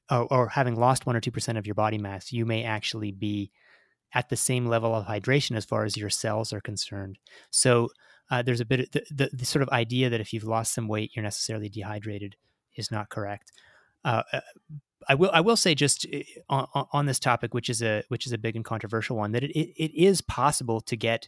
or, 0.09 0.27
or 0.33 0.49
having 0.49 0.75
lost 0.75 1.05
1 1.05 1.15
or 1.15 1.21
2% 1.21 1.57
of 1.57 1.67
your 1.67 1.75
body 1.75 1.97
mass 1.97 2.31
you 2.31 2.45
may 2.45 2.63
actually 2.63 3.11
be 3.11 3.51
at 4.13 4.29
the 4.29 4.37
same 4.37 4.67
level 4.67 4.95
of 4.95 5.05
hydration 5.05 5.55
as 5.55 5.65
far 5.65 5.83
as 5.83 5.97
your 5.97 6.09
cells 6.09 6.53
are 6.53 6.61
concerned. 6.61 7.19
So 7.51 7.89
uh, 8.31 8.41
there's 8.41 8.61
a 8.61 8.65
bit 8.65 8.79
of 8.79 8.91
the, 8.91 9.03
the, 9.11 9.29
the, 9.33 9.45
sort 9.45 9.63
of 9.63 9.69
idea 9.69 10.09
that 10.09 10.21
if 10.21 10.33
you've 10.33 10.43
lost 10.43 10.73
some 10.73 10.87
weight 10.87 11.11
you're 11.13 11.23
necessarily 11.23 11.69
dehydrated 11.69 12.35
is 12.75 12.89
not 12.89 13.09
correct. 13.09 13.51
Uh, 14.05 14.23
uh 14.31 14.41
I 15.07 15.15
will 15.15 15.29
I 15.33 15.41
will 15.41 15.57
say 15.57 15.75
just 15.75 16.05
eh, 16.11 16.23
on, 16.49 16.67
on, 16.91 17.05
this 17.05 17.19
topic, 17.19 17.53
which 17.53 17.69
is 17.69 17.81
a 17.81 18.03
which 18.09 18.25
is 18.25 18.33
a 18.33 18.37
big 18.37 18.55
and 18.55 18.65
controversial 18.65 19.17
one, 19.17 19.31
that 19.31 19.43
it, 19.43 19.51
it, 19.51 19.83
it 19.83 19.91
is 19.95 20.21
possible 20.21 20.81
to 20.81 20.95
get 20.95 21.27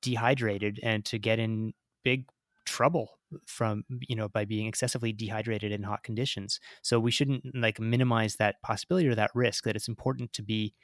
dehydrated 0.00 0.80
and 0.82 1.04
to 1.04 1.18
get 1.18 1.38
in 1.38 1.74
big 2.02 2.26
trouble 2.64 3.18
from 3.46 3.84
you 4.00 4.16
know 4.16 4.28
by 4.28 4.44
being 4.44 4.66
excessively 4.66 5.12
dehydrated 5.12 5.72
in 5.72 5.82
hot 5.82 6.02
conditions. 6.02 6.60
So 6.82 6.98
we 6.98 7.10
shouldn't 7.10 7.54
like 7.54 7.80
minimize 7.80 8.36
that 8.36 8.60
possibility 8.62 9.08
or 9.08 9.14
that 9.14 9.30
risk. 9.34 9.64
That 9.64 9.76
it's 9.76 9.88
important 9.88 10.32
to 10.34 10.42
be 10.42 10.74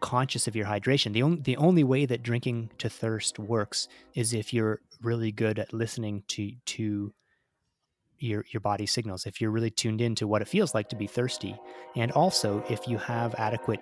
conscious 0.00 0.46
of 0.46 0.56
your 0.56 0.66
hydration. 0.66 1.12
The 1.12 1.22
only 1.22 1.40
the 1.40 1.56
only 1.56 1.84
way 1.84 2.06
that 2.06 2.22
drinking 2.22 2.70
to 2.78 2.88
thirst 2.88 3.38
works 3.38 3.88
is 4.14 4.32
if 4.32 4.52
you're 4.52 4.80
really 5.02 5.32
good 5.32 5.58
at 5.58 5.72
listening 5.72 6.24
to 6.28 6.52
to 6.66 7.12
your 8.18 8.44
your 8.50 8.60
body 8.60 8.86
signals 8.86 9.26
if 9.26 9.40
you're 9.40 9.50
really 9.50 9.70
tuned 9.70 10.00
in 10.00 10.14
to 10.16 10.26
what 10.26 10.42
it 10.42 10.48
feels 10.48 10.74
like 10.74 10.88
to 10.88 10.96
be 10.96 11.06
thirsty. 11.06 11.56
And 11.96 12.12
also 12.12 12.64
if 12.68 12.86
you 12.88 12.98
have 12.98 13.34
adequate 13.36 13.80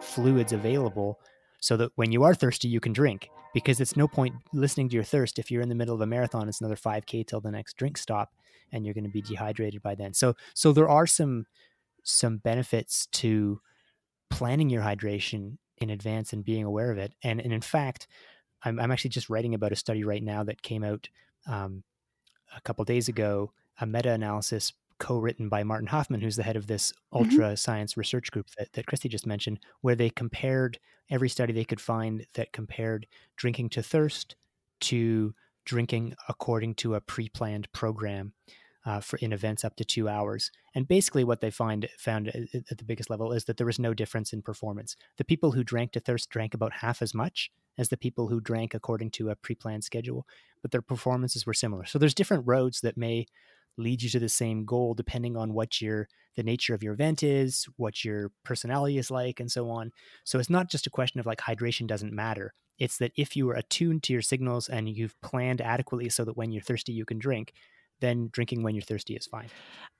fluids 0.00 0.52
available 0.52 1.18
so 1.60 1.76
that 1.76 1.90
when 1.96 2.12
you 2.12 2.22
are 2.22 2.34
thirsty 2.34 2.68
you 2.68 2.80
can 2.80 2.92
drink. 2.92 3.28
Because 3.52 3.80
it's 3.80 3.96
no 3.96 4.08
point 4.08 4.34
listening 4.52 4.88
to 4.88 4.94
your 4.94 5.04
thirst 5.04 5.38
if 5.38 5.48
you're 5.48 5.62
in 5.62 5.68
the 5.68 5.76
middle 5.76 5.94
of 5.94 6.00
a 6.00 6.06
marathon 6.06 6.48
it's 6.48 6.60
another 6.60 6.76
5k 6.76 7.26
till 7.26 7.40
the 7.40 7.50
next 7.50 7.76
drink 7.76 7.96
stop 7.96 8.32
and 8.72 8.84
you're 8.84 8.94
going 8.94 9.04
to 9.04 9.10
be 9.10 9.22
dehydrated 9.22 9.82
by 9.82 9.94
then. 9.94 10.12
So 10.14 10.34
so 10.54 10.72
there 10.72 10.88
are 10.88 11.06
some 11.06 11.46
some 12.02 12.38
benefits 12.38 13.06
to 13.06 13.60
planning 14.30 14.70
your 14.70 14.82
hydration 14.82 15.58
in 15.78 15.90
advance 15.90 16.32
and 16.32 16.44
being 16.44 16.64
aware 16.64 16.90
of 16.90 16.98
it. 16.98 17.14
And, 17.22 17.40
and 17.40 17.52
in 17.52 17.60
fact 17.60 18.08
I'm, 18.64 18.80
I'm 18.80 18.90
actually 18.90 19.10
just 19.10 19.30
writing 19.30 19.54
about 19.54 19.72
a 19.72 19.76
study 19.76 20.04
right 20.04 20.22
now 20.22 20.44
that 20.44 20.62
came 20.62 20.84
out 20.84 21.08
um, 21.46 21.82
a 22.56 22.60
couple 22.60 22.84
days 22.84 23.08
ago 23.08 23.52
a 23.80 23.86
meta 23.86 24.10
analysis 24.10 24.72
co 24.98 25.18
written 25.18 25.48
by 25.48 25.64
Martin 25.64 25.88
Hoffman, 25.88 26.20
who's 26.20 26.36
the 26.36 26.42
head 26.42 26.56
of 26.56 26.66
this 26.66 26.92
ultra 27.12 27.46
mm-hmm. 27.46 27.54
science 27.56 27.96
research 27.96 28.30
group 28.30 28.46
that, 28.58 28.72
that 28.74 28.86
Christie 28.86 29.08
just 29.08 29.26
mentioned, 29.26 29.60
where 29.80 29.96
they 29.96 30.10
compared 30.10 30.78
every 31.10 31.28
study 31.28 31.52
they 31.52 31.64
could 31.64 31.80
find 31.80 32.26
that 32.34 32.52
compared 32.52 33.06
drinking 33.36 33.70
to 33.70 33.82
thirst 33.82 34.36
to 34.80 35.34
drinking 35.64 36.14
according 36.28 36.74
to 36.74 36.94
a 36.94 37.00
pre 37.00 37.28
planned 37.28 37.70
program. 37.72 38.32
Uh, 38.86 39.00
for 39.00 39.16
in 39.20 39.32
events 39.32 39.64
up 39.64 39.74
to 39.76 39.82
two 39.82 40.10
hours, 40.10 40.50
and 40.74 40.86
basically 40.86 41.24
what 41.24 41.40
they 41.40 41.50
find 41.50 41.88
found 41.96 42.28
at 42.28 42.76
the 42.76 42.84
biggest 42.84 43.08
level 43.08 43.32
is 43.32 43.46
that 43.46 43.56
there 43.56 43.66
was 43.66 43.78
no 43.78 43.94
difference 43.94 44.30
in 44.34 44.42
performance. 44.42 44.94
The 45.16 45.24
people 45.24 45.52
who 45.52 45.64
drank 45.64 45.92
to 45.92 46.00
thirst 46.00 46.28
drank 46.28 46.52
about 46.52 46.70
half 46.70 47.00
as 47.00 47.14
much 47.14 47.50
as 47.78 47.88
the 47.88 47.96
people 47.96 48.28
who 48.28 48.42
drank 48.42 48.74
according 48.74 49.10
to 49.12 49.30
a 49.30 49.36
pre-planned 49.36 49.84
schedule, 49.84 50.26
but 50.60 50.70
their 50.70 50.82
performances 50.82 51.46
were 51.46 51.54
similar. 51.54 51.86
So 51.86 51.98
there's 51.98 52.12
different 52.12 52.44
roads 52.46 52.82
that 52.82 52.98
may 52.98 53.26
lead 53.76 54.02
you 54.02 54.10
to 54.10 54.18
the 54.18 54.28
same 54.28 54.64
goal 54.64 54.94
depending 54.94 55.36
on 55.36 55.52
what 55.52 55.80
your 55.80 56.08
the 56.36 56.42
nature 56.42 56.74
of 56.74 56.82
your 56.82 56.94
event 56.94 57.22
is 57.22 57.66
what 57.76 58.04
your 58.04 58.30
personality 58.44 58.98
is 58.98 59.10
like 59.10 59.40
and 59.40 59.50
so 59.50 59.70
on. 59.70 59.90
So 60.24 60.38
it's 60.38 60.50
not 60.50 60.68
just 60.68 60.86
a 60.86 60.90
question 60.90 61.20
of 61.20 61.26
like 61.26 61.40
hydration 61.40 61.86
doesn't 61.86 62.12
matter. 62.12 62.54
It's 62.78 62.98
that 62.98 63.12
if 63.16 63.36
you 63.36 63.48
are 63.50 63.54
attuned 63.54 64.02
to 64.04 64.12
your 64.12 64.22
signals 64.22 64.68
and 64.68 64.88
you've 64.88 65.20
planned 65.20 65.60
adequately 65.60 66.08
so 66.08 66.24
that 66.24 66.36
when 66.36 66.50
you're 66.50 66.62
thirsty 66.62 66.92
you 66.92 67.04
can 67.04 67.18
drink 67.18 67.52
then 68.04 68.28
drinking 68.32 68.62
when 68.62 68.74
you're 68.74 68.82
thirsty 68.82 69.14
is 69.14 69.26
fine. 69.26 69.48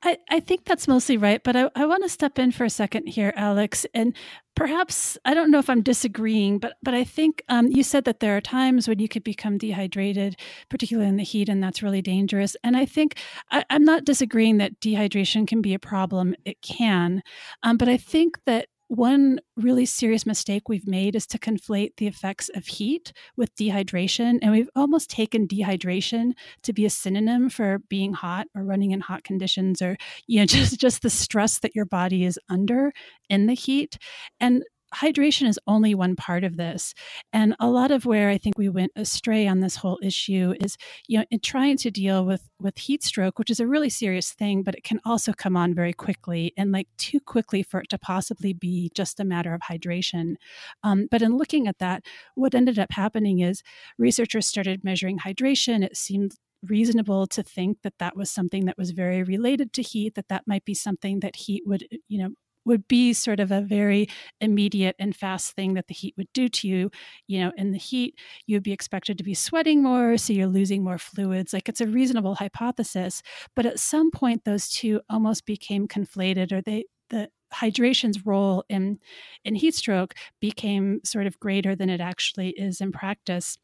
I, 0.03 0.19
I 0.31 0.41
think 0.41 0.65
that's 0.67 0.87
mostly 0.87 1.17
right, 1.17 1.43
but 1.43 1.57
I, 1.57 1.71
I 1.75 1.87
want 1.87 2.03
to 2.03 2.09
step 2.11 2.39
in 2.39 2.53
for 2.53 2.65
a 2.65 2.71
second 2.71 3.07
here, 3.07 3.33
Alex. 3.37 3.87
And 3.95 4.15
perhaps 4.55 5.17
I 5.25 5.33
don't 5.33 5.51
know 5.51 5.59
if 5.59 5.71
I'm 5.71 5.83
disagreeing, 5.83 6.59
but 6.59 6.75
but 6.83 6.93
I 6.95 7.05
think 7.05 7.43
um, 7.49 7.69
you 7.69 7.83
said 7.83 8.05
that 8.05 8.21
there 8.21 8.37
are 8.37 8.41
times 8.41 8.87
when 8.87 8.99
you 8.99 9.09
could 9.09 9.25
become 9.25 9.57
dehydrated, 9.57 10.37
particularly 10.69 11.09
in 11.09 11.17
the 11.17 11.25
heat, 11.25 11.49
and 11.49 11.63
that's 11.63 11.83
really 11.83 12.03
dangerous. 12.03 12.55
And 12.63 12.77
I 12.77 12.85
think 12.85 13.19
I, 13.51 13.65
am 13.71 13.85
not 13.85 14.05
disagreeing 14.05 14.59
that 14.59 14.79
dehydration 14.81 15.47
can 15.47 15.63
be 15.63 15.73
a 15.73 15.79
problem. 15.79 16.35
It 16.45 16.61
can, 16.61 17.23
um, 17.63 17.79
but 17.79 17.89
I 17.89 17.97
think 17.97 18.39
that 18.45 18.69
one 18.95 19.41
really 19.57 19.87
serious 19.87 20.27
mistake 20.27 20.69
we've 20.69 20.87
made 20.87 21.17
is 21.17 21.27
to 21.29 21.39
conflate 21.39 21.97
the 21.97 22.07
effects 22.07 22.49
of 22.55 22.67
heat 22.67 23.13
with 23.37 23.55
dehydration. 23.57 24.39
And 24.43 24.53
we've 24.53 24.71
almost 24.75 25.11
taken 25.11 25.47
dehydration 25.47 26.33
to 26.63 26.73
be 26.73 26.85
a 26.85 26.91
synonym 26.91 27.51
for 27.51 27.79
being 27.89 28.13
hot 28.13 28.47
or 28.55 28.65
running 28.65 28.93
in 28.93 29.01
hot 29.01 29.25
conditions 29.25 29.83
or, 29.83 29.97
you 30.27 30.41
know, 30.41 30.47
just, 30.55 30.81
just 30.81 31.03
the 31.03 31.11
stress 31.11 31.59
that 31.61 31.75
your 31.75 31.87
body 31.87 32.25
is 32.25 32.39
under 32.49 32.93
in 33.29 33.47
the 33.47 33.55
heat. 33.55 33.99
And 34.41 34.65
hydration 34.95 35.49
is 35.49 35.59
only 35.67 35.95
one 35.95 36.17
part 36.17 36.45
of 36.45 36.57
this. 36.57 36.95
And 37.33 37.55
a 37.59 37.69
lot 37.69 37.91
of 37.91 38.07
where 38.07 38.29
I 38.29 38.39
think 38.39 38.57
we 38.57 38.69
went 38.69 38.93
astray 38.97 39.47
on 39.47 39.61
this 39.61 39.77
whole 39.77 39.99
issue 40.03 40.55
is, 40.61 40.77
you 41.09 41.19
know, 41.19 41.25
in 41.31 41.41
trying 41.41 41.77
to 41.79 41.91
deal 41.91 42.25
with 42.25 42.49
with 42.61 42.79
heat 42.79 43.03
stroke, 43.03 43.39
which 43.39 43.51
is 43.51 43.61
a 43.61 43.67
really 43.67 43.91
serious 43.91 44.33
thing, 44.33 44.63
but 44.63 44.75
it 44.75 44.85
can 44.85 45.01
also 45.05 45.33
come 45.33 45.57
on 45.57 45.75
very 45.75 45.93
quickly 45.93 46.53
and 46.57 46.73
like 46.73 46.89
too 46.97 47.21
quickly 47.21 47.63
for 47.63 47.81
it 47.81 47.89
to 47.91 47.99
possibly 47.99 48.53
be 48.53 48.91
just 48.95 49.21
a 49.21 49.25
matter 49.25 49.53
of 49.53 49.61
hydration. 49.63 50.37
Um, 50.83 51.09
but 51.11 51.23
in 51.23 51.37
looking 51.37 51.67
at 51.67 51.79
that, 51.79 52.05
what 52.35 52.55
ended 52.55 52.79
up 52.79 52.93
happening 52.93 53.41
is 53.41 53.63
researchers 53.99 54.47
started 54.47 54.85
measuring 54.85 55.19
hydration. 55.19 55.85
It 55.85 55.97
seemed 55.97 56.37
reasonable 56.63 57.27
to 57.27 57.43
think 57.43 57.79
that 57.83 57.99
that 57.99 58.17
was 58.17 58.31
something 58.31 58.65
that 58.65 58.79
was 58.79 58.93
very 58.93 59.23
related 59.23 59.73
to 59.75 59.83
heat 59.83 60.15
that 60.15 60.29
that 60.29 60.45
might 60.47 60.65
be 60.65 60.75
something 60.75 61.21
that 61.21 61.37
heat 61.37 61.63
would 61.67 61.87
you 62.09 62.19
know 62.19 62.31
would 62.65 62.87
be 62.89 63.13
sort 63.13 63.41
of 63.41 63.51
a 63.51 63.61
very 63.61 64.09
immediate 64.41 64.97
and 64.99 65.15
fast 65.15 65.55
thing 65.55 65.75
that 65.75 65.89
the 65.89 65.95
heat 65.95 66.15
would 66.17 66.33
do 66.33 66.49
to 66.49 66.69
you. 66.69 66.91
You 67.27 67.41
know, 67.41 67.53
in 67.57 67.73
the 67.73 67.79
heat, 67.79 68.19
you'd 68.47 68.63
be 68.63 68.73
expected 68.73 69.19
to 69.19 69.25
be 69.25 69.35
sweating 69.35 69.83
more, 69.83 70.17
so 70.17 70.33
you're 70.33 70.47
losing 70.47 70.83
more 70.83 70.99
fluids. 70.99 71.53
Like 71.53 71.69
it's 71.69 71.81
a 71.81 71.87
reasonable 71.87 72.37
hypothesis. 72.37 73.23
But 73.55 73.67
at 73.67 73.81
some 73.81 74.11
point, 74.11 74.45
those 74.45 74.69
two 74.69 75.01
almost 75.09 75.47
became 75.47 75.89
conflated, 75.89 76.53
or 76.53 76.61
they, 76.63 76.85
the 77.11 77.31
hydration's 77.53 78.27
role 78.27 78.65
in 78.69 78.99
in 79.45 79.55
heat 79.55 79.75
stroke 79.75 80.15
became 80.41 81.01
sort 81.05 81.27
of 81.27 81.39
greater 81.39 81.77
than 81.77 81.89
it 81.89 82.01
actually 82.01 82.51
is 82.51 82.81
in 82.81 82.91
practice 82.93 83.59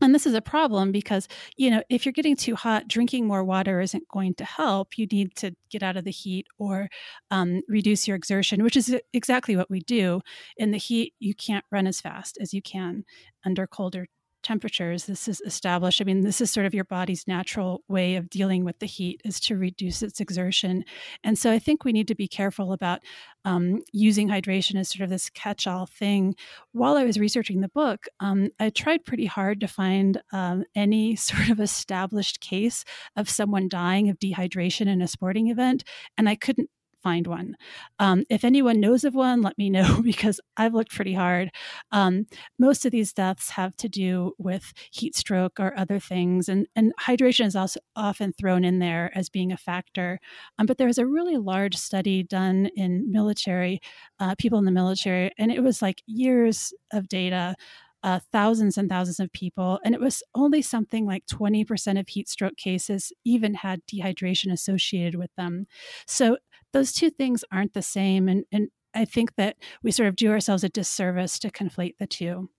and 0.00 0.14
this 0.14 0.26
is 0.26 0.34
a 0.34 0.40
problem 0.42 0.92
because 0.92 1.28
you 1.56 1.70
know 1.70 1.82
if 1.88 2.04
you're 2.04 2.12
getting 2.12 2.36
too 2.36 2.54
hot 2.54 2.88
drinking 2.88 3.26
more 3.26 3.44
water 3.44 3.80
isn't 3.80 4.06
going 4.08 4.34
to 4.34 4.44
help. 4.44 4.98
You 4.98 5.06
need 5.06 5.34
to 5.36 5.54
get 5.70 5.82
out 5.82 5.96
of 5.96 6.04
the 6.04 6.10
heat 6.10 6.46
or 6.58 6.88
um, 7.30 7.62
reduce 7.68 8.06
your 8.06 8.16
exertion 8.16 8.62
which 8.62 8.76
is 8.76 8.94
exactly 9.12 9.56
what 9.56 9.70
we 9.70 9.80
do. 9.80 10.20
In 10.56 10.70
the 10.70 10.78
heat 10.78 11.14
you 11.18 11.34
can't 11.34 11.64
run 11.70 11.86
as 11.86 12.00
fast 12.00 12.38
as 12.40 12.52
you 12.54 12.62
can 12.62 13.04
under 13.44 13.66
colder 13.66 14.06
temperatures 14.46 15.06
this 15.06 15.26
is 15.26 15.40
established. 15.44 16.00
I 16.00 16.04
mean 16.04 16.20
this 16.20 16.40
is 16.40 16.52
sort 16.52 16.66
of 16.66 16.74
your 16.74 16.84
body's 16.84 17.26
natural 17.26 17.82
way 17.88 18.14
of 18.14 18.30
dealing 18.30 18.64
with 18.64 18.78
the 18.78 18.86
heat 18.86 19.20
is 19.24 19.40
to 19.40 19.56
reduce 19.56 20.02
its 20.02 20.20
exertion. 20.20 20.84
And 21.24 21.36
so 21.36 21.50
i 21.50 21.58
think 21.58 21.84
we 21.84 21.92
need 21.92 22.06
to 22.08 22.14
be 22.14 22.28
careful 22.28 22.72
about 22.72 23.00
um, 23.44 23.82
using 23.92 24.28
hydration 24.28 24.78
as 24.78 24.88
sort 24.88 25.02
of 25.02 25.10
this 25.10 25.30
catch-all 25.30 25.86
thing. 25.86 26.36
While 26.72 26.96
i 26.96 27.04
was 27.04 27.18
researching 27.18 27.60
the 27.60 27.68
book 27.68 28.06
um, 28.20 28.50
i 28.60 28.70
tried 28.70 29.04
pretty 29.04 29.26
hard 29.26 29.58
to 29.60 29.68
find 29.68 30.22
um, 30.32 30.64
any 30.76 31.16
sort 31.30 31.48
of 31.48 31.58
established 31.58 32.40
case 32.40 32.84
of 33.16 33.28
someone 33.28 33.68
dying 33.68 34.08
of 34.08 34.18
dehydration 34.20 34.86
in 34.86 35.02
a 35.02 35.08
sporting 35.08 35.48
event 35.48 35.82
and 36.16 36.28
i 36.28 36.36
couldn't 36.36 36.70
find 37.06 37.28
one. 37.28 37.56
Um, 38.00 38.24
if 38.28 38.42
anyone 38.44 38.80
knows 38.80 39.04
of 39.04 39.14
one, 39.14 39.40
let 39.40 39.56
me 39.56 39.70
know 39.70 40.02
because 40.02 40.40
I've 40.56 40.74
looked 40.74 40.92
pretty 40.92 41.14
hard. 41.14 41.52
Um, 41.92 42.26
most 42.58 42.84
of 42.84 42.90
these 42.90 43.12
deaths 43.12 43.50
have 43.50 43.76
to 43.76 43.88
do 43.88 44.32
with 44.38 44.72
heat 44.90 45.14
stroke 45.14 45.60
or 45.60 45.72
other 45.78 46.00
things, 46.00 46.48
and, 46.48 46.66
and 46.74 46.92
hydration 47.00 47.46
is 47.46 47.54
also 47.54 47.78
often 47.94 48.32
thrown 48.32 48.64
in 48.64 48.80
there 48.80 49.12
as 49.14 49.28
being 49.28 49.52
a 49.52 49.56
factor. 49.56 50.18
Um, 50.58 50.66
but 50.66 50.78
there 50.78 50.88
was 50.88 50.98
a 50.98 51.06
really 51.06 51.36
large 51.36 51.76
study 51.76 52.24
done 52.24 52.70
in 52.74 53.12
military, 53.12 53.78
uh, 54.18 54.34
people 54.36 54.58
in 54.58 54.64
the 54.64 54.72
military, 54.72 55.30
and 55.38 55.52
it 55.52 55.62
was 55.62 55.80
like 55.80 56.02
years 56.08 56.74
of 56.92 57.06
data 57.06 57.54
uh, 58.02 58.20
thousands 58.30 58.78
and 58.78 58.88
thousands 58.88 59.18
of 59.18 59.32
people, 59.32 59.80
and 59.84 59.94
it 59.94 60.00
was 60.00 60.22
only 60.34 60.62
something 60.62 61.06
like 61.06 61.26
20% 61.26 61.98
of 61.98 62.08
heat 62.08 62.28
stroke 62.28 62.56
cases 62.56 63.12
even 63.24 63.54
had 63.54 63.80
dehydration 63.86 64.52
associated 64.52 65.16
with 65.16 65.30
them. 65.36 65.66
So 66.06 66.36
those 66.76 66.92
two 66.92 67.08
things 67.08 67.42
aren't 67.50 67.72
the 67.72 67.80
same. 67.80 68.28
And, 68.28 68.44
and 68.52 68.68
I 68.94 69.06
think 69.06 69.36
that 69.36 69.56
we 69.82 69.90
sort 69.90 70.10
of 70.10 70.16
do 70.16 70.30
ourselves 70.30 70.62
a 70.62 70.68
disservice 70.68 71.38
to 71.38 71.50
conflate 71.50 71.96
the 71.98 72.06
two. 72.06 72.50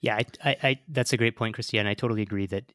Yeah, 0.00 0.16
I, 0.16 0.24
I, 0.42 0.56
I, 0.62 0.80
that's 0.88 1.12
a 1.12 1.18
great 1.18 1.36
point, 1.36 1.54
Christiane. 1.54 1.86
I 1.86 1.92
totally 1.92 2.22
agree 2.22 2.46
that 2.46 2.72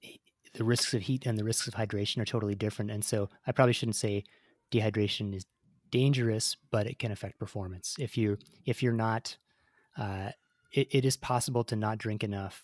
the 0.53 0.63
risks 0.63 0.93
of 0.93 1.01
heat 1.01 1.25
and 1.25 1.39
the 1.39 1.43
risks 1.43 1.67
of 1.67 1.73
hydration 1.73 2.21
are 2.21 2.25
totally 2.25 2.53
different. 2.53 2.91
And 2.91 3.03
so 3.03 3.29
I 3.47 3.51
probably 3.51 3.73
shouldn't 3.73 3.95
say 3.95 4.25
dehydration 4.71 5.33
is 5.35 5.43
dangerous, 5.89 6.55
but 6.69 6.85
it 6.85 6.99
can 6.99 7.11
affect 7.11 7.39
performance. 7.39 7.95
If 7.97 8.17
you 8.17 8.37
if 8.63 8.83
you're 8.83 8.93
not, 8.93 9.37
uh, 9.97 10.29
it, 10.71 10.87
it 10.91 11.03
is 11.03 11.17
possible 11.17 11.63
to 11.63 11.75
not 11.75 11.97
drink 11.97 12.23
enough, 12.23 12.61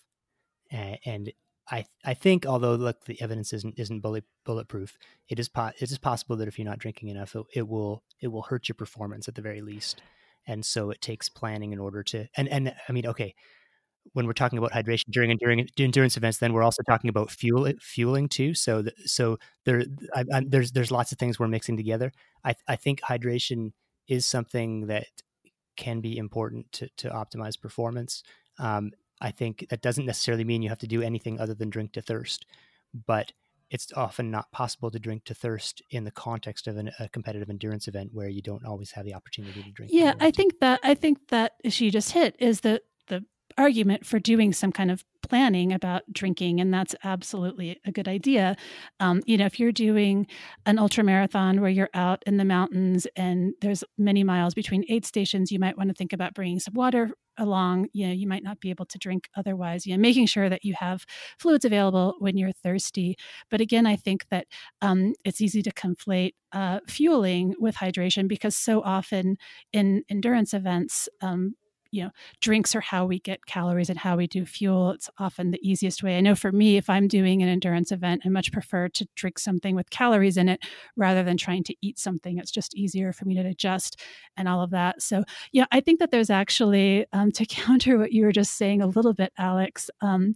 and, 0.70 0.98
and 1.04 1.32
I 1.70 1.84
I 2.04 2.14
think 2.14 2.46
although 2.46 2.74
look 2.74 3.04
the 3.04 3.20
evidence 3.20 3.52
isn't 3.52 3.78
isn't 3.78 4.00
bullet, 4.00 4.24
bulletproof, 4.44 4.98
it 5.28 5.38
is 5.38 5.48
po- 5.48 5.72
it 5.78 5.90
is 5.90 5.98
possible 5.98 6.36
that 6.36 6.48
if 6.48 6.58
you're 6.58 6.68
not 6.68 6.78
drinking 6.78 7.08
enough, 7.08 7.34
it, 7.34 7.44
it 7.54 7.68
will 7.68 8.02
it 8.20 8.28
will 8.28 8.42
hurt 8.42 8.68
your 8.68 8.74
performance 8.74 9.28
at 9.28 9.34
the 9.34 9.42
very 9.42 9.62
least. 9.62 10.02
And 10.46 10.64
so 10.64 10.90
it 10.90 11.00
takes 11.00 11.28
planning 11.28 11.72
in 11.72 11.78
order 11.78 12.02
to 12.04 12.26
and 12.36 12.48
and 12.48 12.74
I 12.88 12.92
mean 12.92 13.06
okay, 13.06 13.34
when 14.12 14.26
we're 14.26 14.32
talking 14.32 14.58
about 14.58 14.72
hydration 14.72 15.10
during 15.10 15.36
during 15.36 15.68
endurance 15.78 16.16
events, 16.16 16.38
then 16.38 16.52
we're 16.52 16.62
also 16.62 16.82
talking 16.82 17.10
about 17.10 17.30
fuel 17.30 17.72
fueling 17.80 18.28
too. 18.28 18.54
So 18.54 18.82
the, 18.82 18.92
so 19.04 19.38
there 19.64 19.84
I, 20.14 20.24
I, 20.32 20.42
there's 20.46 20.72
there's 20.72 20.90
lots 20.90 21.12
of 21.12 21.18
things 21.18 21.38
we're 21.38 21.48
mixing 21.48 21.76
together. 21.76 22.12
I 22.44 22.54
I 22.66 22.76
think 22.76 23.00
hydration 23.00 23.72
is 24.08 24.26
something 24.26 24.88
that 24.88 25.06
can 25.76 26.00
be 26.00 26.16
important 26.18 26.70
to 26.72 26.88
to 26.98 27.10
optimize 27.10 27.60
performance. 27.60 28.22
Um, 28.58 28.92
I 29.22 29.30
think 29.30 29.66
that 29.70 29.80
doesn't 29.80 30.04
necessarily 30.04 30.44
mean 30.44 30.62
you 30.62 30.68
have 30.68 30.78
to 30.80 30.86
do 30.86 31.00
anything 31.00 31.40
other 31.40 31.54
than 31.54 31.70
drink 31.70 31.92
to 31.92 32.02
thirst, 32.02 32.44
but 33.06 33.32
it's 33.70 33.90
often 33.96 34.30
not 34.30 34.50
possible 34.52 34.90
to 34.90 34.98
drink 34.98 35.24
to 35.24 35.34
thirst 35.34 35.80
in 35.90 36.04
the 36.04 36.10
context 36.10 36.66
of 36.66 36.76
an, 36.76 36.90
a 36.98 37.08
competitive 37.08 37.48
endurance 37.48 37.88
event 37.88 38.10
where 38.12 38.28
you 38.28 38.42
don't 38.42 38.66
always 38.66 38.90
have 38.90 39.06
the 39.06 39.14
opportunity 39.14 39.62
to 39.62 39.70
drink. 39.70 39.90
Yeah, 39.94 40.12
I 40.20 40.30
think 40.30 40.60
that 40.60 40.80
I 40.82 40.94
think 40.94 41.28
that 41.28 41.52
she 41.70 41.90
just 41.90 42.12
hit 42.12 42.36
is 42.38 42.60
that 42.60 42.82
the 43.06 43.24
argument 43.58 44.06
for 44.06 44.18
doing 44.18 44.52
some 44.52 44.72
kind 44.72 44.90
of 44.90 45.04
planning 45.22 45.72
about 45.72 46.02
drinking, 46.12 46.60
and 46.60 46.72
that's 46.74 46.94
absolutely 47.04 47.80
a 47.84 47.92
good 47.92 48.08
idea. 48.08 48.56
Um, 49.00 49.22
you 49.26 49.36
know, 49.36 49.46
if 49.46 49.58
you're 49.58 49.72
doing 49.72 50.26
an 50.66 50.78
ultra 50.78 51.04
marathon 51.04 51.60
where 51.60 51.70
you're 51.70 51.90
out 51.94 52.22
in 52.26 52.36
the 52.36 52.44
mountains 52.44 53.06
and 53.16 53.54
there's 53.60 53.84
many 53.96 54.24
miles 54.24 54.54
between 54.54 54.84
aid 54.88 55.04
stations, 55.04 55.50
you 55.50 55.58
might 55.58 55.76
want 55.78 55.88
to 55.88 55.94
think 55.94 56.12
about 56.12 56.34
bringing 56.34 56.58
some 56.60 56.74
water 56.74 57.10
along. 57.38 57.88
You 57.92 58.08
know, 58.08 58.12
you 58.12 58.26
might 58.26 58.42
not 58.42 58.60
be 58.60 58.70
able 58.70 58.84
to 58.86 58.98
drink 58.98 59.28
otherwise. 59.36 59.86
You 59.86 59.96
know, 59.96 60.00
making 60.00 60.26
sure 60.26 60.48
that 60.48 60.64
you 60.64 60.74
have 60.78 61.04
fluids 61.38 61.64
available 61.64 62.16
when 62.18 62.36
you're 62.36 62.52
thirsty. 62.52 63.16
But 63.50 63.60
again, 63.60 63.86
I 63.86 63.96
think 63.96 64.26
that 64.30 64.46
um, 64.80 65.14
it's 65.24 65.40
easy 65.40 65.62
to 65.62 65.72
conflate 65.72 66.34
uh, 66.52 66.80
fueling 66.86 67.54
with 67.58 67.76
hydration 67.76 68.28
because 68.28 68.56
so 68.56 68.82
often 68.82 69.36
in 69.72 70.04
endurance 70.10 70.52
events, 70.52 71.08
um, 71.20 71.54
you 71.92 72.02
know 72.02 72.10
drinks 72.40 72.74
are 72.74 72.80
how 72.80 73.06
we 73.06 73.20
get 73.20 73.46
calories 73.46 73.88
and 73.90 73.98
how 73.98 74.16
we 74.16 74.26
do 74.26 74.44
fuel. 74.44 74.90
It's 74.90 75.08
often 75.18 75.52
the 75.52 75.60
easiest 75.62 76.02
way. 76.02 76.18
I 76.18 76.20
know 76.20 76.34
for 76.34 76.52
me 76.52 76.76
if 76.76 76.90
i'm 76.90 77.06
doing 77.06 77.42
an 77.42 77.48
endurance 77.48 77.92
event 77.92 78.22
i 78.24 78.28
much 78.28 78.50
prefer 78.52 78.88
to 78.88 79.06
drink 79.14 79.38
something 79.38 79.76
with 79.76 79.90
calories 79.90 80.36
in 80.36 80.48
it 80.48 80.60
rather 80.96 81.22
than 81.22 81.36
trying 81.36 81.62
to 81.64 81.74
eat 81.80 81.98
something. 81.98 82.38
It's 82.38 82.50
just 82.50 82.74
easier 82.76 83.12
for 83.12 83.24
me 83.24 83.34
to 83.36 83.42
digest 83.42 84.00
and 84.36 84.48
all 84.48 84.62
of 84.62 84.70
that. 84.70 85.00
So 85.02 85.22
yeah 85.52 85.66
i 85.70 85.80
think 85.80 86.00
that 86.00 86.10
there's 86.10 86.30
actually 86.30 87.06
um, 87.12 87.30
to 87.30 87.46
counter 87.46 87.98
what 87.98 88.12
you 88.12 88.24
were 88.24 88.32
just 88.32 88.56
saying 88.56 88.82
a 88.82 88.86
little 88.86 89.12
bit 89.14 89.32
alex 89.38 89.90
um, 90.00 90.34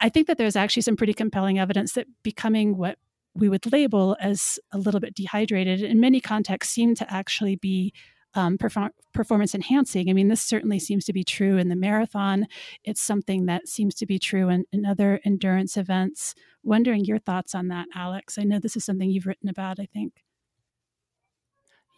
i 0.00 0.08
think 0.08 0.26
that 0.26 0.38
there's 0.38 0.56
actually 0.56 0.82
some 0.82 0.96
pretty 0.96 1.14
compelling 1.14 1.58
evidence 1.58 1.92
that 1.92 2.06
becoming 2.22 2.76
what 2.76 2.98
we 3.34 3.48
would 3.48 3.72
label 3.72 4.16
as 4.20 4.58
a 4.72 4.78
little 4.78 5.00
bit 5.00 5.14
dehydrated 5.14 5.82
in 5.82 6.00
many 6.00 6.20
contexts 6.20 6.74
seem 6.74 6.94
to 6.94 7.10
actually 7.12 7.56
be 7.56 7.92
um, 8.34 8.58
perform- 8.58 8.92
performance 9.12 9.54
enhancing. 9.54 10.08
I 10.08 10.12
mean, 10.12 10.28
this 10.28 10.40
certainly 10.40 10.78
seems 10.78 11.04
to 11.06 11.12
be 11.12 11.24
true 11.24 11.56
in 11.56 11.68
the 11.68 11.76
marathon. 11.76 12.46
It's 12.84 13.00
something 13.00 13.46
that 13.46 13.68
seems 13.68 13.94
to 13.96 14.06
be 14.06 14.18
true 14.18 14.48
in, 14.48 14.64
in 14.72 14.86
other 14.86 15.20
endurance 15.24 15.76
events. 15.76 16.34
Wondering 16.62 17.04
your 17.04 17.18
thoughts 17.18 17.54
on 17.54 17.68
that, 17.68 17.88
Alex. 17.94 18.38
I 18.38 18.44
know 18.44 18.58
this 18.58 18.76
is 18.76 18.84
something 18.84 19.10
you've 19.10 19.26
written 19.26 19.48
about, 19.48 19.80
I 19.80 19.86
think. 19.86 20.24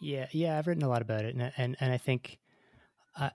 Yeah, 0.01 0.27
yeah, 0.31 0.57
I've 0.57 0.67
written 0.67 0.83
a 0.83 0.89
lot 0.89 1.01
about 1.01 1.23
it, 1.23 1.35
and 1.35 1.51
and, 1.57 1.77
and 1.79 1.91
I 1.91 1.97
think 1.97 2.37
I, 3.17 3.31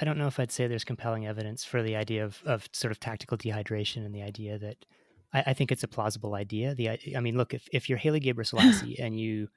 I 0.00 0.04
don't 0.04 0.18
know 0.18 0.26
if 0.26 0.38
I'd 0.38 0.52
say 0.52 0.66
there's 0.66 0.84
compelling 0.84 1.26
evidence 1.26 1.64
for 1.64 1.82
the 1.82 1.96
idea 1.96 2.24
of, 2.24 2.40
of 2.44 2.68
sort 2.72 2.90
of 2.90 3.00
tactical 3.00 3.36
dehydration 3.36 4.04
and 4.04 4.14
the 4.14 4.22
idea 4.22 4.58
that 4.58 4.84
I, 5.32 5.44
I 5.48 5.52
think 5.54 5.72
it's 5.72 5.82
a 5.82 5.88
plausible 5.88 6.34
idea. 6.34 6.74
The 6.74 6.90
I 7.16 7.20
mean, 7.20 7.36
look, 7.36 7.52
if, 7.52 7.68
if 7.72 7.88
you're 7.88 7.98
Haile 7.98 8.20
Gebrselassie 8.20 8.96
and 8.98 9.18
you 9.18 9.48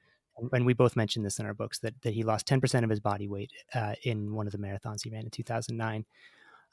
and 0.51 0.65
we 0.65 0.73
both 0.73 0.95
mentioned 0.95 1.25
this 1.25 1.39
in 1.39 1.45
our 1.45 1.53
books 1.53 1.79
that, 1.79 2.01
that 2.03 2.13
he 2.13 2.23
lost 2.23 2.47
10% 2.47 2.83
of 2.83 2.89
his 2.89 2.99
body 2.99 3.27
weight 3.27 3.51
uh, 3.73 3.95
in 4.03 4.33
one 4.33 4.45
of 4.45 4.51
the 4.51 4.59
marathons 4.59 5.03
he 5.03 5.09
ran 5.09 5.23
in 5.23 5.29
2009 5.29 6.05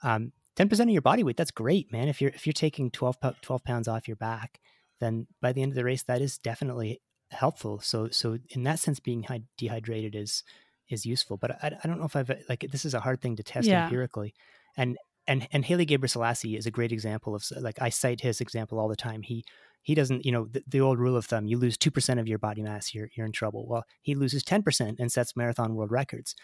um, 0.02 0.32
10% 0.56 0.80
of 0.80 0.90
your 0.90 1.02
body 1.02 1.22
weight 1.22 1.36
that's 1.36 1.50
great 1.50 1.90
man. 1.92 2.08
If 2.08 2.20
you're 2.20 2.30
if 2.30 2.46
you're 2.46 2.52
taking 2.52 2.90
12, 2.90 3.16
12 3.42 3.64
pounds 3.64 3.88
off 3.88 4.06
your 4.06 4.16
back 4.16 4.60
then 5.00 5.26
by 5.40 5.52
the 5.52 5.62
end 5.62 5.72
of 5.72 5.76
the 5.76 5.84
race 5.84 6.02
that 6.04 6.20
is 6.20 6.38
definitely 6.38 7.00
helpful. 7.30 7.80
So 7.80 8.08
so 8.10 8.38
in 8.50 8.62
that 8.64 8.78
sense 8.78 9.00
being 9.00 9.26
dehydrated 9.58 10.14
is 10.14 10.44
is 10.88 11.04
useful. 11.04 11.36
But 11.36 11.62
I, 11.62 11.76
I 11.82 11.88
don't 11.88 11.98
know 11.98 12.04
if 12.04 12.16
i've 12.16 12.30
like 12.48 12.66
this 12.70 12.84
is 12.84 12.94
a 12.94 13.00
hard 13.00 13.20
thing 13.20 13.36
to 13.36 13.42
test 13.42 13.66
yeah. 13.66 13.84
empirically. 13.84 14.34
And 14.76 14.96
and 15.26 15.48
and 15.52 15.64
Haile 15.64 15.86
Gebrselassie 15.86 16.56
is 16.56 16.66
a 16.66 16.70
great 16.70 16.92
example 16.92 17.34
of 17.34 17.44
like 17.60 17.80
I 17.80 17.88
cite 17.88 18.20
his 18.20 18.40
example 18.40 18.78
all 18.78 18.88
the 18.88 18.96
time. 18.96 19.22
He 19.22 19.44
he 19.84 19.94
doesn't, 19.94 20.24
you 20.24 20.32
know, 20.32 20.48
the, 20.50 20.64
the 20.66 20.80
old 20.80 20.98
rule 20.98 21.14
of 21.14 21.26
thumb, 21.26 21.46
you 21.46 21.58
lose 21.58 21.76
2% 21.76 22.18
of 22.18 22.26
your 22.26 22.38
body 22.38 22.62
mass, 22.62 22.94
you're, 22.94 23.10
you're 23.14 23.26
in 23.26 23.32
trouble. 23.32 23.66
Well, 23.68 23.84
he 24.00 24.14
loses 24.14 24.42
10% 24.42 24.96
and 24.98 25.12
sets 25.12 25.36
marathon 25.36 25.74
world 25.74 25.90
records. 25.90 26.34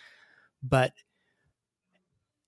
But 0.63 0.93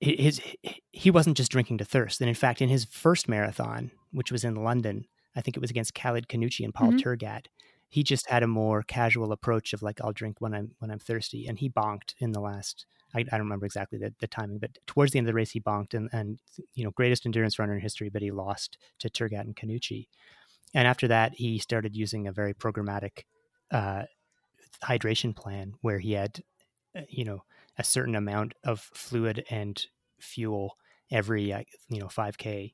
his, 0.00 0.42
he 0.90 1.10
wasn't 1.10 1.38
just 1.38 1.50
drinking 1.50 1.78
to 1.78 1.86
thirst. 1.86 2.20
And 2.20 2.28
in 2.28 2.34
fact, 2.34 2.60
in 2.60 2.68
his 2.68 2.84
first 2.84 3.26
marathon, 3.26 3.90
which 4.12 4.30
was 4.30 4.44
in 4.44 4.54
London, 4.54 5.06
I 5.34 5.40
think 5.40 5.56
it 5.56 5.60
was 5.60 5.70
against 5.70 5.94
Khalid 5.94 6.28
Khannouchi 6.28 6.62
and 6.62 6.74
Paul 6.74 6.92
mm-hmm. 6.92 7.08
Tergat, 7.08 7.46
he 7.88 8.02
just 8.02 8.28
had 8.28 8.42
a 8.42 8.46
more 8.46 8.82
casual 8.82 9.32
approach 9.32 9.72
of 9.72 9.82
like, 9.82 9.98
I'll 10.02 10.12
drink 10.12 10.42
when 10.42 10.52
I'm, 10.52 10.72
when 10.80 10.90
I'm 10.90 10.98
thirsty. 10.98 11.46
And 11.46 11.58
he 11.58 11.70
bonked 11.70 12.12
in 12.18 12.32
the 12.32 12.40
last, 12.40 12.84
I, 13.14 13.20
I, 13.20 13.22
don't 13.22 13.40
remember 13.40 13.64
exactly 13.64 13.98
the, 13.98 14.12
the 14.20 14.26
timing, 14.26 14.58
but 14.58 14.76
towards 14.86 15.12
the 15.12 15.18
end 15.18 15.26
of 15.26 15.32
the 15.32 15.36
race, 15.36 15.52
he 15.52 15.60
bonked 15.60 15.94
and, 15.94 16.10
and, 16.12 16.38
you 16.74 16.84
know, 16.84 16.90
greatest 16.90 17.24
endurance 17.24 17.58
runner 17.58 17.74
in 17.74 17.80
history, 17.80 18.10
but 18.10 18.20
he 18.20 18.30
lost 18.30 18.76
to 18.98 19.08
Tergat 19.08 19.40
and 19.40 19.56
Khannouchi 19.56 20.08
and 20.74 20.88
after 20.88 21.08
that, 21.08 21.34
he 21.34 21.58
started 21.58 21.96
using 21.96 22.26
a 22.26 22.32
very 22.32 22.54
programmatic 22.54 23.24
uh, 23.70 24.04
hydration 24.82 25.34
plan 25.34 25.74
where 25.80 25.98
he 25.98 26.12
had, 26.12 26.42
uh, 26.96 27.02
you 27.08 27.24
know, 27.24 27.44
a 27.78 27.84
certain 27.84 28.14
amount 28.14 28.54
of 28.64 28.80
fluid 28.80 29.44
and 29.50 29.86
fuel 30.18 30.76
every, 31.10 31.52
uh, 31.52 31.62
you 31.88 32.00
know, 32.00 32.06
5K 32.06 32.72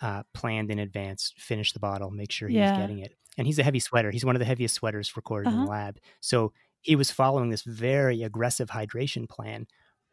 uh, 0.00 0.22
planned 0.32 0.70
in 0.70 0.78
advance, 0.78 1.34
finish 1.36 1.72
the 1.72 1.80
bottle, 1.80 2.10
make 2.10 2.32
sure 2.32 2.48
he's 2.48 2.56
yeah. 2.56 2.78
getting 2.78 3.00
it. 3.00 3.16
And 3.36 3.46
he's 3.46 3.58
a 3.58 3.62
heavy 3.62 3.80
sweater. 3.80 4.10
He's 4.10 4.24
one 4.24 4.34
of 4.34 4.40
the 4.40 4.46
heaviest 4.46 4.74
sweaters 4.74 5.16
recorded 5.16 5.48
uh-huh. 5.48 5.58
in 5.58 5.64
the 5.64 5.70
lab. 5.70 5.98
So 6.20 6.52
he 6.80 6.96
was 6.96 7.10
following 7.10 7.50
this 7.50 7.62
very 7.62 8.22
aggressive 8.22 8.70
hydration 8.70 9.28
plan, 9.28 9.66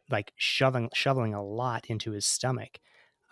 like 0.10 0.34
shoving 0.36 0.90
shoveling 0.94 1.34
a 1.34 1.44
lot 1.44 1.86
into 1.88 2.12
his 2.12 2.26
stomach 2.26 2.80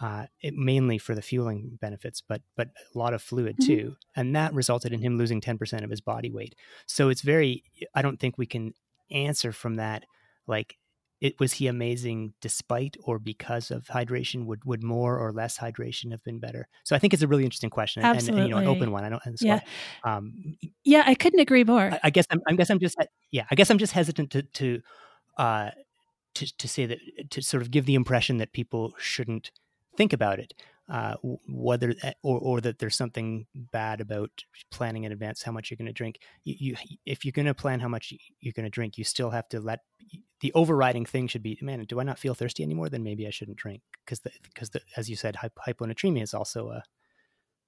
uh, 0.01 0.25
it, 0.41 0.53
mainly 0.53 0.97
for 0.97 1.15
the 1.15 1.21
fueling 1.21 1.77
benefits, 1.81 2.21
but 2.21 2.41
but 2.55 2.69
a 2.93 2.97
lot 2.97 3.13
of 3.13 3.21
fluid 3.21 3.57
mm-hmm. 3.57 3.67
too, 3.67 3.95
and 4.15 4.35
that 4.35 4.53
resulted 4.53 4.93
in 4.93 5.01
him 5.01 5.17
losing 5.17 5.41
ten 5.41 5.57
percent 5.57 5.83
of 5.83 5.89
his 5.89 6.01
body 6.01 6.29
weight. 6.29 6.55
So 6.85 7.09
it's 7.09 7.21
very. 7.21 7.63
I 7.93 8.01
don't 8.01 8.19
think 8.19 8.37
we 8.37 8.45
can 8.45 8.73
answer 9.11 9.51
from 9.51 9.75
that 9.75 10.05
like 10.47 10.77
it 11.21 11.39
was 11.39 11.53
he 11.53 11.67
amazing 11.67 12.33
despite 12.41 12.97
or 13.03 13.19
because 13.19 13.71
of 13.71 13.85
hydration 13.85 14.45
would 14.45 14.63
would 14.65 14.83
more 14.83 15.17
or 15.17 15.31
less 15.31 15.57
hydration 15.57 16.11
have 16.11 16.23
been 16.23 16.39
better 16.39 16.67
so 16.83 16.95
i 16.95 16.99
think 16.99 17.13
it's 17.13 17.23
a 17.23 17.27
really 17.27 17.43
interesting 17.43 17.69
question 17.69 18.03
Absolutely. 18.03 18.29
and, 18.29 18.39
and 18.39 18.49
you 18.49 18.55
know 18.55 18.71
an 18.71 18.75
open 18.75 18.91
one 18.91 19.03
i 19.03 19.09
don't 19.09 19.21
yeah. 19.41 19.59
Um, 20.03 20.57
yeah 20.83 21.03
i 21.05 21.15
couldn't 21.15 21.39
agree 21.39 21.63
more 21.63 21.91
I, 21.91 21.99
I, 22.05 22.09
guess 22.09 22.25
I'm, 22.29 22.41
i 22.47 22.53
guess 22.53 22.69
i'm 22.69 22.79
just 22.79 22.97
yeah 23.31 23.45
i 23.51 23.55
guess 23.55 23.69
i'm 23.69 23.77
just 23.77 23.93
hesitant 23.93 24.31
to 24.31 24.41
to 24.43 24.81
uh 25.37 25.69
to, 26.35 26.57
to 26.57 26.67
say 26.67 26.85
that 26.85 26.99
to 27.31 27.41
sort 27.41 27.63
of 27.63 27.71
give 27.71 27.85
the 27.85 27.95
impression 27.95 28.37
that 28.37 28.51
people 28.51 28.93
shouldn't 28.97 29.51
think 29.97 30.13
about 30.13 30.39
it. 30.39 30.53
Uh, 30.87 31.15
whether 31.47 31.95
or, 32.21 32.37
or 32.39 32.61
that 32.61 32.77
there's 32.77 32.95
something 32.95 33.47
bad 33.55 33.99
about 33.99 34.29
planning 34.69 35.03
in 35.03 35.11
advance 35.11 35.41
how 35.41 35.51
much 35.51 35.71
you're 35.71 35.77
going 35.77 35.87
to 35.87 35.91
drink. 35.91 36.19
You, 36.43 36.55
you, 36.59 36.75
if 37.07 37.25
you're 37.25 37.31
going 37.31 37.47
to 37.47 37.55
plan 37.55 37.79
how 37.79 37.87
much 37.87 38.13
you're 38.39 38.53
going 38.55 38.65
to 38.65 38.69
drink, 38.69 38.95
you 38.95 39.03
still 39.03 39.31
have 39.31 39.49
to 39.49 39.59
let 39.59 39.79
the 40.41 40.53
overriding 40.53 41.03
thing 41.03 41.27
should 41.27 41.41
be, 41.41 41.57
man, 41.59 41.83
do 41.85 41.99
I 41.99 42.03
not 42.03 42.19
feel 42.19 42.35
thirsty 42.35 42.61
anymore? 42.61 42.89
Then 42.89 43.01
maybe 43.01 43.25
I 43.25 43.31
shouldn't 43.31 43.57
drink 43.57 43.81
because 44.05 44.19
because 44.43 44.69
as 44.95 45.09
you 45.09 45.15
said, 45.15 45.35
hyponatremia 45.35 46.21
is 46.21 46.35
also 46.35 46.69
a 46.69 46.83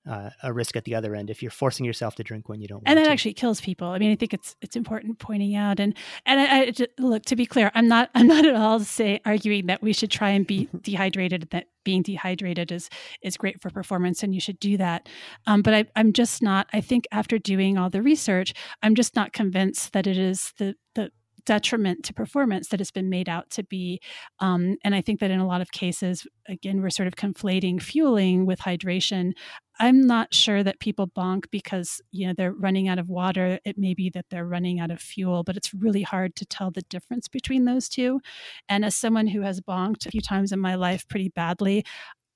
uh, 0.07 0.29
a 0.43 0.53
risk 0.53 0.75
at 0.75 0.85
the 0.85 0.95
other 0.95 1.15
end 1.15 1.29
if 1.29 1.41
you're 1.41 1.51
forcing 1.51 1.85
yourself 1.85 2.15
to 2.15 2.23
drink 2.23 2.49
when 2.49 2.61
you 2.61 2.67
don't. 2.67 2.77
Want. 2.77 2.87
And 2.87 2.97
that 2.97 3.05
to. 3.05 3.11
actually 3.11 3.33
kills 3.33 3.61
people. 3.61 3.89
I 3.89 3.99
mean, 3.99 4.11
I 4.11 4.15
think 4.15 4.33
it's 4.33 4.55
it's 4.61 4.75
important 4.75 5.19
pointing 5.19 5.55
out. 5.55 5.79
And 5.79 5.95
and 6.25 6.39
I, 6.39 6.59
I 6.59 6.71
just, 6.71 6.89
look 6.97 7.23
to 7.25 7.35
be 7.35 7.45
clear, 7.45 7.71
I'm 7.75 7.87
not 7.87 8.09
I'm 8.15 8.27
not 8.27 8.45
at 8.45 8.55
all 8.55 8.79
say 8.79 9.19
arguing 9.25 9.67
that 9.67 9.81
we 9.81 9.93
should 9.93 10.11
try 10.11 10.29
and 10.29 10.45
be 10.45 10.69
dehydrated. 10.81 11.49
That 11.51 11.65
being 11.83 12.01
dehydrated 12.01 12.71
is 12.71 12.89
is 13.21 13.37
great 13.37 13.61
for 13.61 13.69
performance, 13.69 14.23
and 14.23 14.33
you 14.33 14.41
should 14.41 14.59
do 14.59 14.77
that. 14.77 15.09
Um, 15.45 15.61
but 15.61 15.73
I, 15.73 15.85
I'm 15.95 16.13
just 16.13 16.41
not. 16.41 16.67
I 16.73 16.81
think 16.81 17.05
after 17.11 17.37
doing 17.37 17.77
all 17.77 17.89
the 17.89 18.01
research, 18.01 18.53
I'm 18.81 18.95
just 18.95 19.15
not 19.15 19.33
convinced 19.33 19.93
that 19.93 20.07
it 20.07 20.17
is 20.17 20.53
the 20.57 20.75
the 20.95 21.11
detriment 21.47 22.03
to 22.03 22.13
performance 22.13 22.67
that 22.67 22.79
has 22.79 22.91
been 22.91 23.09
made 23.09 23.29
out 23.29 23.49
to 23.49 23.63
be. 23.63 23.99
Um, 24.39 24.75
and 24.83 24.93
I 24.93 25.01
think 25.01 25.21
that 25.21 25.31
in 25.31 25.39
a 25.39 25.47
lot 25.47 25.61
of 25.61 25.71
cases, 25.71 26.27
again, 26.47 26.81
we're 26.81 26.89
sort 26.89 27.07
of 27.07 27.15
conflating 27.15 27.81
fueling 27.81 28.45
with 28.45 28.59
hydration. 28.59 29.31
I'm 29.79 30.07
not 30.07 30.33
sure 30.33 30.63
that 30.63 30.79
people 30.79 31.07
bonk 31.07 31.45
because 31.51 32.01
you 32.11 32.27
know 32.27 32.33
they're 32.35 32.53
running 32.53 32.87
out 32.87 32.99
of 32.99 33.09
water. 33.09 33.59
It 33.65 33.77
may 33.77 33.93
be 33.93 34.09
that 34.11 34.25
they're 34.29 34.45
running 34.45 34.79
out 34.79 34.91
of 34.91 34.99
fuel, 35.01 35.43
but 35.43 35.57
it's 35.57 35.73
really 35.73 36.01
hard 36.03 36.35
to 36.37 36.45
tell 36.45 36.71
the 36.71 36.81
difference 36.83 37.27
between 37.27 37.65
those 37.65 37.87
two. 37.89 38.19
And 38.69 38.83
as 38.85 38.95
someone 38.95 39.27
who 39.27 39.41
has 39.41 39.61
bonked 39.61 40.05
a 40.05 40.11
few 40.11 40.21
times 40.21 40.51
in 40.51 40.59
my 40.59 40.75
life 40.75 41.07
pretty 41.07 41.29
badly, 41.29 41.85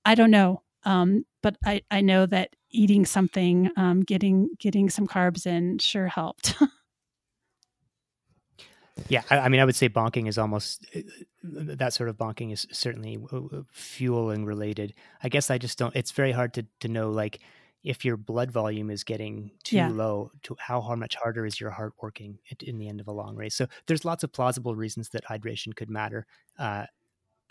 I 0.05 0.15
don't 0.15 0.31
know. 0.31 0.63
Um, 0.85 1.25
but 1.43 1.57
I, 1.65 1.81
I 1.91 2.01
know 2.01 2.25
that 2.27 2.55
eating 2.71 3.05
something, 3.05 3.71
um, 3.77 4.01
getting 4.01 4.49
getting 4.59 4.89
some 4.89 5.07
carbs 5.07 5.45
in, 5.47 5.79
sure 5.79 6.07
helped. 6.07 6.55
Yeah, 9.09 9.23
I, 9.29 9.39
I, 9.39 9.49
mean, 9.49 9.59
I 9.59 9.65
would 9.65 9.75
say 9.75 9.89
bonking 9.89 10.27
is 10.27 10.37
almost 10.37 10.85
uh, 10.95 11.01
that 11.43 11.93
sort 11.93 12.09
of 12.09 12.17
bonking 12.17 12.51
is 12.53 12.67
certainly 12.71 13.17
fueling 13.71 14.45
related. 14.45 14.93
I 15.23 15.29
guess 15.29 15.49
I 15.49 15.57
just 15.57 15.77
don't. 15.77 15.95
It's 15.95 16.11
very 16.11 16.31
hard 16.31 16.53
to 16.55 16.65
to 16.81 16.87
know 16.87 17.11
like 17.11 17.39
if 17.83 18.05
your 18.05 18.17
blood 18.17 18.51
volume 18.51 18.91
is 18.91 19.03
getting 19.03 19.51
too 19.63 19.77
yeah. 19.77 19.89
low, 19.89 20.31
to 20.43 20.55
how 20.59 20.81
how 20.81 20.95
much 20.95 21.15
harder 21.15 21.45
is 21.45 21.59
your 21.59 21.71
heart 21.71 21.93
working 22.01 22.37
in 22.61 22.77
the 22.77 22.87
end 22.87 22.99
of 22.99 23.07
a 23.07 23.11
long 23.11 23.35
race. 23.35 23.55
So 23.55 23.67
there's 23.87 24.05
lots 24.05 24.23
of 24.23 24.31
plausible 24.31 24.75
reasons 24.75 25.09
that 25.09 25.25
hydration 25.25 25.75
could 25.75 25.89
matter. 25.89 26.25
Uh, 26.59 26.85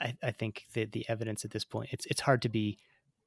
I, 0.01 0.16
I, 0.22 0.31
think 0.31 0.66
the 0.72 0.85
the 0.86 1.05
evidence 1.09 1.44
at 1.44 1.51
this 1.51 1.64
point 1.64 1.90
it's 1.93 2.06
it's 2.06 2.20
hard 2.20 2.43
to 2.43 2.48
be 2.48 2.78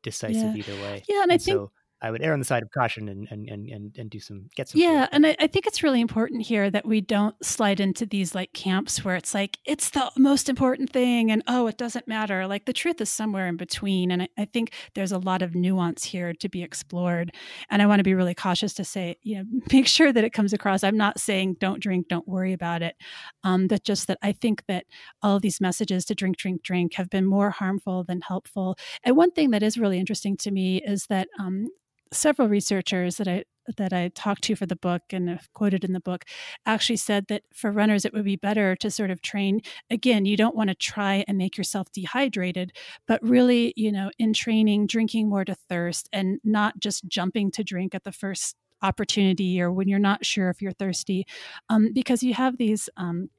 decisive 0.01 0.55
yeah. 0.55 0.63
either 0.63 0.81
way. 0.81 1.03
Yeah, 1.07 1.23
and, 1.23 1.31
and 1.31 1.33
I 1.33 1.37
think. 1.37 1.55
So, 1.55 1.71
I 2.03 2.11
would 2.11 2.21
err 2.21 2.33
on 2.33 2.39
the 2.39 2.45
side 2.45 2.63
of 2.63 2.71
caution 2.71 3.07
and 3.07 3.27
and 3.31 3.47
and 3.47 3.95
and, 3.97 4.09
do 4.09 4.19
some 4.19 4.49
get 4.57 4.67
some. 4.67 4.81
Yeah, 4.81 5.07
and 5.13 5.25
I, 5.25 5.37
I, 5.39 5.47
think 5.47 5.65
it's 5.65 5.81
really 5.81 6.01
important 6.01 6.41
here 6.41 6.69
that 6.69 6.85
we 6.85 6.99
don't 6.99 7.33
slide 7.43 7.79
into 7.79 8.05
these 8.05 8.35
like 8.35 8.51
camps 8.51 9.05
where 9.05 9.15
it's 9.15 9.33
like 9.33 9.57
it's 9.65 9.91
the 9.91 10.11
most 10.17 10.49
important 10.49 10.91
thing, 10.91 11.31
and 11.31 11.41
oh, 11.47 11.67
it 11.67 11.77
doesn't 11.77 12.05
matter. 12.05 12.45
Like 12.45 12.65
the 12.65 12.73
truth 12.73 12.99
is 12.99 13.09
somewhere 13.09 13.47
in 13.47 13.55
between, 13.55 14.11
and 14.11 14.23
I, 14.23 14.27
I 14.37 14.45
think 14.45 14.73
there's 14.95 15.13
a 15.13 15.17
lot 15.17 15.41
of 15.41 15.55
nuance 15.55 16.03
here 16.03 16.33
to 16.33 16.49
be 16.49 16.61
explored. 16.61 17.33
And 17.69 17.81
I 17.81 17.85
want 17.85 18.01
to 18.01 18.03
be 18.03 18.13
really 18.13 18.35
cautious 18.35 18.73
to 18.73 18.83
say, 18.83 19.15
you 19.23 19.37
know, 19.37 19.45
make 19.71 19.87
sure 19.87 20.11
that 20.11 20.25
it 20.25 20.33
comes 20.33 20.51
across. 20.51 20.83
I'm 20.83 20.97
not 20.97 21.21
saying 21.21 21.55
don't 21.61 21.81
drink, 21.81 22.09
don't 22.09 22.27
worry 22.27 22.51
about 22.51 22.81
it, 22.81 22.97
um, 23.45 23.67
but 23.67 23.85
just 23.85 24.07
that 24.07 24.17
I 24.21 24.33
think 24.33 24.65
that 24.67 24.85
all 25.21 25.39
these 25.39 25.61
messages 25.61 26.03
to 26.05 26.15
drink, 26.15 26.35
drink, 26.35 26.63
drink 26.63 26.95
have 26.95 27.09
been 27.09 27.25
more 27.25 27.49
harmful 27.49 28.03
than 28.03 28.19
helpful. 28.19 28.75
And 29.05 29.15
one 29.15 29.31
thing 29.31 29.51
that 29.51 29.63
is 29.63 29.77
really 29.77 29.99
interesting 29.99 30.35
to 30.37 30.51
me 30.51 30.81
is 30.83 31.05
that 31.07 31.29
um, 31.39 31.67
several 32.13 32.47
researchers 32.47 33.17
that 33.17 33.27
I 33.27 33.43
that 33.77 33.93
I 33.93 34.09
talked 34.09 34.43
to 34.43 34.55
for 34.55 34.65
the 34.65 34.75
book 34.75 35.03
and 35.11 35.39
quoted 35.53 35.85
in 35.85 35.93
the 35.93 36.01
book 36.01 36.25
actually 36.65 36.97
said 36.97 37.27
that 37.29 37.43
for 37.53 37.71
runners 37.71 38.03
it 38.03 38.13
would 38.13 38.25
be 38.25 38.35
better 38.35 38.75
to 38.75 38.91
sort 38.91 39.09
of 39.09 39.21
train. 39.21 39.61
Again 39.89 40.25
you 40.25 40.35
don't 40.37 40.55
want 40.55 40.69
to 40.69 40.75
try 40.75 41.23
and 41.27 41.37
make 41.37 41.57
yourself 41.57 41.87
dehydrated 41.93 42.73
but 43.07 43.21
really 43.23 43.73
you 43.75 43.91
know 43.91 44.11
in 44.19 44.33
training 44.33 44.87
drinking 44.87 45.29
more 45.29 45.45
to 45.45 45.55
thirst 45.69 46.09
and 46.11 46.39
not 46.43 46.79
just 46.79 47.07
jumping 47.07 47.51
to 47.51 47.63
drink 47.63 47.95
at 47.95 48.03
the 48.03 48.11
first 48.11 48.55
opportunity 48.81 49.61
or 49.61 49.71
when 49.71 49.87
you're 49.87 49.99
not 49.99 50.25
sure 50.25 50.49
if 50.49 50.61
you're 50.61 50.73
thirsty 50.73 51.25
um, 51.69 51.91
because 51.93 52.21
you 52.21 52.33
have 52.33 52.57
these 52.57 52.89
um, 52.97 53.29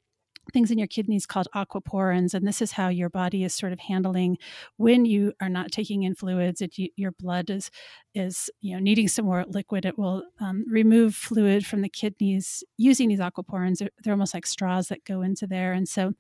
things 0.53 0.71
in 0.71 0.79
your 0.79 0.87
kidneys 0.87 1.27
called 1.27 1.49
aquaporins 1.55 2.35
and 2.35 2.47
this 2.47 2.61
is 2.61 2.73
how 2.73 2.89
your 2.89 3.09
body 3.09 3.45
is 3.45 3.55
sort 3.55 3.73
of 3.73 3.81
handling 3.81 4.37
when 4.77 5.05
you 5.05 5.33
are 5.41 5.49
not 5.49 5.71
taking 5.71 6.03
in 6.03 6.15
fluids 6.15 6.61
it, 6.61 6.77
you, 6.77 6.89
your 6.97 7.13
blood 7.13 7.51
is 7.51 7.71
is 8.15 8.51
you 8.61 8.75
know 8.75 8.81
needing 8.81 9.09
some 9.09 9.25
more 9.25 9.45
liquid 9.49 9.85
it 9.85 9.99
will 9.99 10.23
um, 10.41 10.65
remove 10.69 11.15
fluid 11.15 11.67
from 11.67 11.83
the 11.83 11.89
kidneys 11.89 12.63
using 12.77 13.09
these 13.09 13.21
aquaporins. 13.21 13.79
They're, 13.79 13.91
they're 14.03 14.13
almost 14.13 14.35
like 14.35 14.47
straws 14.47 14.89
that 14.89 15.05
go 15.05 15.23
into 15.23 15.47
there. 15.47 15.73
And 15.73 15.89
so 15.89 16.15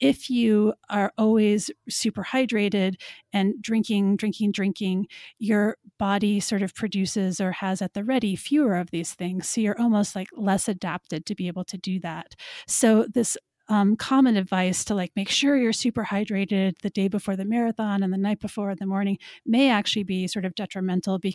if 0.00 0.30
you 0.30 0.74
are 0.90 1.12
always 1.18 1.70
super 1.88 2.24
hydrated 2.24 2.94
and 3.32 3.60
drinking 3.60 4.16
drinking 4.16 4.52
drinking 4.52 5.06
your 5.38 5.76
body 5.98 6.40
sort 6.40 6.62
of 6.62 6.74
produces 6.74 7.40
or 7.40 7.52
has 7.52 7.82
at 7.82 7.94
the 7.94 8.04
ready 8.04 8.36
fewer 8.36 8.76
of 8.76 8.90
these 8.90 9.14
things. 9.14 9.48
So 9.48 9.60
you're 9.60 9.80
almost 9.80 10.14
like 10.14 10.28
less 10.36 10.68
adapted 10.68 11.26
to 11.26 11.34
be 11.34 11.48
able 11.48 11.64
to 11.64 11.78
do 11.78 12.00
that. 12.00 12.34
So 12.66 13.06
this 13.12 13.36
um, 13.68 13.96
common 13.96 14.36
advice 14.36 14.84
to 14.86 14.94
like 14.94 15.12
make 15.16 15.28
sure 15.28 15.56
you're 15.56 15.72
super 15.72 16.04
hydrated 16.04 16.78
the 16.82 16.90
day 16.90 17.08
before 17.08 17.36
the 17.36 17.44
marathon 17.44 18.02
and 18.02 18.12
the 18.12 18.18
night 18.18 18.40
before 18.40 18.70
in 18.70 18.76
the 18.78 18.86
morning 18.86 19.18
may 19.46 19.70
actually 19.70 20.02
be 20.02 20.26
sort 20.26 20.44
of 20.44 20.54
detrimental 20.54 21.18
because 21.18 21.31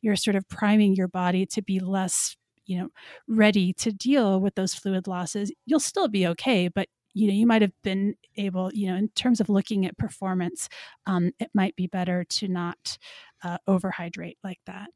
you're 0.00 0.16
sort 0.16 0.36
of 0.36 0.48
priming 0.48 0.94
your 0.94 1.08
body 1.08 1.46
to 1.46 1.62
be 1.62 1.80
less 1.80 2.36
you 2.66 2.78
know 2.78 2.88
ready 3.28 3.72
to 3.72 3.92
deal 3.92 4.40
with 4.40 4.54
those 4.54 4.74
fluid 4.74 5.06
losses 5.06 5.52
you'll 5.66 5.80
still 5.80 6.08
be 6.08 6.26
okay 6.26 6.68
but 6.68 6.88
you 7.12 7.26
know 7.26 7.34
you 7.34 7.46
might 7.46 7.62
have 7.62 7.72
been 7.82 8.14
able 8.36 8.70
you 8.72 8.86
know 8.86 8.96
in 8.96 9.08
terms 9.10 9.40
of 9.40 9.48
looking 9.48 9.86
at 9.86 9.96
performance 9.98 10.68
um, 11.06 11.30
it 11.38 11.50
might 11.54 11.76
be 11.76 11.86
better 11.86 12.24
to 12.24 12.48
not 12.48 12.98
uh, 13.42 13.58
overhydrate 13.68 14.36
like 14.42 14.60
that 14.66 14.88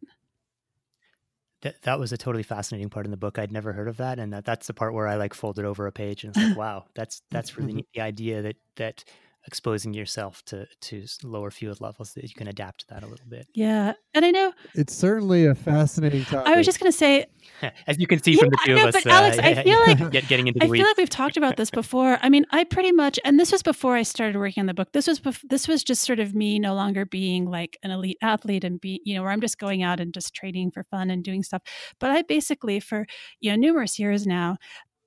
that 1.63 1.83
that 1.83 1.99
was 1.99 2.13
a 2.13 2.17
totally 2.17 2.43
fascinating 2.43 2.89
part 2.89 3.05
in 3.05 3.11
the 3.11 3.17
book. 3.17 3.39
I'd 3.39 3.51
never 3.51 3.73
heard 3.73 3.89
of 3.89 3.97
that, 3.97 4.19
and 4.19 4.33
that, 4.33 4.45
that's 4.45 4.69
the 4.69 4.75
part 4.75 4.95
where 4.95 5.09
I 5.09 5.17
like 5.17 5.35
folded 5.35 5.65
over 5.65 5.87
a 5.87 5.93
page 5.93 6.25
and 6.25 6.35
was 6.35 6.45
like, 6.45 6.57
"Wow, 6.57 6.87
that's 6.95 7.23
that's 7.31 7.57
really 7.57 7.73
neat." 7.73 7.89
The 7.95 8.01
idea 8.01 8.43
that 8.43 8.57
that 8.77 9.05
exposing 9.47 9.95
yourself 9.95 10.43
to 10.45 10.67
to 10.81 11.05
lower 11.23 11.51
fuel 11.51 11.75
levels 11.81 12.13
that 12.15 12.25
you 12.25 12.35
can 12.35 12.49
adapt 12.49 12.81
to 12.81 12.87
that 12.89 13.03
a 13.03 13.07
little 13.07 13.27
bit. 13.29 13.47
Yeah 13.55 13.95
and 14.19 14.25
i 14.25 14.31
know 14.31 14.53
it's 14.75 14.95
certainly 14.95 15.47
a 15.47 15.55
fascinating 15.55 16.25
topic 16.25 16.53
i 16.53 16.57
was 16.57 16.67
just 16.67 16.81
going 16.81 16.91
to 16.91 16.97
say 16.97 17.25
as 17.87 17.99
you 17.99 18.07
can 18.07 18.21
see 18.23 18.33
yeah, 18.33 18.41
from 18.41 18.51
the 18.51 18.59
two 18.65 18.75
know, 18.75 18.89
of 18.89 18.95
us 18.95 19.05
but 19.05 19.13
alex 19.13 19.39
uh, 19.39 19.43
i 19.43 19.63
feel 19.63 19.79
like 19.87 20.11
get, 20.11 20.27
getting 20.29 20.49
into 20.49 20.63
i 20.63 20.67
weeds. 20.67 20.81
feel 20.81 20.89
like 20.91 20.97
we've 20.97 21.09
talked 21.09 21.37
about 21.37 21.57
this 21.57 21.71
before. 21.71 22.19
I 22.21 22.29
mean 22.29 22.45
i 22.51 22.65
pretty 22.65 22.93
much 22.93 23.19
and 23.25 23.39
this 23.39 23.53
was 23.53 23.63
before 23.63 23.95
i 23.95 24.03
started 24.03 24.37
working 24.37 24.61
on 24.61 24.67
the 24.67 24.75
book 24.75 24.93
this 24.93 25.07
was 25.07 25.21
bef- 25.21 25.49
this 25.49 25.69
was 25.69 25.85
just 25.85 26.03
sort 26.03 26.19
of 26.19 26.35
me 26.35 26.59
no 26.59 26.75
longer 26.75 27.07
being 27.07 27.49
like 27.49 27.79
an 27.83 27.91
elite 27.91 28.19
athlete 28.23 28.65
and 28.65 28.81
be 28.81 29.01
you 29.05 29.15
know 29.15 29.23
where 29.23 29.31
i'm 29.31 29.41
just 29.41 29.59
going 29.59 29.83
out 29.83 30.01
and 30.01 30.13
just 30.13 30.35
training 30.35 30.71
for 30.71 30.85
fun 30.85 31.11
and 31.11 31.23
doing 31.25 31.43
stuff. 31.43 31.63
But 32.01 32.11
i 32.11 32.23
basically 32.23 32.81
for 32.81 33.07
you 33.41 33.51
know 33.51 33.57
numerous 33.57 33.99
years 33.99 34.27
now 34.27 34.57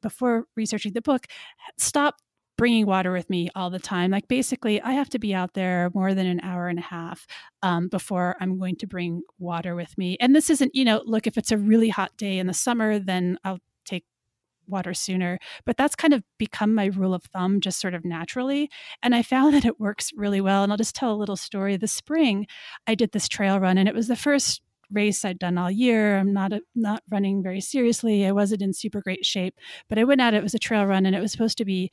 before 0.01 0.45
researching 0.55 0.93
the 0.93 1.01
book 1.01 1.27
stopped 1.77 2.21
bringing 2.61 2.85
water 2.85 3.11
with 3.11 3.27
me 3.27 3.49
all 3.55 3.71
the 3.71 3.79
time. 3.79 4.11
Like 4.11 4.27
basically, 4.27 4.79
I 4.83 4.91
have 4.91 5.09
to 5.09 5.17
be 5.17 5.33
out 5.33 5.55
there 5.55 5.89
more 5.95 6.13
than 6.13 6.27
an 6.27 6.39
hour 6.41 6.67
and 6.67 6.77
a 6.77 6.83
half 6.83 7.25
um, 7.63 7.87
before 7.87 8.35
I'm 8.39 8.59
going 8.59 8.75
to 8.75 8.85
bring 8.85 9.23
water 9.39 9.73
with 9.73 9.97
me. 9.97 10.15
And 10.19 10.35
this 10.35 10.47
isn't, 10.51 10.75
you 10.75 10.85
know, 10.85 11.01
look, 11.03 11.25
if 11.25 11.39
it's 11.39 11.51
a 11.51 11.57
really 11.57 11.89
hot 11.89 12.15
day 12.17 12.37
in 12.37 12.45
the 12.45 12.53
summer, 12.53 12.99
then 12.99 13.39
I'll 13.43 13.57
take 13.83 14.05
water 14.67 14.93
sooner. 14.93 15.39
But 15.65 15.75
that's 15.75 15.95
kind 15.95 16.13
of 16.13 16.23
become 16.37 16.75
my 16.75 16.85
rule 16.85 17.15
of 17.15 17.23
thumb, 17.23 17.61
just 17.61 17.81
sort 17.81 17.95
of 17.95 18.05
naturally. 18.05 18.69
And 19.01 19.15
I 19.15 19.23
found 19.23 19.55
that 19.55 19.65
it 19.65 19.79
works 19.79 20.11
really 20.15 20.39
well. 20.39 20.61
And 20.61 20.71
I'll 20.71 20.77
just 20.77 20.93
tell 20.93 21.11
a 21.11 21.17
little 21.17 21.37
story. 21.37 21.77
This 21.77 21.91
spring, 21.91 22.45
I 22.85 22.93
did 22.93 23.11
this 23.11 23.27
trail 23.27 23.59
run, 23.59 23.79
and 23.79 23.89
it 23.89 23.95
was 23.95 24.07
the 24.07 24.15
first 24.15 24.61
race 24.91 25.25
I'd 25.25 25.39
done 25.39 25.57
all 25.57 25.71
year. 25.71 26.15
I'm 26.15 26.31
not 26.31 26.53
a, 26.53 26.61
not 26.75 27.01
running 27.09 27.41
very 27.41 27.59
seriously. 27.59 28.23
I 28.23 28.31
wasn't 28.33 28.61
in 28.61 28.73
super 28.73 29.01
great 29.01 29.25
shape, 29.25 29.55
but 29.89 29.97
I 29.97 30.03
went 30.03 30.21
out. 30.21 30.35
It 30.35 30.43
was 30.43 30.53
a 30.53 30.59
trail 30.59 30.85
run, 30.85 31.07
and 31.07 31.15
it 31.15 31.21
was 31.21 31.31
supposed 31.31 31.57
to 31.57 31.65
be 31.65 31.89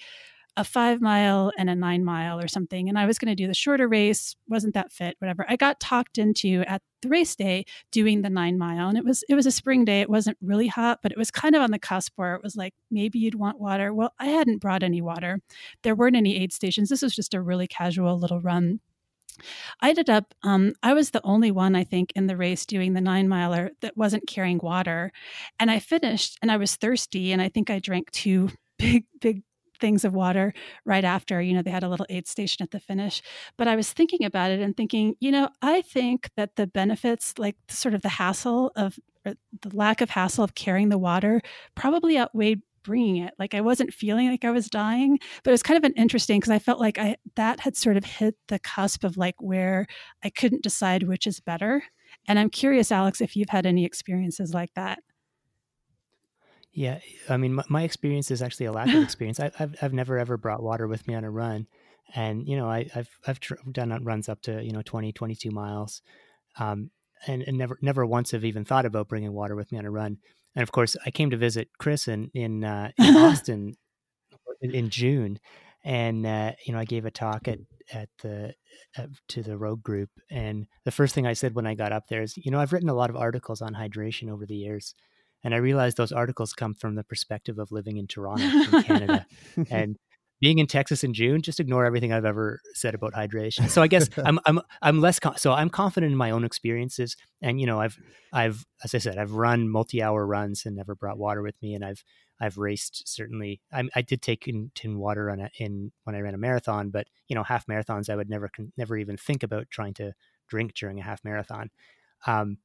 a 0.59 0.65
five 0.65 1.01
mile 1.01 1.53
and 1.57 1.71
a 1.71 1.75
nine 1.77 2.05
mile 2.05 2.41
or 2.41 2.49
something. 2.49 2.89
And 2.89 2.99
I 2.99 3.07
was 3.07 3.17
going 3.17 3.31
to 3.31 3.41
do 3.41 3.47
the 3.47 3.55
shorter 3.55 3.87
race, 3.87 4.35
wasn't 4.49 4.75
that 4.75 4.91
fit, 4.91 5.15
whatever. 5.21 5.47
I 5.49 5.55
got 5.55 5.79
talked 5.79 6.19
into 6.19 6.65
at 6.67 6.83
the 7.01 7.09
race 7.09 7.37
day 7.37 7.65
doing 7.93 8.23
the 8.23 8.29
nine 8.29 8.59
mile. 8.59 8.89
And 8.89 8.99
it 8.99 9.05
was 9.05 9.23
it 9.29 9.37
was 9.37 9.47
a 9.47 9.53
spring 9.53 9.85
day. 9.85 10.01
It 10.01 10.11
wasn't 10.11 10.37
really 10.43 10.67
hot, 10.67 10.99
but 11.01 11.13
it 11.13 11.19
was 11.19 11.31
kind 11.31 11.55
of 11.55 11.63
on 11.63 11.71
the 11.71 11.79
cusp 11.79 12.13
where 12.17 12.35
it 12.35 12.43
was 12.43 12.57
like 12.57 12.75
maybe 12.91 13.21
you'd 13.21 13.37
want 13.37 13.61
water. 13.61 13.95
Well, 13.95 14.13
I 14.19 14.27
hadn't 14.27 14.59
brought 14.59 14.83
any 14.83 15.01
water. 15.01 15.41
There 15.83 15.95
weren't 15.95 16.17
any 16.17 16.37
aid 16.37 16.53
stations. 16.53 16.89
This 16.89 17.03
was 17.03 17.15
just 17.15 17.35
a 17.35 17.41
really 17.41 17.69
casual 17.69 18.19
little 18.19 18.41
run. 18.41 18.81
I 19.81 19.91
ended 19.91 20.11
up, 20.11 20.35
um, 20.43 20.75
I 20.83 20.95
was 20.95 21.11
the 21.11 21.25
only 21.25 21.53
one, 21.53 21.77
I 21.77 21.85
think, 21.85 22.13
in 22.17 22.27
the 22.27 22.37
race 22.37 22.67
doing 22.67 22.95
the 22.95 23.01
nine 23.01 23.29
miler 23.29 23.71
that 23.83 23.97
wasn't 23.97 24.27
carrying 24.27 24.59
water. 24.59 25.13
And 25.61 25.71
I 25.71 25.79
finished 25.79 26.37
and 26.43 26.51
I 26.51 26.57
was 26.57 26.75
thirsty. 26.75 27.31
And 27.31 27.41
I 27.41 27.49
think 27.49 27.71
I 27.71 27.79
drank 27.79 28.11
two 28.11 28.51
big, 28.79 29.05
big 29.21 29.43
things 29.81 30.05
of 30.05 30.15
water 30.15 30.53
right 30.85 31.05
after. 31.05 31.41
You 31.41 31.55
know, 31.55 31.63
they 31.63 31.71
had 31.71 31.83
a 31.83 31.89
little 31.89 32.07
aid 32.09 32.27
station 32.29 32.63
at 32.63 32.71
the 32.71 32.81
finish. 32.81 33.23
But 33.57 33.69
I 33.69 33.77
was 33.77 33.93
thinking 33.93 34.25
about 34.25 34.51
it 34.51 34.61
and 34.61 34.77
thinking, 34.77 35.15
you 35.21 35.31
know, 35.31 35.49
I 35.63 35.83
think 35.83 36.31
that 36.37 36.57
the 36.57 36.67
benefits, 36.67 37.35
like 37.39 37.57
sort 37.69 37.95
of 37.95 38.03
the 38.03 38.09
hassle 38.09 38.73
of 38.77 38.99
the 39.25 39.37
lack 39.77 40.01
of 40.01 40.11
hassle 40.11 40.45
of 40.45 40.55
carrying 40.55 40.89
the 40.89 40.99
water, 40.99 41.41
probably 41.75 42.19
outweighed 42.19 42.63
bringing 42.85 43.17
it. 43.17 43.35
Like 43.39 43.55
I 43.55 43.61
wasn't 43.61 43.93
feeling 43.93 44.31
like 44.31 44.45
I 44.45 44.51
was 44.51 44.69
dying, 44.71 45.19
but 45.43 45.51
it 45.51 45.53
was 45.53 45.63
kind 45.63 45.77
of 45.77 45.85
an 45.85 45.93
interesting 45.97 46.41
because 46.41 46.51
I 46.51 46.59
felt 46.59 46.81
like 46.81 46.99
I 46.99 47.17
that 47.37 47.61
had 47.61 47.77
sort 47.77 47.97
of 47.99 48.05
hit 48.05 48.37
the 48.49 48.59
cusp 48.59 49.05
of 49.05 49.17
like 49.19 49.35
where 49.41 49.87
I 50.25 50.31
couldn't 50.31 50.63
decide 50.63 51.03
which 51.03 51.27
is 51.27 51.41
better 51.41 51.83
And 52.27 52.39
I'm 52.39 52.51
curious, 52.51 52.93
Alex, 52.93 53.21
if 53.21 53.37
you've 53.37 53.51
had 53.51 53.67
any 53.67 53.85
experiences 53.85 54.55
like 54.55 54.73
that. 54.75 55.01
Yeah, 56.79 57.01
I 57.29 57.39
mean, 57.39 57.55
my, 57.55 57.65
my 57.69 57.83
experience 57.83 58.31
is 58.31 58.41
actually 58.41 58.67
a 58.67 58.73
lack 58.73 58.87
of 58.87 59.03
experience. 59.03 59.41
I, 59.41 59.51
have 59.57 59.75
I've 59.83 59.93
never 59.93 60.17
ever 60.17 60.37
brought 60.37 60.63
water 60.63 60.87
with 60.87 61.09
me 61.09 61.15
on 61.17 61.25
a 61.25 61.31
run, 61.31 61.67
and 62.15 62.47
you 62.47 62.57
know, 62.57 62.71
I, 62.71 62.89
have 62.95 63.09
I've 63.27 63.41
tr- 63.41 63.55
done 63.73 64.05
runs 64.05 64.29
up 64.29 64.43
to 64.43 64.63
you 64.63 64.71
know 64.71 64.83
20, 64.83 65.13
22 65.13 65.51
miles, 65.51 66.03
um, 66.57 66.93
and, 67.27 67.43
and 67.43 67.59
never 67.59 67.81
never 67.83 68.07
once 68.07 68.31
have 68.31 68.45
even 68.45 68.65
thought 68.65 68.87
about 68.87 69.09
bringing 69.09 69.33
water 69.33 69.57
with 69.57 69.73
me 69.73 69.79
on 69.79 69.87
a 69.87 69.91
run. 69.91 70.19
And 70.55 70.63
of 70.63 70.71
course, 70.71 70.95
I 71.05 71.11
came 71.11 71.31
to 71.31 71.37
visit 71.37 71.69
Chris 71.81 72.07
in 72.07 72.31
in, 72.33 72.63
uh, 72.63 72.93
in 72.97 73.17
Austin 73.17 73.75
in, 74.61 74.71
in, 74.71 74.89
June, 74.89 75.41
and 75.85 76.25
uh, 76.25 76.53
you 76.65 76.73
know, 76.73 76.79
I 76.79 76.85
gave 76.85 77.07
a 77.07 77.11
talk 77.11 77.49
at 77.49 77.59
at 77.93 78.09
the 78.23 78.55
at, 78.97 79.09
to 79.31 79.43
the 79.43 79.59
rogue 79.59 79.83
group, 79.83 80.11
and 80.31 80.69
the 80.85 80.93
first 80.93 81.13
thing 81.13 81.27
I 81.27 81.33
said 81.33 81.57
when 81.57 81.67
I 81.67 81.75
got 81.75 81.91
up 81.91 82.07
there 82.07 82.23
is, 82.23 82.37
you 82.37 82.53
know, 82.53 82.61
I've 82.61 82.73
written 82.73 82.89
a 82.89 82.95
lot 82.95 83.11
of 83.11 83.17
articles 83.17 83.63
on 83.63 83.75
hydration 83.75 84.31
over 84.31 84.47
the 84.47 84.55
years 84.55 84.95
and 85.45 85.55
I 85.55 85.59
realized 85.59 85.97
those 85.97 86.13
articles 86.13 86.53
come 86.53 86.75
from 86.75 86.95
the 86.95 87.05
perspective 87.05 87.59
of 87.59 87.71
living 87.73 87.97
in 87.97 88.07
Toronto, 88.07 88.45
in 88.45 88.83
Canada. 88.83 89.27
and 89.71 89.97
being 90.41 90.59
in 90.59 90.67
Texas 90.67 91.03
in 91.03 91.15
June, 91.15 91.43
just 91.43 91.59
ignore 91.59 91.85
everything 91.85 92.13
I've 92.13 92.25
ever 92.25 92.61
said 92.75 92.95
about 92.95 93.13
hydration. 93.13 93.69
So 93.69 93.83
I 93.83 93.89
guess 93.89 94.09
I'm 94.19 94.39
I'm 94.47 94.61
I'm 94.83 95.01
less 95.01 95.19
con- 95.19 95.37
so 95.37 95.53
I'm 95.53 95.71
confident 95.71 96.13
in 96.13 96.19
my 96.19 96.31
own 96.31 96.45
experiences, 96.45 97.17
and 97.43 97.61
you 97.61 97.67
know 97.67 97.81
I've 97.81 97.99
I've 98.33 98.65
as 98.85 98.95
I 98.95 98.99
said 98.99 99.19
I've 99.19 99.33
run 99.33 99.69
multi-hour 99.69 100.25
runs 100.25 100.65
and 100.65 100.77
never 100.77 100.95
brought 100.95 101.19
water 101.19 101.43
with 101.43 101.57
me, 101.61 101.75
and 101.75 101.85
I've 101.85 102.05
I've 102.41 102.57
raced 102.57 103.09
certainly. 103.09 103.61
I, 103.73 103.85
I 103.95 104.03
did 104.03 104.23
take 104.23 104.47
in, 104.47 104.71
in 104.83 104.99
water 104.99 105.31
on 105.31 105.41
a, 105.41 105.51
in 105.59 105.91
when 106.05 106.15
I 106.15 106.21
ran 106.21 106.35
a 106.35 106.39
marathon, 106.39 106.91
but 106.91 107.09
you 107.27 107.35
know 107.35 107.43
half 107.43 107.67
marathons 107.67 108.09
I 108.09 108.17
would 108.17 108.31
never 108.31 108.51
never 108.77 108.97
even 108.97 109.17
think 109.17 109.43
about 109.43 109.67
trying 109.71 109.95
to 109.95 110.13
drink 110.49 110.75
during 110.75 111.01
a 111.01 111.05
half 111.05 111.25
marathon. 111.25 111.71
Um, 112.27 112.59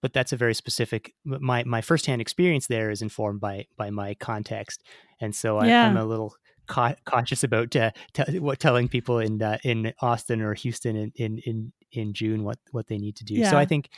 but 0.00 0.12
that's 0.12 0.32
a 0.32 0.36
very 0.36 0.54
specific 0.54 1.14
my 1.24 1.64
my 1.64 1.80
firsthand 1.80 2.20
experience 2.20 2.66
there 2.66 2.90
is 2.90 3.02
informed 3.02 3.40
by 3.40 3.66
by 3.76 3.90
my 3.90 4.14
context 4.14 4.82
and 5.20 5.34
so 5.34 5.58
I, 5.58 5.66
am 5.68 5.96
a 5.96 6.04
little 6.04 6.34
ca- 6.66 6.94
cautious 7.04 7.42
about 7.42 7.74
uh, 7.74 7.90
t- 8.12 8.38
what 8.38 8.60
telling 8.60 8.88
people 8.88 9.18
in 9.18 9.42
uh, 9.42 9.58
in 9.64 9.92
Austin 10.00 10.40
or 10.40 10.54
Houston 10.54 10.96
in, 10.96 11.12
in 11.16 11.38
in 11.38 11.72
in 11.92 12.12
June 12.12 12.44
what 12.44 12.58
what 12.70 12.86
they 12.86 12.98
need 12.98 13.16
to 13.16 13.24
do 13.24 13.34
yeah. 13.34 13.50
so 13.50 13.56
I 13.56 13.64
think 13.64 13.88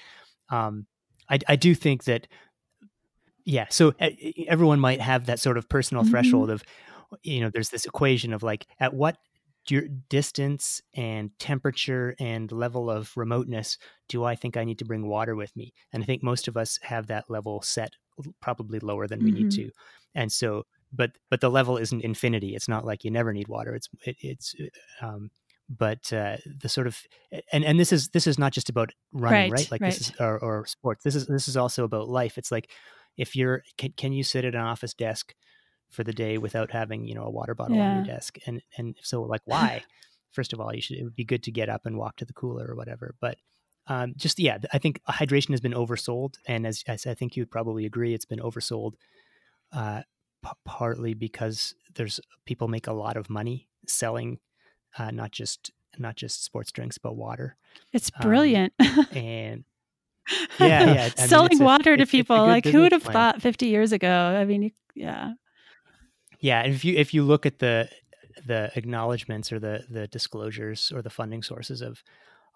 um 0.51 0.87
I 1.29 1.39
I 1.49 1.57
do 1.57 1.75
think 1.75 2.05
that 2.05 2.27
yeah 3.45 3.67
so 3.69 3.93
everyone 4.49 4.81
might 4.81 5.01
have 5.01 5.27
that 5.27 5.41
sort 5.41 5.59
of 5.59 5.69
personal 5.69 6.03
mm-hmm. 6.03 6.13
threshold 6.13 6.51
of 6.51 6.63
you 7.23 7.41
know 7.41 7.51
there's 7.51 7.71
this 7.71 7.85
equation 7.85 8.33
of 8.33 8.43
like 8.43 8.67
at 8.79 8.95
what 8.95 9.17
distance 10.09 10.83
and 10.95 11.31
temperature 11.39 12.15
and 12.19 12.51
level 12.51 12.91
of 12.91 13.13
remoteness 13.17 13.79
do 14.09 14.25
I 14.25 14.35
think 14.35 14.57
I 14.57 14.65
need 14.65 14.79
to 14.79 14.85
bring 14.85 15.07
water 15.07 15.37
with 15.37 15.55
me? 15.57 15.73
And 15.93 16.03
I 16.03 16.07
think 16.07 16.23
most 16.23 16.49
of 16.49 16.57
us 16.57 16.79
have 16.83 17.07
that 17.07 17.31
level 17.31 17.63
set 17.63 17.93
probably 18.41 18.79
lower 18.81 19.07
than 19.07 19.23
we 19.23 19.31
mm-hmm. 19.31 19.45
need 19.45 19.53
to. 19.53 19.71
And 20.15 20.33
so, 20.33 20.65
but 20.93 21.13
but 21.31 21.41
the 21.41 21.51
level 21.51 21.77
isn't 21.77 22.03
infinity. 22.03 22.55
It's 22.57 22.69
not 22.69 22.85
like 22.85 23.05
you 23.05 23.11
never 23.11 23.33
need 23.33 23.49
water. 23.49 23.75
It's 23.75 23.89
it, 24.05 24.17
it's 24.21 24.55
uh, 25.01 25.07
um, 25.07 25.31
but 25.69 26.13
uh, 26.13 26.39
the 26.45 26.69
sort 26.69 26.89
of 26.89 26.99
and 27.53 27.65
and 27.65 27.79
this 27.79 27.93
is 27.93 28.09
this 28.09 28.27
is 28.27 28.39
not 28.39 28.53
just 28.53 28.69
about 28.69 28.91
running, 29.13 29.53
right? 29.53 29.61
right? 29.61 29.71
Like 29.71 29.81
right. 29.81 29.93
this 29.93 30.01
is 30.01 30.13
or, 30.19 30.39
or 30.39 30.67
sports. 30.67 31.05
This 31.05 31.15
is 31.15 31.27
this 31.27 31.47
is 31.47 31.57
also 31.57 31.85
about 31.85 32.09
life. 32.09 32.39
It's 32.39 32.51
like 32.51 32.71
if 33.17 33.37
you're 33.37 33.63
can, 33.79 33.93
can 33.97 34.13
you 34.13 34.25
sit 34.25 34.45
at 34.45 34.57
an 34.57 34.61
office 34.61 34.95
desk 34.95 35.35
for 35.91 36.05
the 36.05 36.13
day 36.13 36.39
without 36.39 36.71
having 36.71 37.07
you 37.07 37.15
know 37.15 37.25
a 37.25 37.31
water 37.31 37.55
bottle 37.55 37.77
yeah. 37.77 37.91
on 37.91 37.97
your 37.97 38.15
desk 38.15 38.39
and 38.47 38.63
and 38.77 38.97
so 39.03 39.23
like 39.23 39.43
why 39.45 39.83
first 40.31 40.53
of 40.53 40.61
all 40.61 40.75
you 40.75 40.81
should 40.81 40.97
it 40.97 41.05
would 41.05 41.17
be 41.17 41.25
good 41.25 41.43
to 41.43 41.51
get 41.51 41.69
up 41.69 41.85
and 41.85 41.99
walk 41.99 42.17
to 42.17 42.25
the 42.25 42.33
cooler 42.33 42.67
or 42.69 42.77
whatever 42.77 43.15
but 43.21 43.37
um, 43.87 44.15
just 44.17 44.39
yeah 44.39 44.59
i 44.73 44.79
think 44.79 45.01
hydration 45.09 45.51
has 45.51 45.61
been 45.61 45.73
oversold 45.73 46.35
and 46.47 46.67
as, 46.67 46.85
as 46.87 47.07
i 47.07 47.15
think 47.15 47.37
you'd 47.37 47.51
probably 47.51 47.85
agree 47.85 48.15
it's 48.15 48.25
been 48.25 48.39
oversold 48.39 48.95
uh, 49.73 50.03
p- 50.45 50.51
partly 50.65 51.15
because 51.15 51.75
there's 51.95 52.21
people 52.45 52.69
make 52.69 52.87
a 52.87 52.93
lot 52.93 53.17
of 53.17 53.29
money 53.29 53.69
selling 53.87 54.39
uh, 54.99 55.11
not 55.11 55.33
just 55.33 55.73
not 55.99 56.15
just 56.15 56.45
sports 56.45 56.71
drinks 56.71 56.99
but 56.99 57.17
water 57.17 57.57
it's 57.93 58.11
brilliant 58.11 58.73
um, 58.81 59.07
and 59.13 59.65
yeah, 60.61 60.93
yeah. 60.93 61.09
selling 61.09 61.59
mean, 61.59 61.65
water 61.65 61.95
a, 61.95 61.97
to 61.97 62.07
people 62.07 62.37
like 62.37 62.65
who 62.65 62.83
would 62.83 62.93
have 62.93 63.03
plan. 63.03 63.13
thought 63.13 63.43
50 63.43 63.67
years 63.67 63.93
ago 63.93 64.09
i 64.09 64.45
mean 64.45 64.71
yeah 64.95 65.33
yeah, 66.41 66.61
and 66.63 66.75
if 66.75 66.85
you 66.85 66.97
if 66.97 67.15
you 67.15 67.23
look 67.23 67.47
at 67.47 67.59
the 67.59 67.89
the 68.47 68.71
acknowledgments 68.77 69.53
or 69.53 69.59
the 69.59 69.85
the 69.91 70.07
disclosures 70.09 70.93
or 70.95 71.03
the 71.03 71.11
funding 71.11 71.43
sources 71.43 71.81
of 71.81 72.03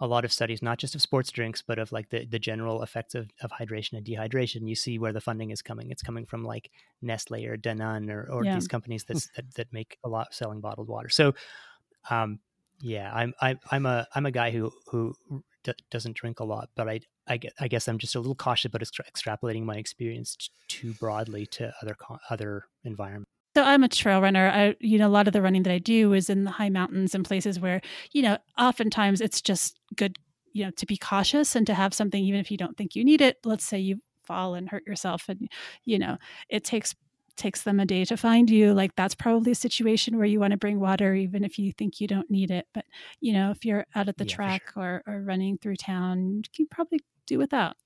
a 0.00 0.06
lot 0.06 0.24
of 0.24 0.32
studies, 0.32 0.62
not 0.62 0.78
just 0.78 0.94
of 0.94 1.02
sports 1.02 1.30
drinks, 1.30 1.62
but 1.62 1.78
of 1.78 1.92
like 1.92 2.10
the, 2.10 2.26
the 2.26 2.38
general 2.38 2.82
effects 2.82 3.14
of, 3.14 3.30
of 3.42 3.52
hydration 3.52 3.92
and 3.92 4.04
dehydration, 4.04 4.68
you 4.68 4.74
see 4.74 4.98
where 4.98 5.12
the 5.12 5.20
funding 5.20 5.50
is 5.50 5.62
coming. 5.62 5.90
It's 5.90 6.02
coming 6.02 6.26
from 6.26 6.44
like 6.44 6.70
Nestle 7.00 7.46
or 7.46 7.56
Danone 7.56 8.10
or, 8.10 8.28
or 8.30 8.44
yeah. 8.44 8.54
these 8.54 8.66
companies 8.66 9.04
that, 9.04 9.24
that, 9.36 9.54
that 9.54 9.72
make 9.72 9.98
a 10.04 10.08
lot 10.08 10.34
selling 10.34 10.60
bottled 10.60 10.88
water. 10.88 11.08
So, 11.08 11.34
um, 12.10 12.40
yeah, 12.80 13.12
I'm, 13.14 13.34
I, 13.40 13.56
I'm 13.70 13.86
a, 13.86 14.06
I'm 14.14 14.26
a 14.26 14.32
guy 14.32 14.50
who, 14.50 14.72
who 14.88 15.14
d- 15.62 15.72
doesn't 15.92 16.16
drink 16.16 16.40
a 16.40 16.44
lot, 16.44 16.70
but 16.74 16.88
I, 16.88 17.00
I, 17.28 17.38
I 17.60 17.68
guess 17.68 17.86
I'm 17.86 17.98
just 17.98 18.16
a 18.16 18.18
little 18.18 18.34
cautious 18.34 18.66
about 18.70 18.82
extra- 18.82 19.04
extrapolating 19.04 19.62
my 19.62 19.76
experience 19.76 20.34
t- 20.36 20.48
too 20.66 20.94
broadly 20.94 21.46
to 21.46 21.72
other, 21.80 21.96
other 22.30 22.64
environments. 22.82 23.30
So 23.56 23.62
I'm 23.62 23.84
a 23.84 23.88
trail 23.88 24.20
runner. 24.20 24.50
I, 24.52 24.74
you 24.80 24.98
know, 24.98 25.06
a 25.06 25.10
lot 25.10 25.28
of 25.28 25.32
the 25.32 25.42
running 25.42 25.62
that 25.62 25.72
I 25.72 25.78
do 25.78 26.12
is 26.12 26.28
in 26.28 26.44
the 26.44 26.50
high 26.50 26.70
mountains 26.70 27.14
and 27.14 27.24
places 27.24 27.60
where, 27.60 27.80
you 28.12 28.22
know, 28.22 28.36
oftentimes 28.58 29.20
it's 29.20 29.40
just 29.40 29.78
good, 29.94 30.16
you 30.52 30.64
know, 30.64 30.72
to 30.72 30.86
be 30.86 30.96
cautious 30.96 31.54
and 31.54 31.66
to 31.68 31.74
have 31.74 31.94
something, 31.94 32.22
even 32.22 32.40
if 32.40 32.50
you 32.50 32.56
don't 32.56 32.76
think 32.76 32.96
you 32.96 33.04
need 33.04 33.20
it. 33.20 33.38
Let's 33.44 33.64
say 33.64 33.78
you 33.78 34.00
fall 34.24 34.54
and 34.54 34.68
hurt 34.68 34.86
yourself, 34.86 35.28
and 35.28 35.48
you 35.84 35.98
know, 35.98 36.16
it 36.48 36.64
takes 36.64 36.94
takes 37.36 37.62
them 37.62 37.80
a 37.80 37.86
day 37.86 38.04
to 38.04 38.16
find 38.16 38.50
you. 38.50 38.72
Like 38.72 38.94
that's 38.96 39.14
probably 39.14 39.52
a 39.52 39.56
situation 39.56 40.16
where 40.16 40.26
you 40.26 40.40
want 40.40 40.52
to 40.52 40.56
bring 40.56 40.80
water, 40.80 41.14
even 41.14 41.44
if 41.44 41.58
you 41.58 41.72
think 41.72 42.00
you 42.00 42.08
don't 42.08 42.30
need 42.30 42.50
it. 42.50 42.66
But 42.74 42.86
you 43.20 43.32
know, 43.32 43.50
if 43.50 43.64
you're 43.64 43.86
out 43.94 44.08
at 44.08 44.16
the 44.16 44.24
yeah, 44.24 44.34
track 44.34 44.62
sure. 44.74 45.02
or, 45.06 45.14
or 45.14 45.22
running 45.22 45.58
through 45.58 45.76
town, 45.76 46.36
you 46.38 46.42
can 46.54 46.66
probably 46.66 47.00
do 47.26 47.38
without. 47.38 47.76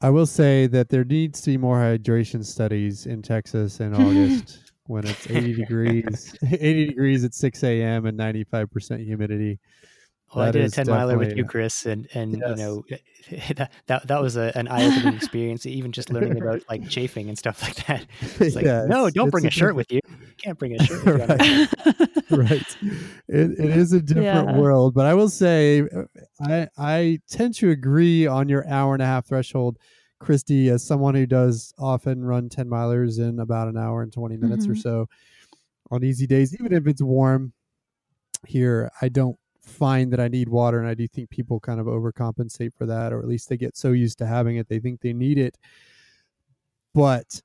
I 0.00 0.10
will 0.10 0.26
say 0.26 0.68
that 0.68 0.90
there 0.90 1.04
needs 1.04 1.40
to 1.40 1.50
be 1.50 1.56
more 1.56 1.78
hydration 1.78 2.44
studies 2.44 3.06
in 3.06 3.22
Texas 3.22 3.80
in 3.80 3.94
August 3.94 4.67
when 4.88 5.06
it's 5.06 5.30
80 5.30 5.54
degrees, 5.54 6.36
80 6.52 6.86
degrees 6.86 7.24
at 7.24 7.34
6 7.34 7.62
a.m. 7.62 8.06
and 8.06 8.18
95% 8.18 9.04
humidity. 9.04 9.60
Well, 10.34 10.44
that 10.44 10.56
I 10.56 10.60
did 10.60 10.66
a 10.66 10.70
10 10.70 10.86
miler 10.88 11.16
with 11.16 11.34
you, 11.38 11.44
Chris, 11.46 11.86
and, 11.86 12.06
and 12.12 12.36
yes. 12.36 12.50
you 12.50 12.56
know, 12.56 12.84
that, 13.56 13.72
that, 13.86 14.06
that 14.08 14.20
was 14.20 14.36
a, 14.36 14.52
an 14.54 14.68
eye 14.68 14.84
opening 14.84 15.14
experience, 15.14 15.64
even 15.64 15.90
just 15.90 16.10
learning 16.10 16.42
about 16.42 16.62
like 16.68 16.86
chafing 16.86 17.30
and 17.30 17.38
stuff 17.38 17.62
like 17.62 17.86
that. 17.86 18.04
It's 18.38 18.54
like, 18.54 18.66
yeah, 18.66 18.84
no, 18.86 19.08
don't 19.08 19.30
bring 19.30 19.46
a, 19.46 19.48
a 19.48 19.50
shirt 19.50 19.74
with 19.74 19.90
you. 19.90 20.00
You 20.06 20.34
can't 20.36 20.58
bring 20.58 20.74
a 20.78 20.84
shirt 20.84 21.04
with 21.06 22.30
right. 22.30 22.50
right. 22.50 22.76
It, 23.26 23.50
it 23.58 23.76
is 23.76 23.94
a 23.94 24.02
different 24.02 24.50
yeah. 24.50 24.58
world, 24.58 24.92
but 24.92 25.06
I 25.06 25.14
will 25.14 25.30
say, 25.30 25.80
uh, 25.80 26.02
I, 26.42 26.68
I 26.76 27.20
tend 27.30 27.54
to 27.54 27.70
agree 27.70 28.26
on 28.26 28.50
your 28.50 28.68
hour 28.68 28.92
and 28.92 29.02
a 29.02 29.06
half 29.06 29.28
threshold 29.28 29.78
Christie, 30.20 30.68
as 30.70 30.84
someone 30.84 31.14
who 31.14 31.26
does 31.26 31.72
often 31.78 32.24
run 32.24 32.48
10 32.48 32.66
milers 32.66 33.18
in 33.18 33.40
about 33.40 33.68
an 33.68 33.76
hour 33.76 34.02
and 34.02 34.12
20 34.12 34.36
minutes 34.36 34.64
mm-hmm. 34.64 34.72
or 34.72 34.76
so 34.76 35.08
on 35.90 36.04
easy 36.04 36.26
days, 36.26 36.54
even 36.54 36.72
if 36.72 36.86
it's 36.86 37.02
warm 37.02 37.52
here, 38.46 38.90
I 39.00 39.08
don't 39.08 39.38
find 39.62 40.12
that 40.12 40.20
I 40.20 40.28
need 40.28 40.48
water. 40.48 40.78
And 40.78 40.88
I 40.88 40.94
do 40.94 41.06
think 41.06 41.30
people 41.30 41.60
kind 41.60 41.80
of 41.80 41.86
overcompensate 41.86 42.74
for 42.74 42.86
that, 42.86 43.12
or 43.12 43.20
at 43.20 43.28
least 43.28 43.48
they 43.48 43.56
get 43.56 43.76
so 43.76 43.92
used 43.92 44.18
to 44.18 44.26
having 44.26 44.56
it, 44.56 44.68
they 44.68 44.80
think 44.80 45.00
they 45.00 45.12
need 45.12 45.38
it. 45.38 45.56
But 46.94 47.40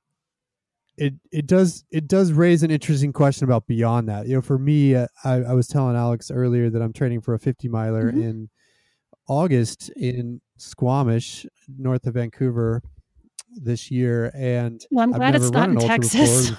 it 0.96 1.14
it 1.32 1.46
does 1.46 1.84
it 1.90 2.06
does 2.06 2.32
raise 2.32 2.62
an 2.62 2.70
interesting 2.70 3.12
question 3.12 3.44
about 3.44 3.66
beyond 3.66 4.08
that. 4.08 4.26
You 4.26 4.36
know, 4.36 4.42
for 4.42 4.58
me, 4.58 4.94
uh, 4.94 5.06
I, 5.24 5.34
I 5.34 5.52
was 5.52 5.66
telling 5.66 5.96
Alex 5.96 6.30
earlier 6.30 6.70
that 6.70 6.82
I'm 6.82 6.92
training 6.92 7.20
for 7.20 7.34
a 7.34 7.38
50 7.38 7.68
miler 7.68 8.10
mm-hmm. 8.10 8.22
in 8.22 8.50
August 9.28 9.90
in 9.90 10.40
Squamish, 10.56 11.46
north 11.78 12.06
of 12.06 12.14
Vancouver, 12.14 12.82
this 13.56 13.90
year. 13.90 14.30
And 14.34 14.84
well, 14.90 15.04
I'm 15.04 15.12
glad 15.12 15.34
it's 15.34 15.50
not 15.50 15.70
in 15.70 15.78
Texas. 15.78 16.50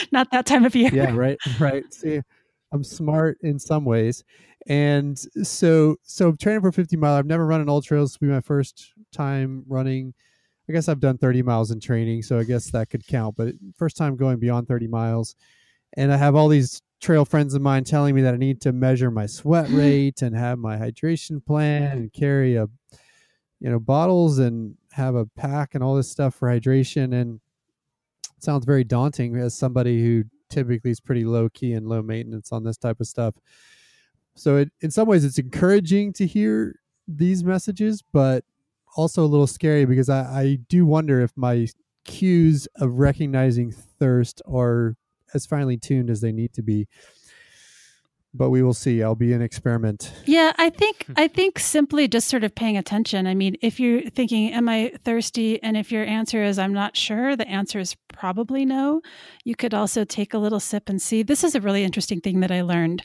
not 0.12 0.30
that 0.32 0.46
time 0.46 0.64
of 0.64 0.74
year. 0.74 0.90
Yeah, 0.92 1.14
right, 1.14 1.38
right. 1.58 1.84
See, 1.92 2.20
I'm 2.72 2.84
smart 2.84 3.38
in 3.42 3.58
some 3.58 3.84
ways, 3.84 4.24
and 4.66 5.18
so 5.42 5.96
so 6.02 6.32
training 6.32 6.62
for 6.62 6.72
50 6.72 6.96
mile. 6.96 7.14
I've 7.14 7.26
never 7.26 7.46
run 7.46 7.60
an 7.60 7.68
ultra. 7.68 8.00
This 8.00 8.20
will 8.20 8.28
be 8.28 8.32
my 8.32 8.40
first 8.40 8.92
time 9.12 9.64
running. 9.68 10.14
I 10.68 10.72
guess 10.72 10.88
I've 10.88 11.00
done 11.00 11.18
30 11.18 11.42
miles 11.42 11.70
in 11.70 11.78
training, 11.78 12.22
so 12.22 12.38
I 12.38 12.44
guess 12.44 12.70
that 12.70 12.88
could 12.88 13.06
count. 13.06 13.36
But 13.36 13.54
first 13.76 13.96
time 13.96 14.16
going 14.16 14.38
beyond 14.38 14.66
30 14.66 14.88
miles, 14.88 15.36
and 15.96 16.12
I 16.12 16.16
have 16.16 16.34
all 16.34 16.48
these 16.48 16.80
trail 17.04 17.26
friends 17.26 17.52
of 17.52 17.60
mine 17.60 17.84
telling 17.84 18.14
me 18.14 18.22
that 18.22 18.32
I 18.32 18.38
need 18.38 18.62
to 18.62 18.72
measure 18.72 19.10
my 19.10 19.26
sweat 19.26 19.68
rate 19.70 20.22
and 20.22 20.34
have 20.34 20.58
my 20.58 20.78
hydration 20.78 21.44
plan 21.44 21.82
and 21.82 22.12
carry 22.12 22.56
a 22.56 22.66
you 23.60 23.70
know 23.70 23.78
bottles 23.78 24.38
and 24.38 24.76
have 24.92 25.14
a 25.14 25.26
pack 25.36 25.74
and 25.74 25.84
all 25.84 25.94
this 25.94 26.10
stuff 26.10 26.34
for 26.34 26.48
hydration. 26.48 27.12
And 27.14 27.40
sounds 28.38 28.64
very 28.64 28.84
daunting 28.84 29.36
as 29.36 29.54
somebody 29.56 30.02
who 30.02 30.24
typically 30.48 30.90
is 30.90 31.00
pretty 31.00 31.24
low 31.24 31.48
key 31.50 31.72
and 31.72 31.88
low 31.88 32.02
maintenance 32.02 32.52
on 32.52 32.64
this 32.64 32.76
type 32.76 33.00
of 33.00 33.06
stuff. 33.06 33.34
So 34.34 34.56
it, 34.56 34.70
in 34.80 34.90
some 34.90 35.06
ways 35.06 35.24
it's 35.24 35.38
encouraging 35.38 36.12
to 36.14 36.26
hear 36.26 36.80
these 37.06 37.44
messages 37.44 38.02
but 38.12 38.44
also 38.96 39.24
a 39.24 39.26
little 39.26 39.46
scary 39.46 39.84
because 39.84 40.08
I, 40.08 40.20
I 40.22 40.58
do 40.68 40.86
wonder 40.86 41.20
if 41.20 41.32
my 41.36 41.66
cues 42.04 42.66
of 42.76 42.98
recognizing 42.98 43.72
thirst 43.72 44.40
are 44.46 44.96
as 45.34 45.46
finely 45.46 45.76
tuned 45.76 46.10
as 46.10 46.20
they 46.20 46.32
need 46.32 46.52
to 46.54 46.62
be. 46.62 46.86
But 48.36 48.50
we 48.50 48.64
will 48.64 48.74
see. 48.74 49.00
I'll 49.00 49.14
be 49.14 49.32
an 49.32 49.42
experiment. 49.42 50.12
Yeah 50.26 50.52
i 50.58 50.68
think 50.68 51.06
i 51.16 51.28
think 51.28 51.58
simply 51.58 52.08
just 52.08 52.28
sort 52.28 52.42
of 52.42 52.54
paying 52.54 52.76
attention. 52.76 53.26
I 53.26 53.34
mean 53.34 53.56
if 53.62 53.78
you're 53.78 54.02
thinking 54.10 54.52
am 54.52 54.68
i 54.68 54.92
thirsty? 55.04 55.62
And 55.62 55.76
if 55.76 55.92
your 55.92 56.04
answer 56.04 56.42
is 56.42 56.58
i'm 56.58 56.72
not 56.72 56.96
sure 56.96 57.36
the 57.36 57.48
answer 57.48 57.78
is 57.78 57.96
probably 58.08 58.64
no. 58.64 59.02
You 59.44 59.54
could 59.54 59.74
also 59.74 60.04
take 60.04 60.34
a 60.34 60.38
little 60.38 60.60
sip 60.60 60.88
and 60.88 61.00
see. 61.00 61.22
This 61.22 61.44
is 61.44 61.54
a 61.54 61.60
really 61.60 61.84
interesting 61.84 62.20
thing 62.20 62.40
that 62.40 62.50
i 62.50 62.62
learned. 62.62 63.02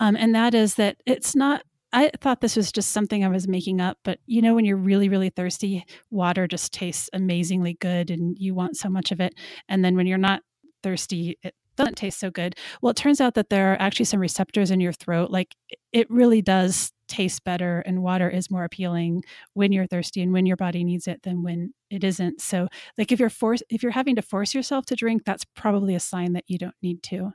Um, 0.00 0.16
and 0.16 0.34
that 0.34 0.54
is 0.54 0.76
that 0.76 0.96
it's 1.06 1.36
not 1.36 1.62
I 1.92 2.10
thought 2.20 2.40
this 2.40 2.56
was 2.56 2.70
just 2.70 2.92
something 2.92 3.24
I 3.24 3.28
was 3.28 3.48
making 3.48 3.80
up, 3.80 3.98
but 4.04 4.20
you 4.26 4.42
know, 4.42 4.54
when 4.54 4.64
you're 4.64 4.76
really, 4.76 5.08
really 5.08 5.30
thirsty, 5.30 5.84
water 6.10 6.46
just 6.46 6.72
tastes 6.72 7.10
amazingly 7.12 7.74
good 7.74 8.10
and 8.10 8.38
you 8.38 8.54
want 8.54 8.76
so 8.76 8.88
much 8.88 9.10
of 9.10 9.20
it. 9.20 9.34
And 9.68 9.84
then 9.84 9.96
when 9.96 10.06
you're 10.06 10.18
not 10.18 10.42
thirsty, 10.82 11.36
it 11.42 11.54
doesn't 11.80 11.96
taste 11.96 12.18
so 12.18 12.30
good. 12.30 12.54
Well, 12.80 12.90
it 12.90 12.96
turns 12.96 13.20
out 13.20 13.34
that 13.34 13.50
there 13.50 13.72
are 13.72 13.80
actually 13.80 14.04
some 14.06 14.20
receptors 14.20 14.70
in 14.70 14.80
your 14.80 14.92
throat. 14.92 15.30
Like 15.30 15.54
it 15.92 16.10
really 16.10 16.42
does 16.42 16.92
taste 17.08 17.44
better, 17.44 17.80
and 17.80 18.02
water 18.02 18.28
is 18.28 18.50
more 18.50 18.64
appealing 18.64 19.22
when 19.54 19.72
you're 19.72 19.86
thirsty 19.86 20.22
and 20.22 20.32
when 20.32 20.46
your 20.46 20.56
body 20.56 20.84
needs 20.84 21.08
it 21.08 21.22
than 21.22 21.42
when 21.42 21.74
it 21.90 22.04
isn't. 22.04 22.40
So, 22.40 22.68
like 22.96 23.12
if 23.12 23.20
you're 23.20 23.30
forced, 23.30 23.64
if 23.68 23.82
you're 23.82 23.92
having 23.92 24.16
to 24.16 24.22
force 24.22 24.54
yourself 24.54 24.86
to 24.86 24.96
drink, 24.96 25.22
that's 25.24 25.44
probably 25.56 25.94
a 25.94 26.00
sign 26.00 26.32
that 26.34 26.44
you 26.46 26.58
don't 26.58 26.74
need 26.82 27.02
to. 27.04 27.32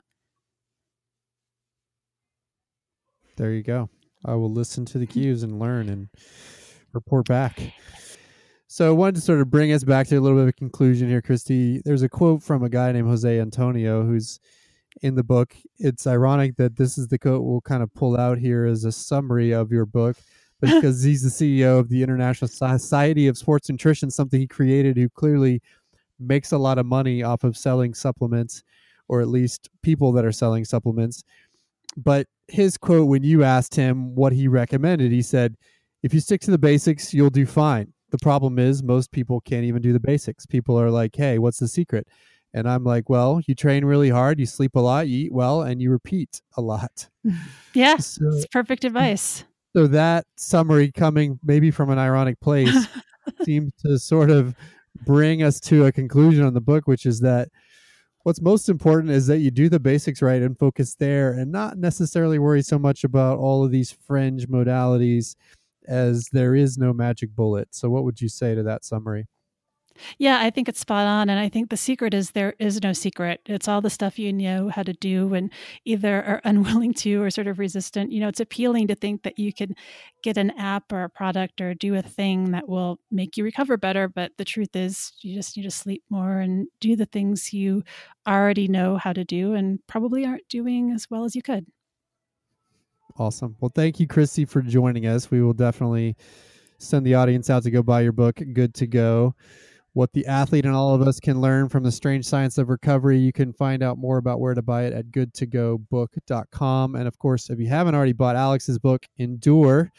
There 3.36 3.52
you 3.52 3.62
go. 3.62 3.90
I 4.24 4.34
will 4.34 4.50
listen 4.50 4.86
to 4.86 4.98
the 4.98 5.06
cues 5.06 5.42
and 5.42 5.58
learn 5.58 5.88
and 5.88 6.08
report 6.92 7.28
back. 7.28 7.74
So 8.76 8.86
I 8.86 8.90
wanted 8.90 9.14
to 9.14 9.20
sort 9.22 9.40
of 9.40 9.50
bring 9.50 9.72
us 9.72 9.84
back 9.84 10.06
to 10.08 10.16
a 10.16 10.20
little 10.20 10.36
bit 10.36 10.42
of 10.42 10.48
a 10.48 10.52
conclusion 10.52 11.08
here, 11.08 11.22
Christie. 11.22 11.80
There's 11.86 12.02
a 12.02 12.10
quote 12.10 12.42
from 12.42 12.62
a 12.62 12.68
guy 12.68 12.92
named 12.92 13.08
Jose 13.08 13.40
Antonio 13.40 14.04
who's 14.04 14.38
in 15.00 15.14
the 15.14 15.24
book. 15.24 15.56
It's 15.78 16.06
ironic 16.06 16.56
that 16.56 16.76
this 16.76 16.98
is 16.98 17.08
the 17.08 17.18
quote 17.18 17.42
we'll 17.42 17.62
kind 17.62 17.82
of 17.82 17.94
pull 17.94 18.18
out 18.18 18.36
here 18.36 18.66
as 18.66 18.84
a 18.84 18.92
summary 18.92 19.50
of 19.52 19.72
your 19.72 19.86
book, 19.86 20.18
but 20.60 20.68
because 20.74 21.02
he's 21.02 21.22
the 21.22 21.30
CEO 21.30 21.78
of 21.78 21.88
the 21.88 22.02
International 22.02 22.48
Society 22.48 23.28
of 23.28 23.38
Sports 23.38 23.70
Nutrition, 23.70 24.10
something 24.10 24.38
he 24.38 24.46
created 24.46 24.98
who 24.98 25.08
clearly 25.08 25.62
makes 26.20 26.52
a 26.52 26.58
lot 26.58 26.76
of 26.76 26.84
money 26.84 27.22
off 27.22 27.44
of 27.44 27.56
selling 27.56 27.94
supplements, 27.94 28.62
or 29.08 29.22
at 29.22 29.28
least 29.28 29.70
people 29.82 30.12
that 30.12 30.26
are 30.26 30.32
selling 30.32 30.66
supplements. 30.66 31.24
But 31.96 32.26
his 32.46 32.76
quote 32.76 33.08
when 33.08 33.22
you 33.22 33.42
asked 33.42 33.74
him 33.74 34.14
what 34.14 34.34
he 34.34 34.48
recommended, 34.48 35.12
he 35.12 35.22
said, 35.22 35.56
if 36.02 36.12
you 36.12 36.20
stick 36.20 36.42
to 36.42 36.50
the 36.50 36.58
basics, 36.58 37.14
you'll 37.14 37.30
do 37.30 37.46
fine. 37.46 37.94
The 38.10 38.18
problem 38.18 38.58
is 38.58 38.82
most 38.82 39.10
people 39.12 39.40
can't 39.40 39.64
even 39.64 39.82
do 39.82 39.92
the 39.92 40.00
basics. 40.00 40.46
People 40.46 40.80
are 40.80 40.90
like, 40.90 41.16
hey, 41.16 41.38
what's 41.38 41.58
the 41.58 41.68
secret? 41.68 42.06
And 42.54 42.68
I'm 42.68 42.84
like, 42.84 43.10
well, 43.10 43.40
you 43.46 43.54
train 43.54 43.84
really 43.84 44.08
hard, 44.08 44.40
you 44.40 44.46
sleep 44.46 44.76
a 44.76 44.80
lot, 44.80 45.08
you 45.08 45.26
eat 45.26 45.32
well, 45.32 45.62
and 45.62 45.82
you 45.82 45.90
repeat 45.90 46.40
a 46.56 46.60
lot. 46.60 47.08
Yeah, 47.74 47.98
so, 47.98 48.24
it's 48.28 48.46
perfect 48.46 48.84
advice. 48.86 49.44
So 49.74 49.86
that 49.88 50.24
summary 50.38 50.90
coming 50.90 51.38
maybe 51.44 51.70
from 51.70 51.90
an 51.90 51.98
ironic 51.98 52.40
place 52.40 52.86
seems 53.44 53.74
to 53.84 53.98
sort 53.98 54.30
of 54.30 54.54
bring 55.04 55.42
us 55.42 55.60
to 55.60 55.84
a 55.84 55.92
conclusion 55.92 56.42
on 56.42 56.54
the 56.54 56.62
book, 56.62 56.86
which 56.86 57.04
is 57.04 57.20
that 57.20 57.50
what's 58.22 58.40
most 58.40 58.70
important 58.70 59.12
is 59.12 59.26
that 59.26 59.38
you 59.38 59.50
do 59.50 59.68
the 59.68 59.78
basics 59.78 60.22
right 60.22 60.40
and 60.40 60.58
focus 60.58 60.94
there 60.94 61.32
and 61.32 61.52
not 61.52 61.76
necessarily 61.76 62.38
worry 62.38 62.62
so 62.62 62.78
much 62.78 63.04
about 63.04 63.38
all 63.38 63.62
of 63.62 63.70
these 63.70 63.92
fringe 63.92 64.48
modalities 64.48 65.36
as 65.86 66.28
there 66.32 66.54
is 66.54 66.78
no 66.78 66.92
magic 66.92 67.34
bullet. 67.34 67.68
So, 67.74 67.90
what 67.90 68.04
would 68.04 68.20
you 68.20 68.28
say 68.28 68.54
to 68.54 68.62
that 68.64 68.84
summary? 68.84 69.26
Yeah, 70.18 70.38
I 70.40 70.50
think 70.50 70.68
it's 70.68 70.80
spot 70.80 71.06
on. 71.06 71.30
And 71.30 71.38
I 71.40 71.48
think 71.48 71.70
the 71.70 71.76
secret 71.76 72.14
is 72.14 72.30
there 72.30 72.54
is 72.58 72.82
no 72.82 72.92
secret. 72.92 73.40
It's 73.46 73.68
all 73.68 73.80
the 73.80 73.90
stuff 73.90 74.18
you 74.18 74.32
know 74.32 74.68
how 74.68 74.82
to 74.82 74.92
do 74.92 75.34
and 75.34 75.50
either 75.84 76.22
are 76.22 76.40
unwilling 76.44 76.94
to 76.94 77.22
or 77.22 77.30
sort 77.30 77.46
of 77.46 77.58
resistant. 77.58 78.12
You 78.12 78.20
know, 78.20 78.28
it's 78.28 78.40
appealing 78.40 78.88
to 78.88 78.94
think 78.94 79.22
that 79.22 79.38
you 79.38 79.52
can 79.52 79.74
get 80.22 80.36
an 80.36 80.50
app 80.58 80.92
or 80.92 81.04
a 81.04 81.10
product 81.10 81.60
or 81.60 81.74
do 81.74 81.94
a 81.94 82.02
thing 82.02 82.50
that 82.52 82.68
will 82.68 83.00
make 83.10 83.36
you 83.36 83.44
recover 83.44 83.76
better. 83.76 84.08
But 84.08 84.32
the 84.38 84.44
truth 84.44 84.74
is, 84.74 85.12
you 85.22 85.34
just 85.34 85.56
need 85.56 85.64
to 85.64 85.70
sleep 85.70 86.02
more 86.10 86.38
and 86.38 86.68
do 86.80 86.96
the 86.96 87.06
things 87.06 87.52
you 87.52 87.82
already 88.26 88.68
know 88.68 88.96
how 88.96 89.12
to 89.12 89.24
do 89.24 89.54
and 89.54 89.78
probably 89.86 90.24
aren't 90.26 90.48
doing 90.48 90.90
as 90.90 91.08
well 91.10 91.24
as 91.24 91.34
you 91.34 91.42
could. 91.42 91.66
Awesome. 93.18 93.56
Well, 93.60 93.72
thank 93.74 93.98
you, 93.98 94.06
Christie, 94.06 94.44
for 94.44 94.62
joining 94.62 95.06
us. 95.06 95.30
We 95.30 95.42
will 95.42 95.54
definitely 95.54 96.16
send 96.78 97.06
the 97.06 97.14
audience 97.14 97.48
out 97.48 97.62
to 97.62 97.70
go 97.70 97.82
buy 97.82 98.02
your 98.02 98.12
book, 98.12 98.40
Good 98.52 98.74
to 98.74 98.86
Go 98.86 99.34
what 99.96 100.12
the 100.12 100.26
athlete 100.26 100.66
and 100.66 100.74
all 100.74 100.94
of 100.94 101.00
us 101.00 101.18
can 101.18 101.40
learn 101.40 101.70
from 101.70 101.82
the 101.82 101.90
strange 101.90 102.26
science 102.26 102.58
of 102.58 102.68
recovery. 102.68 103.16
You 103.16 103.32
can 103.32 103.50
find 103.50 103.82
out 103.82 103.96
more 103.96 104.18
about 104.18 104.40
where 104.40 104.52
to 104.52 104.60
buy 104.60 104.84
it 104.84 104.92
at 104.92 105.06
goodtogobook.com. 105.06 106.96
And 106.96 107.08
of 107.08 107.18
course, 107.18 107.48
if 107.48 107.58
you 107.58 107.66
haven't 107.66 107.94
already 107.94 108.12
bought 108.12 108.36
Alex's 108.36 108.78
book, 108.78 109.06
Endure 109.16 109.90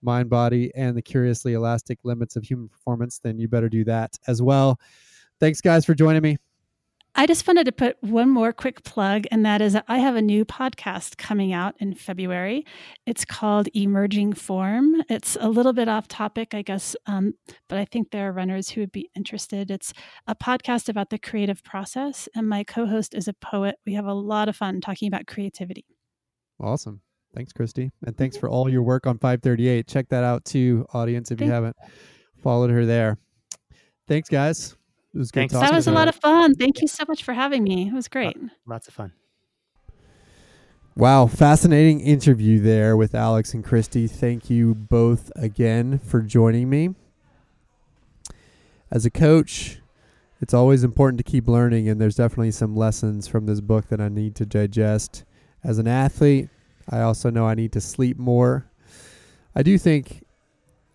Mind, 0.00 0.30
Body, 0.30 0.72
and 0.74 0.96
the 0.96 1.02
Curiously 1.02 1.52
Elastic 1.52 1.98
Limits 2.02 2.34
of 2.34 2.44
Human 2.44 2.66
Performance, 2.66 3.20
then 3.22 3.38
you 3.38 3.46
better 3.46 3.68
do 3.68 3.84
that 3.84 4.18
as 4.26 4.40
well. 4.40 4.80
Thanks, 5.38 5.60
guys, 5.60 5.84
for 5.84 5.94
joining 5.94 6.22
me. 6.22 6.38
I 7.14 7.26
just 7.26 7.46
wanted 7.46 7.66
to 7.66 7.72
put 7.72 7.96
one 8.00 8.30
more 8.30 8.54
quick 8.54 8.84
plug, 8.84 9.24
and 9.30 9.44
that 9.44 9.60
is 9.60 9.74
that 9.74 9.84
I 9.86 9.98
have 9.98 10.16
a 10.16 10.22
new 10.22 10.46
podcast 10.46 11.18
coming 11.18 11.52
out 11.52 11.74
in 11.78 11.94
February. 11.94 12.64
It's 13.06 13.26
called 13.26 13.68
Emerging 13.74 14.32
Form. 14.32 15.02
It's 15.10 15.36
a 15.38 15.50
little 15.50 15.74
bit 15.74 15.88
off 15.88 16.08
topic, 16.08 16.54
I 16.54 16.62
guess, 16.62 16.96
um, 17.06 17.34
but 17.68 17.76
I 17.76 17.84
think 17.84 18.10
there 18.10 18.28
are 18.28 18.32
runners 18.32 18.70
who 18.70 18.80
would 18.80 18.92
be 18.92 19.10
interested. 19.14 19.70
It's 19.70 19.92
a 20.26 20.34
podcast 20.34 20.88
about 20.88 21.10
the 21.10 21.18
creative 21.18 21.62
process, 21.62 22.30
and 22.34 22.48
my 22.48 22.64
co 22.64 22.86
host 22.86 23.14
is 23.14 23.28
a 23.28 23.34
poet. 23.34 23.76
We 23.84 23.92
have 23.92 24.06
a 24.06 24.14
lot 24.14 24.48
of 24.48 24.56
fun 24.56 24.80
talking 24.80 25.08
about 25.08 25.26
creativity. 25.26 25.84
Awesome. 26.58 27.02
Thanks, 27.34 27.52
Christie. 27.52 27.90
And 28.06 28.16
thanks 28.16 28.38
for 28.38 28.48
all 28.48 28.70
your 28.70 28.82
work 28.82 29.06
on 29.06 29.18
538. 29.18 29.86
Check 29.86 30.08
that 30.08 30.24
out 30.24 30.46
too, 30.46 30.86
audience, 30.94 31.30
if 31.30 31.38
Thank 31.38 31.48
you 31.48 31.52
haven't 31.52 31.76
followed 32.42 32.70
her 32.70 32.86
there. 32.86 33.18
Thanks, 34.08 34.30
guys. 34.30 34.76
It 35.14 35.18
was 35.18 35.30
good. 35.30 35.50
That 35.50 35.72
was 35.72 35.86
a 35.86 35.92
lot 35.92 36.08
of 36.08 36.14
fun. 36.14 36.54
Thank 36.54 36.80
you 36.80 36.88
so 36.88 37.04
much 37.06 37.22
for 37.22 37.34
having 37.34 37.62
me. 37.62 37.88
It 37.88 37.94
was 37.94 38.08
great. 38.08 38.36
Lots 38.66 38.88
of 38.88 38.94
fun. 38.94 39.12
Wow, 40.94 41.26
fascinating 41.26 42.00
interview 42.00 42.60
there 42.60 42.96
with 42.96 43.14
Alex 43.14 43.54
and 43.54 43.64
Christie. 43.64 44.06
Thank 44.06 44.50
you 44.50 44.74
both 44.74 45.32
again 45.36 45.98
for 45.98 46.20
joining 46.20 46.68
me. 46.68 46.94
As 48.90 49.06
a 49.06 49.10
coach, 49.10 49.80
it's 50.40 50.52
always 50.52 50.84
important 50.84 51.18
to 51.18 51.24
keep 51.24 51.48
learning, 51.48 51.88
and 51.88 51.98
there's 51.98 52.16
definitely 52.16 52.50
some 52.50 52.76
lessons 52.76 53.26
from 53.26 53.46
this 53.46 53.62
book 53.62 53.88
that 53.88 54.02
I 54.02 54.08
need 54.08 54.34
to 54.36 54.44
digest. 54.44 55.24
As 55.64 55.78
an 55.78 55.88
athlete, 55.88 56.50
I 56.90 57.00
also 57.00 57.30
know 57.30 57.46
I 57.46 57.54
need 57.54 57.72
to 57.72 57.80
sleep 57.80 58.18
more. 58.18 58.70
I 59.54 59.62
do 59.62 59.78
think 59.78 60.24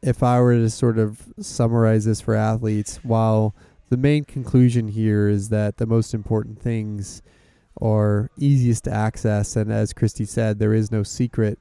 if 0.04 0.22
I 0.22 0.40
were 0.42 0.54
to 0.54 0.70
sort 0.70 1.00
of 1.00 1.24
summarize 1.40 2.06
this 2.06 2.22
for 2.22 2.36
athletes, 2.36 3.00
while 3.04 3.56
the 3.90 3.98
main 3.98 4.26
conclusion 4.26 4.90
here 4.90 5.30
is 5.30 5.50
that 5.50 5.78
the 5.78 5.86
most 5.86 6.14
important 6.14 6.62
things 6.62 7.22
are 7.82 8.30
easiest 8.38 8.84
to 8.86 8.92
access 8.92 9.56
and 9.56 9.72
as 9.72 9.94
Christie 9.94 10.26
said 10.26 10.60
there 10.60 10.74
is 10.74 10.92
no 10.92 11.04
secret. 11.04 11.60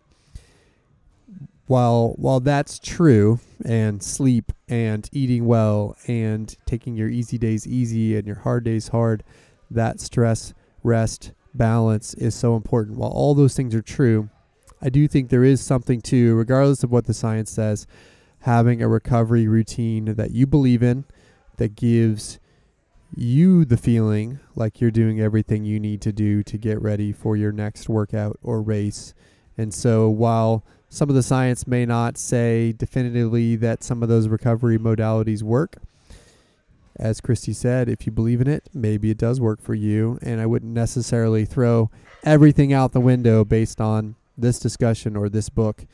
While 1.66 2.14
while 2.16 2.40
that's 2.40 2.78
true 2.78 3.40
and 3.64 4.02
sleep 4.02 4.52
and 4.68 5.08
eating 5.12 5.46
well 5.46 5.96
and 6.06 6.54
taking 6.64 6.96
your 6.96 7.08
easy 7.08 7.38
days 7.38 7.66
easy 7.66 8.16
and 8.16 8.26
your 8.26 8.36
hard 8.36 8.64
days 8.64 8.88
hard 8.88 9.22
that 9.70 10.00
stress 10.00 10.54
rest 10.82 11.32
balance 11.54 12.14
is 12.14 12.34
so 12.34 12.56
important. 12.56 12.98
While 12.98 13.10
all 13.10 13.34
those 13.34 13.54
things 13.54 13.74
are 13.74 13.82
true 13.82 14.30
I 14.80 14.88
do 14.88 15.06
think 15.08 15.28
there 15.28 15.44
is 15.44 15.60
something 15.60 16.00
to 16.02 16.34
regardless 16.34 16.82
of 16.82 16.90
what 16.90 17.06
the 17.06 17.14
science 17.14 17.50
says 17.50 17.86
having 18.40 18.80
a 18.80 18.88
recovery 18.88 19.48
routine 19.48 20.14
that 20.14 20.30
you 20.30 20.46
believe 20.46 20.82
in 20.82 21.04
that 21.56 21.74
gives 21.74 22.38
you 23.14 23.64
the 23.64 23.76
feeling 23.76 24.40
like 24.54 24.80
you're 24.80 24.90
doing 24.90 25.20
everything 25.20 25.64
you 25.64 25.80
need 25.80 26.00
to 26.02 26.12
do 26.12 26.42
to 26.42 26.58
get 26.58 26.80
ready 26.80 27.12
for 27.12 27.36
your 27.36 27.52
next 27.52 27.88
workout 27.88 28.38
or 28.42 28.60
race. 28.60 29.14
And 29.56 29.72
so 29.72 30.08
while 30.08 30.64
some 30.88 31.08
of 31.08 31.14
the 31.14 31.22
science 31.22 31.66
may 31.66 31.86
not 31.86 32.18
say 32.18 32.72
definitively 32.72 33.56
that 33.56 33.82
some 33.82 34.02
of 34.02 34.08
those 34.08 34.28
recovery 34.28 34.78
modalities 34.78 35.42
work, 35.42 35.76
as 36.96 37.20
Christie 37.20 37.52
said, 37.52 37.88
if 37.88 38.06
you 38.06 38.12
believe 38.12 38.40
in 38.40 38.48
it, 38.48 38.68
maybe 38.72 39.10
it 39.10 39.18
does 39.18 39.40
work 39.40 39.60
for 39.60 39.74
you. 39.74 40.18
And 40.22 40.40
I 40.40 40.46
wouldn't 40.46 40.72
necessarily 40.72 41.44
throw 41.44 41.90
everything 42.24 42.72
out 42.72 42.92
the 42.92 43.00
window 43.00 43.44
based 43.44 43.80
on 43.80 44.16
this 44.36 44.58
discussion 44.58 45.16
or 45.16 45.28
this 45.28 45.48
book. 45.48 45.86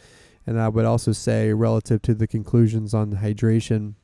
And 0.46 0.60
I 0.60 0.68
would 0.68 0.84
also 0.84 1.12
say, 1.12 1.52
relative 1.52 2.02
to 2.02 2.14
the 2.14 2.26
conclusions 2.26 2.94
on 2.94 3.16
hydration, 3.16 3.94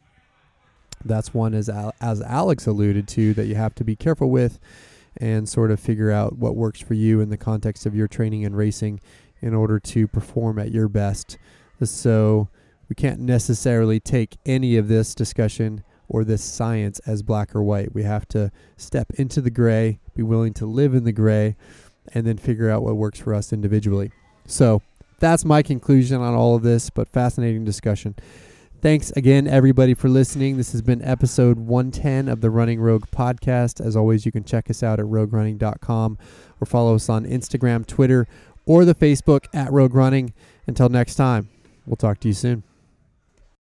that's 1.05 1.33
one 1.35 1.55
as 1.55 1.71
as 2.01 2.21
Alex 2.23 2.67
alluded 2.67 3.09
to 3.09 3.35
that 3.35 3.47
you 3.47 3.55
have 3.55 3.75
to 3.77 3.85
be 3.85 3.97
careful 3.97 4.31
with 4.31 4.59
and 5.17 5.49
sort 5.49 5.71
of 5.71 5.81
figure 5.81 6.11
out 6.11 6.37
what 6.37 6.57
works 6.57 6.81
for 6.81 6.95
you 6.95 7.21
in 7.21 7.29
the 7.29 7.37
context 7.37 7.87
of 7.87 7.95
your 7.95 8.09
training 8.09 8.45
and 8.45 8.57
racing 8.57 9.01
in 9.41 9.55
order 9.55 9.79
to 9.81 10.07
perform 10.07 10.59
at 10.59 10.71
your 10.71 10.89
best. 10.89 11.39
So 11.83 12.49
we 12.89 12.95
can't 12.95 13.21
necessarily 13.21 14.01
take 14.01 14.37
any 14.47 14.77
of 14.77 14.89
this 14.89 15.15
discussion 15.15 15.83
or 16.09 16.25
this 16.25 16.43
science 16.43 17.01
as 17.01 17.23
black 17.23 17.55
or 17.55 17.63
white. 17.63 17.95
We 17.95 18.03
have 18.05 18.27
to 18.29 18.51
step 18.77 19.11
into 19.15 19.41
the 19.41 19.51
gray, 19.51 20.01
be 20.15 20.23
willing 20.23 20.55
to 20.55 20.67
live 20.67 20.95
in 20.95 21.05
the 21.05 21.13
gray, 21.13 21.57
and 22.15 22.27
then 22.27 22.39
figure 22.39 22.71
out 22.71 22.83
what 22.83 22.97
works 22.97 23.21
for 23.21 23.35
us 23.35 23.53
individually. 23.53 24.11
So 24.47 24.81
that's 25.19 25.45
my 25.45 25.63
conclusion 25.63 26.21
on 26.21 26.35
all 26.35 26.55
of 26.55 26.63
this, 26.63 26.91
but 26.91 27.09
fascinating 27.09 27.65
discussion. 27.65 28.15
Thanks 28.81 29.11
again, 29.17 29.49
everybody, 29.49 29.93
for 29.93 30.09
listening. 30.09 30.57
This 30.57 30.71
has 30.71 30.83
been 30.83 31.03
episode 31.03 31.59
110 31.59 32.29
of 32.29 32.41
the 32.41 32.49
Running 32.49 32.81
Rogue 32.81 33.07
podcast. 33.11 33.85
As 33.85 33.97
always, 33.97 34.25
you 34.25 34.31
can 34.31 34.45
check 34.45 34.71
us 34.71 34.85
out 34.85 35.01
at 35.01 35.07
roguerunning.com 35.07 36.17
or 36.61 36.65
follow 36.65 36.95
us 36.95 37.09
on 37.09 37.27
Instagram, 37.27 37.85
Twitter, 37.85 38.29
or 38.67 38.85
the 38.85 38.95
Facebook 38.95 39.47
at 39.53 39.73
Rogue 39.73 39.95
Running. 39.95 40.33
Until 40.69 40.89
next 40.91 41.17
time, 41.17 41.49
we'll 41.87 41.97
talk 41.97 42.21
to 42.21 42.29
you 42.29 42.35
soon. 42.35 42.63